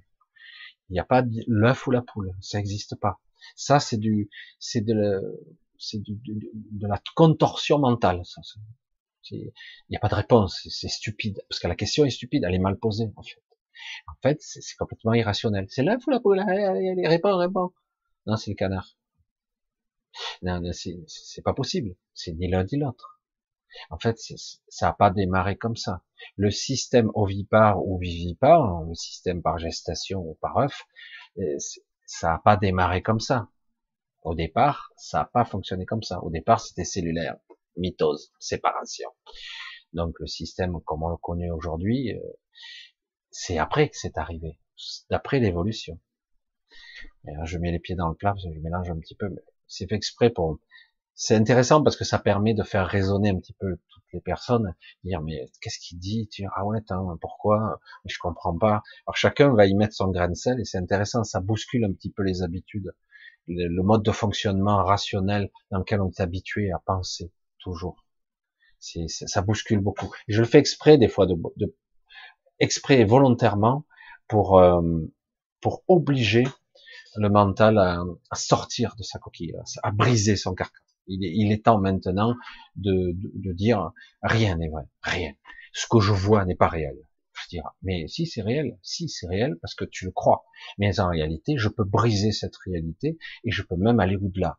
Il 0.89 0.95
n'y 0.95 1.01
a 1.01 1.05
pas 1.05 1.23
l'œuf 1.47 1.87
ou 1.87 1.91
la 1.91 2.03
poule. 2.03 2.33
Ça 2.41 2.59
n'existe 2.59 2.97
pas. 2.97 3.21
Ça, 3.57 3.81
c'est 3.81 3.97
du, 3.97 4.31
c'est 4.59 4.81
de, 4.81 5.41
c'est 5.79 5.99
de, 5.99 6.15
de, 6.25 6.87
la 6.87 7.01
contorsion 7.15 7.79
mentale. 7.79 8.23
il 9.31 9.53
n'y 9.91 9.97
a 9.97 10.01
pas 10.01 10.09
de 10.09 10.15
réponse. 10.15 10.67
C'est 10.71 10.89
stupide. 10.89 11.43
Parce 11.49 11.61
que 11.61 11.69
la 11.69 11.77
question 11.77 12.05
est 12.05 12.11
stupide. 12.11 12.45
Elle 12.47 12.55
est 12.55 12.59
mal 12.59 12.79
posée, 12.79 13.11
en 13.17 13.23
fait. 13.23 13.43
En 14.07 14.15
fait, 14.23 14.39
c'est 14.41 14.77
complètement 14.77 15.15
irrationnel. 15.15 15.67
C'est 15.69 15.83
l'œuf 15.83 16.07
ou 16.07 16.11
la 16.11 16.21
poule? 16.21 16.41
Allez, 16.41 17.07
réponds, 17.07 17.37
réponds. 17.37 17.73
Non, 18.27 18.37
c'est 18.37 18.51
le 18.51 18.57
canard. 18.57 18.97
Non, 20.43 20.61
c'est 20.73 21.43
pas 21.43 21.55
possible. 21.55 21.97
C'est 22.15 22.33
ni 22.33 22.49
l'un 22.49 22.65
ni 22.65 22.79
l'autre. 22.79 23.22
En 23.91 23.99
fait, 23.99 24.19
ça 24.19 24.87
n'a 24.87 24.93
pas 24.93 25.11
démarré 25.11 25.57
comme 25.57 25.77
ça. 25.77 26.03
Le 26.37 26.51
système 26.51 27.11
ovipare 27.15 27.85
ou 27.87 27.99
vivipare, 27.99 28.83
le 28.85 28.95
système 28.95 29.43
par 29.43 29.59
gestation 29.59 30.21
ou 30.21 30.35
par 30.41 30.57
œuf, 30.59 30.85
euh, 31.39 31.57
ça 32.07 32.29
n'a 32.29 32.39
pas 32.39 32.57
démarré 32.57 33.03
comme 33.03 33.21
ça. 33.21 33.49
Au 34.23 34.35
départ, 34.35 34.93
ça 34.97 35.19
n'a 35.19 35.25
pas 35.25 35.45
fonctionné 35.45 35.87
comme 35.87 36.03
ça. 36.03 36.23
Au 36.23 36.31
départ, 36.31 36.61
c'était 36.61 36.85
cellulaire, 36.85 37.37
mitose, 37.77 38.33
séparation. 38.39 39.11
Donc 39.93 40.19
le 40.21 40.27
système 40.27 40.81
comme 40.83 41.03
on 41.03 41.09
le 41.09 41.17
connaît 41.17 41.51
aujourd'hui, 41.51 42.15
euh, 42.15 42.21
c'est 43.31 43.59
après 43.59 43.89
que 43.89 43.97
c'est 43.97 44.19
arrivé, 44.19 44.59
d'après 45.11 45.41
l'évolution. 45.41 45.99
Je 47.45 47.59
mets 47.59 47.71
les 47.71 47.79
pieds 47.79 47.95
dans 47.95 48.09
le 48.09 48.15
plat 48.15 48.33
parce 48.33 48.45
que 48.45 48.53
je 48.53 48.61
mélange 48.61 48.91
un 48.91 48.99
petit 48.99 49.15
peu, 49.15 49.29
mais 49.29 49.43
c'est 49.67 49.89
fait 49.89 49.95
exprès 49.95 50.31
pour 50.31 50.59
c'est 51.15 51.37
intéressant 51.37 51.83
parce 51.83 51.97
que 51.97 52.05
ça 52.05 52.19
permet 52.19 52.55
de 52.55 52.63
faire 52.63 52.87
résonner 52.87 53.31
un 53.31 53.39
petit 53.39 53.53
peu 53.53 53.79
toutes 53.89 54.05
les 54.13 54.21
personnes, 54.21 54.75
dire 55.05 55.21
mais 55.21 55.51
qu'est-ce 55.61 55.79
qu'il 55.79 55.99
dit, 55.99 56.29
tu 56.29 56.45
ah 56.55 56.65
ouais, 56.65 56.81
pourquoi, 57.21 57.81
je 58.07 58.19
comprends 58.19 58.57
pas. 58.57 58.83
Alors 59.07 59.17
chacun 59.17 59.55
va 59.55 59.67
y 59.67 59.75
mettre 59.75 59.95
son 59.95 60.09
grain 60.09 60.29
de 60.29 60.35
sel 60.35 60.61
et 60.61 60.65
c'est 60.65 60.79
intéressant, 60.79 61.25
ça 61.25 61.41
bouscule 61.41 61.85
un 61.85 61.93
petit 61.93 62.11
peu 62.11 62.23
les 62.23 62.43
habitudes, 62.43 62.95
le, 63.47 63.83
mode 63.83 64.03
de 64.03 64.13
fonctionnement 64.13 64.83
rationnel 64.85 65.51
dans 65.71 65.79
lequel 65.79 66.01
on 66.01 66.09
est 66.09 66.21
habitué 66.21 66.73
à 66.73 66.79
penser 66.79 67.33
toujours. 67.59 68.05
Ça 68.81 69.43
bouscule 69.43 69.81
beaucoup. 69.81 70.13
je 70.27 70.41
le 70.41 70.47
fais 70.47 70.59
exprès 70.59 70.99
des 70.99 71.09
fois, 71.09 71.27
de, 71.27 71.37
de 71.57 71.77
exprès 72.59 73.01
et 73.01 73.05
volontairement 73.05 73.85
pour 74.29 74.59
euh, 74.59 74.83
pour 75.61 75.85
obliger 75.87 76.45
le 77.17 77.29
mental 77.29 77.79
à, 77.79 78.03
à, 78.31 78.37
sortir 78.37 78.97
de 78.97 79.03
sa 79.05 79.19
coquille, 79.19 79.55
à 79.83 79.91
briser 79.93 80.35
son 80.35 80.55
carcan. 80.55 80.83
Il 81.07 81.53
est, 81.53 81.65
temps 81.65 81.79
maintenant 81.79 82.35
de, 82.77 83.13
dire 83.53 83.93
rien 84.23 84.57
n'est 84.57 84.69
vrai, 84.69 84.85
rien. 85.03 85.33
Ce 85.73 85.87
que 85.91 86.01
je 86.01 86.13
vois 86.13 86.45
n'est 86.45 86.55
pas 86.55 86.69
réel. 86.69 86.97
Je 87.33 87.49
dire, 87.49 87.71
mais 87.83 88.07
si 88.09 88.27
c'est 88.27 88.43
réel, 88.43 88.79
si 88.83 89.09
c'est 89.09 89.27
réel 89.27 89.59
parce 89.61 89.75
que 89.75 89.85
tu 89.85 90.05
le 90.05 90.13
crois. 90.13 90.45
Mais 90.79 91.01
en 91.01 91.09
réalité, 91.09 91.57
je 91.57 91.69
peux 91.69 91.85
briser 91.85 92.31
cette 92.31 92.57
réalité 92.57 93.19
et 93.45 93.51
je 93.51 93.63
peux 93.63 93.77
même 93.77 94.01
aller 94.01 94.17
au-delà. 94.17 94.59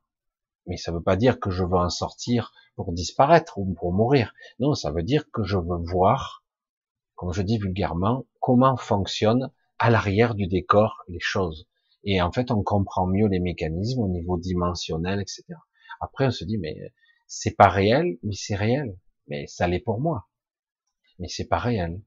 Mais 0.66 0.78
ça 0.78 0.92
ne 0.92 0.98
veut 0.98 1.04
pas 1.04 1.16
dire 1.16 1.40
que 1.40 1.50
je 1.50 1.64
veux 1.64 1.78
en 1.78 1.90
sortir 1.90 2.52
pour 2.76 2.94
disparaître 2.94 3.58
ou 3.58 3.74
pour 3.74 3.94
mourir. 3.94 4.34
Non, 4.60 4.74
ça 4.74 4.92
veut 4.92 5.04
dire 5.04 5.30
que 5.32 5.44
je 5.44 5.58
veux 5.58 5.78
voir, 5.84 6.44
comme 7.16 7.34
je 7.34 7.42
dis 7.42 7.58
vulgairement, 7.58 8.26
comment 8.40 8.78
fonctionnent 8.78 9.52
à 9.78 9.90
l'arrière 9.90 10.36
du 10.36 10.48
décor 10.48 11.04
les 11.08 11.20
choses. 11.20 11.68
Et 12.04 12.22
en 12.22 12.32
fait, 12.32 12.52
on 12.52 12.64
comprend 12.64 13.08
mieux 13.08 13.28
les 13.28 13.40
mécanismes 13.40 14.02
au 14.02 14.08
niveau 14.08 14.38
dimensionnel, 14.38 15.22
etc. 15.22 15.44
Après, 16.04 16.28
on 16.28 16.32
se 16.32 16.46
dit, 16.46 16.58
mais 16.58 16.76
c'est 17.28 17.56
pas 17.56 17.70
réel, 17.70 18.18
mais 18.24 18.36
c'est 18.36 18.56
réel. 18.56 18.98
Mais 19.28 19.48
ça 19.48 19.68
l'est 19.68 19.80
pour 19.80 20.00
moi. 20.00 20.28
Mais 21.20 21.28
c'est 21.28 21.48
pas 21.48 21.60
réel. 21.60 22.02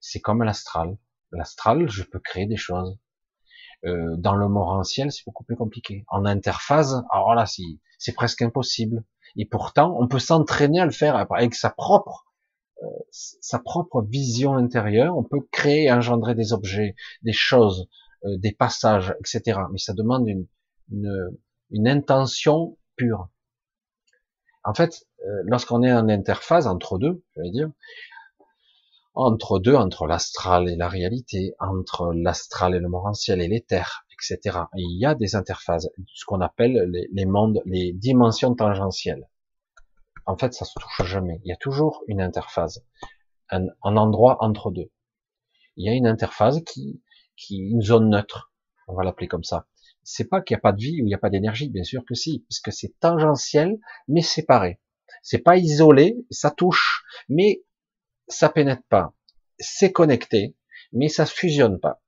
C'est 0.00 0.20
comme 0.20 0.42
l'astral. 0.42 0.96
L'astral, 1.32 1.88
je 1.88 2.04
peux 2.04 2.20
créer 2.20 2.46
des 2.46 2.56
choses. 2.56 2.98
Euh, 3.84 4.16
dans 4.16 4.34
le 4.34 4.48
morantiel, 4.48 5.12
c'est 5.12 5.24
beaucoup 5.26 5.44
plus 5.44 5.56
compliqué. 5.56 6.04
En 6.08 6.24
interphase, 6.24 7.04
alors 7.10 7.34
là, 7.34 7.44
c'est 7.98 8.12
presque 8.12 8.42
impossible. 8.42 9.04
Et 9.36 9.46
pourtant, 9.46 9.96
on 10.00 10.08
peut 10.08 10.18
s'entraîner 10.18 10.80
à 10.80 10.84
le 10.86 10.90
faire 10.90 11.16
avec 11.16 11.54
sa 11.54 11.70
propre, 11.70 12.26
euh, 12.82 12.86
sa 13.10 13.58
propre 13.58 14.02
vision 14.02 14.54
intérieure. 14.54 15.16
On 15.16 15.24
peut 15.24 15.46
créer, 15.52 15.92
engendrer 15.92 16.34
des 16.34 16.52
objets, 16.52 16.94
des 17.22 17.32
choses, 17.32 17.88
euh, 18.24 18.36
des 18.38 18.52
passages, 18.52 19.14
etc. 19.20 19.60
Mais 19.72 19.78
ça 19.78 19.92
demande 19.92 20.26
une, 20.28 20.46
une, 20.90 21.36
une 21.70 21.88
intention 21.88 22.77
En 24.64 24.74
fait, 24.74 25.06
euh, 25.24 25.42
lorsqu'on 25.44 25.82
est 25.82 25.92
en 25.92 26.08
interface 26.08 26.66
entre 26.66 26.98
deux, 26.98 27.24
je 27.36 27.42
vais 27.42 27.50
dire, 27.50 27.70
entre 29.14 29.58
deux, 29.58 29.74
entre 29.74 30.06
l'astral 30.06 30.68
et 30.68 30.76
la 30.76 30.88
réalité, 30.88 31.54
entre 31.58 32.12
l'astral 32.14 32.74
et 32.74 32.78
le 32.78 32.88
morantiel 32.88 33.40
et 33.40 33.48
l'éther, 33.48 34.04
etc. 34.12 34.60
il 34.76 34.98
y 34.98 35.06
a 35.06 35.14
des 35.14 35.34
interfaces, 35.34 35.88
ce 36.06 36.24
qu'on 36.24 36.40
appelle 36.40 36.88
les, 37.12 37.26
mondes, 37.26 37.60
les 37.64 37.92
dimensions 37.92 38.54
tangentielles. 38.54 39.28
En 40.26 40.36
fait, 40.36 40.52
ça 40.52 40.64
se 40.64 40.78
touche 40.78 41.02
jamais. 41.04 41.40
Il 41.44 41.48
y 41.48 41.52
a 41.52 41.56
toujours 41.56 42.04
une 42.06 42.20
interface, 42.20 42.80
un, 43.50 43.66
endroit 43.82 44.36
entre 44.40 44.70
deux. 44.70 44.90
Il 45.76 45.86
y 45.86 45.88
a 45.88 45.94
une 45.94 46.06
interface 46.06 46.60
qui, 46.66 47.02
qui, 47.36 47.56
une 47.56 47.82
zone 47.82 48.10
neutre, 48.10 48.52
on 48.86 48.94
va 48.94 49.04
l'appeler 49.04 49.28
comme 49.28 49.44
ça, 49.44 49.66
c'est 50.10 50.24
pas 50.24 50.40
qu'il 50.40 50.54
n'y 50.54 50.58
a 50.58 50.62
pas 50.62 50.72
de 50.72 50.80
vie 50.80 51.02
ou 51.02 51.04
il 51.04 51.08
n'y 51.08 51.14
a 51.14 51.18
pas 51.18 51.28
d'énergie, 51.28 51.68
bien 51.68 51.84
sûr 51.84 52.02
que 52.06 52.14
si, 52.14 52.42
puisque 52.48 52.72
c'est 52.72 52.98
tangentiel, 52.98 53.78
mais 54.08 54.22
séparé. 54.22 54.80
C'est 55.22 55.40
pas 55.40 55.58
isolé, 55.58 56.16
ça 56.30 56.50
touche, 56.50 57.04
mais 57.28 57.62
ça 58.26 58.48
pénètre 58.48 58.84
pas. 58.88 59.12
C'est 59.58 59.92
connecté, 59.92 60.56
mais 60.92 61.08
ça 61.08 61.26
fusionne 61.26 61.78
pas. 61.78 62.00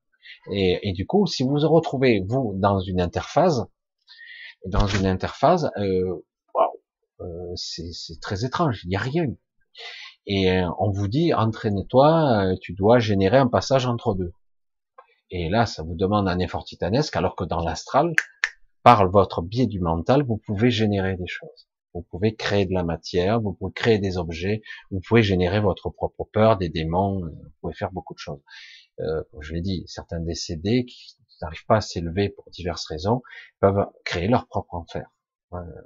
Et, 0.50 0.92
du 0.94 1.06
coup, 1.06 1.26
si 1.26 1.42
vous 1.42 1.50
vous 1.50 1.68
retrouvez 1.68 2.24
vous 2.26 2.54
dans 2.56 2.80
une 2.80 3.02
interface, 3.02 3.60
dans 4.64 4.86
une 4.86 5.04
interface, 5.04 5.66
euh, 5.76 6.24
euh 7.20 7.52
c'est 7.54 8.20
très 8.22 8.46
étrange. 8.46 8.80
Il 8.84 8.88
n'y 8.88 8.96
a 8.96 9.00
rien. 9.00 9.26
Et 10.26 10.50
euh, 10.50 10.70
on 10.78 10.90
vous 10.90 11.08
dit 11.08 11.34
entraîne-toi, 11.34 12.46
euh, 12.46 12.56
tu 12.62 12.72
dois 12.72 12.98
générer 12.98 13.36
un 13.36 13.48
passage 13.48 13.84
entre 13.84 14.14
deux. 14.14 14.32
Et 15.30 15.48
là, 15.48 15.66
ça 15.66 15.82
vous 15.82 15.94
demande 15.94 16.28
un 16.28 16.38
effort 16.38 16.64
titanesque, 16.64 17.16
alors 17.16 17.36
que 17.36 17.44
dans 17.44 17.60
l'astral, 17.60 18.14
par 18.82 19.08
votre 19.08 19.42
biais 19.42 19.66
du 19.66 19.80
mental, 19.80 20.22
vous 20.24 20.38
pouvez 20.38 20.70
générer 20.70 21.16
des 21.16 21.26
choses. 21.26 21.68
Vous 21.94 22.02
pouvez 22.02 22.34
créer 22.34 22.66
de 22.66 22.72
la 22.72 22.84
matière, 22.84 23.40
vous 23.40 23.52
pouvez 23.52 23.72
créer 23.72 23.98
des 23.98 24.16
objets, 24.16 24.62
vous 24.90 25.00
pouvez 25.00 25.22
générer 25.22 25.60
votre 25.60 25.90
propre 25.90 26.24
peur, 26.32 26.56
des 26.56 26.68
démons, 26.68 27.24
euh, 27.24 27.28
vous 27.28 27.52
pouvez 27.60 27.74
faire 27.74 27.92
beaucoup 27.92 28.14
de 28.14 28.18
choses. 28.18 28.40
Euh, 29.00 29.22
je 29.40 29.54
l'ai 29.54 29.60
dit, 29.60 29.84
certains 29.86 30.20
décédés 30.20 30.84
qui 30.84 31.16
n'arrivent 31.42 31.66
pas 31.66 31.76
à 31.76 31.80
s'élever 31.80 32.28
pour 32.28 32.48
diverses 32.50 32.86
raisons 32.86 33.22
peuvent 33.60 33.86
créer 34.04 34.28
leur 34.28 34.46
propre 34.46 34.74
enfer. 34.74 35.10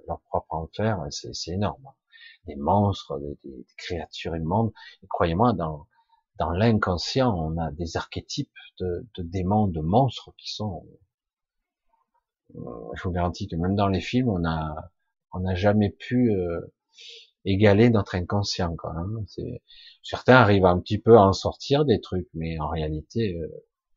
leur 0.07 0.21
propre 0.29 0.55
enfer, 0.55 0.99
c'est 1.11 1.53
énorme. 1.53 1.89
Des 2.47 2.57
monstres, 2.57 3.19
des, 3.19 3.39
des 3.45 3.65
créatures 3.79 4.37
immondes. 4.37 4.73
Croyez-moi, 5.09 5.55
dans, 5.55 5.87
dans 6.39 6.51
l'inconscient, 6.51 7.33
on 7.33 7.59
a 7.59 7.71
des 7.71 7.97
archétypes 7.97 8.51
de, 8.81 9.07
démons, 9.19 9.69
de 9.69 9.81
monstres 9.81 10.33
qui 10.37 10.53
sont. 10.53 10.85
Euh, 12.57 12.61
je 12.95 13.03
vous 13.05 13.11
garantis 13.11 13.47
que 13.49 13.57
même 13.57 13.77
dans 13.77 13.89
les 13.89 14.01
films, 14.01 14.29
on 14.29 14.45
a, 14.45 14.91
on 15.33 15.41
n'a 15.41 15.55
jamais 15.55 15.91
pu 15.91 16.33
euh, 16.33 16.61
égaler 17.45 17.91
notre 17.91 18.17
inconscient. 18.17 18.75
Quand 18.77 18.93
même. 18.93 19.25
Certains 20.03 20.35
arrivent 20.35 20.67
un 20.67 20.81
petit 20.81 20.99
peu 20.99 21.17
à 21.17 21.23
en 21.23 21.33
sortir 21.33 21.85
des 21.85 22.01
trucs, 22.01 22.29
mais 22.35 22.59
en 22.59 22.69
réalité, 22.69 23.37
euh, 23.37 23.49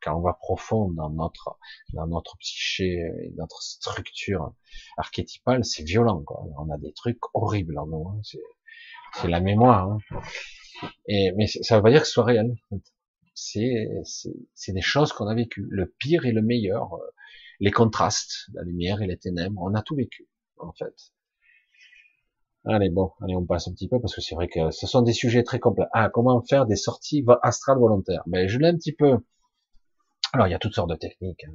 quand 0.01 0.15
on 0.15 0.22
va 0.22 0.34
profond 0.34 0.91
dans 0.91 1.09
notre 1.09 1.57
dans 1.93 2.05
notre 2.05 2.38
psyché 2.38 2.99
et 3.23 3.31
notre 3.35 3.64
structure 3.64 4.53
archétypale, 4.97 5.65
c'est 5.65 5.84
violent. 5.84 6.22
Quoi. 6.22 6.43
On 6.59 6.69
a 6.69 6.77
des 6.77 6.93
trucs 6.93 7.19
horribles 7.34 7.80
en 7.80 7.88
nous. 7.88 8.07
Hein. 8.09 8.22
C'est 9.15 9.27
la 9.27 9.39
mémoire. 9.39 9.91
Hein. 9.91 10.22
Et, 11.08 11.32
mais 11.36 11.48
ça 11.48 11.78
veut 11.78 11.84
pas 11.84 11.91
dire 11.91 12.02
que 12.02 12.08
ce 12.08 12.14
soit 12.14 12.26
réel. 12.26 12.56
C'est, 13.34 13.88
des 14.68 14.82
choses 14.82 15.14
qu'on 15.14 15.28
a 15.28 15.36
vécues. 15.36 15.68
Le 15.70 15.94
pire 15.99 16.26
et 16.26 16.32
le 16.32 16.41
meilleur, 16.41 16.95
euh, 16.95 17.08
les 17.60 17.72
contrastes, 17.72 18.48
la 18.54 18.64
lumière 18.64 19.02
et 19.02 19.08
les 19.08 19.18
ténèbres, 19.18 19.62
on 19.62 19.74
a 19.76 19.82
tout 19.82 19.95
vécu, 19.95 20.28
en 20.58 20.72
fait. 20.74 20.94
Allez, 22.66 22.90
bon, 22.90 23.12
allez, 23.22 23.36
on 23.36 23.45
passe 23.45 23.68
un 23.70 23.74
petit 23.74 23.88
peu 23.88 23.99
parce 24.02 24.14
que 24.14 24.22
c'est 24.22 24.36
vrai 24.36 24.49
que 24.49 24.72
ce 24.72 24.88
sont 24.88 25.02
des 25.02 25.14
sujets 25.14 25.44
très 25.44 25.60
complexes. 25.60 25.90
Ah, 25.94 26.10
comment 26.10 26.41
faire 26.41 26.66
des 26.66 26.76
sorties 26.76 27.24
astrales 27.41 27.78
volontaires? 27.78 28.24
Ben, 28.28 28.48
je 28.48 28.60
l'ai 28.60 28.68
un 28.68 28.76
petit 28.76 28.91
peu. 28.91 29.20
Alors, 30.34 30.48
il 30.48 30.52
y 30.52 30.54
a 30.54 30.60
toutes 30.60 30.74
sortes 30.74 30.90
de 30.90 30.95
techniques. 30.95 31.45
Hein. 31.45 31.54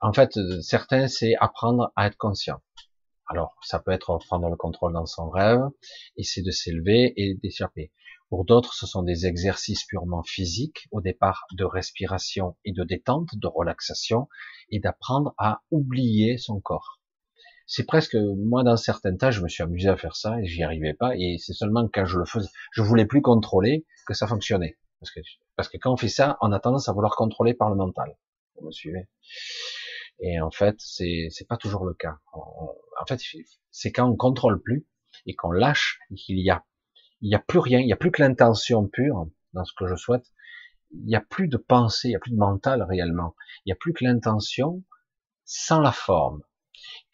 En 0.00 0.12
fait, 0.12 0.36
euh, 0.36 0.60
certains, 0.62 1.08
c'est 1.08 1.34
apprendre 1.36 1.92
à 1.96 2.06
être 2.06 2.16
conscient. 2.16 2.60
Alors, 3.26 3.56
ça 3.62 3.78
peut 3.78 3.90
être 3.90 4.18
prendre 4.26 4.48
le 4.48 4.56
contrôle 4.56 4.94
dans 4.94 5.04
son 5.04 5.28
rêve, 5.28 5.60
essayer 6.16 6.44
de 6.44 6.50
s'élever 6.50 7.12
et 7.16 7.34
d'échapper. 7.34 7.92
Pour 8.28 8.44
d'autres, 8.44 8.74
ce 8.74 8.86
sont 8.86 9.02
des 9.02 9.26
exercices 9.26 9.84
purement 9.84 10.22
physiques, 10.22 10.86
au 10.90 11.00
départ 11.00 11.46
de 11.52 11.64
respiration 11.64 12.56
et 12.64 12.72
de 12.72 12.84
détente, 12.84 13.30
de 13.32 13.46
relaxation, 13.46 14.28
et 14.70 14.80
d'apprendre 14.80 15.34
à 15.38 15.62
oublier 15.70 16.36
son 16.36 16.60
corps. 16.60 17.00
C'est 17.66 17.86
presque, 17.86 18.16
moi, 18.16 18.62
dans 18.64 18.76
certains 18.76 19.16
tas, 19.16 19.30
je 19.30 19.42
me 19.42 19.48
suis 19.48 19.62
amusé 19.62 19.88
à 19.88 19.96
faire 19.96 20.14
ça 20.14 20.40
et 20.40 20.46
j'y 20.46 20.62
arrivais 20.62 20.94
pas, 20.94 21.16
et 21.16 21.36
c'est 21.38 21.54
seulement 21.54 21.88
quand 21.92 22.04
je 22.04 22.18
le 22.18 22.26
faisais, 22.26 22.48
je 22.72 22.82
voulais 22.82 23.06
plus 23.06 23.22
contrôler 23.22 23.86
que 24.06 24.14
ça 24.14 24.26
fonctionnait. 24.26 24.78
Parce 25.00 25.10
que, 25.10 25.20
parce 25.56 25.68
que 25.68 25.78
quand 25.78 25.92
on 25.92 25.96
fait 25.96 26.08
ça, 26.08 26.36
on 26.40 26.52
a 26.52 26.60
tendance 26.60 26.88
à 26.88 26.92
vouloir 26.92 27.16
contrôler 27.16 27.54
par 27.54 27.70
le 27.70 27.76
mental. 27.76 28.16
Vous 28.56 28.66
me 28.66 28.72
suivez? 28.72 29.08
Et 30.20 30.40
en 30.40 30.50
fait, 30.50 30.76
c'est, 30.78 31.28
c'est 31.30 31.46
pas 31.46 31.56
toujours 31.56 31.84
le 31.84 31.94
cas. 31.94 32.16
en 32.34 33.06
fait, 33.06 33.20
c'est 33.70 33.92
quand 33.92 34.08
on 34.08 34.16
contrôle 34.16 34.60
plus 34.60 34.86
et 35.26 35.34
qu'on 35.34 35.52
lâche 35.52 36.00
et 36.10 36.14
qu'il 36.14 36.38
y 36.40 36.50
a 36.50 36.64
il 37.20 37.28
n'y 37.28 37.34
a 37.34 37.40
plus 37.40 37.58
rien, 37.58 37.80
il 37.80 37.86
n'y 37.86 37.92
a 37.92 37.96
plus 37.96 38.10
que 38.10 38.22
l'intention 38.22 38.86
pure 38.86 39.28
dans 39.52 39.64
ce 39.64 39.72
que 39.76 39.86
je 39.86 39.96
souhaite. 39.96 40.26
Il 40.90 41.04
n'y 41.04 41.16
a 41.16 41.20
plus 41.20 41.48
de 41.48 41.56
pensée, 41.56 42.08
il 42.08 42.12
n'y 42.12 42.16
a 42.16 42.20
plus 42.20 42.32
de 42.32 42.38
mental 42.38 42.82
réellement. 42.82 43.34
Il 43.64 43.68
n'y 43.68 43.72
a 43.72 43.76
plus 43.76 43.92
que 43.92 44.04
l'intention 44.04 44.82
sans 45.44 45.80
la 45.80 45.92
forme. 45.92 46.42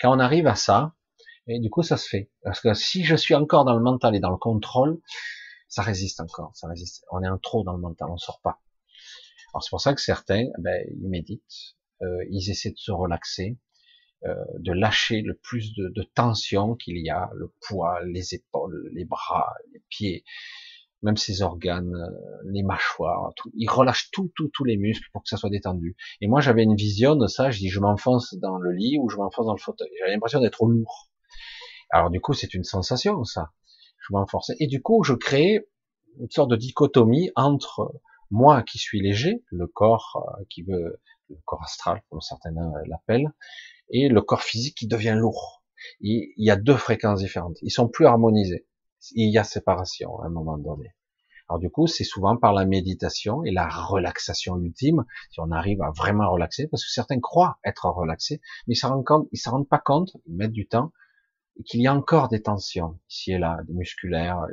Quand 0.01 0.15
on 0.15 0.19
arrive 0.19 0.47
à 0.47 0.55
ça, 0.55 0.95
et 1.47 1.59
du 1.61 1.71
coup 1.71 1.83
ça 1.83 1.97
se 1.97 2.09
fait. 2.09 2.31
Parce 2.43 2.61
que 2.61 2.75
si 2.75 3.05
je 3.05 3.17
suis 3.17 3.35
encore 3.35 3.65
dans 3.65 3.75
le 3.75 3.83
mental 3.83 4.15
et 4.15 4.21
dans 4.21 4.31
le 4.31 4.37
contrôle, 4.37 5.01
ça 5.69 5.83
résiste 5.83 6.21
encore, 6.21 6.53
ça 6.55 6.69
résiste. 6.69 7.05
On 7.11 7.23
est 7.23 7.27
un 7.27 7.39
trop 7.39 7.65
dans 7.65 7.73
le 7.73 7.81
mental, 7.81 8.09
on 8.11 8.17
sort 8.17 8.41
pas. 8.41 8.61
Alors 9.53 9.63
c'est 9.63 9.71
pour 9.71 9.81
ça 9.81 9.95
que 9.95 10.01
certains, 10.01 10.47
ben, 10.59 10.85
ils 10.91 11.09
méditent, 11.09 11.77
euh, 12.03 12.25
ils 12.31 12.51
essaient 12.51 12.71
de 12.71 12.79
se 12.79 12.93
relaxer, 12.93 13.59
de 14.59 14.73
lâcher 14.73 15.21
le 15.21 15.35
plus 15.35 15.75
de, 15.75 15.89
de 15.89 16.03
tension 16.03 16.75
qu'il 16.77 16.99
y 16.99 17.11
a, 17.11 17.31
le 17.35 17.53
poids, 17.61 18.03
les 18.05 18.35
épaules, 18.35 18.91
les 18.95 19.05
bras, 19.05 19.53
les 19.73 19.83
pieds, 19.91 20.25
même 21.05 21.17
ses 21.19 21.43
organes, 21.43 21.95
euh, 21.95 22.51
les 22.51 22.63
mâchoires, 22.63 23.33
tout. 23.37 23.51
Ils 23.55 23.69
relâchent 23.69 24.11
tout, 24.11 24.33
tout, 24.35 24.49
tous 24.49 24.65
les 24.65 24.79
muscles 24.79 25.07
pour 25.13 25.23
que 25.23 25.29
ça 25.29 25.37
soit 25.37 25.51
détendu. 25.51 25.97
Et 26.23 26.27
moi, 26.27 26.41
j'avais 26.41 26.63
une 26.63 26.75
vision 26.75 27.15
de 27.15 27.27
ça. 27.27 27.51
Je 27.51 27.59
dis, 27.59 27.69
je 27.69 27.79
m'enfonce 27.79 28.35
dans 28.37 28.57
le 28.57 28.73
lit 28.73 28.99
ou 28.99 29.11
je 29.11 29.19
m'enfonce 29.19 29.47
dans 29.47 29.55
le 29.55 29.61
fauteuil. 29.61 29.91
J'avais 30.01 30.13
l'impression 30.13 30.41
d'être 30.41 30.65
lourd. 30.65 31.11
Alors 31.91 32.11
du 32.11 32.21
coup, 32.21 32.33
c'est 32.33 32.55
une 32.55 32.65
sensation, 32.65 33.23
ça. 33.25 33.53
Je 34.01 34.15
m'enfonce. 34.15 34.51
Et 34.59 34.67
du 34.67 34.81
coup, 34.81 35.05
je 35.05 35.13
crée 35.13 35.69
une 36.19 36.31
sorte 36.31 36.51
de 36.51 36.57
dichotomie 36.57 37.31
entre 37.37 37.93
moi 38.31 38.63
qui 38.63 38.79
suis 38.79 39.01
léger, 39.01 39.45
le 39.51 39.67
corps 39.67 40.25
euh, 40.41 40.45
qui 40.49 40.63
veut, 40.63 41.01
le 41.29 41.37
corps 41.45 41.63
astral, 41.63 42.03
comme 42.09 42.23
certains 42.23 42.51
l'appellent, 42.87 43.31
et 43.91 44.09
le 44.09 44.23
corps 44.23 44.43
physique 44.43 44.77
qui 44.77 44.87
devient 44.87 45.17
lourd. 45.17 45.63
il 46.01 46.33
y 46.37 46.51
a 46.51 46.57
deux 46.57 46.77
fréquences 46.77 47.21
différentes. 47.21 47.59
Ils 47.63 47.71
sont 47.71 47.89
plus 47.89 48.07
harmonisés 48.07 48.67
il 49.13 49.31
y 49.31 49.39
a 49.39 49.45
séparation 49.45 50.21
à 50.21 50.27
un 50.27 50.31
moment 50.31 50.59
donné. 50.59 50.95
Alors 51.49 51.59
du 51.59 51.71
coup, 51.71 51.87
c'est 51.87 52.05
souvent 52.05 52.37
par 52.37 52.55
la 52.55 52.65
méditation 52.65 53.45
et 53.45 53.51
la 53.51 53.69
relaxation 53.69 54.59
ultime, 54.59 55.05
si 55.31 55.41
on 55.41 55.51
arrive 55.51 55.83
à 55.83 55.91
vraiment 55.91 56.31
relaxer, 56.31 56.69
parce 56.69 56.83
que 56.85 56.91
certains 56.91 57.21
croient 57.21 57.59
être 57.65 57.85
relaxés, 57.85 58.41
mais 58.67 58.75
ils 58.75 58.77
s'en 58.77 58.89
rendent 58.89 59.29
rendent 59.47 59.69
pas 59.69 59.79
compte, 59.79 60.17
ils 60.27 60.37
mettent 60.37 60.53
du 60.53 60.67
temps, 60.67 60.93
qu'il 61.67 61.83
y 61.83 61.87
a 61.87 61.95
encore 61.95 62.29
des 62.29 62.43
tensions 62.43 62.99
ici 63.11 63.33
et 63.33 63.39
là, 63.39 63.59
des 63.67 63.75
musculaires. 63.75 64.47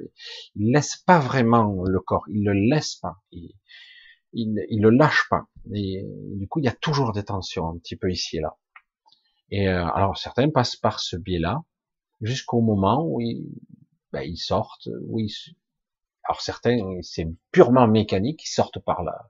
Ils 0.55 0.71
laissent 0.71 0.97
pas 0.97 1.19
vraiment 1.19 1.81
le 1.83 1.99
corps, 2.01 2.25
ils 2.27 2.43
le 2.43 2.53
laissent 2.53 2.97
pas, 2.97 3.15
ils, 3.31 3.55
ils, 4.33 4.81
le 4.81 4.89
lâchent 4.89 5.27
pas. 5.29 5.47
Et 5.73 6.03
du 6.35 6.47
coup, 6.49 6.59
il 6.59 6.65
y 6.65 6.69
a 6.69 6.75
toujours 6.75 7.13
des 7.13 7.23
tensions 7.23 7.69
un 7.69 7.77
petit 7.77 7.95
peu 7.95 8.11
ici 8.11 8.37
et 8.37 8.41
là. 8.41 8.57
Et 9.51 9.67
euh, 9.67 9.85
alors 9.87 10.17
certains 10.17 10.49
passent 10.49 10.75
par 10.75 10.99
ce 10.99 11.15
biais-là 11.15 11.63
jusqu'au 12.21 12.61
moment 12.61 13.03
où 13.05 13.21
ils, 13.21 13.45
ben, 14.11 14.21
ils 14.21 14.37
sortent, 14.37 14.89
oui. 15.07 15.33
Alors 16.23 16.41
certains, 16.41 16.77
c'est 17.01 17.27
purement 17.51 17.87
mécanique, 17.87 18.43
ils 18.45 18.51
sortent 18.51 18.79
par 18.79 19.03
là, 19.03 19.29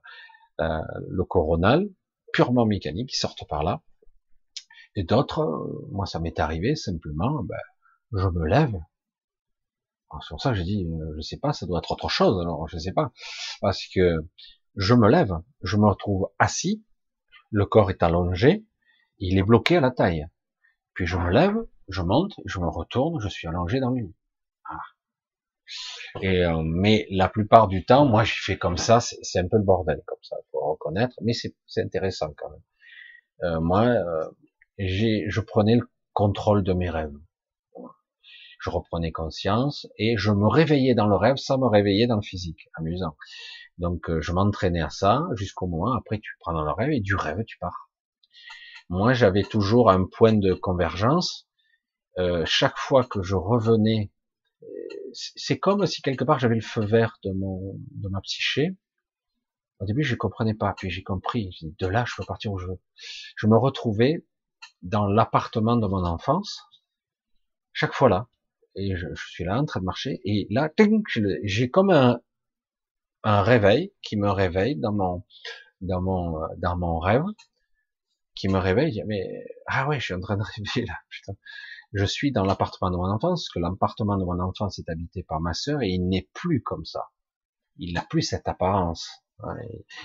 le 0.58 1.24
coronal, 1.24 1.88
purement 2.32 2.66
mécanique, 2.66 3.12
ils 3.14 3.18
sortent 3.18 3.46
par 3.48 3.62
là. 3.62 3.82
Et 4.94 5.04
d'autres, 5.04 5.40
euh, 5.40 5.88
moi 5.90 6.06
ça 6.06 6.20
m'est 6.20 6.38
arrivé 6.38 6.74
simplement, 6.74 7.42
ben, 7.44 7.56
je 8.12 8.28
me 8.28 8.46
lève. 8.46 8.78
C'est 10.28 10.38
ça 10.38 10.52
j'ai 10.52 10.64
dit, 10.64 10.86
euh, 10.86 11.14
je 11.16 11.22
sais 11.22 11.38
pas, 11.38 11.54
ça 11.54 11.64
doit 11.64 11.78
être 11.78 11.90
autre 11.92 12.10
chose. 12.10 12.38
Alors 12.40 12.68
je 12.68 12.76
sais 12.76 12.92
pas, 12.92 13.12
parce 13.62 13.86
que 13.86 14.26
je 14.76 14.94
me 14.94 15.08
lève, 15.08 15.34
je 15.62 15.76
me 15.76 15.86
retrouve 15.86 16.28
assis, 16.38 16.84
le 17.50 17.64
corps 17.64 17.90
est 17.90 18.02
allongé, 18.02 18.66
il 19.22 19.38
est 19.38 19.42
bloqué 19.42 19.76
à 19.76 19.80
la 19.80 19.90
taille. 19.90 20.26
Puis 20.94 21.06
je 21.06 21.16
me 21.16 21.30
lève, 21.30 21.56
je 21.88 22.02
monte, 22.02 22.34
je 22.44 22.58
me 22.58 22.68
retourne, 22.68 23.20
je 23.20 23.28
suis 23.28 23.48
allongé 23.48 23.80
dans 23.80 23.90
le 23.90 24.02
lit. 24.02 24.14
Et 26.20 26.44
euh, 26.44 26.62
mais 26.62 27.06
la 27.10 27.28
plupart 27.28 27.68
du 27.68 27.84
temps, 27.84 28.04
moi, 28.04 28.24
je 28.24 28.34
fais 28.42 28.58
comme 28.58 28.76
ça. 28.76 29.00
C'est 29.00 29.38
un 29.38 29.48
peu 29.48 29.56
le 29.56 29.62
bordel 29.62 30.02
comme 30.06 30.18
ça, 30.22 30.36
faut 30.50 30.72
reconnaître. 30.72 31.14
Mais 31.22 31.32
c'est 31.32 31.54
intéressant 31.78 32.34
quand 32.36 32.50
même. 32.50 32.62
Euh, 33.44 33.60
moi, 33.60 33.84
euh, 33.84 34.28
je 34.78 35.40
prenais 35.40 35.76
le 35.76 35.88
contrôle 36.12 36.62
de 36.62 36.72
mes 36.72 36.90
rêves. 36.90 37.14
Je 38.60 38.70
reprenais 38.70 39.10
conscience 39.10 39.88
et 39.98 40.16
je 40.16 40.30
me 40.30 40.46
réveillais 40.46 40.94
dans 40.94 41.08
le 41.08 41.16
rêve 41.16 41.36
sans 41.36 41.58
me 41.58 41.66
réveiller 41.66 42.06
dans 42.06 42.16
le 42.16 42.22
physique. 42.22 42.68
Amusant. 42.74 43.16
Donc, 43.78 44.08
euh, 44.10 44.20
je 44.20 44.32
m'entraînais 44.32 44.82
à 44.82 44.90
ça 44.90 45.26
jusqu'au 45.34 45.66
moment. 45.66 45.94
Après, 45.94 46.18
tu 46.18 46.36
prends 46.40 46.52
dans 46.52 46.64
le 46.64 46.72
rêve 46.72 46.90
et 46.92 47.00
du 47.00 47.16
rêve, 47.16 47.42
tu 47.46 47.58
pars. 47.58 47.90
Moi, 48.92 49.12
j'avais 49.14 49.42
toujours 49.42 49.90
un 49.90 50.04
point 50.04 50.34
de 50.34 50.54
convergence. 50.54 51.48
Euh, 52.18 52.44
chaque 52.44 52.78
fois 52.78 53.04
que 53.04 53.22
je 53.22 53.34
revenais 53.34 54.12
c'est 55.12 55.58
comme 55.58 55.86
si 55.86 56.02
quelque 56.02 56.24
part 56.24 56.38
j'avais 56.38 56.54
le 56.54 56.60
feu 56.60 56.84
vert 56.84 57.18
de 57.24 57.32
mon, 57.32 57.74
de 57.92 58.08
ma 58.08 58.20
psyché. 58.20 58.76
Au 59.78 59.84
début, 59.84 60.04
je 60.04 60.14
comprenais 60.14 60.54
pas, 60.54 60.74
puis 60.76 60.90
j'ai 60.90 61.02
compris. 61.02 61.56
De 61.62 61.86
là, 61.86 62.04
je 62.06 62.14
peux 62.16 62.24
partir 62.24 62.52
où 62.52 62.58
je 62.58 62.66
veux. 62.66 62.78
Je 63.36 63.46
me 63.46 63.56
retrouvais 63.56 64.24
dans 64.82 65.06
l'appartement 65.06 65.76
de 65.76 65.86
mon 65.86 66.04
enfance, 66.04 66.60
chaque 67.72 67.94
fois 67.94 68.08
là, 68.08 68.28
et 68.76 68.96
je, 68.96 69.06
suis 69.14 69.44
là 69.44 69.58
en 69.58 69.64
train 69.64 69.80
de 69.80 69.84
marcher, 69.84 70.20
et 70.24 70.46
là, 70.50 70.70
j'ai 71.44 71.70
comme 71.70 71.90
un, 71.90 72.20
un 73.24 73.42
réveil 73.42 73.92
qui 74.02 74.16
me 74.16 74.30
réveille 74.30 74.76
dans 74.76 74.92
mon, 74.92 75.24
dans 75.80 76.00
mon, 76.00 76.38
dans 76.58 76.76
mon 76.76 76.98
rêve, 76.98 77.24
qui 78.34 78.48
me 78.48 78.58
réveille. 78.58 79.02
Mais 79.06 79.44
ah 79.66 79.88
ouais, 79.88 80.00
je 80.00 80.06
suis 80.06 80.14
en 80.14 80.20
train 80.20 80.36
de 80.36 80.42
rêver 80.74 80.86
là, 80.86 80.96
putain 81.08 81.34
je 81.92 82.04
suis 82.04 82.32
dans 82.32 82.44
l'appartement 82.44 82.90
de 82.90 82.96
mon 82.96 83.10
enfance, 83.10 83.48
que 83.50 83.58
l'appartement 83.58 84.16
de 84.16 84.24
mon 84.24 84.40
enfance 84.40 84.78
est 84.78 84.88
habité 84.88 85.22
par 85.22 85.40
ma 85.40 85.52
sœur 85.52 85.82
et 85.82 85.88
il 85.88 86.08
n'est 86.08 86.28
plus 86.32 86.62
comme 86.62 86.84
ça. 86.84 87.10
Il 87.76 87.92
n'a 87.92 88.02
plus 88.02 88.22
cette 88.22 88.48
apparence. 88.48 89.08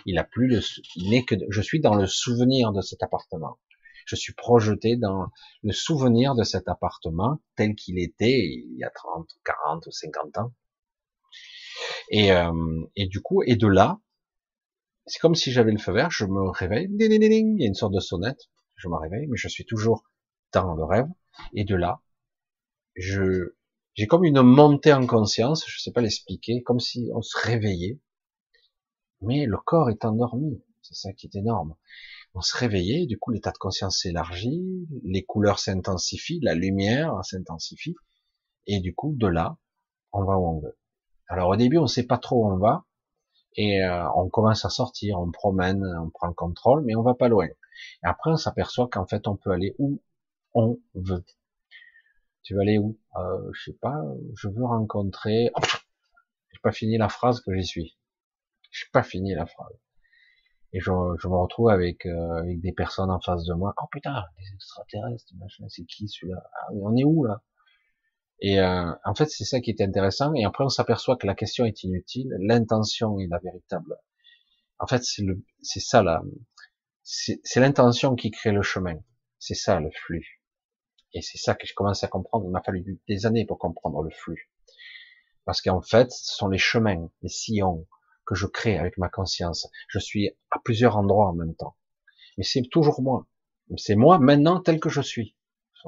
Il 0.06 0.18
a 0.18 0.24
plus 0.24 0.48
le, 0.48 0.62
il 0.96 1.12
n'est 1.12 1.24
que, 1.24 1.36
je 1.50 1.62
suis 1.62 1.80
dans 1.80 1.96
le 1.96 2.08
souvenir 2.08 2.72
de 2.74 2.82
cet 2.82 3.04
appartement. 3.04 3.60
Je 4.06 4.16
suis 4.16 4.34
projeté 4.34 4.96
dans 4.98 5.28
le 5.64 5.74
souvenir 5.74 6.34
de 6.34 6.44
cet 6.44 6.68
appartement 6.68 7.40
tel 7.56 7.76
qu'il 7.76 8.00
était 8.00 8.40
il 8.40 8.78
y 8.78 8.84
a 8.84 8.90
30, 8.90 9.30
40 9.46 9.86
ou 9.86 9.92
50 9.92 10.38
ans. 10.40 10.54
Et, 12.10 12.32
euh, 12.32 12.52
et 12.96 13.08
du 13.08 13.22
coup, 13.22 13.44
et 13.44 13.56
de 13.56 13.68
là, 13.68 14.00
c'est 15.08 15.20
comme 15.20 15.36
si 15.36 15.52
j'avais 15.52 15.72
le 15.72 15.80
feu 15.80 15.94
vert, 15.94 16.12
je 16.12 16.26
me 16.26 16.50
réveille, 16.50 16.88
il 16.92 17.60
y 17.60 17.64
a 17.64 17.68
une 17.68 17.74
sorte 17.74 17.94
de 17.94 18.00
sonnette, 18.00 18.50
je 18.76 18.88
me 18.90 18.96
réveille, 18.96 19.28
mais 19.28 19.38
je 19.38 19.48
suis 19.48 19.66
toujours 19.66 20.04
dans 20.54 20.76
le 20.76 20.84
rêve, 20.84 21.08
et 21.54 21.64
de 21.64 21.76
là, 21.76 22.02
je, 22.96 23.56
j'ai 23.96 24.08
comme 24.08 24.26
une 24.26 24.42
montée 24.42 24.94
en 24.94 25.06
conscience, 25.08 25.66
je 25.68 25.80
sais 25.80 25.92
pas 25.92 26.02
l'expliquer, 26.02 26.62
comme 26.64 26.80
si 26.80 27.10
on 27.14 27.22
se 27.22 27.38
réveillait, 27.38 28.00
mais 29.22 29.46
le 29.46 29.58
corps 29.58 29.90
est 29.90 30.06
endormi. 30.06 30.62
C'est 30.84 30.96
ça 30.96 31.12
qui 31.12 31.28
est 31.28 31.36
énorme. 31.36 31.76
On 32.34 32.42
se 32.42 32.56
réveillait, 32.56 33.08
du 33.08 33.18
coup 33.18 33.32
l'état 33.32 33.52
de 33.52 33.58
conscience 33.58 34.02
s'élargit, 34.02 34.88
les 35.04 35.26
couleurs 35.26 35.60
s'intensifient, 35.60 36.40
la 36.42 36.54
lumière 36.54 37.14
s'intensifie, 37.26 37.96
et 38.68 38.80
du 38.80 38.96
coup 38.96 39.14
de 39.16 39.28
là, 39.28 39.58
on 40.14 40.24
va 40.24 40.38
où 40.38 40.48
on 40.48 40.60
veut. 40.60 40.78
Alors 41.28 41.50
au 41.50 41.56
début, 41.58 41.78
on 41.78 41.88
sait 41.88 42.06
pas 42.06 42.18
trop 42.18 42.46
où 42.46 42.52
on 42.52 42.58
va, 42.58 42.86
et 43.56 43.84
euh, 43.84 44.10
on 44.16 44.30
commence 44.30 44.66
à 44.66 44.70
sortir, 44.70 45.20
on 45.20 45.32
promène, 45.32 45.84
on 46.04 46.10
prend 46.10 46.28
le 46.28 46.34
contrôle, 46.34 46.84
mais 46.84 46.96
on 46.96 47.02
va 47.04 47.16
pas 47.16 47.28
loin. 47.28 47.48
Et 47.48 47.54
après, 48.04 48.32
on 48.32 48.38
s'aperçoit 48.38 48.88
qu'en 48.90 49.06
fait, 49.06 49.28
on 49.28 49.36
peut 49.36 49.52
aller 49.52 49.76
où 49.80 50.02
on 50.54 50.80
veut. 50.96 51.24
Tu 52.44 52.54
veux 52.54 52.62
aller 52.62 52.78
où? 52.78 52.98
Euh, 53.18 53.52
Je 53.54 53.72
sais 53.72 53.78
pas. 53.78 54.02
Je 54.36 54.48
veux 54.50 54.66
rencontrer. 54.66 55.52
Oh, 55.56 55.62
j'ai 56.52 56.60
pas 56.62 56.72
fini 56.72 56.98
la 56.98 57.10
phrase 57.10 57.42
que 57.42 57.54
j'y 57.54 57.66
suis. 57.66 57.98
J'ai 58.72 58.88
pas 58.92 59.04
fini 59.04 59.34
la 59.34 59.46
phrase. 59.46 59.76
Et 60.74 60.80
je, 60.80 60.92
me 60.92 61.36
retrouve 61.36 61.70
avec, 61.70 62.06
euh, 62.06 62.36
avec 62.36 62.62
des 62.62 62.72
personnes 62.74 63.10
en 63.12 63.20
face 63.20 63.46
de 63.46 63.54
moi. 63.54 63.74
Oh 63.82 63.88
putain, 63.92 64.24
des 64.38 64.54
extraterrestres, 64.54 65.34
machin, 65.40 65.66
c'est 65.70 65.86
qui 65.86 66.08
celui-là? 66.08 66.44
Ah, 66.54 66.68
on 66.74 66.96
est 66.96 67.04
où 67.04 67.26
là? 67.26 67.42
Et 68.40 68.60
euh, 68.60 68.92
en 69.04 69.16
fait, 69.16 69.30
c'est 69.30 69.46
ça 69.46 69.60
qui 69.60 69.72
est 69.72 69.82
intéressant. 69.82 70.34
Et 70.36 70.46
après, 70.46 70.64
on 70.64 70.70
s'aperçoit 70.70 71.18
que 71.18 71.28
la 71.28 71.36
question 71.36 71.66
est 71.66 71.84
inutile. 71.84 72.30
L'intention 72.40 73.20
est 73.20 73.28
la 73.28 73.40
véritable. 73.40 73.98
En 74.80 74.88
fait, 74.88 75.04
c'est 75.04 75.24
le, 75.24 75.44
c'est 75.62 75.80
ça 75.80 76.04
là. 76.04 76.22
C'est 77.04 77.60
l'intention 77.60 78.16
qui 78.16 78.32
crée 78.32 78.52
le 78.52 78.62
chemin. 78.62 79.00
C'est 79.40 79.56
ça 79.56 79.80
le 79.80 79.90
flux. 79.92 80.42
Et 81.14 81.22
c'est 81.22 81.38
ça 81.38 81.56
que 81.56 81.66
je 81.66 81.74
commence 81.74 82.04
à 82.04 82.08
comprendre. 82.08 82.46
Il 82.46 82.52
m'a 82.52 82.62
fallu 82.62 83.00
des 83.08 83.26
années 83.26 83.46
pour 83.46 83.60
comprendre 83.60 84.04
le 84.04 84.10
flux. 84.12 84.52
Parce 85.46 85.62
qu'en 85.62 85.82
fait, 85.82 86.12
ce 86.12 86.36
sont 86.36 86.50
les 86.50 86.58
chemins, 86.58 87.10
les 87.22 87.30
sillons 87.30 87.88
que 88.26 88.36
je 88.36 88.46
crée 88.46 88.78
avec 88.78 88.98
ma 88.98 89.08
conscience. 89.08 89.70
Je 89.88 90.00
suis 90.00 90.30
à 90.52 90.60
plusieurs 90.60 90.98
endroits 90.98 91.30
en 91.30 91.34
même 91.34 91.56
temps. 91.56 91.78
Mais 92.38 92.44
c'est 92.44 92.64
toujours 92.70 93.02
moi. 93.02 93.26
C'est 93.78 93.96
moi 93.96 94.20
maintenant 94.20 94.60
tel 94.60 94.80
que 94.80 94.90
je 94.90 95.02
suis. 95.02 95.37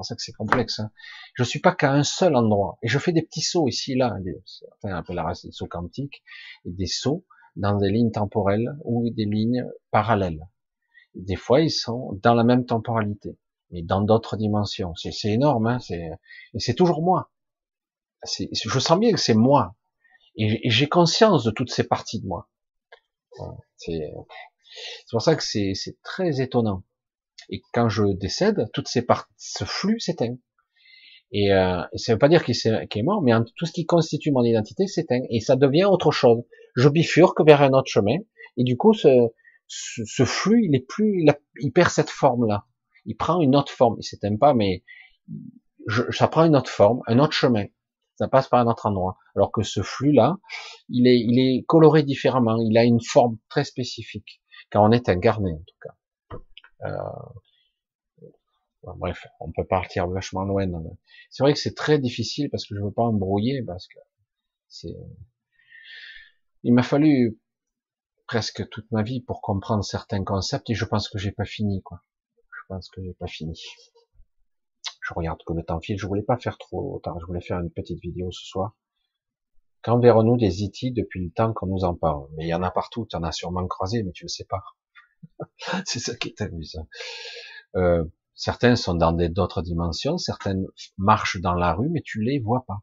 Pour 0.00 0.06
ça 0.06 0.14
que 0.14 0.22
c'est 0.22 0.32
complexe. 0.32 0.80
Hein. 0.80 0.90
Je 1.34 1.44
suis 1.44 1.60
pas 1.60 1.74
qu'à 1.74 1.92
un 1.92 2.04
seul 2.04 2.34
endroit. 2.34 2.78
Et 2.82 2.88
je 2.88 2.98
fais 2.98 3.12
des 3.12 3.20
petits 3.20 3.42
sauts 3.42 3.68
ici, 3.68 3.96
là. 3.96 4.16
Des, 4.20 4.34
enfin, 4.82 4.94
on 4.94 4.98
appelle 4.98 5.16
la 5.16 5.30
des 5.44 5.52
sauts 5.52 5.66
quantiques. 5.66 6.22
Et 6.64 6.70
des 6.70 6.86
sauts 6.86 7.26
dans 7.56 7.76
des 7.76 7.90
lignes 7.90 8.10
temporelles 8.10 8.74
ou 8.84 9.10
des 9.10 9.26
lignes 9.26 9.66
parallèles. 9.90 10.48
des 11.14 11.36
fois, 11.36 11.60
ils 11.60 11.70
sont 11.70 12.18
dans 12.22 12.32
la 12.32 12.44
même 12.44 12.64
temporalité 12.64 13.36
mais 13.70 13.82
dans 13.82 14.00
d'autres 14.00 14.36
dimensions. 14.36 14.94
C'est 14.94 15.28
énorme, 15.28 15.66
hein, 15.66 15.78
et 15.90 16.58
c'est 16.58 16.74
toujours 16.74 17.02
moi. 17.02 17.30
Je 18.36 18.78
sens 18.78 18.98
bien 18.98 19.12
que 19.12 19.20
c'est 19.20 19.34
moi, 19.34 19.76
et 20.36 20.70
j'ai 20.70 20.88
conscience 20.88 21.44
de 21.44 21.50
toutes 21.50 21.70
ces 21.70 21.84
parties 21.84 22.20
de 22.20 22.26
moi. 22.26 22.48
C'est 23.76 24.12
pour 25.10 25.22
ça 25.22 25.36
que 25.36 25.42
c'est 25.42 26.02
très 26.02 26.40
étonnant. 26.40 26.84
Et 27.50 27.62
quand 27.72 27.88
je 27.88 28.04
décède, 28.04 28.66
toutes 28.72 28.88
ces 28.88 29.02
parties, 29.02 29.32
ce 29.36 29.64
flux 29.64 30.00
s'éteint. 30.00 30.36
Et, 31.32 31.52
euh, 31.52 31.82
ça 31.94 32.12
veut 32.12 32.18
pas 32.18 32.28
dire 32.28 32.44
qu'il 32.44 32.54
est, 32.56 33.02
mort, 33.02 33.22
mais 33.22 33.32
tout 33.56 33.66
ce 33.66 33.72
qui 33.72 33.86
constitue 33.86 34.32
mon 34.32 34.42
identité 34.42 34.86
s'éteint 34.86 35.20
et 35.30 35.40
ça 35.40 35.56
devient 35.56 35.84
autre 35.84 36.10
chose. 36.10 36.42
Je 36.76 36.88
bifurque 36.88 37.44
vers 37.44 37.62
un 37.62 37.72
autre 37.72 37.90
chemin 37.90 38.16
et 38.56 38.64
du 38.64 38.76
coup 38.76 38.94
ce, 38.94 39.28
ce, 39.70 40.24
flux, 40.24 40.66
il 40.66 40.74
est 40.74 40.86
plus, 40.86 41.24
il, 41.60 41.72
perd 41.72 41.90
cette 41.90 42.10
forme-là. 42.10 42.66
Il 43.06 43.16
prend 43.16 43.40
une 43.40 43.54
autre 43.56 43.72
forme. 43.72 43.96
Il 43.98 44.04
s'éteint 44.04 44.36
pas, 44.36 44.54
mais 44.54 44.82
ça 46.10 46.28
prend 46.28 46.44
une 46.44 46.56
autre 46.56 46.70
forme, 46.70 47.00
un 47.06 47.18
autre 47.18 47.32
chemin. 47.32 47.66
Ça 48.16 48.28
passe 48.28 48.48
par 48.48 48.60
un 48.60 48.66
autre 48.66 48.86
endroit. 48.86 49.16
Alors 49.34 49.50
que 49.50 49.62
ce 49.62 49.82
flux-là, 49.82 50.36
il 50.88 51.06
est, 51.06 51.18
il 51.18 51.38
est 51.38 51.64
coloré 51.66 52.02
différemment. 52.02 52.58
Il 52.60 52.76
a 52.76 52.84
une 52.84 53.00
forme 53.00 53.38
très 53.48 53.64
spécifique. 53.64 54.42
Quand 54.70 54.86
on 54.86 54.92
est 54.92 55.08
incarné, 55.08 55.52
en 55.52 55.58
tout 55.58 55.76
cas. 55.82 55.94
Euh, 56.84 56.92
bref, 58.82 59.26
on 59.40 59.52
peut 59.52 59.66
partir 59.66 60.08
vachement 60.08 60.44
loin. 60.44 60.66
C'est 61.30 61.42
vrai 61.42 61.52
que 61.52 61.58
c'est 61.58 61.74
très 61.74 61.98
difficile 61.98 62.50
parce 62.50 62.66
que 62.66 62.74
je 62.74 62.80
veux 62.82 62.92
pas 62.92 63.02
embrouiller 63.02 63.62
parce 63.62 63.86
que 63.88 63.98
c'est. 64.68 64.96
Il 66.62 66.74
m'a 66.74 66.82
fallu 66.82 67.38
presque 68.26 68.68
toute 68.68 68.90
ma 68.92 69.02
vie 69.02 69.20
pour 69.20 69.40
comprendre 69.40 69.84
certains 69.84 70.24
concepts 70.24 70.70
et 70.70 70.74
je 70.74 70.84
pense 70.84 71.08
que 71.08 71.18
j'ai 71.18 71.32
pas 71.32 71.44
fini 71.44 71.82
quoi. 71.82 72.02
Je 72.36 72.60
pense 72.68 72.88
que 72.88 73.02
j'ai 73.02 73.14
pas 73.14 73.26
fini. 73.26 73.60
Je 75.02 75.14
regarde 75.14 75.40
que 75.44 75.52
le 75.52 75.64
temps 75.64 75.80
file, 75.80 75.98
je 75.98 76.06
voulais 76.06 76.22
pas 76.22 76.38
faire 76.38 76.56
trop 76.56 77.00
tard, 77.02 77.18
je 77.20 77.26
voulais 77.26 77.40
faire 77.40 77.58
une 77.58 77.70
petite 77.70 78.00
vidéo 78.00 78.30
ce 78.30 78.44
soir. 78.46 78.76
Quand 79.82 79.98
verrons-nous 79.98 80.36
des 80.36 80.62
IT 80.62 80.84
e 80.84 80.94
depuis 80.94 81.24
le 81.24 81.32
temps 81.32 81.52
qu'on 81.54 81.66
nous 81.66 81.84
en 81.84 81.94
parle? 81.94 82.28
Mais 82.36 82.44
il 82.44 82.48
y 82.48 82.54
en 82.54 82.62
a 82.62 82.70
partout, 82.70 83.06
tu 83.06 83.16
en 83.16 83.22
as 83.22 83.32
sûrement 83.32 83.66
croisé, 83.66 84.02
mais 84.02 84.12
tu 84.12 84.24
le 84.24 84.28
sais 84.28 84.44
pas. 84.44 84.62
C'est 85.86 85.98
ça 85.98 86.14
qui 86.14 86.28
est 86.28 86.40
amusant. 86.40 86.88
Euh, 87.76 88.04
certains 88.34 88.76
sont 88.76 88.94
dans 88.94 89.12
d'autres 89.12 89.62
dimensions, 89.62 90.18
certaines 90.18 90.66
marchent 90.98 91.40
dans 91.40 91.54
la 91.54 91.74
rue, 91.74 91.88
mais 91.90 92.02
tu 92.02 92.22
les 92.22 92.38
vois 92.38 92.64
pas. 92.66 92.82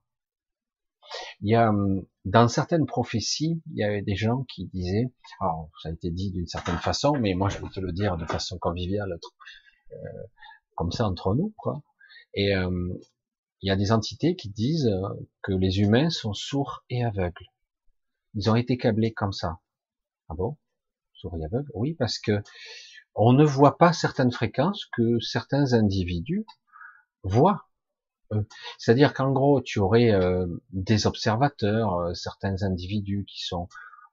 Il 1.41 1.49
y 1.49 1.55
a 1.55 1.69
hum, 1.69 2.05
dans 2.25 2.47
certaines 2.47 2.85
prophéties, 2.85 3.61
il 3.71 3.77
y 3.77 3.83
avait 3.83 4.01
des 4.01 4.15
gens 4.15 4.43
qui 4.43 4.67
disaient, 4.67 5.11
alors 5.39 5.69
ça 5.81 5.89
a 5.89 5.91
été 5.91 6.11
dit 6.11 6.31
d'une 6.31 6.47
certaine 6.47 6.77
façon, 6.77 7.13
mais 7.13 7.33
moi 7.33 7.49
je 7.49 7.59
vais 7.59 7.69
te 7.69 7.79
le 7.79 7.91
dire 7.93 8.17
de 8.17 8.25
façon 8.25 8.57
conviviale, 8.57 9.17
euh, 9.91 9.95
comme 10.75 10.91
ça 10.91 11.07
entre 11.07 11.33
nous, 11.35 11.53
quoi. 11.57 11.81
Et 12.33 12.55
hum, 12.55 12.97
il 13.61 13.67
y 13.69 13.71
a 13.71 13.75
des 13.75 13.91
entités 13.91 14.35
qui 14.35 14.49
disent 14.49 14.91
que 15.41 15.51
les 15.51 15.79
humains 15.79 16.09
sont 16.09 16.33
sourds 16.33 16.83
et 16.89 17.03
aveugles. 17.03 17.47
Ils 18.35 18.49
ont 18.51 18.55
été 18.55 18.77
câblés 18.77 19.13
comme 19.13 19.33
ça. 19.33 19.59
Ah 20.29 20.35
bon? 20.35 20.57
Aveugles 21.25 21.69
Oui, 21.73 21.95
parce 21.95 22.19
que 22.19 22.41
on 23.15 23.33
ne 23.33 23.43
voit 23.43 23.77
pas 23.77 23.93
certaines 23.93 24.31
fréquences 24.31 24.85
que 24.95 25.19
certains 25.19 25.73
individus 25.73 26.45
voient. 27.23 27.65
Euh, 28.33 28.43
c'est-à-dire 28.77 29.13
qu'en 29.13 29.31
gros, 29.31 29.61
tu 29.61 29.79
aurais 29.79 30.11
euh, 30.11 30.45
des 30.71 31.07
observateurs, 31.07 31.95
euh, 31.95 32.13
certains 32.13 32.63
individus 32.63 33.25
qui 33.27 33.43
sont 33.43 33.67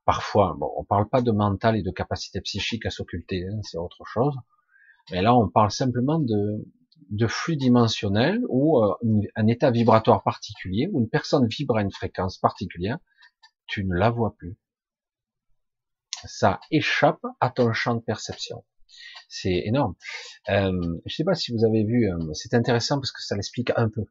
parfois, 0.05 0.55
bon, 0.59 0.73
on 0.77 0.85
parle 0.85 1.09
pas 1.09 1.23
de 1.23 1.33
mental 1.33 1.77
et 1.77 1.83
de 1.83 1.91
capacité 1.91 2.41
psychique 2.41 2.87
à 2.87 2.91
s'occulter, 2.91 3.47
hein, 3.47 3.59
c'est 3.63 3.79
autre 3.79 4.05
chose. 4.07 4.35
Mais 5.11 5.21
là, 5.21 5.35
on 5.35 5.49
parle 5.49 5.71
simplement 5.71 6.19
de, 6.19 6.65
de 7.11 7.27
flux 7.27 7.57
dimensionnel 7.57 8.41
ou 8.49 8.83
un 9.37 9.47
état 9.47 9.71
vibratoire 9.71 10.23
particulier 10.23 10.89
où 10.93 11.01
une 11.01 11.09
personne 11.11 11.47
vibre 11.47 11.77
à 11.77 11.83
une 11.83 11.93
fréquence 11.93 12.39
particulière, 12.39 12.99
tu 13.67 13.85
ne 13.85 13.95
la 13.95 14.11
vois 14.11 14.35
plus. 14.37 14.57
Ça 16.27 16.61
échappe 16.71 17.23
à 17.41 17.51
ton 17.51 17.73
champ 17.73 17.95
de 17.95 18.01
perception. 18.01 18.65
C'est 19.29 19.63
énorme. 19.65 19.95
Euh, 20.49 20.71
je 20.73 20.89
ne 21.05 21.09
sais 21.09 21.25
pas 21.25 21.35
si 21.35 21.53
vous 21.53 21.65
avez 21.65 21.85
vu, 21.85 22.11
euh, 22.11 22.33
c'est 22.35 22.55
intéressant 22.55 22.97
parce 22.97 23.11
que 23.11 23.23
ça 23.23 23.35
l'explique 23.35 23.73
un 23.77 23.89
peu. 23.89 24.05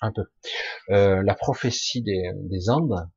Un 0.00 0.12
peu. 0.12 0.24
Euh, 0.90 1.22
la 1.24 1.34
prophétie 1.34 2.02
des, 2.02 2.30
des 2.34 2.70
Andes, 2.70 3.08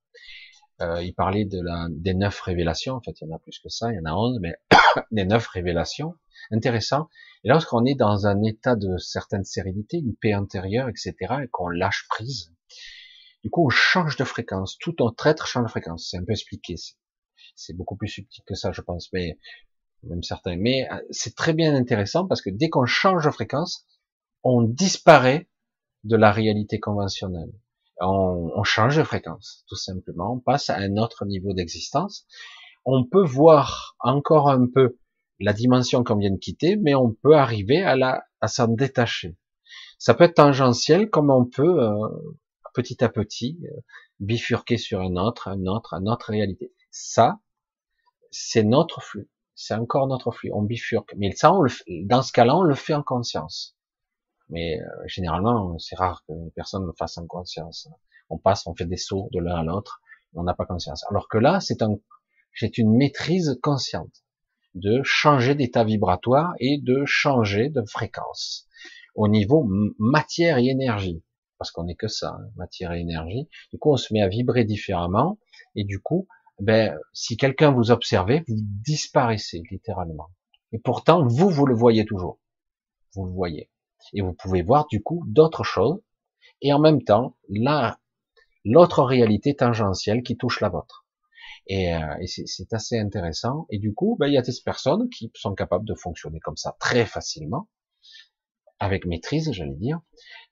il 0.79 1.13
parlait 1.13 1.45
de 1.45 1.61
la, 1.61 1.87
des 1.91 2.15
neuf 2.15 2.41
révélations. 2.41 2.95
En 2.95 3.01
fait, 3.01 3.11
il 3.21 3.27
y 3.27 3.31
en 3.31 3.35
a 3.35 3.39
plus 3.39 3.59
que 3.59 3.69
ça, 3.69 3.91
il 3.91 3.97
y 3.97 3.99
en 3.99 4.05
a 4.05 4.15
onze, 4.15 4.39
mais 4.41 4.55
des 5.11 5.25
neuf 5.25 5.45
révélations. 5.47 6.15
Intéressant. 6.49 7.07
Et 7.43 7.49
lorsqu'on 7.49 7.85
est 7.85 7.93
dans 7.93 8.25
un 8.25 8.41
état 8.41 8.75
de 8.75 8.97
certaine 8.97 9.43
sérénité, 9.43 9.97
une 9.97 10.15
paix 10.15 10.33
intérieure, 10.33 10.89
etc., 10.89 11.13
et 11.43 11.47
qu'on 11.51 11.69
lâche 11.69 12.07
prise, 12.09 12.51
du 13.43 13.49
coup, 13.49 13.65
on 13.65 13.69
change 13.69 14.17
de 14.17 14.23
fréquence. 14.23 14.77
Tout 14.79 14.95
notre 14.99 15.27
être 15.27 15.45
change 15.47 15.65
de 15.65 15.69
fréquence. 15.69 16.09
C'est 16.09 16.17
un 16.17 16.23
peu 16.23 16.31
expliqué. 16.31 16.75
C'est 17.55 17.75
beaucoup 17.75 17.95
plus 17.95 18.07
subtil 18.07 18.43
que 18.45 18.55
ça, 18.55 18.71
je 18.71 18.81
pense. 18.81 19.09
Mais 19.13 19.37
même 20.03 20.23
certains. 20.23 20.55
Mais 20.57 20.89
euh, 20.91 20.95
c'est 21.11 21.35
très 21.35 21.53
bien 21.53 21.75
intéressant 21.75 22.27
parce 22.27 22.41
que 22.41 22.49
dès 22.49 22.69
qu'on 22.69 22.85
change 22.85 23.25
de 23.25 23.31
fréquence, 23.31 23.85
on 24.43 24.61
disparaît 24.63 25.49
de 26.03 26.15
la 26.15 26.31
réalité 26.31 26.79
conventionnelle. 26.79 27.51
On, 27.99 28.51
on 28.55 28.63
change 28.63 28.97
de 28.97 29.03
fréquence, 29.03 29.63
tout 29.67 29.75
simplement. 29.75 30.33
On 30.33 30.39
passe 30.39 30.69
à 30.69 30.77
un 30.77 30.97
autre 30.97 31.25
niveau 31.25 31.53
d'existence. 31.53 32.25
On 32.85 33.05
peut 33.05 33.23
voir 33.23 33.95
encore 33.99 34.49
un 34.49 34.65
peu 34.65 34.97
la 35.39 35.53
dimension 35.53 36.03
qu'on 36.03 36.17
vient 36.17 36.31
de 36.31 36.37
quitter, 36.37 36.77
mais 36.77 36.95
on 36.95 37.11
peut 37.11 37.35
arriver 37.35 37.83
à 37.83 37.95
la, 37.95 38.23
à 38.41 38.47
s'en 38.47 38.67
détacher. 38.67 39.37
Ça 39.99 40.13
peut 40.15 40.23
être 40.23 40.35
tangentiel, 40.35 41.09
comme 41.09 41.29
on 41.29 41.45
peut 41.45 41.83
euh, 41.83 41.93
petit 42.73 43.03
à 43.03 43.09
petit 43.09 43.59
euh, 43.65 43.81
bifurquer 44.19 44.77
sur 44.77 45.01
un 45.01 45.15
autre, 45.15 45.47
un 45.47 45.65
autre, 45.65 45.93
une 45.93 46.09
autre 46.09 46.29
réalité. 46.29 46.73
Ça, 46.91 47.39
c'est 48.29 48.63
notre 48.63 49.01
flux 49.01 49.29
c'est 49.61 49.75
encore 49.75 50.07
notre 50.07 50.31
flux, 50.31 50.51
on 50.53 50.63
bifurque. 50.63 51.13
Mais 51.17 51.31
ça, 51.31 51.53
on 51.53 51.61
le 51.61 51.71
dans 52.05 52.23
ce 52.23 52.31
cas-là, 52.31 52.57
on 52.57 52.63
le 52.63 52.75
fait 52.75 52.95
en 52.95 53.03
conscience. 53.03 53.75
Mais 54.49 54.81
euh, 54.81 54.85
généralement, 55.05 55.77
c'est 55.77 55.95
rare 55.95 56.23
que 56.27 56.33
personne 56.55 56.85
le 56.85 56.93
fasse 56.93 57.17
en 57.17 57.27
conscience. 57.27 57.87
On 58.29 58.37
passe, 58.37 58.65
on 58.65 58.73
fait 58.73 58.85
des 58.85 58.97
sauts 58.97 59.29
de 59.31 59.39
l'un 59.39 59.55
à 59.57 59.63
l'autre, 59.63 60.01
on 60.33 60.43
n'a 60.43 60.53
pas 60.53 60.65
conscience. 60.65 61.05
Alors 61.09 61.27
que 61.27 61.37
là, 61.37 61.59
c'est 61.59 61.83
un, 61.83 61.95
j'ai 62.53 62.71
une 62.77 62.95
maîtrise 62.95 63.59
consciente 63.61 64.23
de 64.73 65.01
changer 65.03 65.53
d'état 65.53 65.83
vibratoire 65.83 66.53
et 66.59 66.79
de 66.81 67.03
changer 67.05 67.69
de 67.69 67.83
fréquence 67.85 68.67
au 69.15 69.27
niveau 69.27 69.67
matière 69.99 70.57
et 70.57 70.67
énergie, 70.67 71.21
parce 71.57 71.71
qu'on 71.71 71.83
n'est 71.83 71.95
que 71.95 72.07
ça, 72.07 72.37
hein, 72.39 72.49
matière 72.55 72.93
et 72.93 73.01
énergie. 73.01 73.47
Du 73.71 73.77
coup, 73.77 73.91
on 73.91 73.97
se 73.97 74.13
met 74.13 74.21
à 74.21 74.29
vibrer 74.29 74.63
différemment 74.63 75.37
et 75.75 75.83
du 75.83 75.99
coup, 75.99 76.27
ben, 76.61 76.95
si 77.11 77.37
quelqu'un 77.37 77.71
vous 77.71 77.89
observait, 77.89 78.43
vous 78.47 78.55
disparaissez 78.59 79.63
littéralement. 79.71 80.29
Et 80.71 80.79
pourtant, 80.79 81.25
vous, 81.25 81.49
vous 81.49 81.65
le 81.65 81.75
voyez 81.75 82.05
toujours. 82.05 82.39
Vous 83.15 83.25
le 83.25 83.31
voyez. 83.31 83.69
Et 84.13 84.21
vous 84.21 84.33
pouvez 84.33 84.61
voir 84.61 84.85
du 84.87 85.01
coup 85.01 85.23
d'autres 85.27 85.63
choses. 85.63 86.01
Et 86.61 86.71
en 86.71 86.79
même 86.79 87.03
temps, 87.03 87.35
là, 87.49 87.99
l'autre 88.63 89.03
réalité 89.03 89.55
tangentielle 89.55 90.21
qui 90.21 90.37
touche 90.37 90.61
la 90.61 90.69
vôtre. 90.69 91.07
Et, 91.65 91.93
euh, 91.95 92.15
et 92.19 92.27
c'est 92.27 92.73
assez 92.73 92.99
intéressant. 92.99 93.65
Et 93.71 93.79
du 93.79 93.93
coup, 93.93 94.15
ben, 94.19 94.27
il 94.27 94.33
y 94.33 94.37
a 94.37 94.43
des 94.43 94.53
personnes 94.63 95.09
qui 95.09 95.31
sont 95.35 95.55
capables 95.55 95.85
de 95.85 95.95
fonctionner 95.95 96.39
comme 96.39 96.57
ça 96.57 96.75
très 96.79 97.07
facilement, 97.07 97.69
avec 98.79 99.05
maîtrise, 99.05 99.51
j'allais 99.51 99.75
dire. 99.75 99.99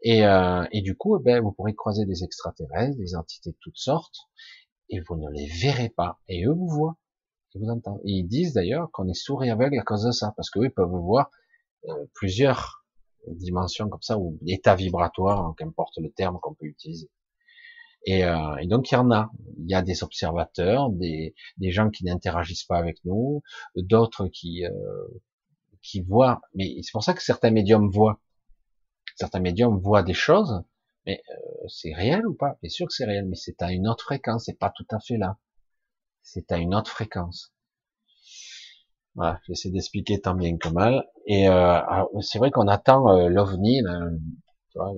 Et, 0.01 0.25
euh, 0.25 0.65
et 0.71 0.81
du 0.81 0.97
coup, 0.97 1.19
ben, 1.19 1.39
vous 1.41 1.51
pourrez 1.51 1.75
croiser 1.75 2.05
des 2.05 2.23
extraterrestres, 2.23 2.97
des 2.97 3.15
entités 3.15 3.51
de 3.51 3.57
toutes 3.61 3.77
sortes, 3.77 4.17
et 4.89 4.99
vous 5.01 5.15
ne 5.15 5.29
les 5.31 5.47
verrez 5.47 5.89
pas. 5.89 6.19
Et 6.27 6.45
eux 6.45 6.53
vous 6.53 6.67
voient, 6.67 6.97
ils 7.53 7.61
vous 7.61 7.69
entendent. 7.69 8.01
Et 8.03 8.11
ils 8.11 8.27
disent 8.27 8.53
d'ailleurs 8.53 8.89
qu'on 8.91 9.07
est 9.07 9.13
sourd 9.13 9.43
et 9.43 9.49
aveugle 9.49 9.79
à 9.79 9.83
cause 9.83 10.03
de 10.03 10.11
ça, 10.11 10.33
parce 10.35 10.49
qu'eux 10.49 10.65
ils 10.65 10.71
peuvent 10.71 10.89
voir 10.89 11.29
euh, 11.87 12.05
plusieurs 12.13 12.85
dimensions 13.27 13.89
comme 13.89 14.01
ça, 14.01 14.17
ou 14.17 14.39
états 14.47 14.75
vibratoires, 14.75 15.53
qu'importe 15.57 15.97
le 15.97 16.09
terme 16.11 16.39
qu'on 16.41 16.53
peut 16.53 16.65
utiliser. 16.65 17.09
Et, 18.05 18.23
euh, 18.23 18.55
et, 18.57 18.67
donc 18.67 18.91
il 18.91 18.95
y 18.95 18.97
en 18.97 19.11
a. 19.11 19.29
Il 19.57 19.69
y 19.69 19.75
a 19.75 19.81
des 19.81 20.03
observateurs, 20.03 20.89
des, 20.89 21.35
des 21.57 21.71
gens 21.71 21.89
qui 21.89 22.05
n'interagissent 22.05 22.63
pas 22.63 22.77
avec 22.77 23.03
nous, 23.03 23.41
d'autres 23.75 24.27
qui 24.27 24.65
euh, 24.65 25.07
qui 25.81 26.01
voient. 26.01 26.41
Mais 26.55 26.77
c'est 26.81 26.91
pour 26.91 27.03
ça 27.03 27.13
que 27.13 27.21
certains 27.21 27.51
médiums 27.51 27.89
voient. 27.89 28.19
Certains 29.15 29.39
médiums 29.39 29.77
voient 29.79 30.03
des 30.03 30.13
choses, 30.13 30.63
mais 31.09 31.23
euh, 31.31 31.67
c'est 31.67 31.93
réel 31.93 32.27
ou 32.27 32.35
pas? 32.35 32.57
Bien 32.61 32.69
sûr 32.69 32.85
que 32.87 32.93
c'est 32.93 33.05
réel, 33.05 33.25
mais 33.27 33.35
c'est 33.35 33.61
à 33.63 33.71
une 33.71 33.87
autre 33.87 34.03
fréquence, 34.03 34.45
c'est 34.45 34.59
pas 34.59 34.71
tout 34.75 34.85
à 34.91 34.99
fait 34.99 35.17
là. 35.17 35.37
C'est 36.21 36.51
à 36.51 36.57
une 36.57 36.75
autre 36.75 36.91
fréquence. 36.91 37.51
Voilà, 39.15 39.39
j'essaie 39.47 39.71
d'expliquer 39.71 40.21
tant 40.21 40.35
bien 40.35 40.55
que 40.57 40.69
mal. 40.69 41.03
Et 41.25 41.49
euh, 41.49 41.81
c'est 42.21 42.37
vrai 42.37 42.51
qu'on 42.51 42.67
attend 42.67 43.09
euh, 43.09 43.27
l'OVNI, 43.27 43.81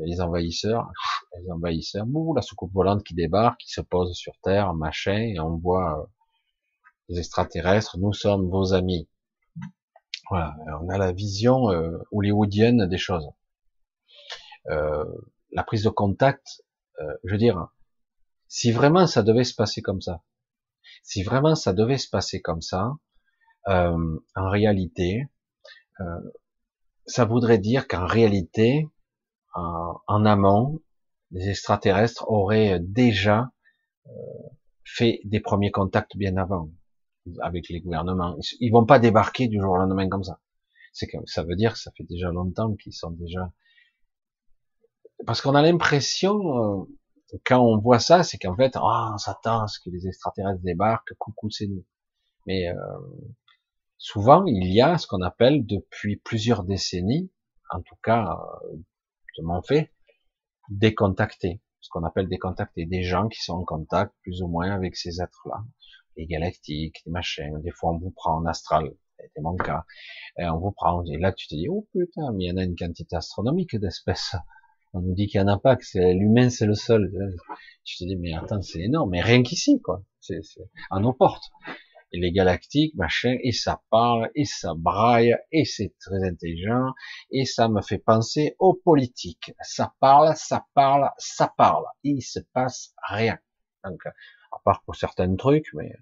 les 0.05 0.19
envahisseurs, 0.19 0.91
les 1.41 1.49
envahisseurs, 1.49 2.05
bouh, 2.05 2.35
la 2.35 2.41
soucoupe 2.41 2.73
volante 2.73 3.03
qui 3.03 3.13
débarque, 3.13 3.61
qui 3.61 3.71
se 3.71 3.81
pose 3.81 4.13
sur 4.13 4.33
Terre, 4.43 4.73
machin, 4.73 5.17
et 5.17 5.39
on 5.39 5.57
voit 5.57 6.09
les 7.07 7.19
extraterrestres, 7.19 7.97
nous 7.99 8.11
sommes 8.11 8.49
vos 8.49 8.73
amis. 8.73 9.07
Voilà, 10.29 10.55
on 10.81 10.89
a 10.89 10.97
la 10.97 11.13
vision 11.13 11.67
hollywoodienne 12.11 12.87
des 12.87 12.97
choses. 12.97 13.29
Euh, 14.69 15.05
la 15.51 15.63
prise 15.63 15.83
de 15.83 15.89
contact, 15.89 16.63
euh, 16.99 17.13
je 17.23 17.31
veux 17.31 17.37
dire, 17.37 17.67
si 18.47 18.71
vraiment 18.71 19.07
ça 19.07 19.23
devait 19.23 19.43
se 19.43 19.55
passer 19.55 19.81
comme 19.81 20.01
ça, 20.01 20.23
si 21.03 21.23
vraiment 21.23 21.55
ça 21.55 21.73
devait 21.73 21.97
se 21.97 22.09
passer 22.09 22.41
comme 22.41 22.61
ça, 22.61 22.93
euh, 23.67 24.19
en 24.35 24.49
réalité, 24.49 25.27
euh, 25.99 26.31
ça 27.05 27.25
voudrait 27.25 27.57
dire 27.57 27.87
qu'en 27.87 28.05
réalité, 28.05 28.87
en 29.53 30.25
amont, 30.25 30.81
les 31.31 31.49
extraterrestres 31.49 32.23
auraient 32.29 32.79
déjà 32.79 33.51
fait 34.85 35.19
des 35.25 35.41
premiers 35.41 35.71
contacts 35.71 36.15
bien 36.15 36.37
avant. 36.37 36.69
avec 37.41 37.69
les 37.69 37.81
gouvernements. 37.81 38.35
Ils 38.59 38.71
vont 38.71 38.85
pas 38.85 38.97
débarquer 38.97 39.47
du 39.47 39.59
jour 39.59 39.73
au 39.73 39.77
lendemain 39.77 40.09
comme 40.09 40.23
ça. 40.23 40.39
C'est 40.93 41.07
ça 41.25 41.43
veut 41.43 41.55
dire 41.55 41.73
que 41.73 41.79
ça 41.79 41.91
fait 41.95 42.03
déjà 42.03 42.31
longtemps 42.31 42.73
qu'ils 42.75 42.93
sont 42.93 43.11
déjà. 43.11 43.51
Parce 45.25 45.41
qu'on 45.41 45.55
a 45.55 45.61
l'impression, 45.61 46.81
euh, 46.81 46.85
quand 47.45 47.59
on 47.59 47.77
voit 47.77 47.99
ça, 47.99 48.23
c'est 48.23 48.37
qu'en 48.37 48.55
fait, 48.55 48.75
oh, 48.75 49.09
on 49.13 49.17
s'attend 49.17 49.63
à 49.63 49.67
ce 49.67 49.79
que 49.79 49.89
les 49.89 50.07
extraterrestres 50.07 50.61
débarquent, 50.61 51.13
coucou, 51.17 51.49
c'est 51.49 51.67
nous. 51.67 51.85
Mais 52.47 52.69
euh, 52.69 52.75
souvent, 53.97 54.43
il 54.45 54.73
y 54.73 54.81
a 54.81 54.97
ce 54.97 55.07
qu'on 55.07 55.21
appelle 55.21 55.65
depuis 55.65 56.17
plusieurs 56.17 56.63
décennies, 56.63 57.31
en 57.69 57.81
tout 57.81 57.95
cas 58.03 58.37
euh, 58.71 58.77
de 59.37 59.43
mon 59.43 59.61
fait, 59.61 59.93
décontactés. 60.69 61.61
Ce 61.81 61.89
qu'on 61.89 62.03
appelle 62.03 62.27
décontactés, 62.27 62.85
des 62.85 63.03
gens 63.03 63.27
qui 63.27 63.41
sont 63.41 63.53
en 63.53 63.63
contact 63.63 64.13
plus 64.21 64.41
ou 64.41 64.47
moins 64.47 64.71
avec 64.71 64.95
ces 64.95 65.21
êtres-là, 65.21 65.63
les 66.17 66.25
galactiques, 66.25 67.01
les 67.05 67.11
machins. 67.11 67.59
Des 67.61 67.71
fois, 67.71 67.91
on 67.91 67.97
vous 67.97 68.11
prend 68.11 68.37
en 68.37 68.45
astral, 68.45 68.91
c'était 69.19 69.41
mon 69.41 69.55
cas. 69.55 69.85
Et 70.37 70.45
on 70.45 70.59
vous 70.59 70.71
prend, 70.71 71.03
et 71.05 71.17
là, 71.17 71.31
tu 71.31 71.47
te 71.47 71.55
dis, 71.55 71.67
oh 71.69 71.87
putain, 71.91 72.31
mais 72.33 72.45
il 72.45 72.49
y 72.49 72.51
en 72.51 72.57
a 72.57 72.63
une 72.63 72.75
quantité 72.75 73.15
astronomique 73.15 73.75
d'espèces. 73.75 74.35
On 74.93 75.01
nous 75.01 75.13
dit 75.13 75.27
qu'il 75.27 75.41
n'y 75.41 75.49
en 75.49 75.53
a 75.53 75.59
pas, 75.59 75.75
que 75.75 75.83
l'humain, 76.13 76.49
c'est 76.49 76.65
le 76.65 76.75
seul. 76.75 77.11
Tu 77.83 77.97
te 77.97 78.03
dis, 78.03 78.17
mais 78.17 78.33
attends, 78.33 78.61
c'est 78.61 78.81
énorme. 78.81 79.11
Mais 79.11 79.21
rien 79.21 79.41
qu'ici, 79.43 79.81
quoi. 79.81 80.03
C'est 80.19 80.41
à 80.89 80.99
nos 80.99 81.13
portes 81.13 81.49
et 82.11 82.19
les 82.19 82.31
galactiques, 82.31 82.93
machin, 82.95 83.37
et 83.41 83.51
ça 83.51 83.81
parle, 83.89 84.29
et 84.35 84.45
ça 84.45 84.73
braille, 84.75 85.35
et 85.51 85.65
c'est 85.65 85.93
très 85.99 86.23
intelligent, 86.27 86.91
et 87.31 87.45
ça 87.45 87.69
me 87.69 87.81
fait 87.81 87.99
penser 87.99 88.55
aux 88.59 88.73
politiques. 88.73 89.53
Ça 89.61 89.93
parle, 89.99 90.35
ça 90.35 90.65
parle, 90.73 91.09
ça 91.17 91.53
parle, 91.57 91.85
et 92.03 92.09
il 92.09 92.21
se 92.21 92.39
passe 92.53 92.93
rien. 93.09 93.37
Donc, 93.83 94.05
à 94.05 94.57
part 94.65 94.83
pour 94.83 94.95
certains 94.95 95.33
trucs, 95.35 95.67
mais 95.73 95.95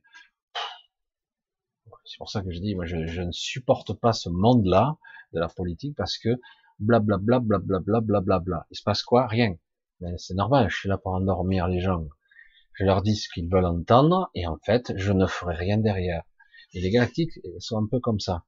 c'est 2.05 2.17
pour 2.17 2.29
ça 2.29 2.41
que 2.41 2.51
je 2.51 2.59
dis, 2.59 2.73
moi, 2.73 2.85
je, 2.85 3.05
je 3.05 3.21
ne 3.21 3.31
supporte 3.31 3.93
pas 3.93 4.13
ce 4.13 4.29
monde-là 4.29 4.97
de 5.33 5.39
la 5.39 5.47
politique 5.47 5.95
parce 5.95 6.17
que 6.17 6.29
blablabla, 6.79 7.39
blablabla, 7.39 8.01
blablabla. 8.01 8.67
Il 8.71 8.77
se 8.77 8.83
passe 8.83 9.03
quoi? 9.03 9.27
Rien. 9.27 9.55
Mais 10.01 10.17
c'est 10.17 10.33
normal, 10.33 10.69
je 10.69 10.77
suis 10.77 10.89
là 10.89 10.97
pour 10.97 11.13
endormir 11.13 11.67
les 11.67 11.81
gens 11.81 12.05
je 12.79 12.85
leur 12.85 13.01
dis 13.01 13.17
ce 13.17 13.27
qu'ils 13.27 13.49
veulent 13.49 13.65
entendre, 13.65 14.31
et 14.35 14.47
en 14.47 14.57
fait, 14.57 14.93
je 14.95 15.11
ne 15.11 15.27
ferai 15.27 15.53
rien 15.55 15.77
derrière. 15.77 16.23
Et 16.73 16.79
les 16.79 16.91
galactiques 16.91 17.37
sont 17.59 17.77
un 17.77 17.87
peu 17.87 17.99
comme 17.99 18.21
ça, 18.21 18.45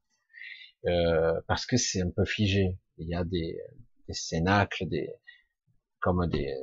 euh, 0.86 1.42
parce 1.48 1.66
que 1.66 1.76
c'est 1.76 2.02
un 2.02 2.12
peu 2.12 2.24
figé. 2.24 2.78
Il 2.98 3.10
y 3.10 3.14
a 3.14 3.26
des, 3.26 3.60
des 4.08 4.14
cénacles, 4.14 4.88
des, 4.88 5.10
comme 6.00 6.26
des, 6.28 6.56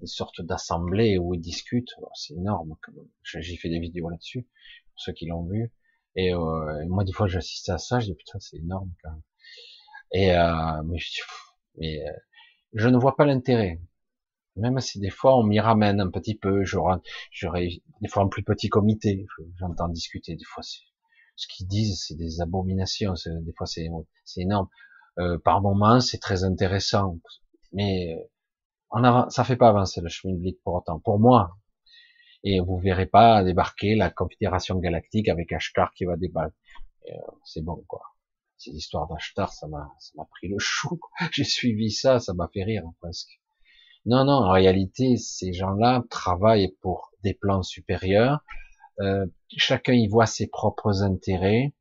des 0.00 0.06
sortes 0.06 0.42
d'assemblées 0.42 1.18
où 1.18 1.34
ils 1.34 1.40
discutent. 1.40 1.92
C'est 2.14 2.34
énorme. 2.34 2.76
J'ai 3.24 3.56
fait 3.56 3.68
des 3.68 3.80
vidéos 3.80 4.08
là-dessus, 4.08 4.42
pour 4.42 5.00
ceux 5.00 5.12
qui 5.12 5.26
l'ont 5.26 5.46
vu. 5.46 5.72
Et 6.14 6.32
euh, 6.32 6.86
moi, 6.86 7.02
des 7.02 7.12
fois, 7.12 7.26
j'assiste 7.26 7.68
à 7.70 7.78
ça, 7.78 7.98
je 7.98 8.06
dis 8.06 8.14
putain, 8.14 8.38
c'est 8.38 8.58
énorme 8.58 8.92
quand 9.02 9.10
même. 9.10 9.22
Et 10.12 10.34
euh, 10.34 10.82
mais, 10.84 10.98
je, 10.98 11.22
euh, 11.82 12.12
je 12.74 12.88
ne 12.88 12.98
vois 12.98 13.16
pas 13.16 13.26
l'intérêt. 13.26 13.80
Même 14.56 14.80
si 14.80 14.98
des 15.00 15.10
fois 15.10 15.38
on 15.38 15.44
m'y 15.44 15.60
ramène 15.60 16.00
un 16.00 16.10
petit 16.10 16.36
peu, 16.36 16.64
j'aurai, 16.64 16.98
des 18.00 18.08
fois 18.08 18.24
en 18.24 18.28
plus 18.28 18.42
petit 18.42 18.68
comité, 18.68 19.26
j'entends 19.58 19.88
discuter, 19.88 20.36
des 20.36 20.44
fois 20.44 20.62
ce 20.62 21.46
qu'ils 21.48 21.68
disent 21.68 22.04
c'est 22.06 22.16
des 22.16 22.40
abominations, 22.40 23.14
des 23.26 23.52
fois 23.52 23.66
c'est, 23.66 23.88
énorme. 24.36 24.68
Euh, 25.18 25.38
par 25.38 25.62
moments 25.62 26.00
c'est 26.00 26.18
très 26.18 26.44
intéressant, 26.44 27.18
mais 27.72 28.16
en 28.90 29.04
avant, 29.04 29.30
ça 29.30 29.44
fait 29.44 29.56
pas 29.56 29.68
avancer 29.68 30.00
le 30.00 30.08
chemin 30.08 30.34
public 30.34 30.58
pour 30.64 30.74
autant. 30.74 30.98
Pour 30.98 31.20
moi, 31.20 31.56
et 32.44 32.60
vous 32.60 32.78
verrez 32.78 33.06
pas 33.06 33.44
débarquer 33.44 33.94
la 33.94 34.10
Confédération 34.10 34.78
Galactique 34.78 35.28
avec 35.28 35.52
Ashtar 35.52 35.92
qui 35.94 36.04
va 36.04 36.16
débarquer. 36.16 36.54
Euh, 37.10 37.14
c'est 37.44 37.62
bon 37.64 37.84
quoi. 37.88 38.02
Ces 38.60 38.72
histoires 38.72 39.08
d'Ashtar, 39.08 39.54
ça 39.54 39.66
m'a, 39.68 39.90
ça 39.98 40.12
m'a 40.16 40.26
pris 40.26 40.46
le 40.48 40.58
chou. 40.58 41.00
J'ai 41.32 41.44
suivi 41.44 41.90
ça, 41.90 42.20
ça 42.20 42.34
m'a 42.34 42.46
fait 42.52 42.62
rire 42.62 42.84
presque. 43.00 43.40
Non, 44.04 44.26
non, 44.26 44.34
en 44.34 44.50
réalité, 44.50 45.16
ces 45.16 45.54
gens-là 45.54 46.04
travaillent 46.10 46.76
pour 46.82 47.10
des 47.22 47.32
plans 47.32 47.62
supérieurs. 47.62 48.44
Euh, 49.00 49.24
chacun 49.48 49.94
y 49.94 50.08
voit 50.08 50.26
ses 50.26 50.46
propres 50.46 51.02
intérêts. 51.02 51.72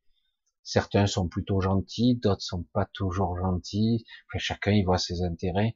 Certains 0.63 1.05
sont 1.05 1.27
plutôt 1.27 1.59
gentils, 1.59 2.15
d'autres 2.15 2.43
sont 2.43 2.63
pas 2.71 2.85
toujours 2.93 3.37
gentils. 3.37 4.05
Enfin, 4.29 4.39
chacun 4.39 4.71
y 4.71 4.83
voit 4.85 4.97
ses 4.97 5.21
intérêts. 5.21 5.75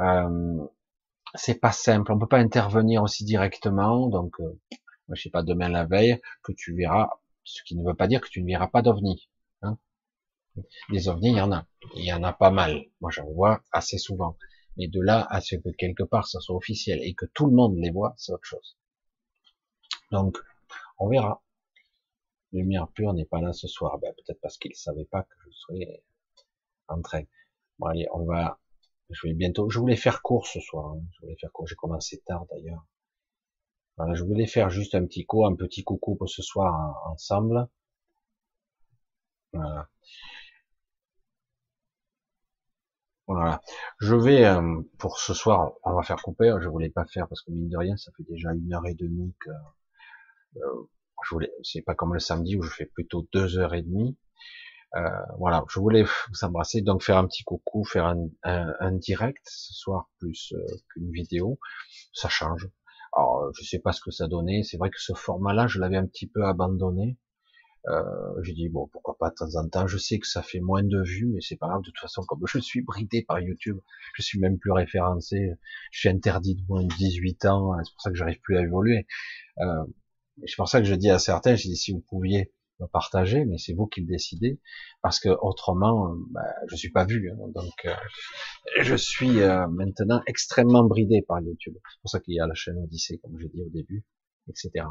Euh, 0.00 0.58
c'est 1.36 1.58
pas 1.58 1.72
simple. 1.72 2.12
On 2.12 2.18
peut 2.18 2.28
pas 2.28 2.38
intervenir 2.38 3.02
aussi 3.02 3.24
directement. 3.24 4.08
Donc, 4.08 4.38
euh, 4.40 4.60
je 5.08 5.22
sais 5.22 5.30
pas, 5.30 5.42
demain 5.42 5.70
la 5.70 5.86
veille, 5.86 6.20
que 6.42 6.52
tu 6.52 6.74
verras. 6.74 7.08
Ce 7.44 7.62
qui 7.62 7.76
ne 7.76 7.88
veut 7.88 7.96
pas 7.96 8.08
dire 8.08 8.20
que 8.20 8.28
tu 8.28 8.42
ne 8.42 8.46
verras 8.46 8.68
pas 8.68 8.82
d'ovnis. 8.82 9.30
Des 10.90 11.08
ovnis, 11.08 11.30
il 11.30 11.36
y 11.36 11.40
en 11.40 11.52
a. 11.52 11.66
Il 11.94 12.04
y 12.04 12.12
en 12.12 12.22
a 12.22 12.32
pas 12.32 12.50
mal. 12.50 12.84
Moi, 13.00 13.10
j'en 13.10 13.26
vois 13.26 13.62
assez 13.72 13.98
souvent. 13.98 14.36
Mais 14.76 14.88
de 14.88 15.00
là 15.00 15.26
à 15.30 15.40
ce 15.40 15.56
que 15.56 15.70
quelque 15.70 16.04
part 16.04 16.28
ça 16.28 16.40
soit 16.40 16.56
officiel 16.56 17.00
et 17.02 17.14
que 17.14 17.26
tout 17.26 17.46
le 17.46 17.52
monde 17.52 17.76
les 17.76 17.90
voit, 17.90 18.14
c'est 18.16 18.32
autre 18.32 18.44
chose. 18.44 18.76
Donc, 20.12 20.38
on 20.98 21.08
verra. 21.08 21.42
Lumière 22.52 22.88
pure 22.88 23.12
n'est 23.12 23.26
pas 23.26 23.40
là 23.40 23.52
ce 23.52 23.68
soir. 23.68 23.98
Ben, 23.98 24.14
peut-être 24.14 24.40
parce 24.40 24.56
qu'il 24.56 24.74
savait 24.74 25.04
pas 25.04 25.22
que 25.22 25.34
je 25.44 25.50
serais 25.50 26.02
en 26.88 27.02
train. 27.02 27.24
Bon, 27.78 27.86
allez, 27.86 28.06
on 28.12 28.24
va, 28.24 28.58
je 29.10 29.26
vais 29.26 29.34
bientôt, 29.34 29.68
je 29.70 29.78
voulais 29.78 29.96
faire 29.96 30.22
court 30.22 30.46
ce 30.46 30.60
soir. 30.60 30.92
Hein. 30.92 31.02
Je 31.12 31.20
voulais 31.22 31.36
faire 31.36 31.52
court. 31.52 31.66
J'ai 31.66 31.76
commencé 31.76 32.22
tard 32.26 32.46
d'ailleurs. 32.50 32.84
Voilà, 33.96 34.14
je 34.14 34.22
voulais 34.22 34.46
faire 34.46 34.70
juste 34.70 34.94
un 34.94 35.04
petit 35.06 35.26
coup, 35.26 35.44
un 35.44 35.56
petit 35.56 35.82
coucou 35.82 36.14
pour 36.14 36.28
ce 36.30 36.40
soir 36.42 37.02
ensemble. 37.06 37.68
Voilà. 39.52 39.88
Voilà. 43.28 43.60
Je 44.00 44.14
vais 44.14 44.46
euh, 44.46 44.80
pour 44.98 45.18
ce 45.18 45.34
soir, 45.34 45.72
on 45.84 45.94
va 45.94 46.02
faire 46.02 46.20
couper. 46.22 46.54
Je 46.60 46.68
voulais 46.68 46.88
pas 46.88 47.04
faire 47.04 47.28
parce 47.28 47.42
que 47.42 47.50
mine 47.50 47.68
de 47.68 47.76
rien, 47.76 47.96
ça 47.96 48.10
fait 48.16 48.24
déjà 48.24 48.52
une 48.54 48.72
heure 48.72 48.86
et 48.86 48.94
demie 48.94 49.34
que 49.38 49.50
euh, 50.56 50.88
je 51.24 51.34
voulais. 51.34 51.52
C'est 51.62 51.82
pas 51.82 51.94
comme 51.94 52.14
le 52.14 52.20
samedi 52.20 52.56
où 52.56 52.62
je 52.62 52.70
fais 52.70 52.86
plutôt 52.86 53.28
deux 53.32 53.58
heures 53.58 53.74
et 53.74 53.82
demie. 53.82 54.16
Euh, 54.96 55.10
voilà, 55.38 55.64
je 55.68 55.78
voulais 55.78 56.04
vous 56.04 56.44
embrasser, 56.44 56.80
donc 56.80 57.02
faire 57.02 57.18
un 57.18 57.26
petit 57.26 57.44
coucou, 57.44 57.84
faire 57.84 58.06
un, 58.06 58.28
un, 58.42 58.92
direct 58.92 59.44
ce 59.44 59.74
soir 59.74 60.08
plus 60.18 60.54
euh, 60.56 60.64
qu'une 60.90 61.10
vidéo. 61.12 61.58
Ça 62.14 62.30
change. 62.30 62.68
Alors, 63.14 63.50
je 63.54 63.64
sais 63.64 63.78
pas 63.78 63.92
ce 63.92 64.00
que 64.00 64.10
ça 64.10 64.28
donnait. 64.28 64.62
C'est 64.62 64.78
vrai 64.78 64.90
que 64.90 65.00
ce 65.00 65.12
format-là, 65.12 65.66
je 65.66 65.78
l'avais 65.80 65.98
un 65.98 66.06
petit 66.06 66.26
peu 66.26 66.44
abandonné. 66.44 67.18
Euh, 67.88 68.02
j'ai 68.42 68.52
dit 68.52 68.68
bon 68.68 68.86
pourquoi 68.92 69.16
pas 69.18 69.30
de 69.30 69.34
temps 69.34 69.54
en 69.56 69.68
temps. 69.68 69.86
Je 69.86 69.98
sais 69.98 70.18
que 70.18 70.26
ça 70.26 70.42
fait 70.42 70.60
moins 70.60 70.82
de 70.82 71.02
vues, 71.02 71.26
mais 71.26 71.40
c'est 71.40 71.56
pas 71.56 71.68
grave. 71.68 71.80
De 71.80 71.86
toute 71.86 71.98
façon, 71.98 72.22
comme 72.22 72.40
je 72.46 72.58
suis 72.58 72.82
bridé 72.82 73.22
par 73.22 73.40
YouTube, 73.40 73.78
je 74.14 74.22
suis 74.22 74.38
même 74.38 74.58
plus 74.58 74.72
référencé. 74.72 75.52
Je 75.90 75.98
suis 76.00 76.08
interdit 76.08 76.56
de 76.56 76.62
moins 76.68 76.82
de 76.82 76.94
18 76.96 77.46
ans. 77.46 77.72
C'est 77.84 77.92
pour 77.92 78.02
ça 78.02 78.10
que 78.10 78.16
j'arrive 78.16 78.40
plus 78.40 78.56
à 78.58 78.62
évoluer. 78.62 79.06
Euh, 79.60 79.84
c'est 80.46 80.56
pour 80.56 80.68
ça 80.68 80.80
que 80.80 80.86
je 80.86 80.94
dis 80.94 81.10
à 81.10 81.18
certains, 81.18 81.56
je 81.56 81.64
dis 81.64 81.76
si 81.76 81.92
vous 81.92 82.00
pouviez 82.08 82.52
me 82.80 82.86
partager, 82.86 83.44
mais 83.44 83.58
c'est 83.58 83.72
vous 83.72 83.86
qui 83.86 84.00
le 84.00 84.06
décidez, 84.06 84.60
parce 85.02 85.18
que 85.18 85.28
autrement, 85.28 86.14
bah, 86.30 86.42
je 86.68 86.76
suis 86.76 86.90
pas 86.90 87.04
vu. 87.04 87.30
Hein. 87.30 87.36
donc, 87.54 87.72
euh, 87.84 87.94
je 88.80 88.94
suis 88.94 89.40
euh, 89.40 89.66
maintenant 89.68 90.22
extrêmement 90.26 90.84
bridé 90.84 91.22
par 91.22 91.40
YouTube. 91.40 91.74
C'est 91.90 92.00
pour 92.00 92.10
ça 92.10 92.20
qu'il 92.20 92.34
y 92.34 92.40
a 92.40 92.46
la 92.46 92.54
chaîne 92.54 92.78
Odyssée, 92.78 93.18
comme 93.18 93.38
je 93.38 93.46
dis 93.48 93.62
au 93.62 93.68
début, 93.70 94.04
etc. 94.48 94.86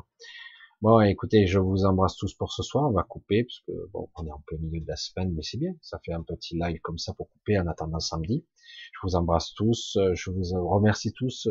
Bon, 0.81 1.01
écoutez, 1.01 1.47
je 1.47 1.57
vous 1.57 1.85
embrasse 1.85 2.15
tous 2.17 2.35
pour 2.35 2.53
ce 2.53 2.61
soir. 2.61 2.87
On 2.87 2.91
va 2.93 3.01
couper 3.01 3.45
parce 3.45 3.61
que 3.61 3.89
bon, 3.93 4.09
on 4.15 4.27
est 4.27 4.31
en 4.31 4.43
plein 4.45 4.59
milieu 4.59 4.79
de 4.79 4.87
la 4.87 4.95
semaine, 4.95 5.33
mais 5.33 5.41
c'est 5.41 5.57
bien. 5.57 5.73
Ça 5.81 5.99
fait 6.05 6.13
un 6.13 6.21
petit 6.21 6.55
live 6.55 6.79
comme 6.81 6.99
ça 6.99 7.15
pour 7.15 7.31
couper 7.31 7.57
en 7.57 7.65
attendant 7.65 7.99
samedi. 7.99 8.45
Je 8.93 8.99
vous 9.01 9.15
embrasse 9.15 9.55
tous. 9.55 9.97
Je 10.13 10.29
vous 10.29 10.69
remercie 10.69 11.13
tous. 11.13 11.47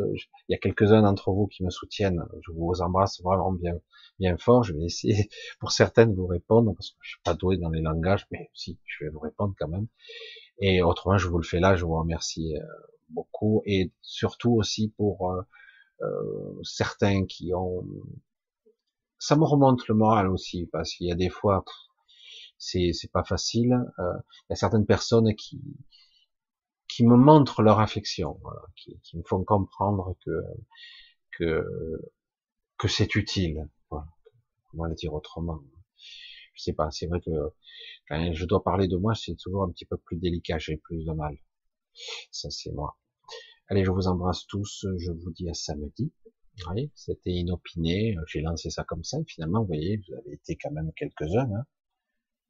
Il 0.47 0.53
y 0.53 0.55
a 0.55 0.57
quelques-uns 0.57 1.01
d'entre 1.01 1.31
vous 1.31 1.47
qui 1.47 1.65
me 1.65 1.69
soutiennent. 1.69 2.23
Je 2.41 2.53
vous 2.53 2.81
embrasse 2.81 3.21
vraiment 3.21 3.51
bien, 3.51 3.73
bien 4.17 4.37
fort. 4.37 4.63
Je 4.63 4.71
vais 4.73 4.85
essayer 4.85 5.27
pour 5.59 5.73
certaines 5.73 6.11
de 6.11 6.15
vous 6.15 6.27
répondre 6.27 6.73
parce 6.73 6.91
que 6.91 6.97
je 7.01 7.09
suis 7.09 7.21
pas 7.25 7.33
doué 7.33 7.57
dans 7.57 7.69
les 7.69 7.81
langages, 7.81 8.25
mais 8.31 8.49
si, 8.53 8.79
je 8.85 9.03
vais 9.03 9.09
vous 9.09 9.19
répondre 9.19 9.53
quand 9.59 9.67
même. 9.67 9.87
Et 10.61 10.81
autrement, 10.81 11.17
je 11.17 11.27
vous 11.27 11.37
le 11.37 11.43
fais 11.43 11.59
là. 11.59 11.75
Je 11.75 11.83
vous 11.83 11.97
remercie 11.99 12.55
euh, 12.55 12.63
beaucoup 13.09 13.61
et 13.65 13.91
surtout 14.01 14.53
aussi 14.53 14.93
pour 14.95 15.33
euh, 15.33 15.41
euh, 16.01 16.61
certains 16.63 17.25
qui 17.25 17.53
ont 17.53 17.85
ça 19.19 19.35
me 19.35 19.43
remonte 19.43 19.87
le 19.87 19.95
moral 19.95 20.27
aussi 20.29 20.67
parce 20.71 20.93
qu'il 20.93 21.07
y 21.07 21.11
a 21.11 21.15
des 21.15 21.29
fois 21.29 21.63
c'est 22.57 22.91
c'est 22.93 23.11
pas 23.11 23.23
facile. 23.23 23.73
Euh, 23.99 24.13
il 24.43 24.51
y 24.51 24.53
a 24.53 24.55
certaines 24.55 24.85
personnes 24.85 25.33
qui 25.35 25.61
qui 26.87 27.05
me 27.05 27.15
montrent 27.15 27.61
leur 27.61 27.79
affection, 27.79 28.39
voilà, 28.41 28.61
qui, 28.75 28.99
qui, 29.03 29.17
me 29.17 29.23
font 29.23 29.43
comprendre 29.43 30.15
que 30.25 30.41
que 31.37 31.63
que 32.77 32.87
c'est 32.87 33.15
utile. 33.15 33.69
Voilà. 33.89 34.07
Comment 34.71 34.85
le 34.85 34.95
dire 34.95 35.13
autrement 35.13 35.59
Je 36.53 36.63
sais 36.63 36.73
pas. 36.73 36.91
C'est 36.91 37.07
vrai 37.07 37.21
que 37.21 37.31
quand 38.09 38.33
je 38.33 38.45
dois 38.45 38.63
parler 38.63 38.87
de 38.87 38.97
moi, 38.97 39.15
c'est 39.15 39.35
toujours 39.35 39.63
un 39.63 39.71
petit 39.71 39.85
peu 39.85 39.97
plus 39.97 40.17
délicat. 40.17 40.57
J'ai 40.59 40.77
plus 40.77 41.05
de 41.05 41.13
mal. 41.13 41.37
Ça 42.31 42.49
c'est 42.49 42.71
moi. 42.71 42.97
Allez, 43.69 43.83
je 43.83 43.91
vous 43.91 44.07
embrasse 44.07 44.45
tous. 44.47 44.85
Je 44.97 45.11
vous 45.11 45.31
dis 45.31 45.49
à 45.49 45.53
samedi. 45.53 46.11
Oui, 46.71 46.91
c'était 46.95 47.31
inopiné. 47.31 48.15
J'ai 48.27 48.41
lancé 48.41 48.69
ça 48.69 48.83
comme 48.83 49.03
ça. 49.03 49.19
Et 49.19 49.25
finalement, 49.25 49.61
vous 49.61 49.67
voyez, 49.67 49.97
vous 49.97 50.15
avez 50.15 50.33
été 50.33 50.57
quand 50.57 50.71
même 50.71 50.91
quelques-uns. 50.93 51.49
Hein. 51.53 51.65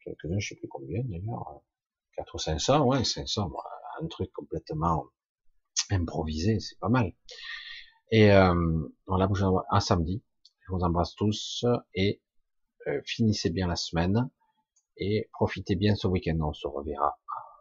Quelques-uns, 0.04 0.40
je 0.40 0.50
sais 0.50 0.56
plus 0.56 0.68
combien 0.68 1.04
d'ailleurs. 1.04 1.62
4 2.16 2.36
ou 2.36 2.40
500, 2.40 2.86
ouais, 2.86 3.04
500. 3.04 3.52
Un 4.02 4.08
truc 4.08 4.32
complètement 4.32 5.06
improvisé, 5.92 6.60
c'est 6.60 6.80
pas 6.80 6.90
mal. 6.90 7.14
Et 8.12 8.32
euh, 8.32 8.54
voilà, 9.06 9.28
un 9.70 9.80
samedi. 9.80 10.24
Je 10.66 10.72
vous 10.72 10.82
embrasse 10.82 11.16
tous 11.16 11.66
et 11.94 12.22
euh, 12.88 13.02
finissez 13.06 13.50
bien 13.50 13.68
la 13.68 13.76
semaine 13.76 14.30
et 14.98 15.30
profitez 15.34 15.76
bien 15.76 15.96
ce 15.96 16.08
week-end. 16.08 16.38
On 16.42 16.54
se 16.54 16.68
reverra 16.68 17.18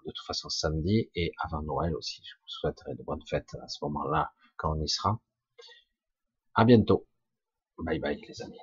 de 0.07 0.13
toute 0.13 0.27
façon 0.27 0.49
samedi 0.49 1.11
et 1.15 1.33
avant 1.39 1.63
Noël 1.63 1.95
aussi. 1.95 2.23
Je 2.25 2.35
vous 2.37 2.49
souhaiterai 2.49 2.95
de 2.95 3.03
bonnes 3.03 3.25
fêtes 3.29 3.55
à 3.63 3.69
ce 3.69 3.79
moment-là 3.85 4.33
quand 4.57 4.77
on 4.77 4.83
y 4.83 4.89
sera. 4.89 5.21
À 6.57 6.65
bientôt. 6.65 7.07
Bye 7.79 8.01
bye 8.01 8.21
les 8.29 8.43
amis. 8.43 8.59